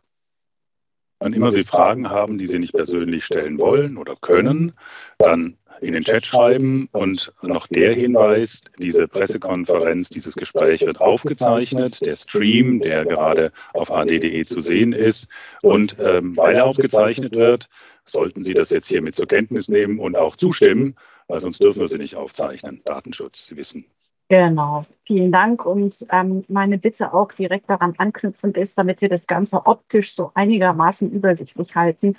[1.18, 4.72] Wann immer Sie Fragen haben, die Sie nicht persönlich stellen wollen oder können,
[5.18, 6.88] dann in den Chat schreiben.
[6.92, 12.04] Und noch der Hinweis, diese Pressekonferenz, dieses Gespräch wird aufgezeichnet.
[12.04, 15.28] Der Stream, der gerade auf ad.de zu sehen ist.
[15.62, 17.68] Und ähm, weil er aufgezeichnet wird,
[18.04, 20.94] sollten Sie das jetzt hiermit zur Kenntnis nehmen und auch zustimmen,
[21.28, 22.80] weil sonst dürfen wir sie nicht aufzeichnen.
[22.84, 23.84] Datenschutz, Sie wissen.
[24.28, 25.64] Genau, vielen Dank.
[25.64, 30.32] Und ähm, meine Bitte auch direkt daran anknüpfend ist, damit wir das Ganze optisch so
[30.34, 32.16] einigermaßen übersichtlich halten.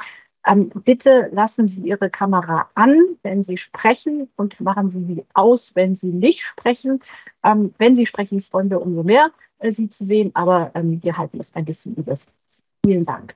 [0.48, 5.76] Ähm, bitte lassen Sie Ihre Kamera an, wenn Sie sprechen und machen Sie sie aus,
[5.76, 7.02] wenn Sie nicht sprechen.
[7.44, 11.18] Ähm, wenn Sie sprechen, freuen wir umso mehr, äh, Sie zu sehen, aber ähm, wir
[11.18, 12.34] halten es ein bisschen übersichtlich.
[12.86, 13.36] Vielen Dank.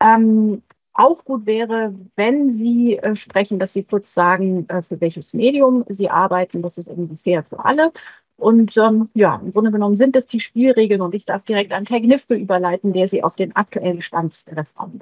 [0.00, 0.62] Ähm,
[0.94, 5.84] auch gut wäre, wenn Sie äh, sprechen, dass Sie kurz sagen, äh, für welches Medium
[5.88, 6.62] Sie arbeiten.
[6.62, 7.92] Das ist irgendwie fair für alle.
[8.38, 11.84] Und ähm, ja, im Grunde genommen sind es die Spielregeln und ich darf direkt an
[11.84, 15.00] Herrn Gnifke überleiten, der Sie auf den aktuellen Stand der Reform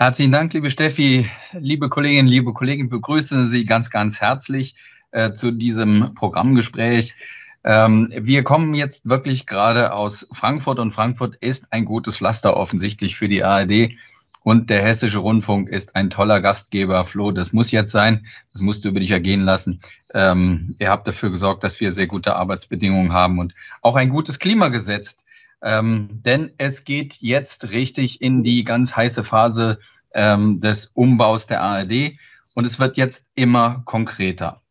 [0.00, 1.28] Herzlichen Dank, liebe Steffi.
[1.52, 4.76] Liebe Kolleginnen, liebe Kollegen, begrüße Sie ganz, ganz herzlich
[5.10, 7.16] äh, zu diesem Programmgespräch.
[7.64, 13.16] Ähm, wir kommen jetzt wirklich gerade aus Frankfurt und Frankfurt ist ein gutes Pflaster offensichtlich
[13.16, 13.96] für die ARD.
[14.44, 17.04] Und der Hessische Rundfunk ist ein toller Gastgeber.
[17.04, 18.24] Flo, das muss jetzt sein.
[18.52, 19.80] Das musst du über dich ergehen lassen.
[20.14, 23.52] Ähm, ihr habt dafür gesorgt, dass wir sehr gute Arbeitsbedingungen haben und
[23.82, 25.24] auch ein gutes Klima gesetzt.
[25.62, 29.80] Ähm, denn es geht jetzt richtig in die ganz heiße Phase
[30.14, 32.18] ähm, des Umbaus der ARD
[32.54, 34.62] und es wird jetzt immer konkreter.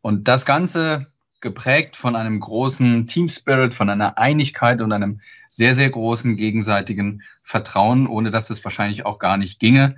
[0.00, 1.06] Und das Ganze
[1.40, 7.22] geprägt von einem großen Team Spirit, von einer Einigkeit und einem sehr, sehr großen gegenseitigen
[7.42, 9.96] Vertrauen, ohne dass es wahrscheinlich auch gar nicht ginge.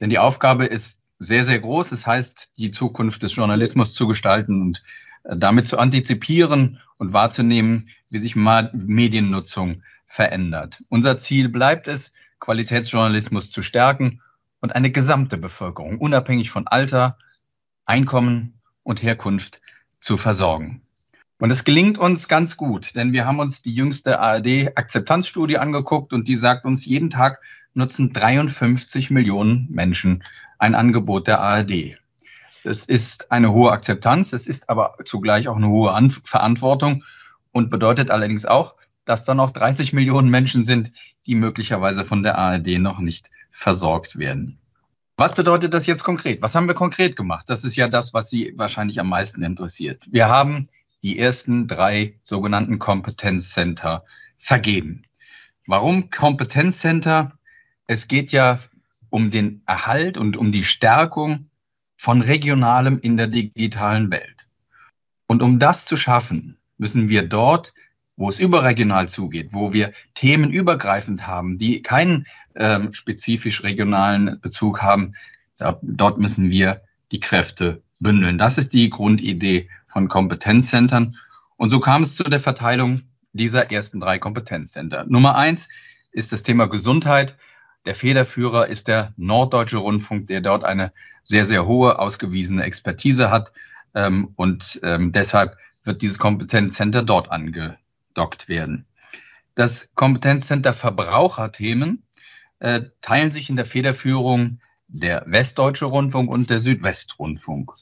[0.00, 1.90] Denn die Aufgabe ist sehr, sehr groß.
[1.90, 4.82] Das heißt, die Zukunft des Journalismus zu gestalten und
[5.24, 10.82] damit zu antizipieren und wahrzunehmen, wie sich Mediennutzung verändert.
[10.88, 14.20] Unser Ziel bleibt es, Qualitätsjournalismus zu stärken
[14.60, 17.18] und eine gesamte Bevölkerung, unabhängig von Alter,
[17.84, 19.60] Einkommen und Herkunft,
[20.00, 20.82] zu versorgen.
[21.38, 26.28] Und es gelingt uns ganz gut, denn wir haben uns die jüngste ARD-Akzeptanzstudie angeguckt und
[26.28, 27.40] die sagt uns, jeden Tag
[27.74, 30.22] nutzen 53 Millionen Menschen
[30.58, 31.98] ein Angebot der ARD.
[32.64, 37.04] Das ist eine hohe Akzeptanz, es ist aber zugleich auch eine hohe An Verantwortung
[37.50, 40.92] und bedeutet allerdings auch, dass da noch 30 Millionen Menschen sind,
[41.26, 44.58] die möglicherweise von der ARD noch nicht versorgt werden.
[45.16, 46.42] Was bedeutet das jetzt konkret?
[46.42, 47.50] Was haben wir konkret gemacht?
[47.50, 50.06] Das ist ja das, was Sie wahrscheinlich am meisten interessiert.
[50.10, 50.68] Wir haben
[51.02, 54.04] die ersten drei sogenannten Kompetenzcenter
[54.38, 55.04] vergeben.
[55.66, 57.38] Warum Kompetenzcenter?
[57.86, 58.58] Es geht ja
[59.10, 61.50] um den Erhalt und um die Stärkung
[62.02, 64.48] von regionalem in der digitalen Welt.
[65.28, 67.74] Und um das zu schaffen, müssen wir dort,
[68.16, 72.26] wo es überregional zugeht, wo wir Themen übergreifend haben, die keinen
[72.56, 75.14] ähm, spezifisch regionalen Bezug haben,
[75.58, 78.36] da, dort müssen wir die Kräfte bündeln.
[78.36, 81.14] Das ist die Grundidee von Kompetenzcentern.
[81.56, 83.02] Und so kam es zu der Verteilung
[83.32, 85.04] dieser ersten drei Kompetenzcenter.
[85.08, 85.68] Nummer eins
[86.10, 87.36] ist das Thema Gesundheit.
[87.84, 90.92] Der Federführer ist der Norddeutsche Rundfunk, der dort eine
[91.24, 93.52] sehr, sehr hohe ausgewiesene Expertise hat.
[93.94, 98.86] Ähm, und ähm, deshalb wird dieses Kompetenzcenter dort angedockt werden.
[99.54, 102.04] Das Kompetenzcenter Verbraucherthemen
[102.60, 107.72] äh, teilen sich in der Federführung der Westdeutsche Rundfunk und der Südwestrundfunk.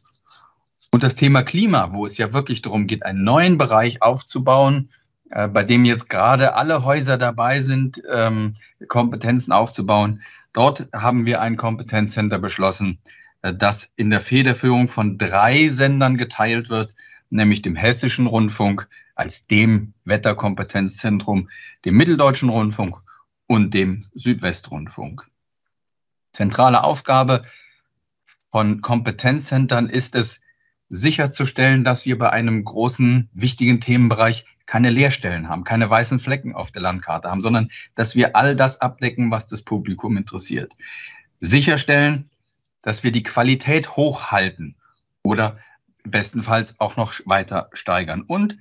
[0.90, 4.90] Und das Thema Klima, wo es ja wirklich darum geht, einen neuen Bereich aufzubauen,
[5.30, 8.54] äh, bei dem jetzt gerade alle Häuser dabei sind, ähm,
[8.88, 10.22] Kompetenzen aufzubauen.
[10.52, 12.98] Dort haben wir ein Kompetenzcenter beschlossen,
[13.42, 16.94] äh, das in der Federführung von drei Sendern geteilt wird,
[17.30, 21.48] nämlich dem Hessischen Rundfunk als dem Wetterkompetenzzentrum,
[21.84, 22.96] dem Mitteldeutschen Rundfunk
[23.46, 25.26] und dem Südwestrundfunk.
[26.32, 27.42] Zentrale Aufgabe
[28.50, 30.40] von Kompetenzzentren ist es,
[30.90, 36.70] sicherzustellen, dass wir bei einem großen, wichtigen Themenbereich keine Leerstellen haben, keine weißen Flecken auf
[36.70, 40.76] der Landkarte haben, sondern dass wir all das abdecken, was das Publikum interessiert.
[41.40, 42.30] Sicherstellen,
[42.80, 44.76] dass wir die Qualität hochhalten
[45.24, 45.58] oder
[46.04, 48.58] bestenfalls auch noch weiter steigern und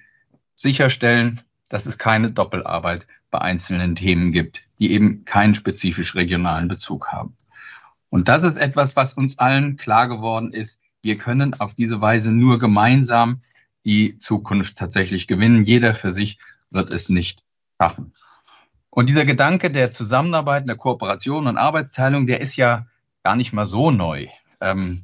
[0.55, 7.09] sicherstellen, dass es keine Doppelarbeit bei einzelnen Themen gibt, die eben keinen spezifisch regionalen Bezug
[7.09, 7.35] haben.
[8.09, 10.79] Und das ist etwas, was uns allen klar geworden ist.
[11.03, 13.41] Wir können auf diese Weise nur gemeinsam
[13.85, 15.63] die Zukunft tatsächlich gewinnen.
[15.63, 16.39] Jeder für sich
[16.69, 17.43] wird es nicht
[17.79, 18.13] schaffen.
[18.89, 22.87] Und dieser Gedanke der Zusammenarbeit, der Kooperation und Arbeitsteilung, der ist ja
[23.23, 24.27] gar nicht mal so neu.
[24.61, 25.03] Ähm,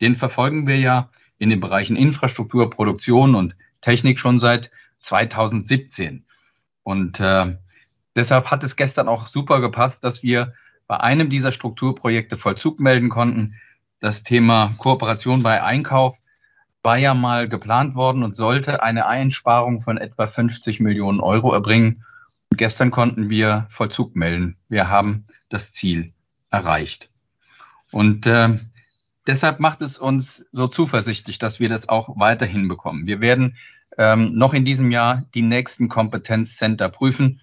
[0.00, 4.70] den verfolgen wir ja in den Bereichen Infrastruktur, Produktion und Technik schon seit
[5.00, 6.24] 2017.
[6.82, 7.56] Und äh,
[8.14, 10.54] deshalb hat es gestern auch super gepasst, dass wir
[10.86, 13.54] bei einem dieser Strukturprojekte Vollzug melden konnten.
[14.00, 16.18] Das Thema Kooperation bei Einkauf
[16.84, 22.04] war ja mal geplant worden und sollte eine Einsparung von etwa 50 Millionen Euro erbringen.
[22.50, 24.56] Und gestern konnten wir Vollzug melden.
[24.68, 26.12] Wir haben das Ziel
[26.50, 27.10] erreicht.
[27.90, 28.58] Und äh,
[29.26, 33.06] deshalb macht es uns so zuversichtlich, dass wir das auch weiterhin bekommen.
[33.06, 33.56] Wir werden
[33.96, 37.40] ähm, noch in diesem Jahr die nächsten Kompetenzcenter prüfen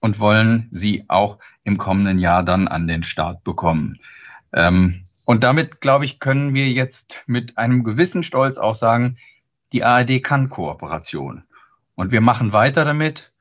[0.00, 4.00] und wollen sie auch im kommenden Jahr dann an den Start bekommen.
[4.52, 9.18] Ähm, und damit, glaube ich, können wir jetzt mit einem gewissen Stolz auch sagen,
[9.72, 11.44] die ARD kann Kooperation.
[11.94, 13.32] Und wir machen weiter damit.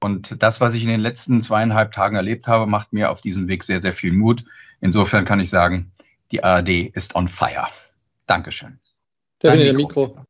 [0.00, 3.48] Und das, was ich in den letzten zweieinhalb Tagen erlebt habe, macht mir auf diesem
[3.48, 4.44] Weg sehr, sehr viel Mut.
[4.80, 5.92] Insofern kann ich sagen,
[6.32, 7.68] die ARD ist on fire.
[8.26, 8.78] Dankeschön.
[9.42, 9.76] Der Mikro.
[9.76, 10.24] Mikro.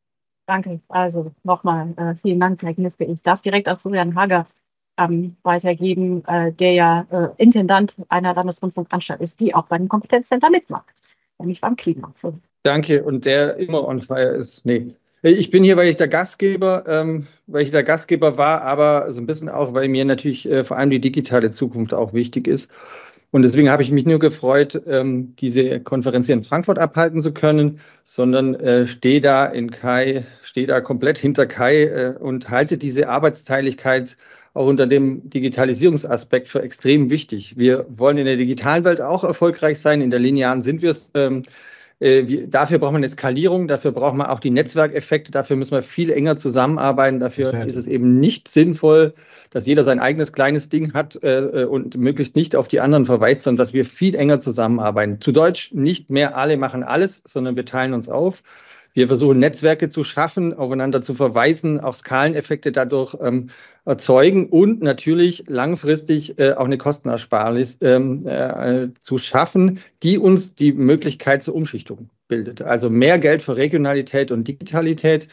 [0.46, 0.80] Danke.
[0.88, 3.04] Also nochmal äh, vielen Dank, Herr Kniske.
[3.04, 4.44] Ich darf direkt auf Florian Hager
[4.98, 11.00] ähm, weitergeben, äh, der ja äh, Intendant einer Landesrundfunkanstalt ist, die auch beim Kompetenzcenter mitmacht,
[11.38, 12.12] nämlich beim Klima.
[12.62, 14.64] Danke und der immer on fire ist.
[14.64, 14.94] Nee.
[15.22, 19.20] Ich bin hier, weil ich der Gastgeber, ähm, weil ich der Gastgeber war, aber so
[19.20, 22.70] ein bisschen auch, weil mir natürlich äh, vor allem die digitale Zukunft auch wichtig ist.
[23.32, 27.32] Und deswegen habe ich mich nur gefreut, ähm, diese Konferenz hier in Frankfurt abhalten zu
[27.32, 32.78] können, sondern äh, stehe da in Kai, stehe da komplett hinter Kai äh, und halte
[32.78, 34.16] diese Arbeitsteiligkeit
[34.56, 37.56] auch unter dem Digitalisierungsaspekt für extrem wichtig.
[37.56, 40.00] Wir wollen in der digitalen Welt auch erfolgreich sein.
[40.00, 41.10] In der linearen sind wir es.
[41.14, 41.42] Ähm,
[41.98, 45.82] äh, dafür braucht man eine Skalierung, dafür braucht man auch die Netzwerkeffekte, dafür müssen wir
[45.82, 47.20] viel enger zusammenarbeiten.
[47.20, 49.14] Dafür ist es eben nicht sinnvoll,
[49.50, 53.06] dass jeder sein eigenes kleines Ding hat äh, äh, und möglichst nicht auf die anderen
[53.06, 55.22] verweist, sondern dass wir viel enger zusammenarbeiten.
[55.22, 58.42] Zu Deutsch nicht mehr alle machen alles, sondern wir teilen uns auf.
[58.96, 63.50] Wir versuchen Netzwerke zu schaffen, aufeinander zu verweisen, auch Skaleneffekte dadurch ähm,
[63.84, 70.72] erzeugen und natürlich langfristig äh, auch eine Kostenersparnis ähm, äh, zu schaffen, die uns die
[70.72, 72.62] Möglichkeit zur Umschichtung bildet.
[72.62, 75.28] Also mehr Geld für Regionalität und Digitalität.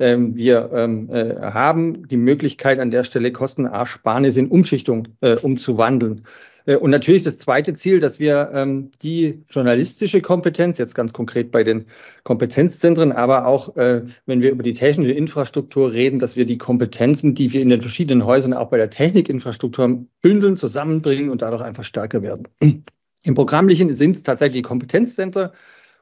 [0.00, 6.24] Ähm, wir ähm, äh, haben die Möglichkeit, an der Stelle Kostenersparnis in Umschichtung äh, umzuwandeln.
[6.66, 11.50] Äh, und natürlich das zweite Ziel, dass wir ähm, die journalistische Kompetenz, jetzt ganz konkret
[11.50, 11.86] bei den
[12.24, 17.34] Kompetenzzentren, aber auch, äh, wenn wir über die technische Infrastruktur reden, dass wir die Kompetenzen,
[17.34, 21.84] die wir in den verschiedenen Häusern auch bei der Technikinfrastruktur bündeln, zusammenbringen und dadurch einfach
[21.84, 22.48] stärker werden.
[23.22, 25.50] Im Programmlichen sind es tatsächlich Kompetenzzentren.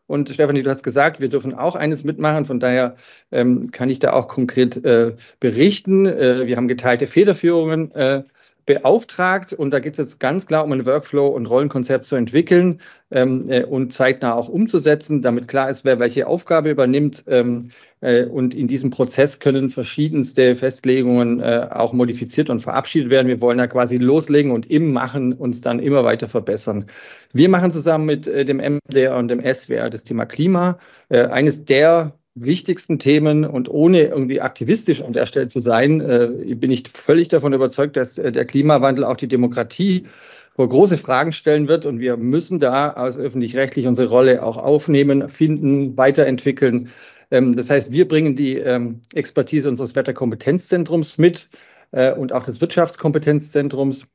[0.09, 2.45] Und Stefanie, du hast gesagt, wir dürfen auch eines mitmachen.
[2.45, 2.97] Von daher
[3.31, 6.07] ähm, kann ich da auch konkret äh, berichten.
[6.07, 8.25] Äh, wir haben geteilte Federführungen äh,
[8.67, 12.81] beauftragt und da geht es jetzt ganz klar um ein Workflow und Rollenkonzept zu entwickeln
[13.11, 17.25] ähm, äh, und zeitnah auch umzusetzen, damit klar ist, wer welche Aufgabe übernimmt.
[17.27, 23.29] Ähm, äh, und in diesem Prozess können verschiedenste Festlegungen äh, auch modifiziert und verabschiedet werden.
[23.29, 26.87] Wir wollen ja quasi loslegen und im Machen uns dann immer weiter verbessern.
[27.33, 31.65] Wir machen zusammen mit äh, dem MDR und dem SWR das Thema Klima, äh, eines
[31.65, 36.85] der wichtigsten Themen und ohne irgendwie aktivistisch an der Stelle zu sein, äh, bin ich
[36.95, 40.07] völlig davon überzeugt, dass äh, der Klimawandel auch die Demokratie
[40.55, 45.29] vor große Fragen stellen wird und wir müssen da aus öffentlich-rechtlich unsere Rolle auch aufnehmen,
[45.29, 46.89] finden, weiterentwickeln.
[47.31, 51.49] Ähm, das heißt, wir bringen die ähm, Expertise unseres Wetterkompetenzzentrums mit
[51.91, 54.07] äh, und auch des Wirtschaftskompetenzzentrums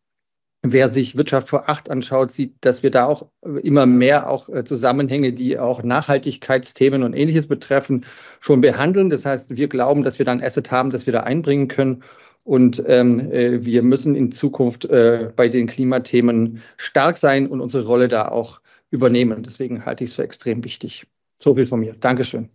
[0.64, 3.28] wer sich Wirtschaft vor acht anschaut, sieht, dass wir da auch
[3.62, 8.06] immer mehr auch äh, Zusammenhänge, die auch Nachhaltigkeitsthemen und ähnliches betreffen,
[8.40, 9.10] schon behandeln.
[9.10, 12.04] Das heißt, wir glauben, dass wir da ein Asset haben, das wir da einbringen können.
[12.44, 17.86] Und ähm, äh, wir müssen in Zukunft äh, bei den Klimathemen stark sein und unsere
[17.86, 19.44] Rolle da auch übernehmen.
[19.44, 21.08] Deswegen halte ich es für extrem wichtig.
[21.40, 21.94] So viel von mir.
[22.00, 22.50] Dankeschön.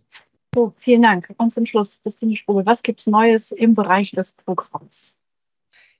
[0.55, 1.33] So, vielen Dank.
[1.37, 5.19] Und zum Schluss, Christine Strobel, was gibt es Neues im Bereich des Programms?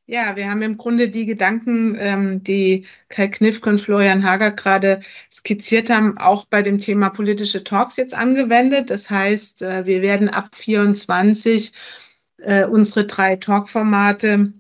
[0.06, 5.00] Ja, wir haben im Grunde die Gedanken, ähm, die Kai Knifke und Florian Hager gerade
[5.32, 8.90] skizziert haben, auch bei dem Thema politische Talks jetzt angewendet.
[8.90, 11.74] Das heißt, äh, wir werden ab 24
[12.40, 14.54] äh, unsere drei Talkformate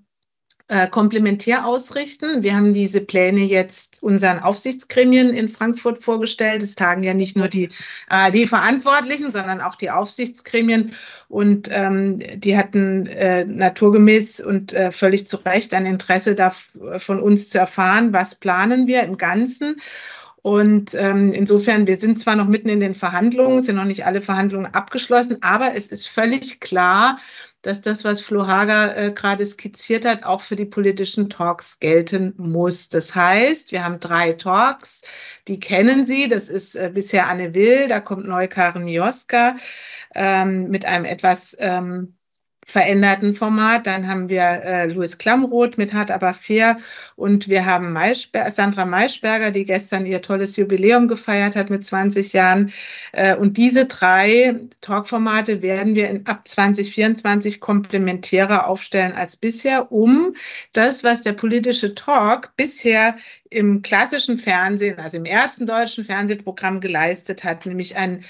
[0.69, 2.41] äh, komplementär ausrichten.
[2.41, 6.63] Wir haben diese Pläne jetzt unseren Aufsichtsgremien in Frankfurt vorgestellt.
[6.63, 7.69] Es tagen ja nicht nur die
[8.07, 10.93] ARD-Verantwortlichen, sondern auch die Aufsichtsgremien.
[11.27, 17.19] Und ähm, die hatten äh, naturgemäß und äh, völlig zu Recht ein Interesse da von
[17.19, 19.81] uns zu erfahren, was planen wir im Ganzen.
[20.43, 24.21] Und ähm, insofern, wir sind zwar noch mitten in den Verhandlungen, sind noch nicht alle
[24.21, 27.17] Verhandlungen abgeschlossen, aber es ist völlig klar,
[27.63, 32.33] dass das, was Flo Hager äh, gerade skizziert hat, auch für die politischen Talks gelten
[32.37, 32.89] muss.
[32.89, 35.01] Das heißt, wir haben drei Talks,
[35.47, 36.27] die kennen Sie.
[36.27, 39.55] Das ist äh, bisher Anne Will, da kommt neu Karin Mioska
[40.13, 42.15] ähm, mit einem etwas ähm,
[42.65, 43.87] veränderten Format.
[43.87, 46.77] Dann haben wir äh, Louis Klamroth mit Hart aber fair
[47.15, 52.33] und wir haben Maischber Sandra Maischberger, die gestern ihr tolles Jubiläum gefeiert hat mit 20
[52.33, 52.71] Jahren.
[53.11, 60.33] Äh, und diese drei Talkformate werden wir in, ab 2024 komplementärer aufstellen als bisher, um
[60.73, 63.15] das, was der politische Talk bisher
[63.49, 68.23] im klassischen Fernsehen, also im ersten deutschen Fernsehprogramm geleistet hat, nämlich ein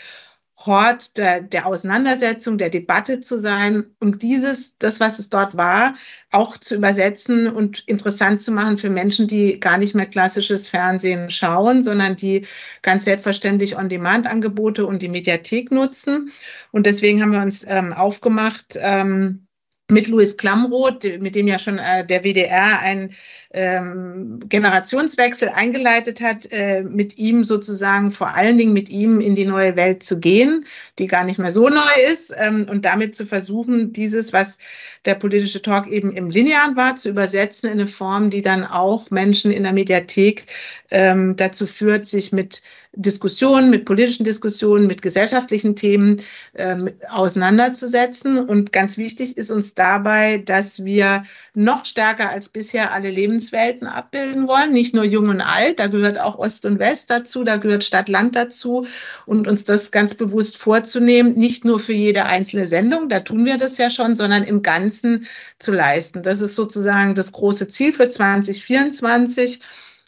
[0.66, 5.96] Hort der, der Auseinandersetzung, der Debatte zu sein, um dieses, das, was es dort war,
[6.32, 11.30] auch zu übersetzen und interessant zu machen für Menschen, die gar nicht mehr klassisches Fernsehen
[11.30, 12.46] schauen, sondern die
[12.82, 16.32] ganz selbstverständlich On-Demand-Angebote und die Mediathek nutzen.
[16.72, 19.48] Und deswegen haben wir uns ähm, aufgemacht, ähm,
[19.90, 23.14] mit Louis Klamroth, mit dem ja schon äh, der WDR ein
[23.54, 29.46] ähm, Generationswechsel eingeleitet hat, äh, mit ihm sozusagen vor allen Dingen mit ihm in die
[29.46, 30.66] neue Welt zu gehen,
[30.98, 34.58] die gar nicht mehr so neu ist, ähm, und damit zu versuchen, dieses, was
[35.06, 39.12] der politische Talk eben im Linearen war, zu übersetzen in eine Form, die dann auch
[39.12, 40.48] Menschen in der Mediathek
[40.92, 42.62] ähm, dazu führt, sich mit
[42.96, 46.22] Diskussionen, mit politischen Diskussionen, mit gesellschaftlichen Themen
[46.56, 48.38] ähm, auseinanderzusetzen.
[48.38, 51.24] Und ganz wichtig ist uns dabei, dass wir
[51.56, 56.20] noch stärker als bisher alle Lebenswelten abbilden wollen, nicht nur jung und alt, da gehört
[56.20, 58.88] auch Ost und West dazu, da gehört Stadt-Land dazu
[59.26, 63.58] und uns das ganz bewusst vorzunehmen, nicht nur für jede einzelne Sendung, da tun wir
[63.58, 65.28] das ja schon, sondern im Ganzen
[65.60, 66.24] zu leisten.
[66.24, 69.60] Das ist sozusagen das große Ziel für 2024.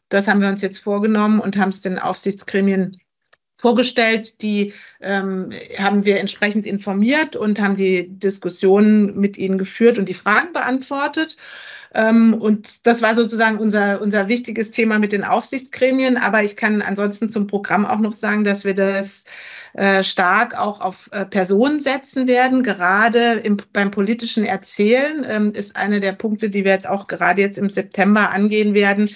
[0.09, 2.97] Das haben wir uns jetzt vorgenommen und haben es den Aufsichtsgremien
[3.57, 4.41] vorgestellt.
[4.41, 10.13] Die ähm, haben wir entsprechend informiert und haben die Diskussionen mit ihnen geführt und die
[10.13, 11.37] Fragen beantwortet.
[11.93, 16.17] Ähm, und das war sozusagen unser, unser wichtiges Thema mit den Aufsichtsgremien.
[16.17, 19.23] Aber ich kann ansonsten zum Programm auch noch sagen, dass wir das
[19.73, 22.63] äh, stark auch auf äh, Personen setzen werden.
[22.63, 27.41] Gerade im, beim politischen Erzählen ähm, ist einer der Punkte, die wir jetzt auch gerade
[27.41, 29.09] jetzt im September angehen werden,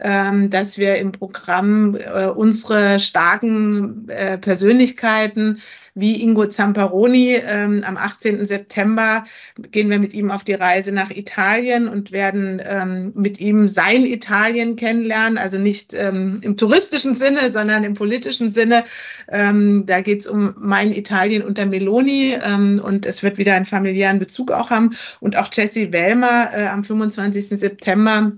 [0.00, 5.60] dass wir im Programm äh, unsere starken äh, Persönlichkeiten
[5.96, 8.46] wie Ingo Zamparoni ähm, am 18.
[8.46, 9.24] September
[9.72, 14.06] gehen wir mit ihm auf die Reise nach Italien und werden ähm, mit ihm sein
[14.06, 18.84] Italien kennenlernen, also nicht im touristischen Sinne, sondern im politischen Sinne.
[19.26, 22.38] da geht es um mein Italien unter Meloni
[22.82, 24.96] und es wird wieder einen familiären Bezug auch haben.
[25.18, 27.48] Und auch Jessie Wellmer äh, am 25.
[27.48, 28.32] September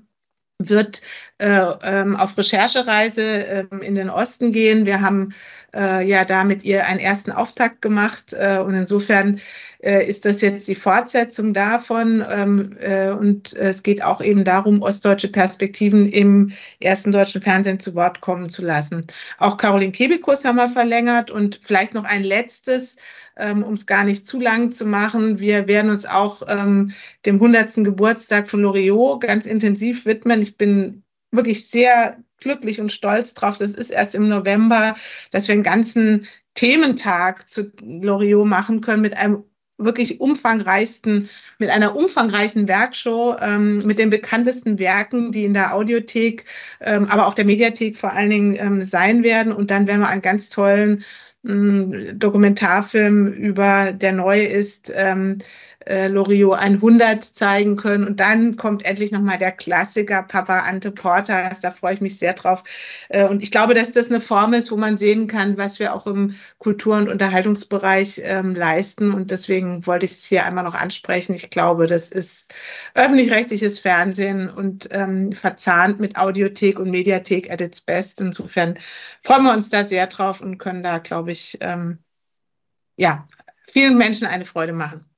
[0.68, 1.02] wird
[1.38, 4.86] äh, ähm, auf Recherchereise äh, in den Osten gehen.
[4.86, 5.34] Wir haben
[5.74, 9.40] äh, ja da mit ihr einen ersten Auftakt gemacht äh, und insofern
[9.82, 14.82] äh, ist das jetzt die Fortsetzung davon ähm, äh, und es geht auch eben darum,
[14.82, 19.06] ostdeutsche Perspektiven im ersten deutschen Fernsehen zu Wort kommen zu lassen.
[19.38, 22.96] Auch Caroline Kebikus haben wir verlängert und vielleicht noch ein letztes
[23.36, 25.38] ähm, um es gar nicht zu lang zu machen.
[25.38, 26.92] Wir werden uns auch ähm,
[27.26, 27.84] dem 100.
[27.84, 30.42] Geburtstag von Loriot ganz intensiv widmen.
[30.42, 33.56] Ich bin wirklich sehr glücklich und stolz drauf.
[33.56, 34.94] Das ist erst im November,
[35.30, 39.44] dass wir einen ganzen Thementag zu Loriot machen können mit einem
[39.78, 41.28] wirklich umfangreichsten,
[41.58, 46.44] mit einer umfangreichen Werkshow, ähm, mit den bekanntesten Werken, die in der Audiothek,
[46.80, 49.52] ähm, aber auch der Mediathek vor allen Dingen ähm, sein werden.
[49.52, 51.04] Und dann werden wir einen ganz tollen
[51.44, 55.38] Dokumentarfilm über, der neu ist, ähm,
[55.86, 58.06] äh, Loriot 100 zeigen können.
[58.06, 61.60] Und dann kommt endlich nochmal der Klassiker Papa Ante Portas.
[61.60, 62.64] Da freue ich mich sehr drauf.
[63.08, 65.94] Äh, und ich glaube, dass das eine Form ist, wo man sehen kann, was wir
[65.94, 69.12] auch im Kultur- und Unterhaltungsbereich ähm, leisten.
[69.12, 71.34] Und deswegen wollte ich es hier einmal noch ansprechen.
[71.34, 72.54] Ich glaube, das ist
[72.94, 78.20] öffentlich-rechtliches Fernsehen und ähm, verzahnt mit Audiothek und Mediathek at its best.
[78.20, 78.78] Insofern
[79.22, 81.98] freuen wir uns da sehr drauf und können da, glaube ich, ähm,
[82.96, 83.26] ja,
[83.70, 85.11] vielen Menschen eine Freude machen.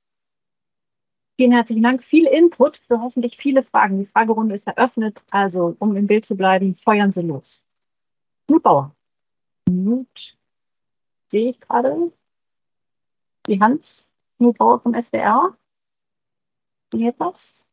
[1.36, 2.04] Vielen herzlichen Dank.
[2.04, 3.98] Viel Input für hoffentlich viele Fragen.
[3.98, 5.24] Die Fragerunde ist eröffnet.
[5.32, 7.64] Also, um im Bild zu bleiben, feuern Sie los.
[8.46, 8.94] Knut Bauer.
[9.66, 10.36] Knut.
[11.26, 12.12] Sehe ich gerade
[13.48, 14.08] die Hand.
[14.38, 15.56] Knut Bauer vom SWR.
[16.92, 17.66] Wie etwas?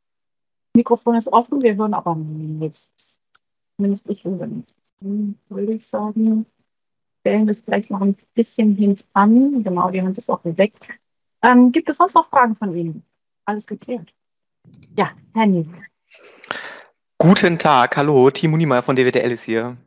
[0.75, 1.61] Mikrofon ist offen.
[1.61, 3.19] Wir hören aber nichts.
[3.75, 4.73] Zumindest ich höre nichts.
[5.01, 6.47] Dann würde ich sagen,
[7.19, 9.63] stellen das vielleicht noch ein bisschen hintan.
[9.63, 10.73] Genau, die Hand ist auch weg.
[11.43, 13.03] Ähm, gibt es sonst noch Fragen von Ihnen?
[13.45, 14.13] Alles geklärt.
[14.97, 15.67] Ja, Herr Nies.
[17.17, 19.77] Guten Tag, hallo, Timo Niemeyer von DWDL ist hier.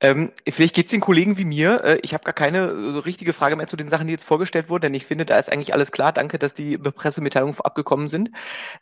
[0.00, 1.82] Ähm, vielleicht geht es den Kollegen wie mir.
[1.84, 4.68] Äh, ich habe gar keine so richtige Frage mehr zu den Sachen, die jetzt vorgestellt
[4.68, 6.12] wurden, denn ich finde, da ist eigentlich alles klar.
[6.12, 8.30] Danke, dass die Pressemitteilungen vorab gekommen sind.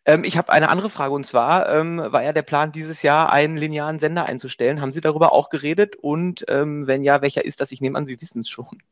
[0.04, 3.32] Ähm, ich habe eine andere Frage und zwar ähm, war ja der Plan, dieses Jahr
[3.32, 4.80] einen linearen Sender einzustellen.
[4.80, 5.96] Haben Sie darüber auch geredet?
[5.96, 7.72] Und ähm, wenn ja, welcher ist das?
[7.72, 8.82] Ich nehme an, Sie wissen es schon.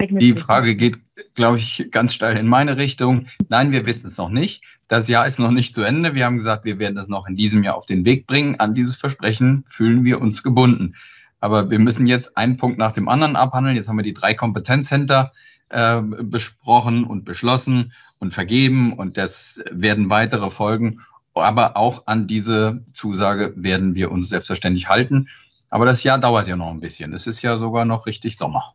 [0.00, 0.98] Die Frage geht,
[1.34, 3.26] glaube ich, ganz steil in meine Richtung.
[3.48, 4.62] Nein, wir wissen es noch nicht.
[4.88, 6.14] Das Jahr ist noch nicht zu Ende.
[6.14, 8.58] Wir haben gesagt, wir werden das noch in diesem Jahr auf den Weg bringen.
[8.58, 10.94] An dieses Versprechen fühlen wir uns gebunden.
[11.40, 13.76] Aber wir müssen jetzt einen Punkt nach dem anderen abhandeln.
[13.76, 15.32] Jetzt haben wir die drei Kompetenzcenter
[15.68, 21.00] äh, besprochen und beschlossen und vergeben und das werden weitere folgen.
[21.34, 25.28] Aber auch an diese Zusage werden wir uns selbstverständlich halten.
[25.70, 27.12] Aber das Jahr dauert ja noch ein bisschen.
[27.12, 28.74] Es ist ja sogar noch richtig Sommer.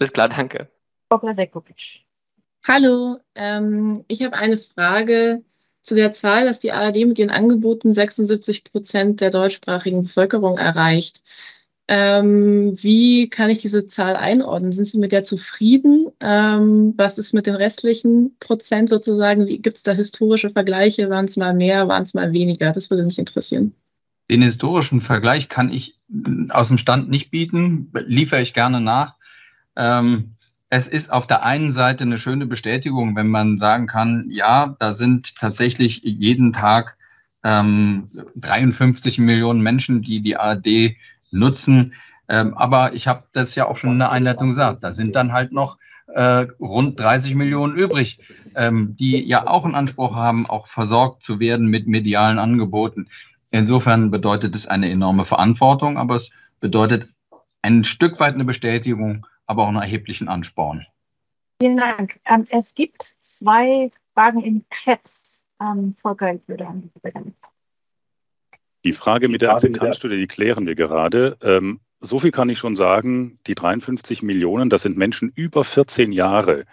[0.00, 0.70] Alles klar, danke.
[2.66, 5.44] Hallo, ähm, ich habe eine Frage
[5.82, 11.22] zu der Zahl, dass die ARD mit ihren Angeboten 76 Prozent der deutschsprachigen Bevölkerung erreicht.
[11.88, 14.72] Ähm, wie kann ich diese Zahl einordnen?
[14.72, 16.08] Sind Sie mit der zufrieden?
[16.20, 19.46] Ähm, was ist mit den restlichen Prozent sozusagen?
[19.46, 21.10] Gibt es da historische Vergleiche?
[21.10, 22.72] Waren es mal mehr, waren es mal weniger?
[22.72, 23.74] Das würde mich interessieren.
[24.30, 25.98] Den historischen Vergleich kann ich
[26.50, 29.16] aus dem Stand nicht bieten, liefere ich gerne nach.
[29.80, 30.36] Ähm,
[30.68, 34.92] es ist auf der einen Seite eine schöne Bestätigung, wenn man sagen kann, ja, da
[34.92, 36.96] sind tatsächlich jeden Tag
[37.42, 40.96] ähm, 53 Millionen Menschen, die die ARD
[41.30, 41.94] nutzen.
[42.28, 45.32] Ähm, aber ich habe das ja auch schon in der Einleitung gesagt, da sind dann
[45.32, 45.78] halt noch
[46.08, 48.18] äh, rund 30 Millionen übrig,
[48.54, 53.08] ähm, die ja auch einen Anspruch haben, auch versorgt zu werden mit medialen Angeboten.
[53.50, 57.08] Insofern bedeutet es eine enorme Verantwortung, aber es bedeutet
[57.62, 60.86] ein Stück weit eine Bestätigung, aber auch einen erheblichen Ansporn.
[61.60, 62.20] Vielen Dank.
[62.24, 65.00] Ähm, es gibt zwei Fragen im Chat.
[65.60, 66.68] Ähm, Volker, ich würde
[68.84, 71.36] Die Frage mit der Akzeptanzstudie, die klären wir gerade.
[71.42, 76.12] Ähm, so viel kann ich schon sagen, die 53 Millionen, das sind Menschen über 14
[76.12, 76.64] Jahre.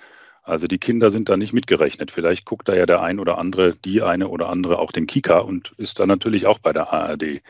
[0.44, 2.12] Also die Kinder sind da nicht mitgerechnet.
[2.12, 5.40] Vielleicht guckt da ja der ein oder andere, die eine oder andere auch den Kika
[5.40, 7.42] und ist da natürlich auch bei der ARD.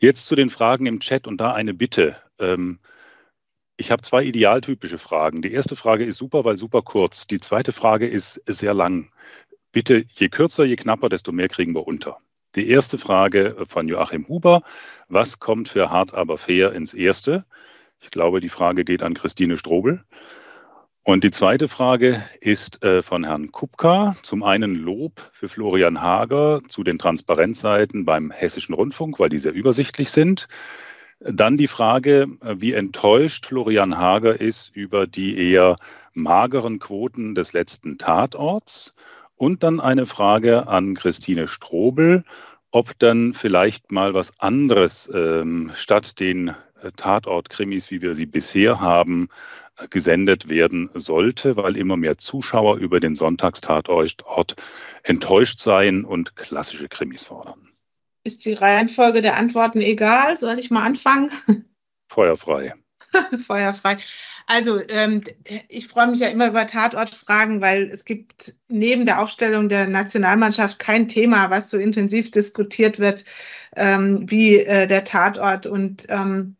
[0.00, 2.16] Jetzt zu den Fragen im Chat und da eine Bitte.
[2.40, 2.80] Ähm,
[3.80, 5.40] ich habe zwei idealtypische Fragen.
[5.40, 7.26] Die erste Frage ist super, weil super kurz.
[7.26, 9.10] Die zweite Frage ist sehr lang.
[9.72, 12.18] Bitte, je kürzer, je knapper, desto mehr kriegen wir unter.
[12.56, 14.62] Die erste Frage von Joachim Huber.
[15.08, 17.46] Was kommt für hart aber fair ins Erste?
[18.00, 20.04] Ich glaube, die Frage geht an Christine Strobel.
[21.02, 24.14] Und die zweite Frage ist äh, von Herrn Kupka.
[24.22, 29.54] Zum einen Lob für Florian Hager zu den Transparenzseiten beim Hessischen Rundfunk, weil die sehr
[29.54, 30.48] übersichtlich sind.
[31.20, 35.76] Dann die Frage, wie enttäuscht Florian Hager ist über die eher
[36.14, 38.94] mageren Quoten des letzten Tatorts.
[39.36, 42.24] Und dann eine Frage an Christine Strobel,
[42.70, 48.80] ob dann vielleicht mal was anderes ähm, statt den äh, Tatort-Krimis, wie wir sie bisher
[48.80, 49.28] haben,
[49.76, 54.56] äh, gesendet werden sollte, weil immer mehr Zuschauer über den Sonntagstatort
[55.02, 57.69] enttäuscht seien und klassische Krimis fordern.
[58.22, 60.36] Ist die Reihenfolge der Antworten egal?
[60.36, 61.30] Soll ich mal anfangen?
[62.08, 62.74] Feuerfrei.
[63.46, 63.96] Feuerfrei.
[64.46, 65.22] Also ähm,
[65.68, 70.78] ich freue mich ja immer über Tatortfragen, weil es gibt neben der Aufstellung der Nationalmannschaft
[70.78, 73.24] kein Thema, was so intensiv diskutiert wird
[73.76, 75.66] ähm, wie äh, der Tatort.
[75.66, 76.56] Und ähm,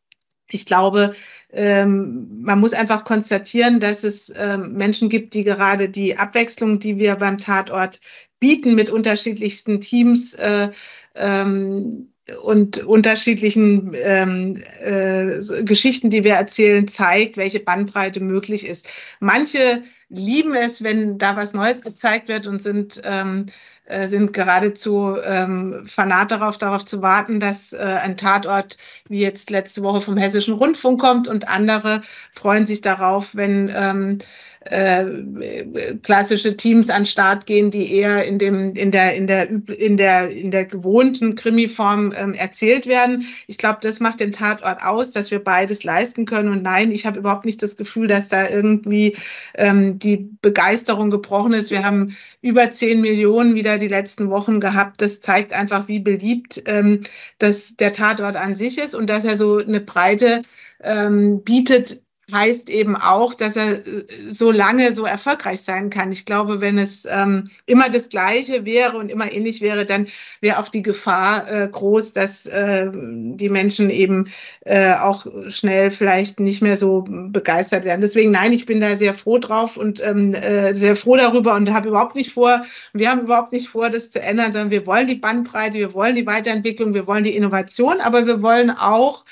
[0.49, 1.15] ich glaube,
[1.53, 6.97] ähm, man muss einfach konstatieren, dass es ähm, Menschen gibt, die gerade die Abwechslung, die
[6.99, 8.01] wir beim Tatort
[8.41, 10.71] bieten mit unterschiedlichsten Teams, äh,
[11.15, 12.11] ähm,
[12.43, 18.87] und unterschiedlichen ähm, äh, Geschichten, die wir erzählen, zeigt, welche Bandbreite möglich ist.
[19.19, 23.47] Manche lieben es, wenn da was Neues gezeigt wird und sind ähm,
[23.87, 28.77] äh, sind geradezu ähm, fanat darauf, darauf zu warten, dass äh, ein Tatort
[29.09, 32.03] wie jetzt letzte Woche vom Hessischen Rundfunk kommt und andere
[32.33, 34.19] freuen sich darauf, wenn ähm,
[34.67, 39.97] äh, klassische Teams an Start gehen, die eher in dem in der in der in
[39.97, 43.27] der in der gewohnten Krimiform ähm, erzählt werden.
[43.47, 46.53] Ich glaube, das macht den Tatort aus, dass wir beides leisten können.
[46.53, 49.17] Und nein, ich habe überhaupt nicht das Gefühl, dass da irgendwie
[49.55, 51.71] ähm, die Begeisterung gebrochen ist.
[51.71, 55.01] Wir haben über 10 Millionen wieder die letzten Wochen gehabt.
[55.01, 57.01] Das zeigt einfach, wie beliebt ähm,
[57.39, 60.43] das, der Tatort an sich ist und dass er so eine Breite
[60.83, 62.03] ähm, bietet,
[62.33, 66.13] heißt eben auch, dass er äh, so lange so erfolgreich sein kann.
[66.13, 70.07] Ich glaube, wenn es ähm, immer das Gleiche wäre und immer ähnlich wäre, dann
[70.41, 74.31] wäre auch die Gefahr äh, groß, dass äh, die Menschen eben
[74.65, 78.01] äh, auch schnell vielleicht nicht mehr so begeistert werden.
[78.01, 81.73] Deswegen nein, ich bin da sehr froh drauf und ähm, äh, sehr froh darüber und
[81.73, 85.07] habe überhaupt nicht vor, wir haben überhaupt nicht vor, das zu ändern, sondern wir wollen
[85.07, 89.25] die Bandbreite, wir wollen die Weiterentwicklung, wir wollen die Innovation, aber wir wollen auch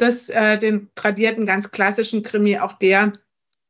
[0.00, 3.12] das, äh, den tradierten, ganz klassischen Krimi, auch der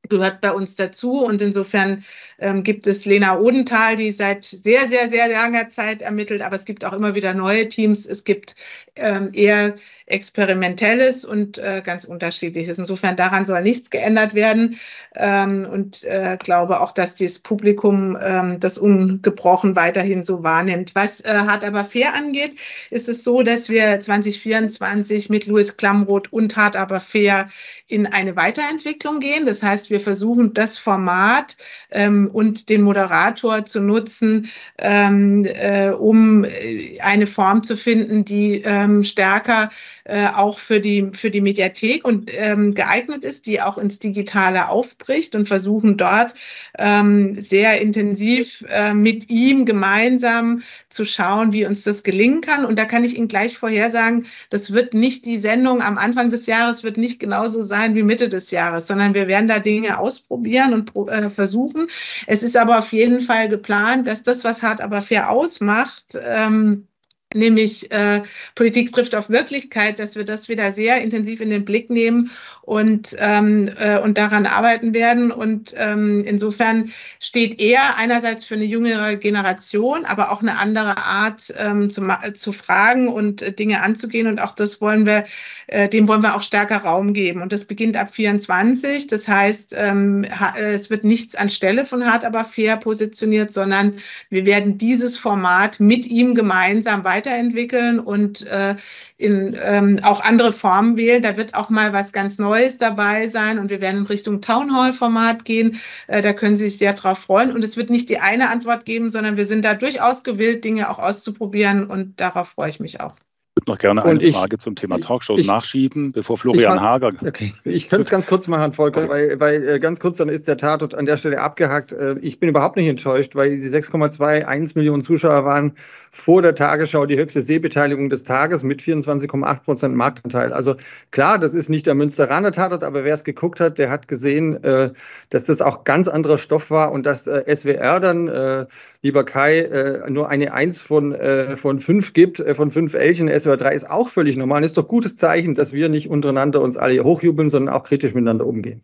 [0.08, 1.24] gehört bei uns dazu.
[1.24, 2.04] Und insofern
[2.38, 6.64] ähm, gibt es Lena Odenthal, die seit sehr, sehr, sehr langer Zeit ermittelt, aber es
[6.64, 8.06] gibt auch immer wieder neue Teams.
[8.06, 8.56] Es gibt
[8.96, 9.76] ähm, eher
[10.10, 12.78] experimentelles und äh, ganz unterschiedliches.
[12.78, 14.78] Insofern daran soll nichts geändert werden
[15.14, 20.94] ähm, und äh, glaube auch, dass das Publikum ähm, das ungebrochen weiterhin so wahrnimmt.
[20.94, 22.56] Was äh, Hart aber fair angeht,
[22.90, 27.48] ist es so, dass wir 2024 mit Louis Klamroth und Hart aber fair
[27.90, 29.46] in eine Weiterentwicklung gehen.
[29.46, 31.56] Das heißt, wir versuchen das Format
[31.90, 38.62] ähm, und den Moderator zu nutzen, ähm, äh, um äh, eine Form zu finden, die
[38.64, 39.70] ähm, stärker
[40.10, 44.68] äh, auch für die, für die Mediathek und ähm, geeignet ist, die auch ins Digitale
[44.68, 46.34] aufbricht und versuchen dort
[46.78, 52.64] ähm, sehr intensiv äh, mit ihm gemeinsam zu schauen, wie uns das gelingen kann.
[52.64, 56.46] Und da kann ich Ihnen gleich vorhersagen, das wird nicht die Sendung am Anfang des
[56.46, 60.74] Jahres, wird nicht genauso sein wie Mitte des Jahres, sondern wir werden da Dinge ausprobieren
[60.74, 61.86] und äh, versuchen.
[62.26, 66.88] Es ist aber auf jeden Fall geplant, dass das, was hart aber fair ausmacht, ähm,
[67.34, 68.22] nämlich äh,
[68.54, 72.30] Politik trifft auf Wirklichkeit, dass wir das wieder sehr intensiv in den Blick nehmen
[72.70, 75.32] und, ähm, äh, und daran arbeiten werden.
[75.32, 81.52] Und ähm, insofern steht er einerseits für eine jüngere Generation, aber auch eine andere Art
[81.58, 84.26] ähm, zu, zu fragen und äh, Dinge anzugehen.
[84.26, 85.24] Und auch das wollen wir,
[85.68, 87.42] äh, dem wollen wir auch stärker Raum geben.
[87.42, 89.06] Und das beginnt ab 24.
[89.06, 90.26] Das heißt, ähm,
[90.56, 93.94] es wird nichts anstelle von Hart aber fair positioniert, sondern
[94.28, 98.76] wir werden dieses Format mit ihm gemeinsam weiter weiterentwickeln und äh,
[99.20, 101.22] in, ähm, auch andere Formen wählen.
[101.22, 104.74] Da wird auch mal was ganz Neues dabei sein und wir werden in Richtung Town
[104.74, 105.80] Hall Format gehen.
[106.06, 107.52] Äh, da können Sie sich sehr drauf freuen.
[107.52, 110.90] Und es wird nicht die eine Antwort geben, sondern wir sind da durchaus gewillt, Dinge
[110.90, 113.16] auch auszuprobieren und darauf freue ich mich auch.
[113.56, 116.80] Ich würde noch gerne eine ich, Frage zum Thema Talkshows ich, nachschieben, bevor Florian ich,
[116.80, 117.10] Hager.
[117.26, 117.52] Okay.
[117.64, 120.56] Ich könnte es ganz kurz machen, Volker, weil, weil äh, ganz kurz, dann ist der
[120.56, 121.90] Tatort an der Stelle abgehakt.
[121.92, 125.72] Äh, ich bin überhaupt nicht enttäuscht, weil die 6,21 Millionen Zuschauer waren
[126.10, 130.52] vor der Tagesschau die höchste Sehbeteiligung des Tages mit 24,8 Prozent Marktanteil.
[130.52, 130.74] Also
[131.12, 134.62] klar, das ist nicht der Münsteraner Tatort, aber wer es geguckt hat, der hat gesehen,
[134.64, 134.92] äh,
[135.30, 138.66] dass das auch ganz anderer Stoff war und dass äh, SWR dann, äh,
[139.02, 143.28] lieber Kai, äh, nur eine Eins von, äh, von fünf gibt, äh, von fünf Elchen.
[143.28, 144.62] SWR 3 ist auch völlig normal.
[144.62, 148.14] Das ist doch gutes Zeichen, dass wir nicht untereinander uns alle hochjubeln, sondern auch kritisch
[148.14, 148.82] miteinander umgehen.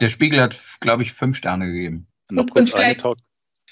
[0.00, 2.06] Der Spiegel hat, glaube ich, fünf Sterne gegeben.
[2.30, 3.18] Noch kurz eine Talk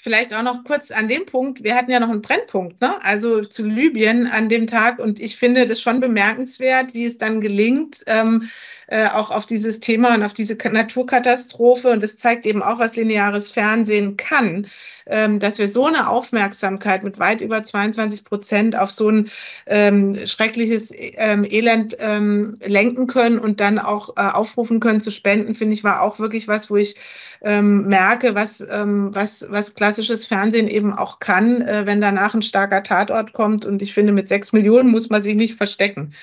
[0.07, 2.95] vielleicht auch noch kurz an dem Punkt, wir hatten ja noch einen Brennpunkt, ne?
[3.03, 7.41] also zu Libyen an dem Tag und ich finde das schon bemerkenswert, wie es dann
[7.41, 8.49] gelingt, ähm,
[8.87, 12.95] äh, auch auf dieses Thema und auf diese Naturkatastrophe und das zeigt eben auch, was
[12.95, 14.67] lineares Fernsehen kann,
[15.07, 19.29] ähm, dass wir so eine Aufmerksamkeit mit weit über 22 Prozent auf so ein
[19.65, 25.55] ähm, schreckliches ähm, Elend ähm, lenken können und dann auch äh, aufrufen können zu spenden,
[25.55, 26.95] finde ich, war auch wirklich was, wo ich
[27.41, 32.41] ähm, merke, was, ähm, was, was klassisches Fernsehen eben auch kann, äh, wenn danach ein
[32.41, 33.65] starker Tatort kommt.
[33.65, 36.13] Und ich finde, mit sechs Millionen muss man sich nicht verstecken.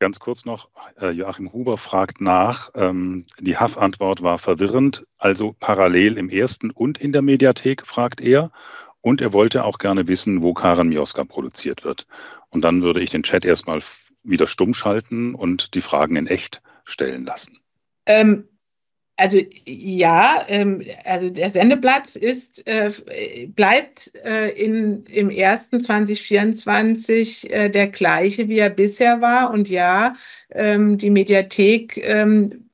[0.00, 2.70] Ganz kurz noch, äh, Joachim Huber fragt nach.
[2.74, 8.50] Ähm, die Haff-Antwort war verwirrend, also parallel im ersten und in der Mediathek, fragt er.
[9.02, 12.06] Und er wollte auch gerne wissen, wo Karen Mioska produziert wird.
[12.48, 13.82] Und dann würde ich den Chat erstmal
[14.22, 17.58] wieder stumm schalten und die Fragen in echt stellen lassen.
[18.06, 18.48] Ähm,
[19.20, 22.90] also ja, ähm, also der Sendeplatz ist, äh,
[23.48, 29.50] bleibt äh, in, im ersten 2024 äh, der gleiche, wie er bisher war.
[29.52, 30.14] Und ja,
[30.50, 32.70] ähm, die Mediathek ähm,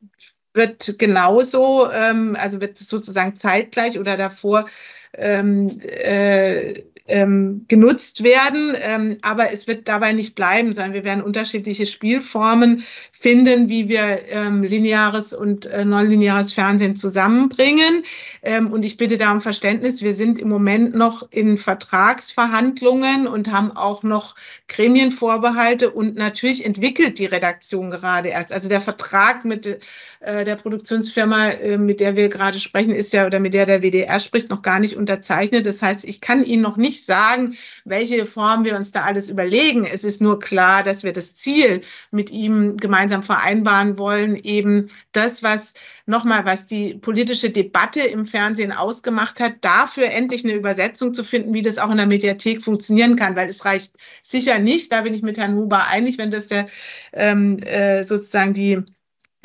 [0.54, 4.66] wird genauso, ähm, also wird sozusagen zeitgleich oder davor
[5.14, 6.74] ähm, äh,
[7.08, 8.74] ähm, genutzt werden.
[8.80, 14.20] Ähm, aber es wird dabei nicht bleiben, sondern wir werden unterschiedliche Spielformen finden, wie wir
[14.30, 18.04] ähm, lineares und äh, nonlineares Fernsehen zusammenbringen.
[18.42, 20.02] Ähm, und ich bitte da um Verständnis.
[20.02, 24.36] Wir sind im Moment noch in Vertragsverhandlungen und haben auch noch
[24.68, 28.52] Gremienvorbehalte und natürlich entwickelt die Redaktion gerade erst.
[28.52, 29.78] Also der Vertrag mit
[30.20, 33.82] äh, der Produktionsfirma, äh, mit der wir gerade sprechen, ist ja oder mit der der
[33.82, 35.66] WDR spricht, noch gar nicht unterzeichnet.
[35.66, 39.84] Das heißt, ich kann Ihnen noch nicht sagen, welche Form wir uns da alles überlegen.
[39.84, 45.42] Es ist nur klar, dass wir das Ziel mit ihm gemeinsam vereinbaren wollen, eben das,
[45.42, 45.74] was
[46.06, 51.52] nochmal, was die politische Debatte im Fernsehen ausgemacht hat, dafür endlich eine Übersetzung zu finden,
[51.52, 53.92] wie das auch in der Mediathek funktionieren kann, weil es reicht
[54.22, 56.66] sicher nicht, da bin ich mit Herrn Huber einig, wenn das der
[57.12, 58.82] ähm, äh, sozusagen die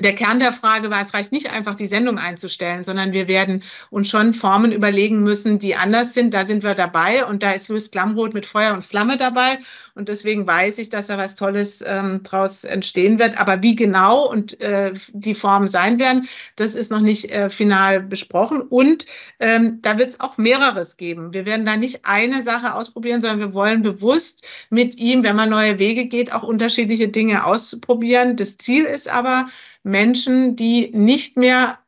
[0.01, 3.63] der Kern der Frage war, es reicht nicht einfach, die Sendung einzustellen, sondern wir werden
[3.89, 6.33] uns schon Formen überlegen müssen, die anders sind.
[6.33, 9.59] Da sind wir dabei und da ist Louis Glamroth mit Feuer und Flamme dabei.
[9.93, 13.39] Und deswegen weiß ich, dass da was Tolles ähm, draus entstehen wird.
[13.39, 17.99] Aber wie genau und äh, die Formen sein werden, das ist noch nicht äh, final
[17.99, 18.61] besprochen.
[18.61, 19.05] Und
[19.39, 21.33] ähm, da wird es auch mehreres geben.
[21.33, 25.49] Wir werden da nicht eine Sache ausprobieren, sondern wir wollen bewusst mit ihm, wenn man
[25.49, 28.37] neue Wege geht, auch unterschiedliche Dinge ausprobieren.
[28.37, 29.45] Das Ziel ist aber,
[29.83, 31.79] Menschen, die nicht mehr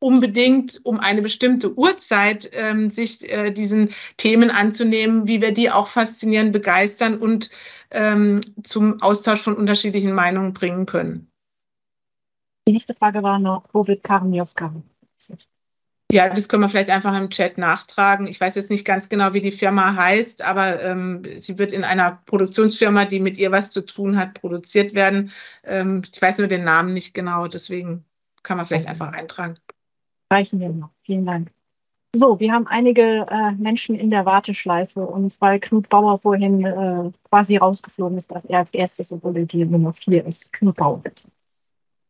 [0.00, 5.88] unbedingt um eine bestimmte Uhrzeit ähm, sich äh, diesen Themen anzunehmen, wie wir die auch
[5.88, 7.50] faszinieren, begeistern und
[7.90, 11.30] ähm, zum Austausch von unterschiedlichen Meinungen bringen können.
[12.66, 14.72] Die nächste Frage war noch, wo wird Karin Joska?
[16.10, 18.26] Ja, das können wir vielleicht einfach im Chat nachtragen.
[18.26, 21.84] Ich weiß jetzt nicht ganz genau, wie die Firma heißt, aber ähm, sie wird in
[21.84, 25.32] einer Produktionsfirma, die mit ihr was zu tun hat, produziert werden.
[25.64, 28.06] Ähm, ich weiß nur den Namen nicht genau, deswegen
[28.42, 29.56] kann man vielleicht einfach eintragen.
[30.32, 30.90] Reichen wir noch.
[31.04, 31.50] Vielen Dank.
[32.16, 37.12] So, wir haben einige äh, Menschen in der Warteschleife und weil Knut Bauer vorhin äh,
[37.28, 40.54] quasi rausgeflogen ist, dass er als erstes, obwohl er die Nummer 4 ist.
[40.54, 41.28] Knut Bauer, bitte.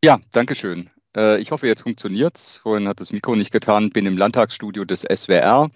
[0.04, 0.88] Ja, danke schön.
[1.16, 2.56] Äh, ich hoffe, jetzt funktioniert's.
[2.56, 3.90] Vorhin hat das Mikro nicht getan.
[3.90, 5.70] Bin im Landtagsstudio des SWR,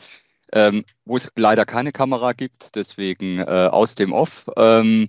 [0.52, 4.46] ähm, wo es leider keine Kamera gibt, deswegen äh, aus dem Off.
[4.56, 5.08] Ähm,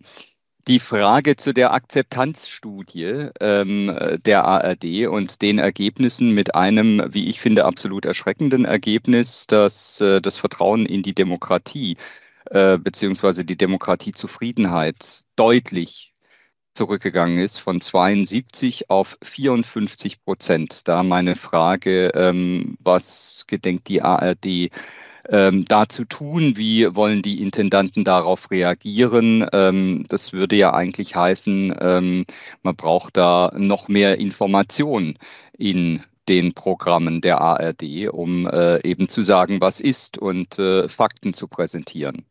[0.68, 7.42] die Frage zu der Akzeptanzstudie ähm, der ARD und den Ergebnissen mit einem, wie ich
[7.42, 11.98] finde, absolut erschreckenden Ergebnis, dass äh, das Vertrauen in die Demokratie
[12.50, 16.12] äh, beziehungsweise die Demokratiezufriedenheit deutlich
[16.74, 20.88] zurückgegangen ist von 72 auf 54 Prozent.
[20.88, 24.69] Da meine Frage, ähm, was gedenkt die ARD
[25.30, 26.58] ähm, da zu tun?
[26.58, 29.48] Wie wollen die Intendanten darauf reagieren?
[29.53, 32.26] Ähm, das würde ja eigentlich heißen, ähm,
[32.61, 35.18] man braucht da noch mehr Informationen
[35.58, 41.34] in den Programmen der ARD, um äh, eben zu sagen, was ist und äh, Fakten
[41.34, 42.26] zu präsentieren.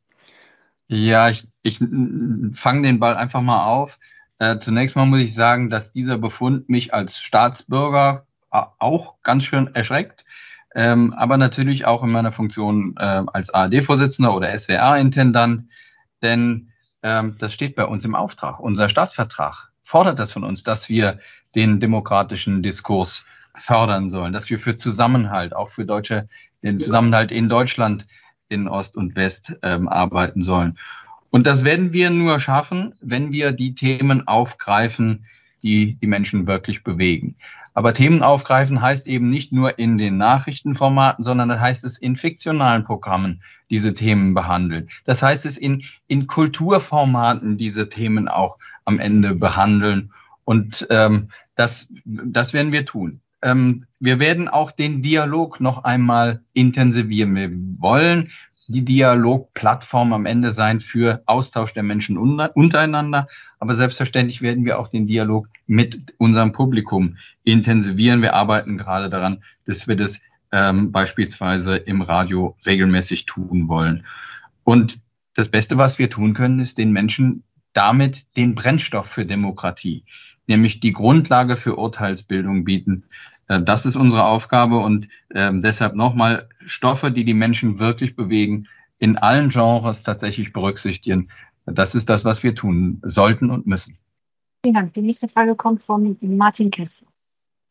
[0.89, 3.99] Ja, ich, ich fange den Ball einfach mal auf.
[4.43, 9.45] Äh, zunächst mal muss ich sagen, dass dieser Befund mich als Staatsbürger äh, auch ganz
[9.45, 10.25] schön erschreckt,
[10.75, 15.67] ähm, aber natürlich auch in meiner Funktion äh, als ARD-Vorsitzender oder SWR-Intendant,
[16.23, 16.73] denn
[17.05, 18.59] ähm, das steht bei uns im Auftrag.
[18.59, 21.21] Unser Staatsvertrag fordert das von uns, dass wir
[21.55, 26.29] den demokratischen Diskurs fördern sollen, dass wir für Zusammenhalt, auch für Deutsche,
[26.65, 28.09] den Zusammenhalt in Deutschland
[28.49, 30.79] in Ost und West ähm, arbeiten sollen.
[31.33, 35.25] Und das werden wir nur schaffen, wenn wir die Themen aufgreifen,
[35.63, 37.37] die die Menschen wirklich bewegen.
[37.73, 42.17] Aber Themen aufgreifen heißt eben nicht nur in den Nachrichtenformaten, sondern das heißt es in
[42.17, 44.91] fiktionalen Programmen diese Themen behandeln.
[45.05, 50.13] Das heißt es in, in Kulturformaten diese Themen auch am Ende behandeln.
[50.45, 53.23] Und ähm, das, das werden wir tun.
[53.41, 57.35] Ähm, wir werden auch den Dialog noch einmal intensivieren.
[57.35, 58.31] Wir wollen
[58.73, 63.29] die Dialogplattform am Ende sein für Austausch der Menschen untereinander.
[63.61, 68.23] Aber selbstverständlich werden wir auch den Dialog mit unserem Publikum intensivieren.
[68.23, 70.21] Wir arbeiten gerade daran, dass wir das
[70.51, 74.05] ähm, beispielsweise im Radio regelmäßig tun wollen.
[74.65, 74.99] Und
[75.35, 80.05] das Beste, was wir tun können, ist den Menschen damit den Brennstoff für Demokratie,
[80.47, 83.05] nämlich die Grundlage für Urteilsbildung bieten.
[83.53, 88.69] Äh, das ist unsere Aufgabe und äh, deshalb nochmal Stoffe, die die Menschen wirklich bewegen,
[88.99, 91.29] in allen Genres tatsächlich berücksichtigen.
[91.67, 93.99] Das ist das, was wir tun sollten und müssen.
[94.65, 94.95] Vielen Dank.
[94.95, 97.09] Die nächste Frage kommt von Martin Kessler.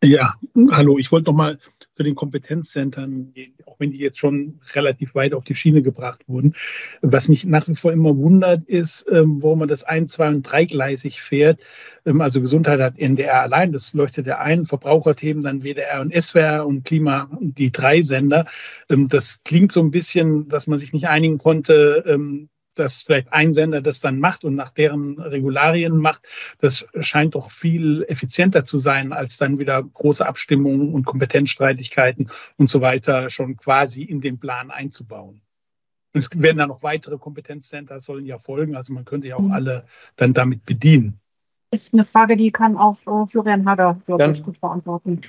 [0.03, 0.33] Ja,
[0.71, 1.59] hallo, ich wollte noch mal
[2.01, 3.33] zu den Kompetenzzentren
[3.65, 6.55] auch wenn die jetzt schon relativ weit auf die Schiene gebracht wurden.
[7.01, 10.43] Was mich nach wie vor immer wundert, ist, ähm, warum man das ein-, zwei- und
[10.43, 11.61] dreigleisig fährt.
[12.05, 16.65] Ähm, also Gesundheit hat NDR allein, das leuchtet ja ein, Verbraucherthemen dann WDR und SWR
[16.65, 18.45] und Klima die drei Sender.
[18.89, 22.03] Ähm, das klingt so ein bisschen, dass man sich nicht einigen konnte,
[22.81, 26.27] dass vielleicht ein Sender das dann macht und nach deren Regularien macht,
[26.59, 32.69] das scheint doch viel effizienter zu sein, als dann wieder große Abstimmungen und Kompetenzstreitigkeiten und
[32.69, 35.41] so weiter schon quasi in den Plan einzubauen.
[36.13, 39.49] Und es werden dann noch weitere Kompetenzcenter, sollen ja folgen, also man könnte ja auch
[39.49, 39.85] alle
[40.17, 41.19] dann damit bedienen.
[41.69, 45.21] Das ist eine Frage, die kann auch äh, Florian Hager, glaube ich, gut beantworten.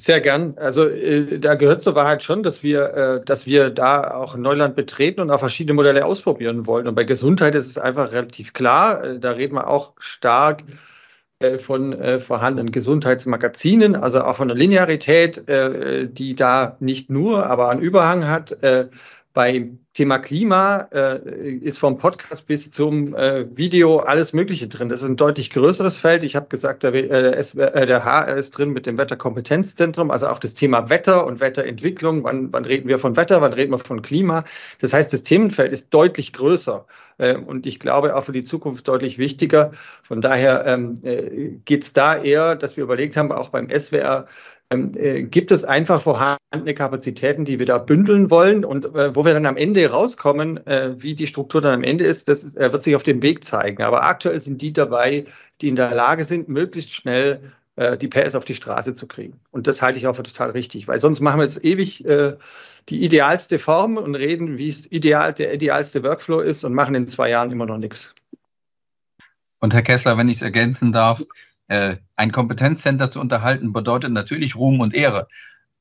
[0.00, 0.56] Sehr gern.
[0.58, 4.76] Also äh, da gehört zur Wahrheit schon, dass wir, äh, dass wir da auch Neuland
[4.76, 6.86] betreten und auch verschiedene Modelle ausprobieren wollen.
[6.86, 9.02] Und bei Gesundheit ist es einfach relativ klar.
[9.02, 10.62] Äh, da reden wir auch stark
[11.40, 17.46] äh, von äh, vorhandenen Gesundheitsmagazinen, also auch von der Linearität, äh, die da nicht nur,
[17.46, 18.56] aber einen Überhang hat.
[19.34, 21.18] Beim Thema Klima äh,
[21.56, 24.88] ist vom Podcast bis zum äh, Video alles Mögliche drin.
[24.88, 26.22] Das ist ein deutlich größeres Feld.
[26.22, 30.54] Ich habe gesagt, der, äh, der HR ist drin mit dem Wetterkompetenzzentrum, also auch das
[30.54, 32.22] Thema Wetter und Wetterentwicklung.
[32.22, 34.44] Wann, wann reden wir von Wetter, wann reden wir von Klima?
[34.80, 36.86] Das heißt, das Themenfeld ist deutlich größer
[37.18, 39.72] äh, und ich glaube auch für die Zukunft deutlich wichtiger.
[40.04, 44.26] Von daher ähm, äh, geht es da eher, dass wir überlegt haben, auch beim SWR,
[44.70, 49.24] ähm, äh, gibt es einfach vorhandene Kapazitäten, die wir da bündeln wollen und äh, wo
[49.24, 52.72] wir dann am Ende rauskommen, äh, wie die Struktur dann am Ende ist, das äh,
[52.72, 53.82] wird sich auf dem Weg zeigen.
[53.82, 55.24] Aber aktuell sind die dabei,
[55.60, 57.40] die in der Lage sind, möglichst schnell
[57.76, 59.38] äh, die PS auf die Straße zu kriegen.
[59.50, 62.36] Und das halte ich auch für total richtig, weil sonst machen wir jetzt ewig äh,
[62.88, 67.06] die idealste Form und reden, wie es ideal, der idealste Workflow ist und machen in
[67.06, 68.14] zwei Jahren immer noch nichts.
[69.60, 71.24] Und Herr Kessler, wenn ich es ergänzen darf,
[71.68, 75.28] äh, ein Kompetenzcenter zu unterhalten bedeutet natürlich Ruhm und Ehre,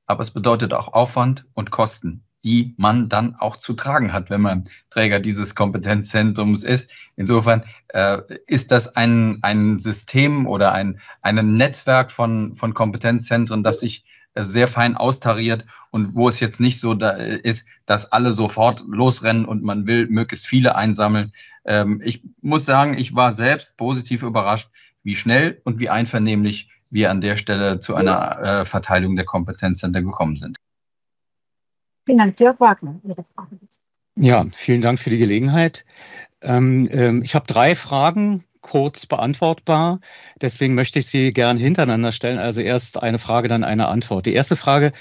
[0.05, 4.39] aber es bedeutet auch Aufwand und Kosten, die man dann auch zu tragen hat, wenn
[4.39, 6.89] man Träger dieses Kompetenzzentrums ist.
[7.17, 13.81] Insofern äh, ist das ein, ein System oder ein, ein Netzwerk von, von Kompetenzzentren, das
[13.81, 18.81] sich sehr fein austariert und wo es jetzt nicht so da ist, dass alle sofort
[18.87, 21.33] losrennen und man will möglichst viele einsammeln.
[21.65, 24.69] Ähm, ich muss sagen, ich war selbst positiv überrascht,
[25.03, 30.05] wie schnell und wie einvernehmlich wir an der Stelle zu einer äh, Verteilung der Kompetenzzentren
[30.05, 30.55] gekommen sind.
[32.07, 33.01] Vielen Dank, Dirk Wagner.
[34.15, 35.83] Ja, vielen Dank für die Gelegenheit.
[36.41, 39.99] Ähm, ähm, ich habe drei Fragen kurz beantwortbar.
[40.41, 42.39] Deswegen möchte ich sie gern hintereinander stellen.
[42.39, 44.25] Also erst eine Frage, dann eine Antwort.
[44.25, 44.93] Die erste Frage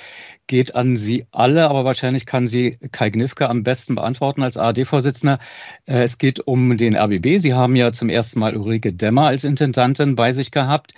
[0.46, 5.38] geht an Sie alle, aber wahrscheinlich kann sie Kai Gnifke am besten beantworten als ARD-Vorsitzender.
[5.86, 7.38] Äh, es geht um den RBB.
[7.38, 10.94] Sie haben ja zum ersten Mal Ulrike Demmer als Intendantin bei sich gehabt.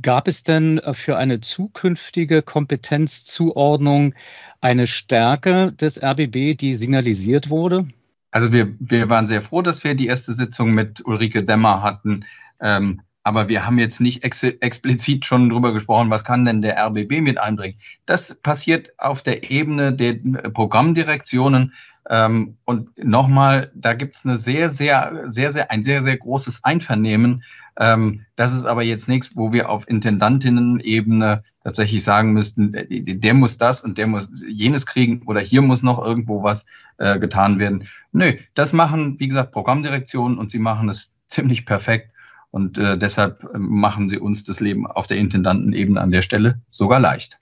[0.00, 4.14] Gab es denn für eine zukünftige Kompetenzzuordnung
[4.60, 7.86] eine Stärke des RBB, die signalisiert wurde?
[8.30, 12.24] Also wir, wir waren sehr froh, dass wir die erste Sitzung mit Ulrike Demmer hatten.
[12.60, 16.78] Ähm, aber wir haben jetzt nicht ex explizit schon drüber gesprochen, was kann denn der
[16.78, 17.78] RBB mit einbringen.
[18.06, 20.14] Das passiert auf der Ebene der
[20.50, 21.74] Programmdirektionen.
[22.08, 26.64] Ähm, und nochmal, da gibt es eine sehr, sehr, sehr, sehr, ein sehr, sehr großes
[26.64, 27.44] Einvernehmen.
[27.78, 33.34] Ähm, das ist aber jetzt nichts, wo wir auf Intendantinnen-Ebene tatsächlich sagen müssten, äh, der
[33.34, 36.66] muss das und der muss jenes kriegen oder hier muss noch irgendwo was
[36.96, 37.86] äh, getan werden.
[38.12, 42.10] Nö, das machen, wie gesagt, Programmdirektionen und sie machen es ziemlich perfekt.
[42.50, 46.60] Und äh, deshalb äh, machen sie uns das Leben auf der Intendantenebene an der Stelle
[46.70, 47.38] sogar leicht.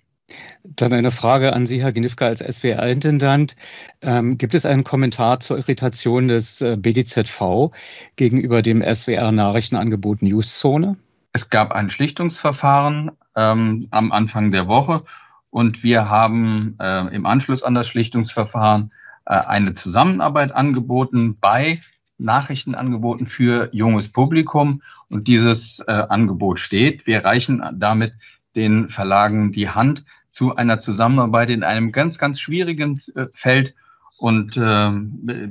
[0.62, 3.56] Dann eine Frage an Sie, Herr Gnifka, als SWR-Intendant.
[4.02, 7.70] Ähm, gibt es einen Kommentar zur Irritation des äh, BDZV
[8.16, 10.96] gegenüber dem SWR-Nachrichtenangebot Newszone?
[11.32, 15.04] Es gab ein Schlichtungsverfahren ähm, am Anfang der Woche
[15.50, 18.92] und wir haben äh, im Anschluss an das Schlichtungsverfahren
[19.24, 21.80] äh, eine Zusammenarbeit angeboten bei
[22.18, 27.06] Nachrichtenangeboten für junges Publikum und dieses äh, Angebot steht.
[27.06, 28.12] Wir reichen damit
[28.54, 33.74] den Verlagen die Hand zu einer Zusammenarbeit in einem ganz, ganz schwierigen äh, Feld
[34.18, 35.48] und äh,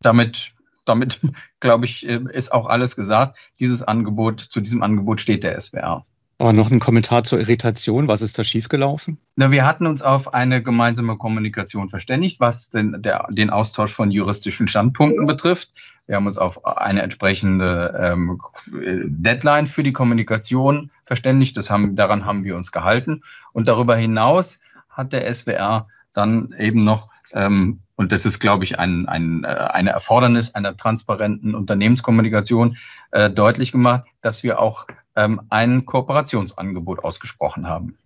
[0.00, 0.52] damit,
[0.84, 1.20] damit
[1.60, 3.38] glaube ich, äh, ist auch alles gesagt.
[3.58, 6.06] Dieses Angebot, zu diesem Angebot steht der SWR.
[6.38, 8.08] Aber noch ein Kommentar zur Irritation.
[8.08, 9.18] Was ist da schiefgelaufen?
[9.36, 14.10] Na, wir hatten uns auf eine gemeinsame Kommunikation verständigt, was den, der, den Austausch von
[14.10, 15.70] juristischen Standpunkten betrifft.
[16.06, 21.56] Wir haben uns auf eine entsprechende ähm, Deadline für die Kommunikation verständigt.
[21.56, 23.22] Das haben, daran haben wir uns gehalten.
[23.52, 24.58] Und darüber hinaus
[24.90, 29.46] hat der SWR dann eben noch, ähm, und das ist, glaube ich, ein, ein, äh,
[29.46, 32.76] eine Erfordernis einer transparenten Unternehmenskommunikation,
[33.12, 34.86] äh, deutlich gemacht, dass wir auch
[35.16, 37.96] ähm, ein Kooperationsangebot ausgesprochen haben.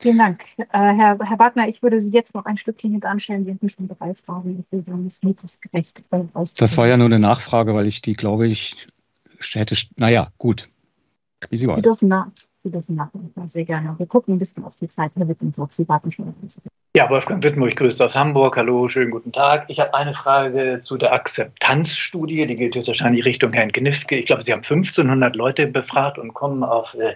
[0.00, 0.44] Vielen Dank.
[0.56, 3.44] Äh, Herr, Herr Wagner, ich würde Sie jetzt noch ein Stückchen hintanstellen.
[3.44, 4.64] Wir sind schon drei Fragen.
[4.70, 6.24] Gerecht äh,
[6.56, 8.88] Das war ja nur eine Nachfrage, weil ich die, glaube ich,
[9.52, 9.76] hätte.
[9.96, 10.68] Naja, gut.
[11.50, 11.76] Wie Sie wollen.
[11.76, 12.28] Sie dürfen nach.
[12.62, 13.48] Sie dürfen nachdenken.
[13.48, 13.94] Sehr gerne.
[13.96, 15.12] Wir gucken ein bisschen auf die Zeit.
[15.16, 16.34] Herr Wittenburg, Sie warten schon.
[16.94, 18.56] Ja, Wolfgang Wittenburg, grüßt aus Hamburg.
[18.56, 19.64] Hallo, schönen guten Tag.
[19.68, 22.46] Ich habe eine Frage zu der Akzeptanzstudie.
[22.46, 24.16] Die geht jetzt wahrscheinlich Richtung Herrn Knifke.
[24.16, 27.14] Ich glaube, Sie haben 1500 Leute befragt und kommen auf äh,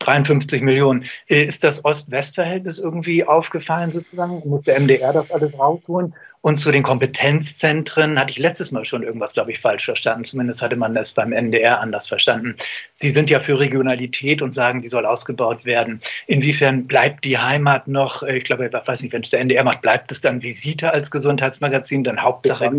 [0.00, 1.04] 53 Millionen.
[1.28, 4.42] Äh, ist das Ost-West-Verhältnis irgendwie aufgefallen sozusagen?
[4.48, 6.14] Muss der MDR das alles rausholen?
[6.40, 10.24] Und zu den Kompetenzzentren hatte ich letztes Mal schon irgendwas, glaube ich, falsch verstanden.
[10.24, 12.56] Zumindest hatte man das beim NDR anders verstanden.
[12.94, 16.00] Sie sind ja für Regionalität und sagen, die soll ausgebaut werden.
[16.26, 19.64] Inwiefern bleibt die Heimat noch, äh, ich glaube, ich weiß nicht, wenn es der NDR
[19.64, 22.70] macht, bleibt es dann Visite als Gesundheitsmagazin, dann Hauptsache.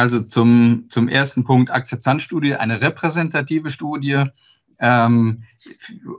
[0.00, 4.24] Also zum, zum ersten Punkt Akzeptanzstudie, eine repräsentative Studie,
[4.78, 5.42] ähm,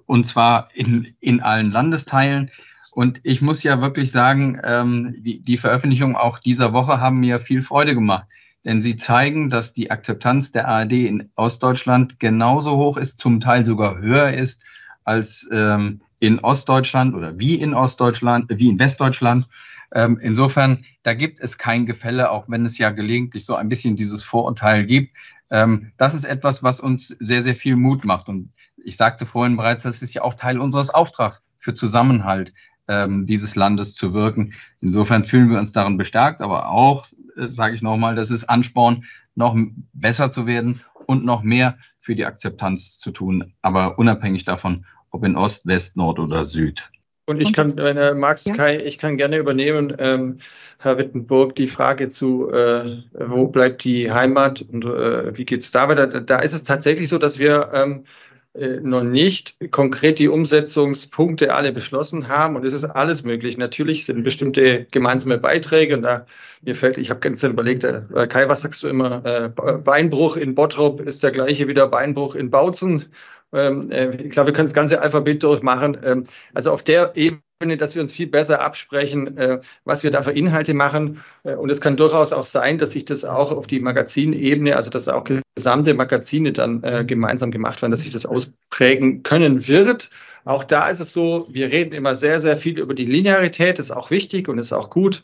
[0.05, 2.51] und zwar in, in allen Landesteilen.
[2.91, 7.39] Und ich muss ja wirklich sagen, ähm, die, die Veröffentlichungen auch dieser Woche haben mir
[7.39, 8.27] viel Freude gemacht.
[8.65, 13.65] Denn sie zeigen, dass die Akzeptanz der ARD in Ostdeutschland genauso hoch ist, zum Teil
[13.65, 14.61] sogar höher ist
[15.05, 19.47] als ähm, in Ostdeutschland oder wie in Ostdeutschland, wie in Westdeutschland.
[19.93, 23.95] Ähm, insofern, da gibt es kein Gefälle, auch wenn es ja gelegentlich so ein bisschen
[23.95, 25.15] dieses Vorurteil gibt.
[25.49, 28.29] Ähm, das ist etwas, was uns sehr, sehr viel Mut macht.
[28.29, 28.53] Und
[28.83, 32.53] ich sagte vorhin bereits, das ist ja auch Teil unseres Auftrags für Zusammenhalt
[32.87, 34.53] ähm, dieses Landes zu wirken.
[34.79, 39.05] Insofern fühlen wir uns darin bestärkt, aber auch, äh, sage ich nochmal, das ist Ansporn,
[39.35, 39.55] noch
[39.93, 45.23] besser zu werden und noch mehr für die Akzeptanz zu tun, aber unabhängig davon, ob
[45.23, 46.89] in Ost, West, Nord oder Süd.
[47.31, 48.55] Und ich kann, wenn er magst, ja.
[48.55, 50.39] Kai, ich kann gerne übernehmen, ähm,
[50.79, 55.71] Herr Wittenburg, die Frage zu, äh, wo bleibt die Heimat und äh, wie geht es
[55.71, 56.07] da weiter?
[56.07, 58.05] Da ist es tatsächlich so, dass wir ähm,
[58.53, 63.57] äh, noch nicht konkret die Umsetzungspunkte alle beschlossen haben und es ist alles möglich.
[63.57, 66.25] Natürlich sind bestimmte gemeinsame Beiträge und da
[66.61, 69.25] mir fällt, ich habe gestern überlegt, äh, Kai, was sagst du immer?
[69.25, 73.05] Äh, Beinbruch in Bottrop ist der gleiche wie der Beinbruch in Bautzen
[73.53, 75.97] ich glaube, wir können das ganze Alphabet durchmachen.
[76.03, 76.23] Ähm,
[76.53, 80.31] also auf der Ebene, dass wir uns viel besser absprechen, äh, was wir da für
[80.31, 81.21] Inhalte machen.
[81.43, 84.89] Äh, und es kann durchaus auch sein, dass sich das auch auf die Magazinebene, also
[84.89, 90.09] dass auch gesamte Magazine dann gemeinsam gemacht werden, dass sich das ausprägen können wird.
[90.45, 93.91] Auch da ist es so, wir reden immer sehr, sehr viel über die Linearität, ist
[93.91, 95.23] auch wichtig und ist auch gut.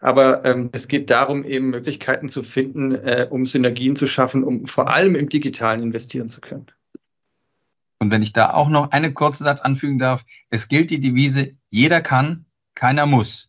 [0.00, 4.66] Aber ähm, es geht darum, eben Möglichkeiten zu finden, äh, um Synergien zu schaffen, um
[4.66, 6.66] vor allem im Digitalen investieren zu können.
[8.00, 11.56] Und wenn ich da auch noch einen kurzen Satz anfügen darf, es gilt die Devise,
[11.68, 13.48] jeder kann, keiner muss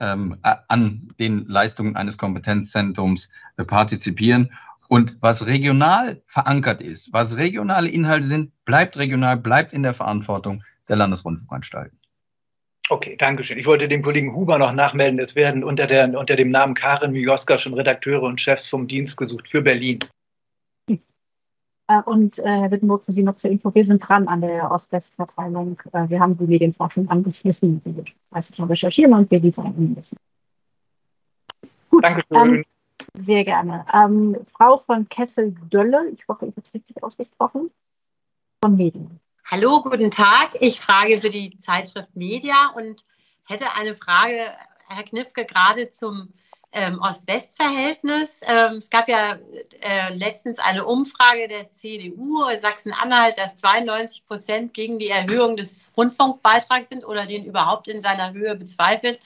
[0.00, 4.52] ähm, an den Leistungen eines Kompetenzzentrums äh, partizipieren.
[4.88, 10.64] Und was regional verankert ist, was regionale Inhalte sind, bleibt regional, bleibt in der Verantwortung
[10.88, 11.96] der Landesrundfunkanstalten.
[12.88, 13.58] Okay, danke schön.
[13.58, 15.20] Ich wollte dem Kollegen Huber noch nachmelden.
[15.20, 19.16] Es werden unter, der, unter dem Namen Karin Mioska schon Redakteure und Chefs vom Dienst
[19.16, 20.00] gesucht für Berlin.
[21.90, 24.70] Äh, und äh, Herr Wittenburg, für Sie noch zur Info, wir sind dran an der
[24.70, 25.76] Ost-West-Verteilung.
[25.92, 27.80] Äh, wir haben die Medienforschung angeschlossen.
[27.84, 30.14] Wir weiß ich noch recherchieren und wir liefern Ihnen das.
[31.90, 32.64] Gut, ähm,
[33.14, 33.84] sehr gerne.
[33.92, 37.70] Ähm, Frau von Kessel-Dölle, ich hoffe, ich habe es richtig ausgesprochen,
[38.62, 39.18] von Medien.
[39.50, 40.50] Hallo, guten Tag.
[40.60, 43.04] Ich frage für die Zeitschrift Media und
[43.48, 44.46] hätte eine Frage,
[44.88, 46.28] Herr Knifke, gerade zum
[46.72, 48.42] ähm, Ost-West-Verhältnis.
[48.46, 49.38] Ähm, es gab ja
[49.80, 56.88] äh, letztens eine Umfrage der CDU Sachsen-Anhalt, dass 92 Prozent gegen die Erhöhung des Rundfunkbeitrags
[56.88, 59.18] sind oder den überhaupt in seiner Höhe bezweifelt.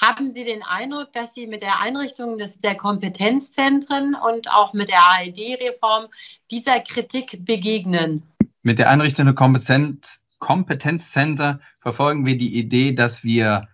[0.00, 4.88] Haben Sie den Eindruck, dass Sie mit der Einrichtung des, der Kompetenzzentren und auch mit
[4.88, 6.06] der ARD-Reform
[6.52, 8.22] dieser Kritik begegnen?
[8.62, 13.66] Mit der Einrichtung der Kompetenz, Kompetenzcenter verfolgen wir die Idee, dass wir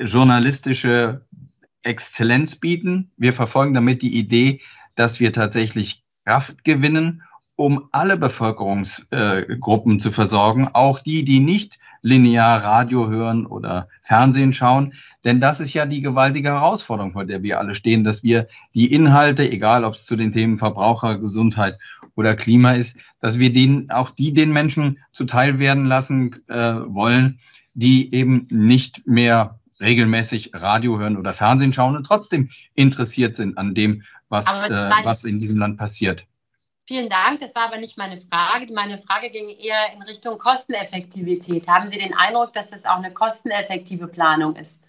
[0.00, 1.26] journalistische
[1.82, 3.10] Exzellenz bieten.
[3.16, 4.60] Wir verfolgen damit die Idee,
[4.94, 7.22] dass wir tatsächlich Kraft gewinnen,
[7.56, 14.54] um alle Bevölkerungsgruppen äh, zu versorgen, auch die, die nicht linear Radio hören oder Fernsehen
[14.54, 14.94] schauen.
[15.24, 18.90] Denn das ist ja die gewaltige Herausforderung, vor der wir alle stehen, dass wir die
[18.92, 21.78] Inhalte, egal ob es zu den Themen Verbraucher, Gesundheit
[22.14, 27.40] oder Klima ist, dass wir den, auch die den Menschen zuteil werden lassen äh, wollen,
[27.74, 33.74] die eben nicht mehr regelmäßig Radio hören oder Fernsehen schauen und trotzdem interessiert sind an
[33.74, 34.70] dem, was, äh,
[35.02, 36.26] was in diesem Land passiert.
[36.86, 37.40] Vielen Dank.
[37.40, 38.72] Das war aber nicht meine Frage.
[38.72, 41.68] Meine Frage ging eher in Richtung Kosteneffektivität.
[41.68, 44.80] Haben Sie den Eindruck, dass das auch eine kosteneffektive Planung ist?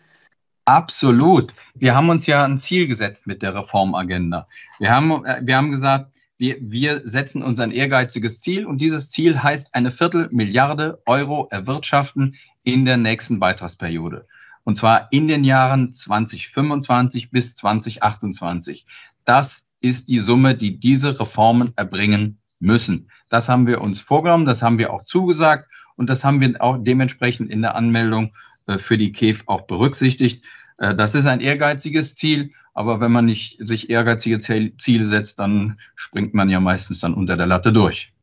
[0.65, 1.53] Absolut.
[1.73, 4.47] Wir haben uns ja ein Ziel gesetzt mit der Reformagenda.
[4.79, 9.11] Wir haben, äh, wir haben gesagt, Wir, wir setzen uns ein ehrgeiziges Ziel und dieses
[9.11, 14.25] Ziel heißt eine Viertelmilliarde Euro erwirtschaften in der nächsten Beitragsperiode.
[14.63, 18.85] Und zwar in den Jahren 2025 bis 2028.
[19.25, 23.09] Das ist die Summe, die diese Reformen erbringen müssen.
[23.29, 26.77] Das haben wir uns vorgenommen, das haben wir auch zugesagt und das haben wir auch
[26.79, 28.35] dementsprechend in der Anmeldung
[28.67, 30.45] äh, für die KEF auch berücksichtigt.
[30.77, 35.79] Äh, das ist ein ehrgeiziges Ziel, aber wenn man nicht sich ehrgeizige Ziele setzt, dann
[35.95, 38.13] springt man ja meistens dann unter der Latte durch.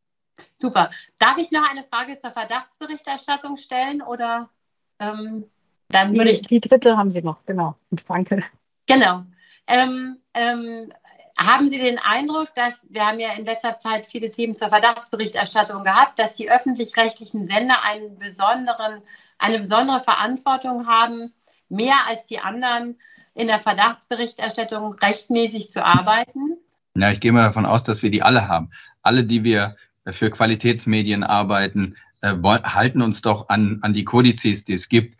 [0.56, 0.90] Super.
[1.18, 4.50] Darf ich noch eine Frage zur Verdachtsberichterstattung stellen oder
[4.98, 5.44] ähm,
[5.88, 6.42] dann würde ich.
[6.42, 7.76] Die dritte haben Sie noch, genau.
[7.90, 8.42] Und danke.
[8.86, 9.24] Genau.
[9.66, 10.92] Ähm, ähm,
[11.38, 15.84] haben Sie den Eindruck, dass wir haben ja in letzter Zeit viele Themen zur Verdachtsberichterstattung
[15.84, 19.02] gehabt, dass die öffentlich-rechtlichen Sender einen besonderen,
[19.38, 21.32] eine besondere Verantwortung haben,
[21.68, 22.98] mehr als die anderen
[23.34, 26.56] in der Verdachtsberichterstattung rechtmäßig zu arbeiten?
[26.96, 28.70] Ja, ich gehe mal davon aus, dass wir die alle haben.
[29.02, 29.76] Alle, die wir
[30.06, 35.16] für Qualitätsmedien arbeiten, äh, halten uns doch an, an die Kodizes, die es gibt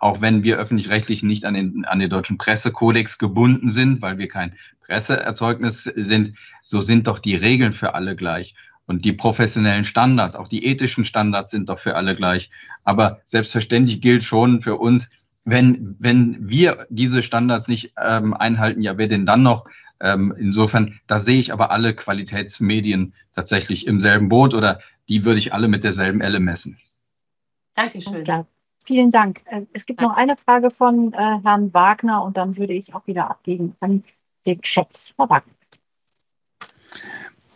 [0.00, 4.28] auch wenn wir öffentlich-rechtlich nicht an den, an den deutschen Pressekodex gebunden sind, weil wir
[4.28, 8.54] kein Presseerzeugnis sind, so sind doch die Regeln für alle gleich.
[8.86, 12.50] Und die professionellen Standards, auch die ethischen Standards sind doch für alle gleich.
[12.84, 15.08] Aber selbstverständlich gilt schon für uns,
[15.44, 19.64] wenn, wenn wir diese Standards nicht ähm, einhalten, ja, wer denn dann noch?
[20.00, 25.38] Ähm, insofern, da sehe ich aber alle Qualitätsmedien tatsächlich im selben Boot oder die würde
[25.38, 26.78] ich alle mit derselben Elle messen.
[27.74, 28.46] Dankeschön.
[28.86, 29.42] Vielen Dank.
[29.46, 33.06] Äh, es gibt noch eine Frage von äh, Herrn Wagner und dann würde ich auch
[33.06, 34.04] wieder abgeben an
[34.46, 35.12] den Chat.
[35.18, 35.52] Herr Wagner.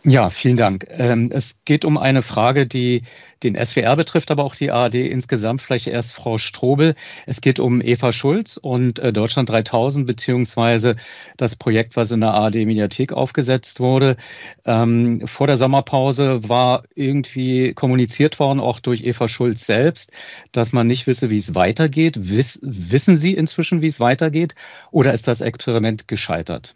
[0.03, 0.87] Ja, vielen Dank.
[0.89, 3.03] Ähm, es geht um eine Frage, die
[3.43, 5.61] den SWR betrifft, aber auch die ARD insgesamt.
[5.61, 6.95] Vielleicht erst Frau Strobel.
[7.27, 10.95] Es geht um Eva Schulz und äh, Deutschland 3000 beziehungsweise
[11.37, 14.17] das Projekt, was in der ARD Mediathek aufgesetzt wurde.
[14.65, 20.11] Ähm, vor der Sommerpause war irgendwie kommuniziert worden, auch durch Eva Schulz selbst,
[20.51, 22.17] dass man nicht wisse, wie es weitergeht.
[22.21, 24.55] wissen Sie inzwischen, wie es weitergeht?
[24.89, 26.73] Oder ist das Experiment gescheitert?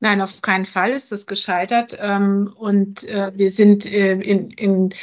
[0.00, 1.96] Nein, auf keinen Fall ist das gescheitert.
[2.00, 4.94] Ähm, und äh, wir sind äh, in, in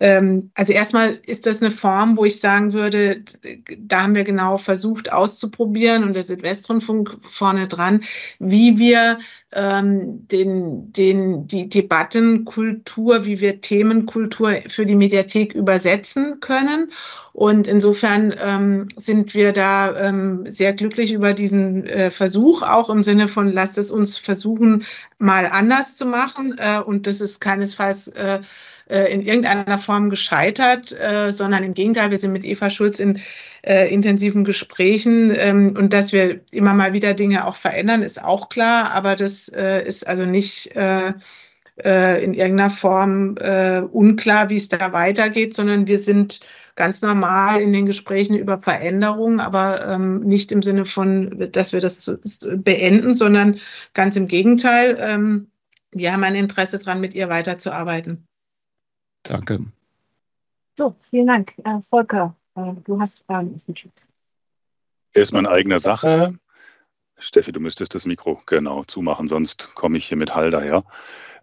[0.00, 3.24] ähm, also erstmal ist das eine Form, wo ich sagen würde,
[3.78, 8.04] da haben wir genau versucht auszuprobieren und der Südwestrundfunk vorne dran,
[8.38, 9.18] wie wir
[9.54, 16.90] ähm, den, den, die Debattenkultur, wie wir Themenkultur für die Mediathek übersetzen können.
[17.32, 23.02] Und insofern ähm, sind wir da ähm, sehr glücklich über diesen äh, Versuch, auch im
[23.02, 24.84] Sinne von, lasst es uns versuchen,
[25.18, 26.54] mal anders zu machen.
[26.58, 28.40] Äh, und das ist keinesfalls äh,
[28.88, 33.20] äh in irgendeiner Form gescheitert, äh, sondern im Gegenteil, wir sind mit Eva Schulz in
[33.62, 38.48] äh, intensiven Gesprächen ähm, und dass wir immer mal wieder Dinge auch verändern, ist auch
[38.48, 41.12] klar, aber das äh, ist also nicht äh,
[41.76, 43.34] in irgendeiner Form
[43.90, 46.38] unklar, wie es da weitergeht, sondern wir sind
[46.76, 51.80] ganz normal in den Gesprächen über Veränderungen, aber ähm, nicht im Sinne von, dass wir
[51.80, 52.18] das
[52.56, 53.58] beenden, sondern
[53.92, 54.96] ganz im Gegenteil.
[55.00, 55.50] Ähm,
[55.92, 58.26] wir haben ein Interesse daran, mit ihr weiterzuarbeiten.
[59.24, 59.60] Danke.
[60.76, 61.54] So, vielen Dank.
[61.64, 64.06] Äh, Volker, äh, du hast Fragen aus dem Chat.
[65.12, 66.38] Erstmal in eigener Sache.
[67.16, 70.84] Steffi, du müsstest das Mikro genau zumachen, sonst komme ich hier mit Hall daher.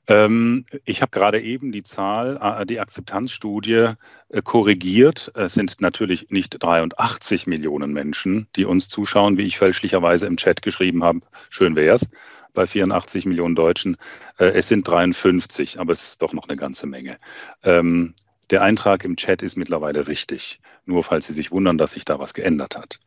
[0.08, 3.93] Ähm, ich habe gerade eben die Zahl, äh, die Akzeptanzstudie
[4.30, 5.32] äh, korrigiert.
[5.35, 10.61] Es sind natürlich nicht 83 Millionen Menschen, die uns zuschauen, wie ich fälschlicherweise im Chat
[10.61, 11.22] geschrieben habe.
[11.50, 12.08] Schön wäre es
[12.54, 13.98] bei 84 Millionen Deutschen.
[14.38, 17.18] Äh, es sind 53, aber es ist doch noch eine ganze Menge.
[17.64, 18.14] Ähm,
[18.50, 22.20] der Eintrag im Chat ist mittlerweile richtig, nur falls Sie sich wundern, dass sich da
[22.20, 23.00] was geändert hat.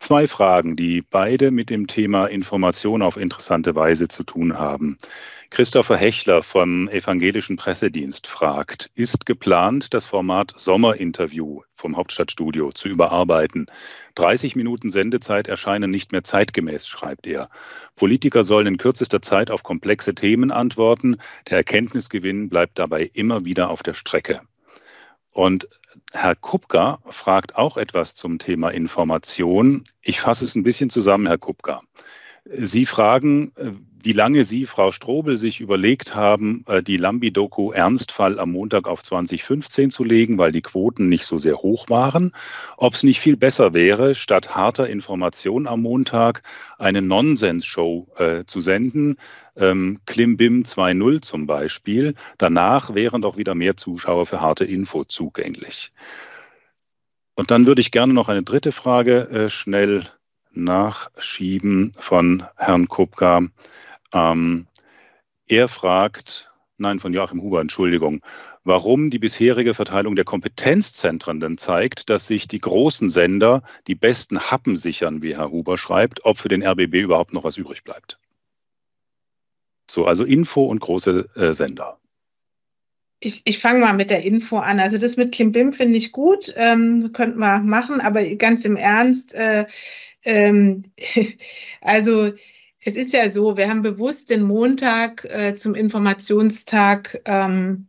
[0.00, 4.96] Zwei Fragen, die beide mit dem Thema Information auf interessante Weise zu tun haben.
[5.50, 13.66] Christopher Hechler vom Evangelischen Pressedienst fragt, ist geplant, das Format Sommerinterview vom Hauptstadtstudio zu überarbeiten?
[14.14, 17.50] 30 Minuten Sendezeit erscheinen nicht mehr zeitgemäß, schreibt er.
[17.94, 21.18] Politiker sollen in kürzester Zeit auf komplexe Themen antworten.
[21.50, 24.40] Der Erkenntnisgewinn bleibt dabei immer wieder auf der Strecke.
[25.30, 25.68] Und
[26.12, 29.84] Herr Kupka fragt auch etwas zum Thema Information.
[30.02, 31.82] Ich fasse es ein bisschen zusammen, Herr Kupka.
[32.44, 33.72] Sie fragen, äh,
[34.02, 39.02] wie lange Sie, Frau Strobel, sich überlegt haben, äh, die Lambi-Doku Ernstfall am Montag auf
[39.02, 42.32] 2015 zu legen, weil die Quoten nicht so sehr hoch waren.
[42.76, 46.42] Ob es nicht viel besser wäre, statt harter Information am Montag
[46.78, 49.16] eine Nonsens-Show äh, zu senden,
[49.56, 52.14] ähm, Klimbim 2.0 zum Beispiel.
[52.38, 55.92] Danach wären doch wieder mehr Zuschauer für harte Info zugänglich.
[57.34, 60.04] Und dann würde ich gerne noch eine dritte Frage äh, schnell
[60.52, 63.42] nachschieben von Herrn Kupka.
[64.12, 64.66] Ähm,
[65.46, 68.22] er fragt, nein, von Joachim Huber, Entschuldigung,
[68.64, 74.50] warum die bisherige Verteilung der Kompetenzzentren denn zeigt, dass sich die großen Sender die besten
[74.50, 78.18] Happen sichern, wie Herr Huber schreibt, ob für den RBB überhaupt noch was übrig bleibt.
[79.90, 81.98] So, also Info und große äh, Sender.
[83.18, 84.80] Ich, ich fange mal mit der Info an.
[84.80, 89.34] Also das mit Klimbim finde ich gut, ähm, könnten wir machen, aber ganz im Ernst,
[89.34, 89.66] äh,
[90.24, 90.84] ähm,
[91.80, 92.32] also
[92.82, 97.88] es ist ja so, wir haben bewusst den Montag äh, zum Informationstag ähm,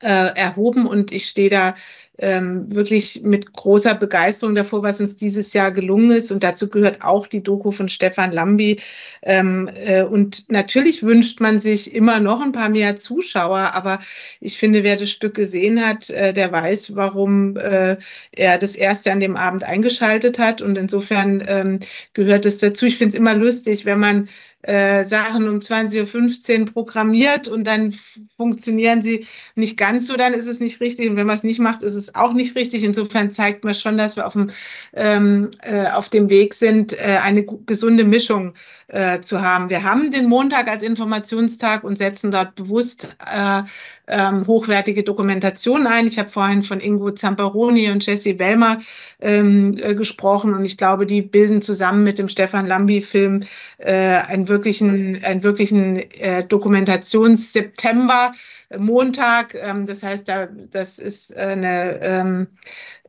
[0.00, 1.74] äh, erhoben und ich stehe da
[2.18, 6.30] ähm, wirklich mit großer Begeisterung davor, was uns dieses Jahr gelungen ist.
[6.30, 8.80] Und dazu gehört auch die Doku von Stefan Lambi.
[9.22, 13.98] Ähm, äh, und natürlich wünscht man sich immer noch ein paar mehr Zuschauer, aber
[14.40, 17.96] ich finde, wer das Stück gesehen hat, äh, der weiß, warum äh,
[18.32, 20.60] er das erste an dem Abend eingeschaltet hat.
[20.60, 21.78] Und insofern ähm,
[22.12, 22.86] gehört es dazu.
[22.86, 24.28] Ich finde es immer lustig, wenn man
[24.62, 27.94] äh, Sachen um 20.15 Uhr programmiert und dann
[28.36, 31.10] funktionieren sie nicht ganz so, dann ist es nicht richtig.
[31.10, 32.84] Und wenn man es nicht macht, ist es auch nicht richtig.
[32.84, 34.50] Insofern zeigt man schon, dass wir auf dem,
[34.94, 38.81] ähm, äh, auf dem Weg sind, äh, eine gesunde Mischung äh,
[39.20, 39.70] zu haben.
[39.70, 43.62] Wir haben den Montag als Informationstag und setzen dort bewusst äh,
[44.08, 46.06] ähm, hochwertige Dokumentation ein.
[46.06, 48.78] Ich habe vorhin von Ingo Zamperoni und Jesse Wellmer
[49.20, 53.44] ähm, äh, gesprochen und ich glaube, die bilden zusammen mit dem Stefan Lambi-Film
[53.78, 58.32] äh, einen wirklichen, einen wirklichen äh, Dokumentations-September.
[58.78, 62.46] Montag, ähm, das heißt, da, das ist eine ähm,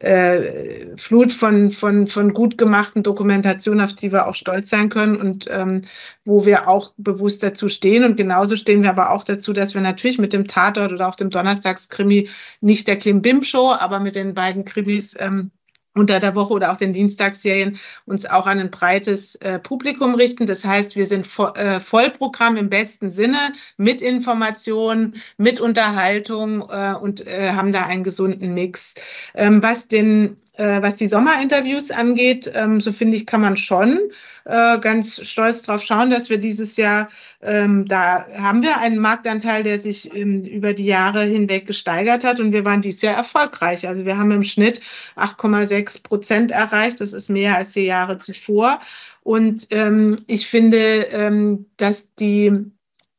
[0.04, 5.16] äh, Flut von, von, von gut gemachten Dokumentationen, auf die wir auch stolz sein können
[5.16, 5.82] und ähm,
[6.26, 8.04] wo wir auch bewusst dazu stehen.
[8.04, 11.16] Und genauso stehen wir aber auch dazu, dass wir natürlich mit dem Tatort oder auch
[11.16, 12.30] dem Donnerstagskrimi
[12.62, 15.52] nicht der Klimbim-Show, aber mit den beiden Krimis ähm,
[15.96, 20.48] unter der Woche oder auch den Dienstagsserien uns auch an ein breites äh, Publikum richten.
[20.48, 26.94] Das heißt, wir sind vo äh, Vollprogramm im besten Sinne mit Informationen, mit Unterhaltung äh,
[27.00, 28.96] und äh, haben da einen gesunden Mix.
[29.36, 34.00] Ähm, was den was die Sommerinterviews angeht, ähm, so finde ich, kann man schon
[34.46, 37.10] äh, ganz stolz darauf schauen, dass wir dieses Jahr,
[37.42, 42.40] ähm, da haben wir einen Marktanteil, der sich ähm, über die Jahre hinweg gesteigert hat
[42.40, 43.88] und wir waren dieses Jahr erfolgreich.
[43.88, 44.82] Also wir haben im Schnitt
[45.16, 47.02] 8,6 Prozent erreicht.
[47.02, 48.80] Das ist mehr als die Jahre zuvor.
[49.24, 49.70] Und
[50.28, 52.72] ich finde, dass die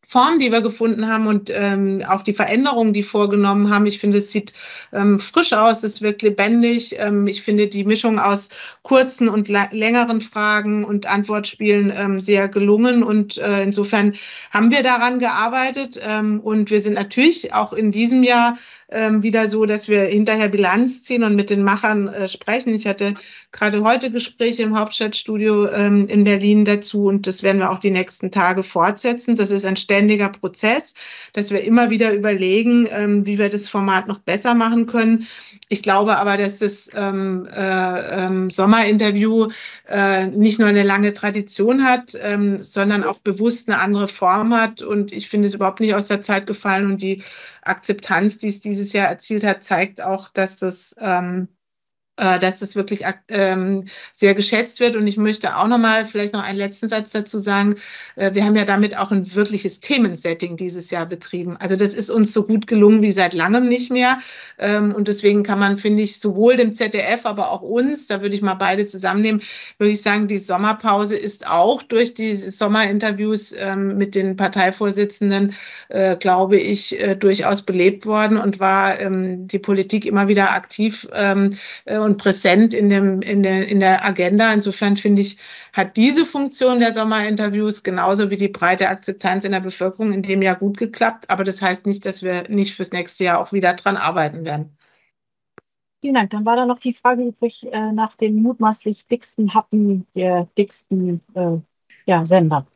[0.07, 3.87] Form, die wir gefunden haben und ähm, auch die Veränderungen, die vorgenommen haben.
[3.87, 4.53] Ich finde, es sieht
[4.93, 6.97] ähm, frisch aus, es wirkt lebendig.
[6.99, 8.51] Ähm, ich finde die Mischung aus
[8.83, 14.15] kurzen und längeren Fragen und Antwortspielen ähm, sehr gelungen und äh, insofern
[14.51, 18.57] haben wir daran gearbeitet ähm, und wir sind natürlich auch in diesem Jahr
[18.91, 22.75] ähm, wieder so, dass wir hinterher Bilanz ziehen und mit den Machern äh, sprechen.
[22.75, 23.15] Ich hatte
[23.53, 27.91] gerade heute Gespräche im Hauptstadtstudio ähm, in Berlin dazu und das werden wir auch die
[27.91, 29.37] nächsten Tage fortsetzen.
[29.37, 30.95] Das ist ein ständiger Prozess,
[31.33, 35.27] dass wir immer wieder überlegen, ähm, wie wir das Format noch besser machen können.
[35.69, 39.49] Ich glaube aber, dass das ähm, äh, ähm, Sommerinterview
[39.89, 44.83] äh, nicht nur eine lange Tradition hat, ähm, sondern auch bewusst eine andere Form hat.
[44.83, 46.91] Und ich finde es überhaupt nicht aus der Zeit gefallen.
[46.91, 47.23] Und die
[47.67, 51.64] Akzeptanz, die es dieses Jahr erzielt hat, zeigt auch, dass das ähm, äh,
[52.17, 54.97] dass das wirklich ähm, sehr geschätzt wird.
[54.97, 57.75] Und ich möchte auch noch mal vielleicht noch einen letzten Satz dazu sagen.
[58.17, 61.57] Äh, wir haben ja damit auch ein wirkliches Themensetting dieses Jahr betrieben.
[61.59, 64.19] Also das ist uns so gut gelungen wie seit langem nicht mehr.
[64.59, 68.35] Ähm, und deswegen kann man, finde ich, sowohl dem ZDF, aber auch uns, da würde
[68.35, 69.43] ich mal beide zusammennehmen,
[69.79, 75.55] würde ich sagen, die Sommerpause ist auch durch die Sommerinterviews ähm, mit den Parteivorsitzenden,
[75.89, 81.09] äh, glaube ich, äh, durchaus belebt worden und war ähm, die Politik immer wieder aktiv
[81.13, 84.53] äh, und präsent in, dem, in, der, in der Agenda.
[84.53, 85.39] Insofern finde ich,
[85.73, 90.43] hat diese Funktion der Sommerinterviews genauso wie die breite Akzeptanz in der Bevölkerung in dem
[90.43, 91.31] Jahr gut geklappt.
[91.31, 94.77] Aber das heißt nicht, dass wir nicht fürs nächste Jahr auch wieder dran arbeiten werden.
[96.01, 96.31] Vielen Dank.
[96.31, 101.23] Dann war da noch die Frage übrig äh, nach den mutmaßlich dicksten Happen der dicksten
[101.35, 101.59] äh,
[102.05, 102.67] ja, Sender.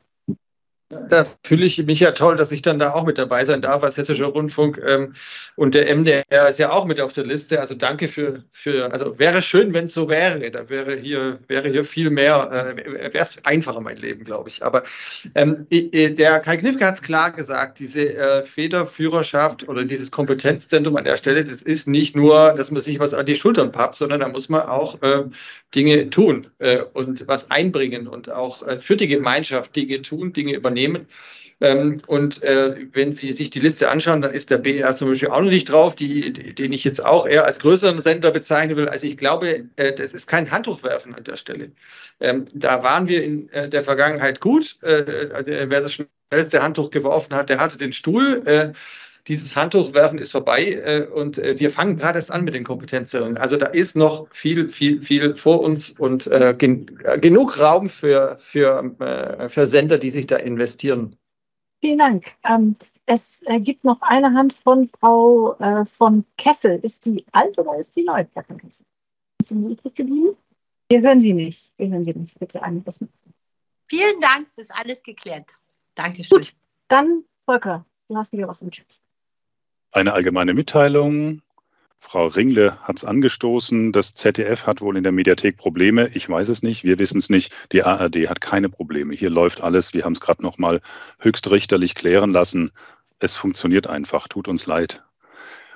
[0.91, 3.83] Da fühle ich mich ja toll, dass ich dann da auch mit dabei sein darf
[3.83, 4.81] als Hessischer Rundfunk.
[4.83, 5.15] Ähm,
[5.55, 7.61] und der MDR ist ja auch mit auf der Liste.
[7.61, 10.51] Also danke für, für also wäre schön, wenn es so wäre.
[10.51, 14.65] Da wäre hier, wäre hier viel mehr, äh, wäre es einfacher, mein Leben, glaube ich.
[14.65, 14.83] Aber
[15.35, 21.05] ähm, der Kai Knifke hat es klar gesagt, diese äh, Federführerschaft oder dieses Kompetenzzentrum an
[21.05, 24.21] der Stelle, das ist nicht nur, dass man sich was an die Schultern pappt, sondern
[24.21, 25.25] da muss man auch äh,
[25.75, 30.55] Dinge tun äh, und was einbringen und auch äh, für die Gemeinschaft Dinge tun, Dinge
[30.55, 31.07] übernehmen Unternehmen.
[31.61, 35.29] Ähm, und äh, wenn Sie sich die Liste anschauen, dann ist der BR zum Beispiel
[35.29, 38.89] auch noch nicht drauf, die, den ich jetzt auch eher als größeren Sender bezeichnen will.
[38.89, 41.73] Also ich glaube, äh, das ist kein Handtuchwerfen an der Stelle.
[42.21, 44.79] Ähm, da waren wir in äh, der Vergangenheit gut.
[44.83, 45.95] Äh, also, wer das
[46.31, 48.75] schnellste Handtuch geworfen hat, der hatte den Stuhl.
[49.27, 52.65] Dieses Handtuch werfen ist vorbei äh, und äh, wir fangen gerade erst an mit den
[52.65, 53.37] Kompetenzzentren.
[53.37, 56.87] Also da ist noch viel, viel, viel vor uns und äh, gen
[57.21, 61.17] genug Raum für, für, äh, für Sender, die sich da investieren.
[61.81, 62.27] Vielen Dank.
[62.45, 66.79] Ähm, es äh, gibt noch eine Hand von Frau äh, von Kessel.
[66.83, 68.85] Ist die alt oder ist die neu, Frau von Kessel?
[69.41, 70.37] Ist sie übrig geblieben?
[70.89, 71.73] Wir hören Sie nicht.
[71.77, 72.39] Wir hören Sie nicht.
[72.39, 73.11] Bitte mit.
[73.89, 75.53] Vielen Dank, es ist alles geklärt.
[75.95, 76.39] Dankeschön.
[76.39, 76.55] Gut,
[76.89, 79.01] dann Volker, du hast wieder was im Chat.
[79.93, 81.43] Eine allgemeine Mitteilung.
[82.01, 83.93] Frau Ringle hat es angestoßen.
[83.93, 86.09] Das ZDF hat wohl in der Mediathek Probleme.
[86.15, 86.85] Ich weiß es nicht.
[86.85, 87.55] Wir wissen es nicht.
[87.73, 89.15] Die ARD hat keine Probleme.
[89.15, 89.95] Hier läuft alles.
[89.95, 90.81] Wir haben es gerade noch mal
[91.19, 92.71] höchstrichterlich klären lassen.
[93.19, 94.29] Es funktioniert einfach.
[94.29, 95.03] Tut uns leid.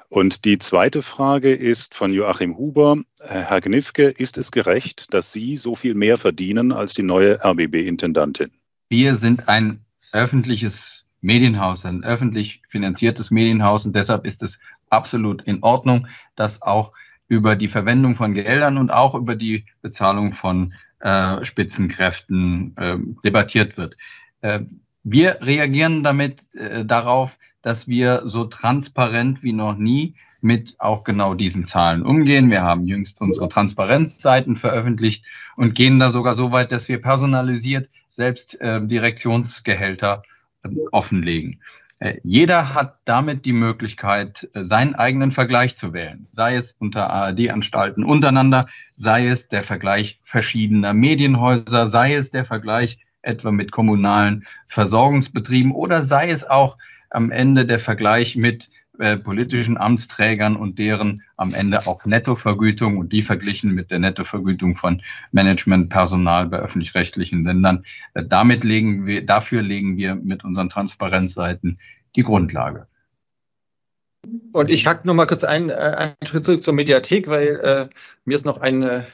[0.09, 2.99] Und die zweite Frage ist von Joachim Huber.
[3.21, 8.53] Herr Gnifke, ist es gerecht, dass Sie so viel mehr verdienen als die neue RBB-Intendantin?
[8.91, 14.59] Wir sind ein öffentliches Medienhaus, ein öffentlich finanziertes Medienhaus und deshalb ist es
[14.91, 16.93] absolut in Ordnung, dass auch
[17.29, 23.77] über die Verwendung von Geldern und auch über die Bezahlung von äh, Spitzenkräften äh, debattiert
[23.77, 23.97] wird.
[24.43, 24.61] Äh,
[25.05, 31.35] wir reagieren damit äh, darauf, dass wir so transparent wie noch nie mit auch genau
[31.35, 32.51] diesen Zahlen umgehen.
[32.51, 35.25] Wir haben jüngst unsere Transparenzseiten veröffentlicht
[35.57, 40.25] und gehen da sogar so weit, dass wir personalisiert selbst äh, Direktionsgehälter
[40.91, 41.61] offenlegen.
[42.03, 47.11] Äh, jeder hat damit die Möglichkeit, äh, seinen eigenen Vergleich zu wählen, sei es unter
[47.11, 54.45] ARD-Anstalten untereinander, sei es der Vergleich verschiedener Medienhäuser, sei es der Vergleich etwa mit kommunalen
[54.67, 56.77] Versorgungsbetrieben oder sei es auch
[57.11, 58.69] am Ende der Vergleich mit
[59.03, 64.77] äh, politischen Amtsträgern und deren am Ende auch Nettovergütung und die verglichen mit der Nettovergütung
[64.77, 67.85] von Managementpersonal bei öffentlich-rechtlichen Sendern.
[68.15, 71.81] Äh, damit legen wir, dafür legen wir mit unseren Transparenzseiten
[72.15, 72.87] die Grundlage.
[74.53, 77.89] Und ich hack noch mal kurz einen, äh, einen Schritt zurück zur Mediathek, weil äh,
[78.25, 79.09] mir ist noch eine,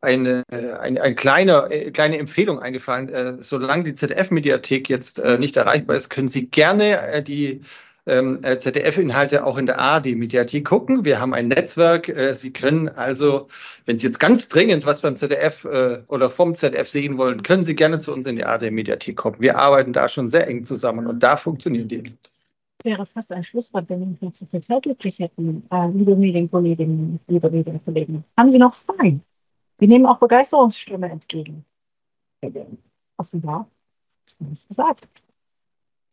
[0.00, 3.10] eine, eine, eine kleine, äh, kleine Empfehlung eingefallen.
[3.10, 7.60] Äh, solange die ZDF-Mediathek jetzt äh, nicht erreichbar ist, können Sie gerne die
[8.06, 11.04] ähm, ZDF-Inhalte auch in der ARD-Mediathek gucken.
[11.04, 12.12] Wir haben ein Netzwerk.
[12.32, 13.48] Sie können also,
[13.86, 15.64] wenn Sie jetzt ganz dringend was beim ZDF
[16.08, 19.36] oder vom ZDF sehen wollen, können Sie gerne zu uns in die ARD-Mediathek kommen.
[19.40, 22.02] Wir arbeiten da schon sehr eng zusammen und da funktionieren die.
[22.02, 27.20] Das wäre fast ein Schlusswort, wenn wir noch so viel Zeit übrig hätten, liebe Medienkolleginnen,
[27.26, 28.24] liebe Medienkollegen.
[28.36, 29.22] Haben Sie noch Fragen?
[29.78, 31.64] Wir nehmen auch Begeisterungsstimme entgegen.
[33.16, 33.66] Offenbar
[34.26, 35.08] ist nichts gesagt.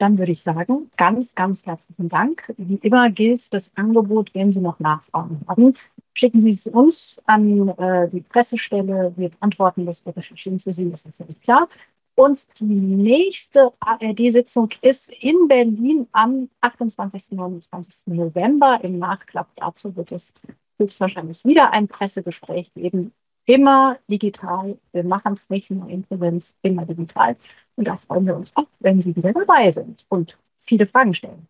[0.01, 2.51] Dann würde ich sagen, ganz, ganz herzlichen Dank.
[2.57, 5.75] Wie immer gilt das Angebot, wenn Sie noch Nachfragen haben,
[6.15, 9.13] schicken Sie es uns an äh, die Pressestelle.
[9.15, 11.69] Wir beantworten das, wir recherchieren für Sie, das ist völlig klar.
[12.15, 17.33] Und die nächste ARD-Sitzung ist in Berlin am 28.
[17.33, 18.07] und 29.
[18.07, 18.80] November.
[18.81, 20.33] Im Nachklapp dazu wird es
[20.80, 23.13] höchstwahrscheinlich wieder ein Pressegespräch geben
[23.45, 24.77] immer digital.
[24.91, 27.35] Wir machen es nicht nur in Präsenz, immer digital.
[27.75, 31.47] Und da freuen wir uns auch, wenn Sie wieder dabei sind und viele Fragen stellen.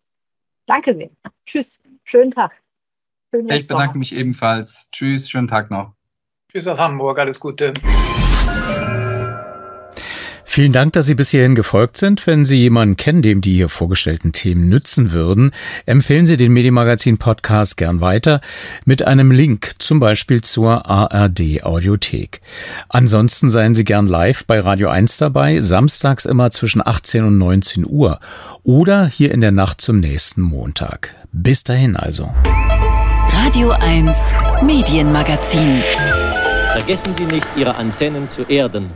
[0.66, 1.10] Danke sehr.
[1.46, 1.80] Tschüss.
[2.04, 2.52] Schönen Tag.
[3.30, 4.90] Schönen ich bedanke mich ebenfalls.
[4.90, 5.28] Tschüss.
[5.28, 5.94] Schönen Tag noch.
[6.50, 7.18] Tschüss aus Hamburg.
[7.18, 7.72] Alles Gute.
[10.54, 12.26] Vielen Dank, dass Sie bis hierhin gefolgt sind.
[12.26, 15.52] Wenn Sie jemanden kennen, dem die hier vorgestellten Themen nützen würden,
[15.86, 18.42] empfehlen Sie den Medienmagazin Podcast gern weiter
[18.84, 22.42] mit einem Link, zum Beispiel zur ARD Audiothek.
[22.90, 27.86] Ansonsten seien Sie gern live bei Radio 1 dabei, samstags immer zwischen 18 und 19
[27.88, 28.20] Uhr
[28.62, 31.14] oder hier in der Nacht zum nächsten Montag.
[31.32, 32.28] Bis dahin also.
[33.32, 35.82] Radio 1 Medienmagazin.
[36.72, 38.90] Vergessen Sie nicht, Ihre Antennen zu erden.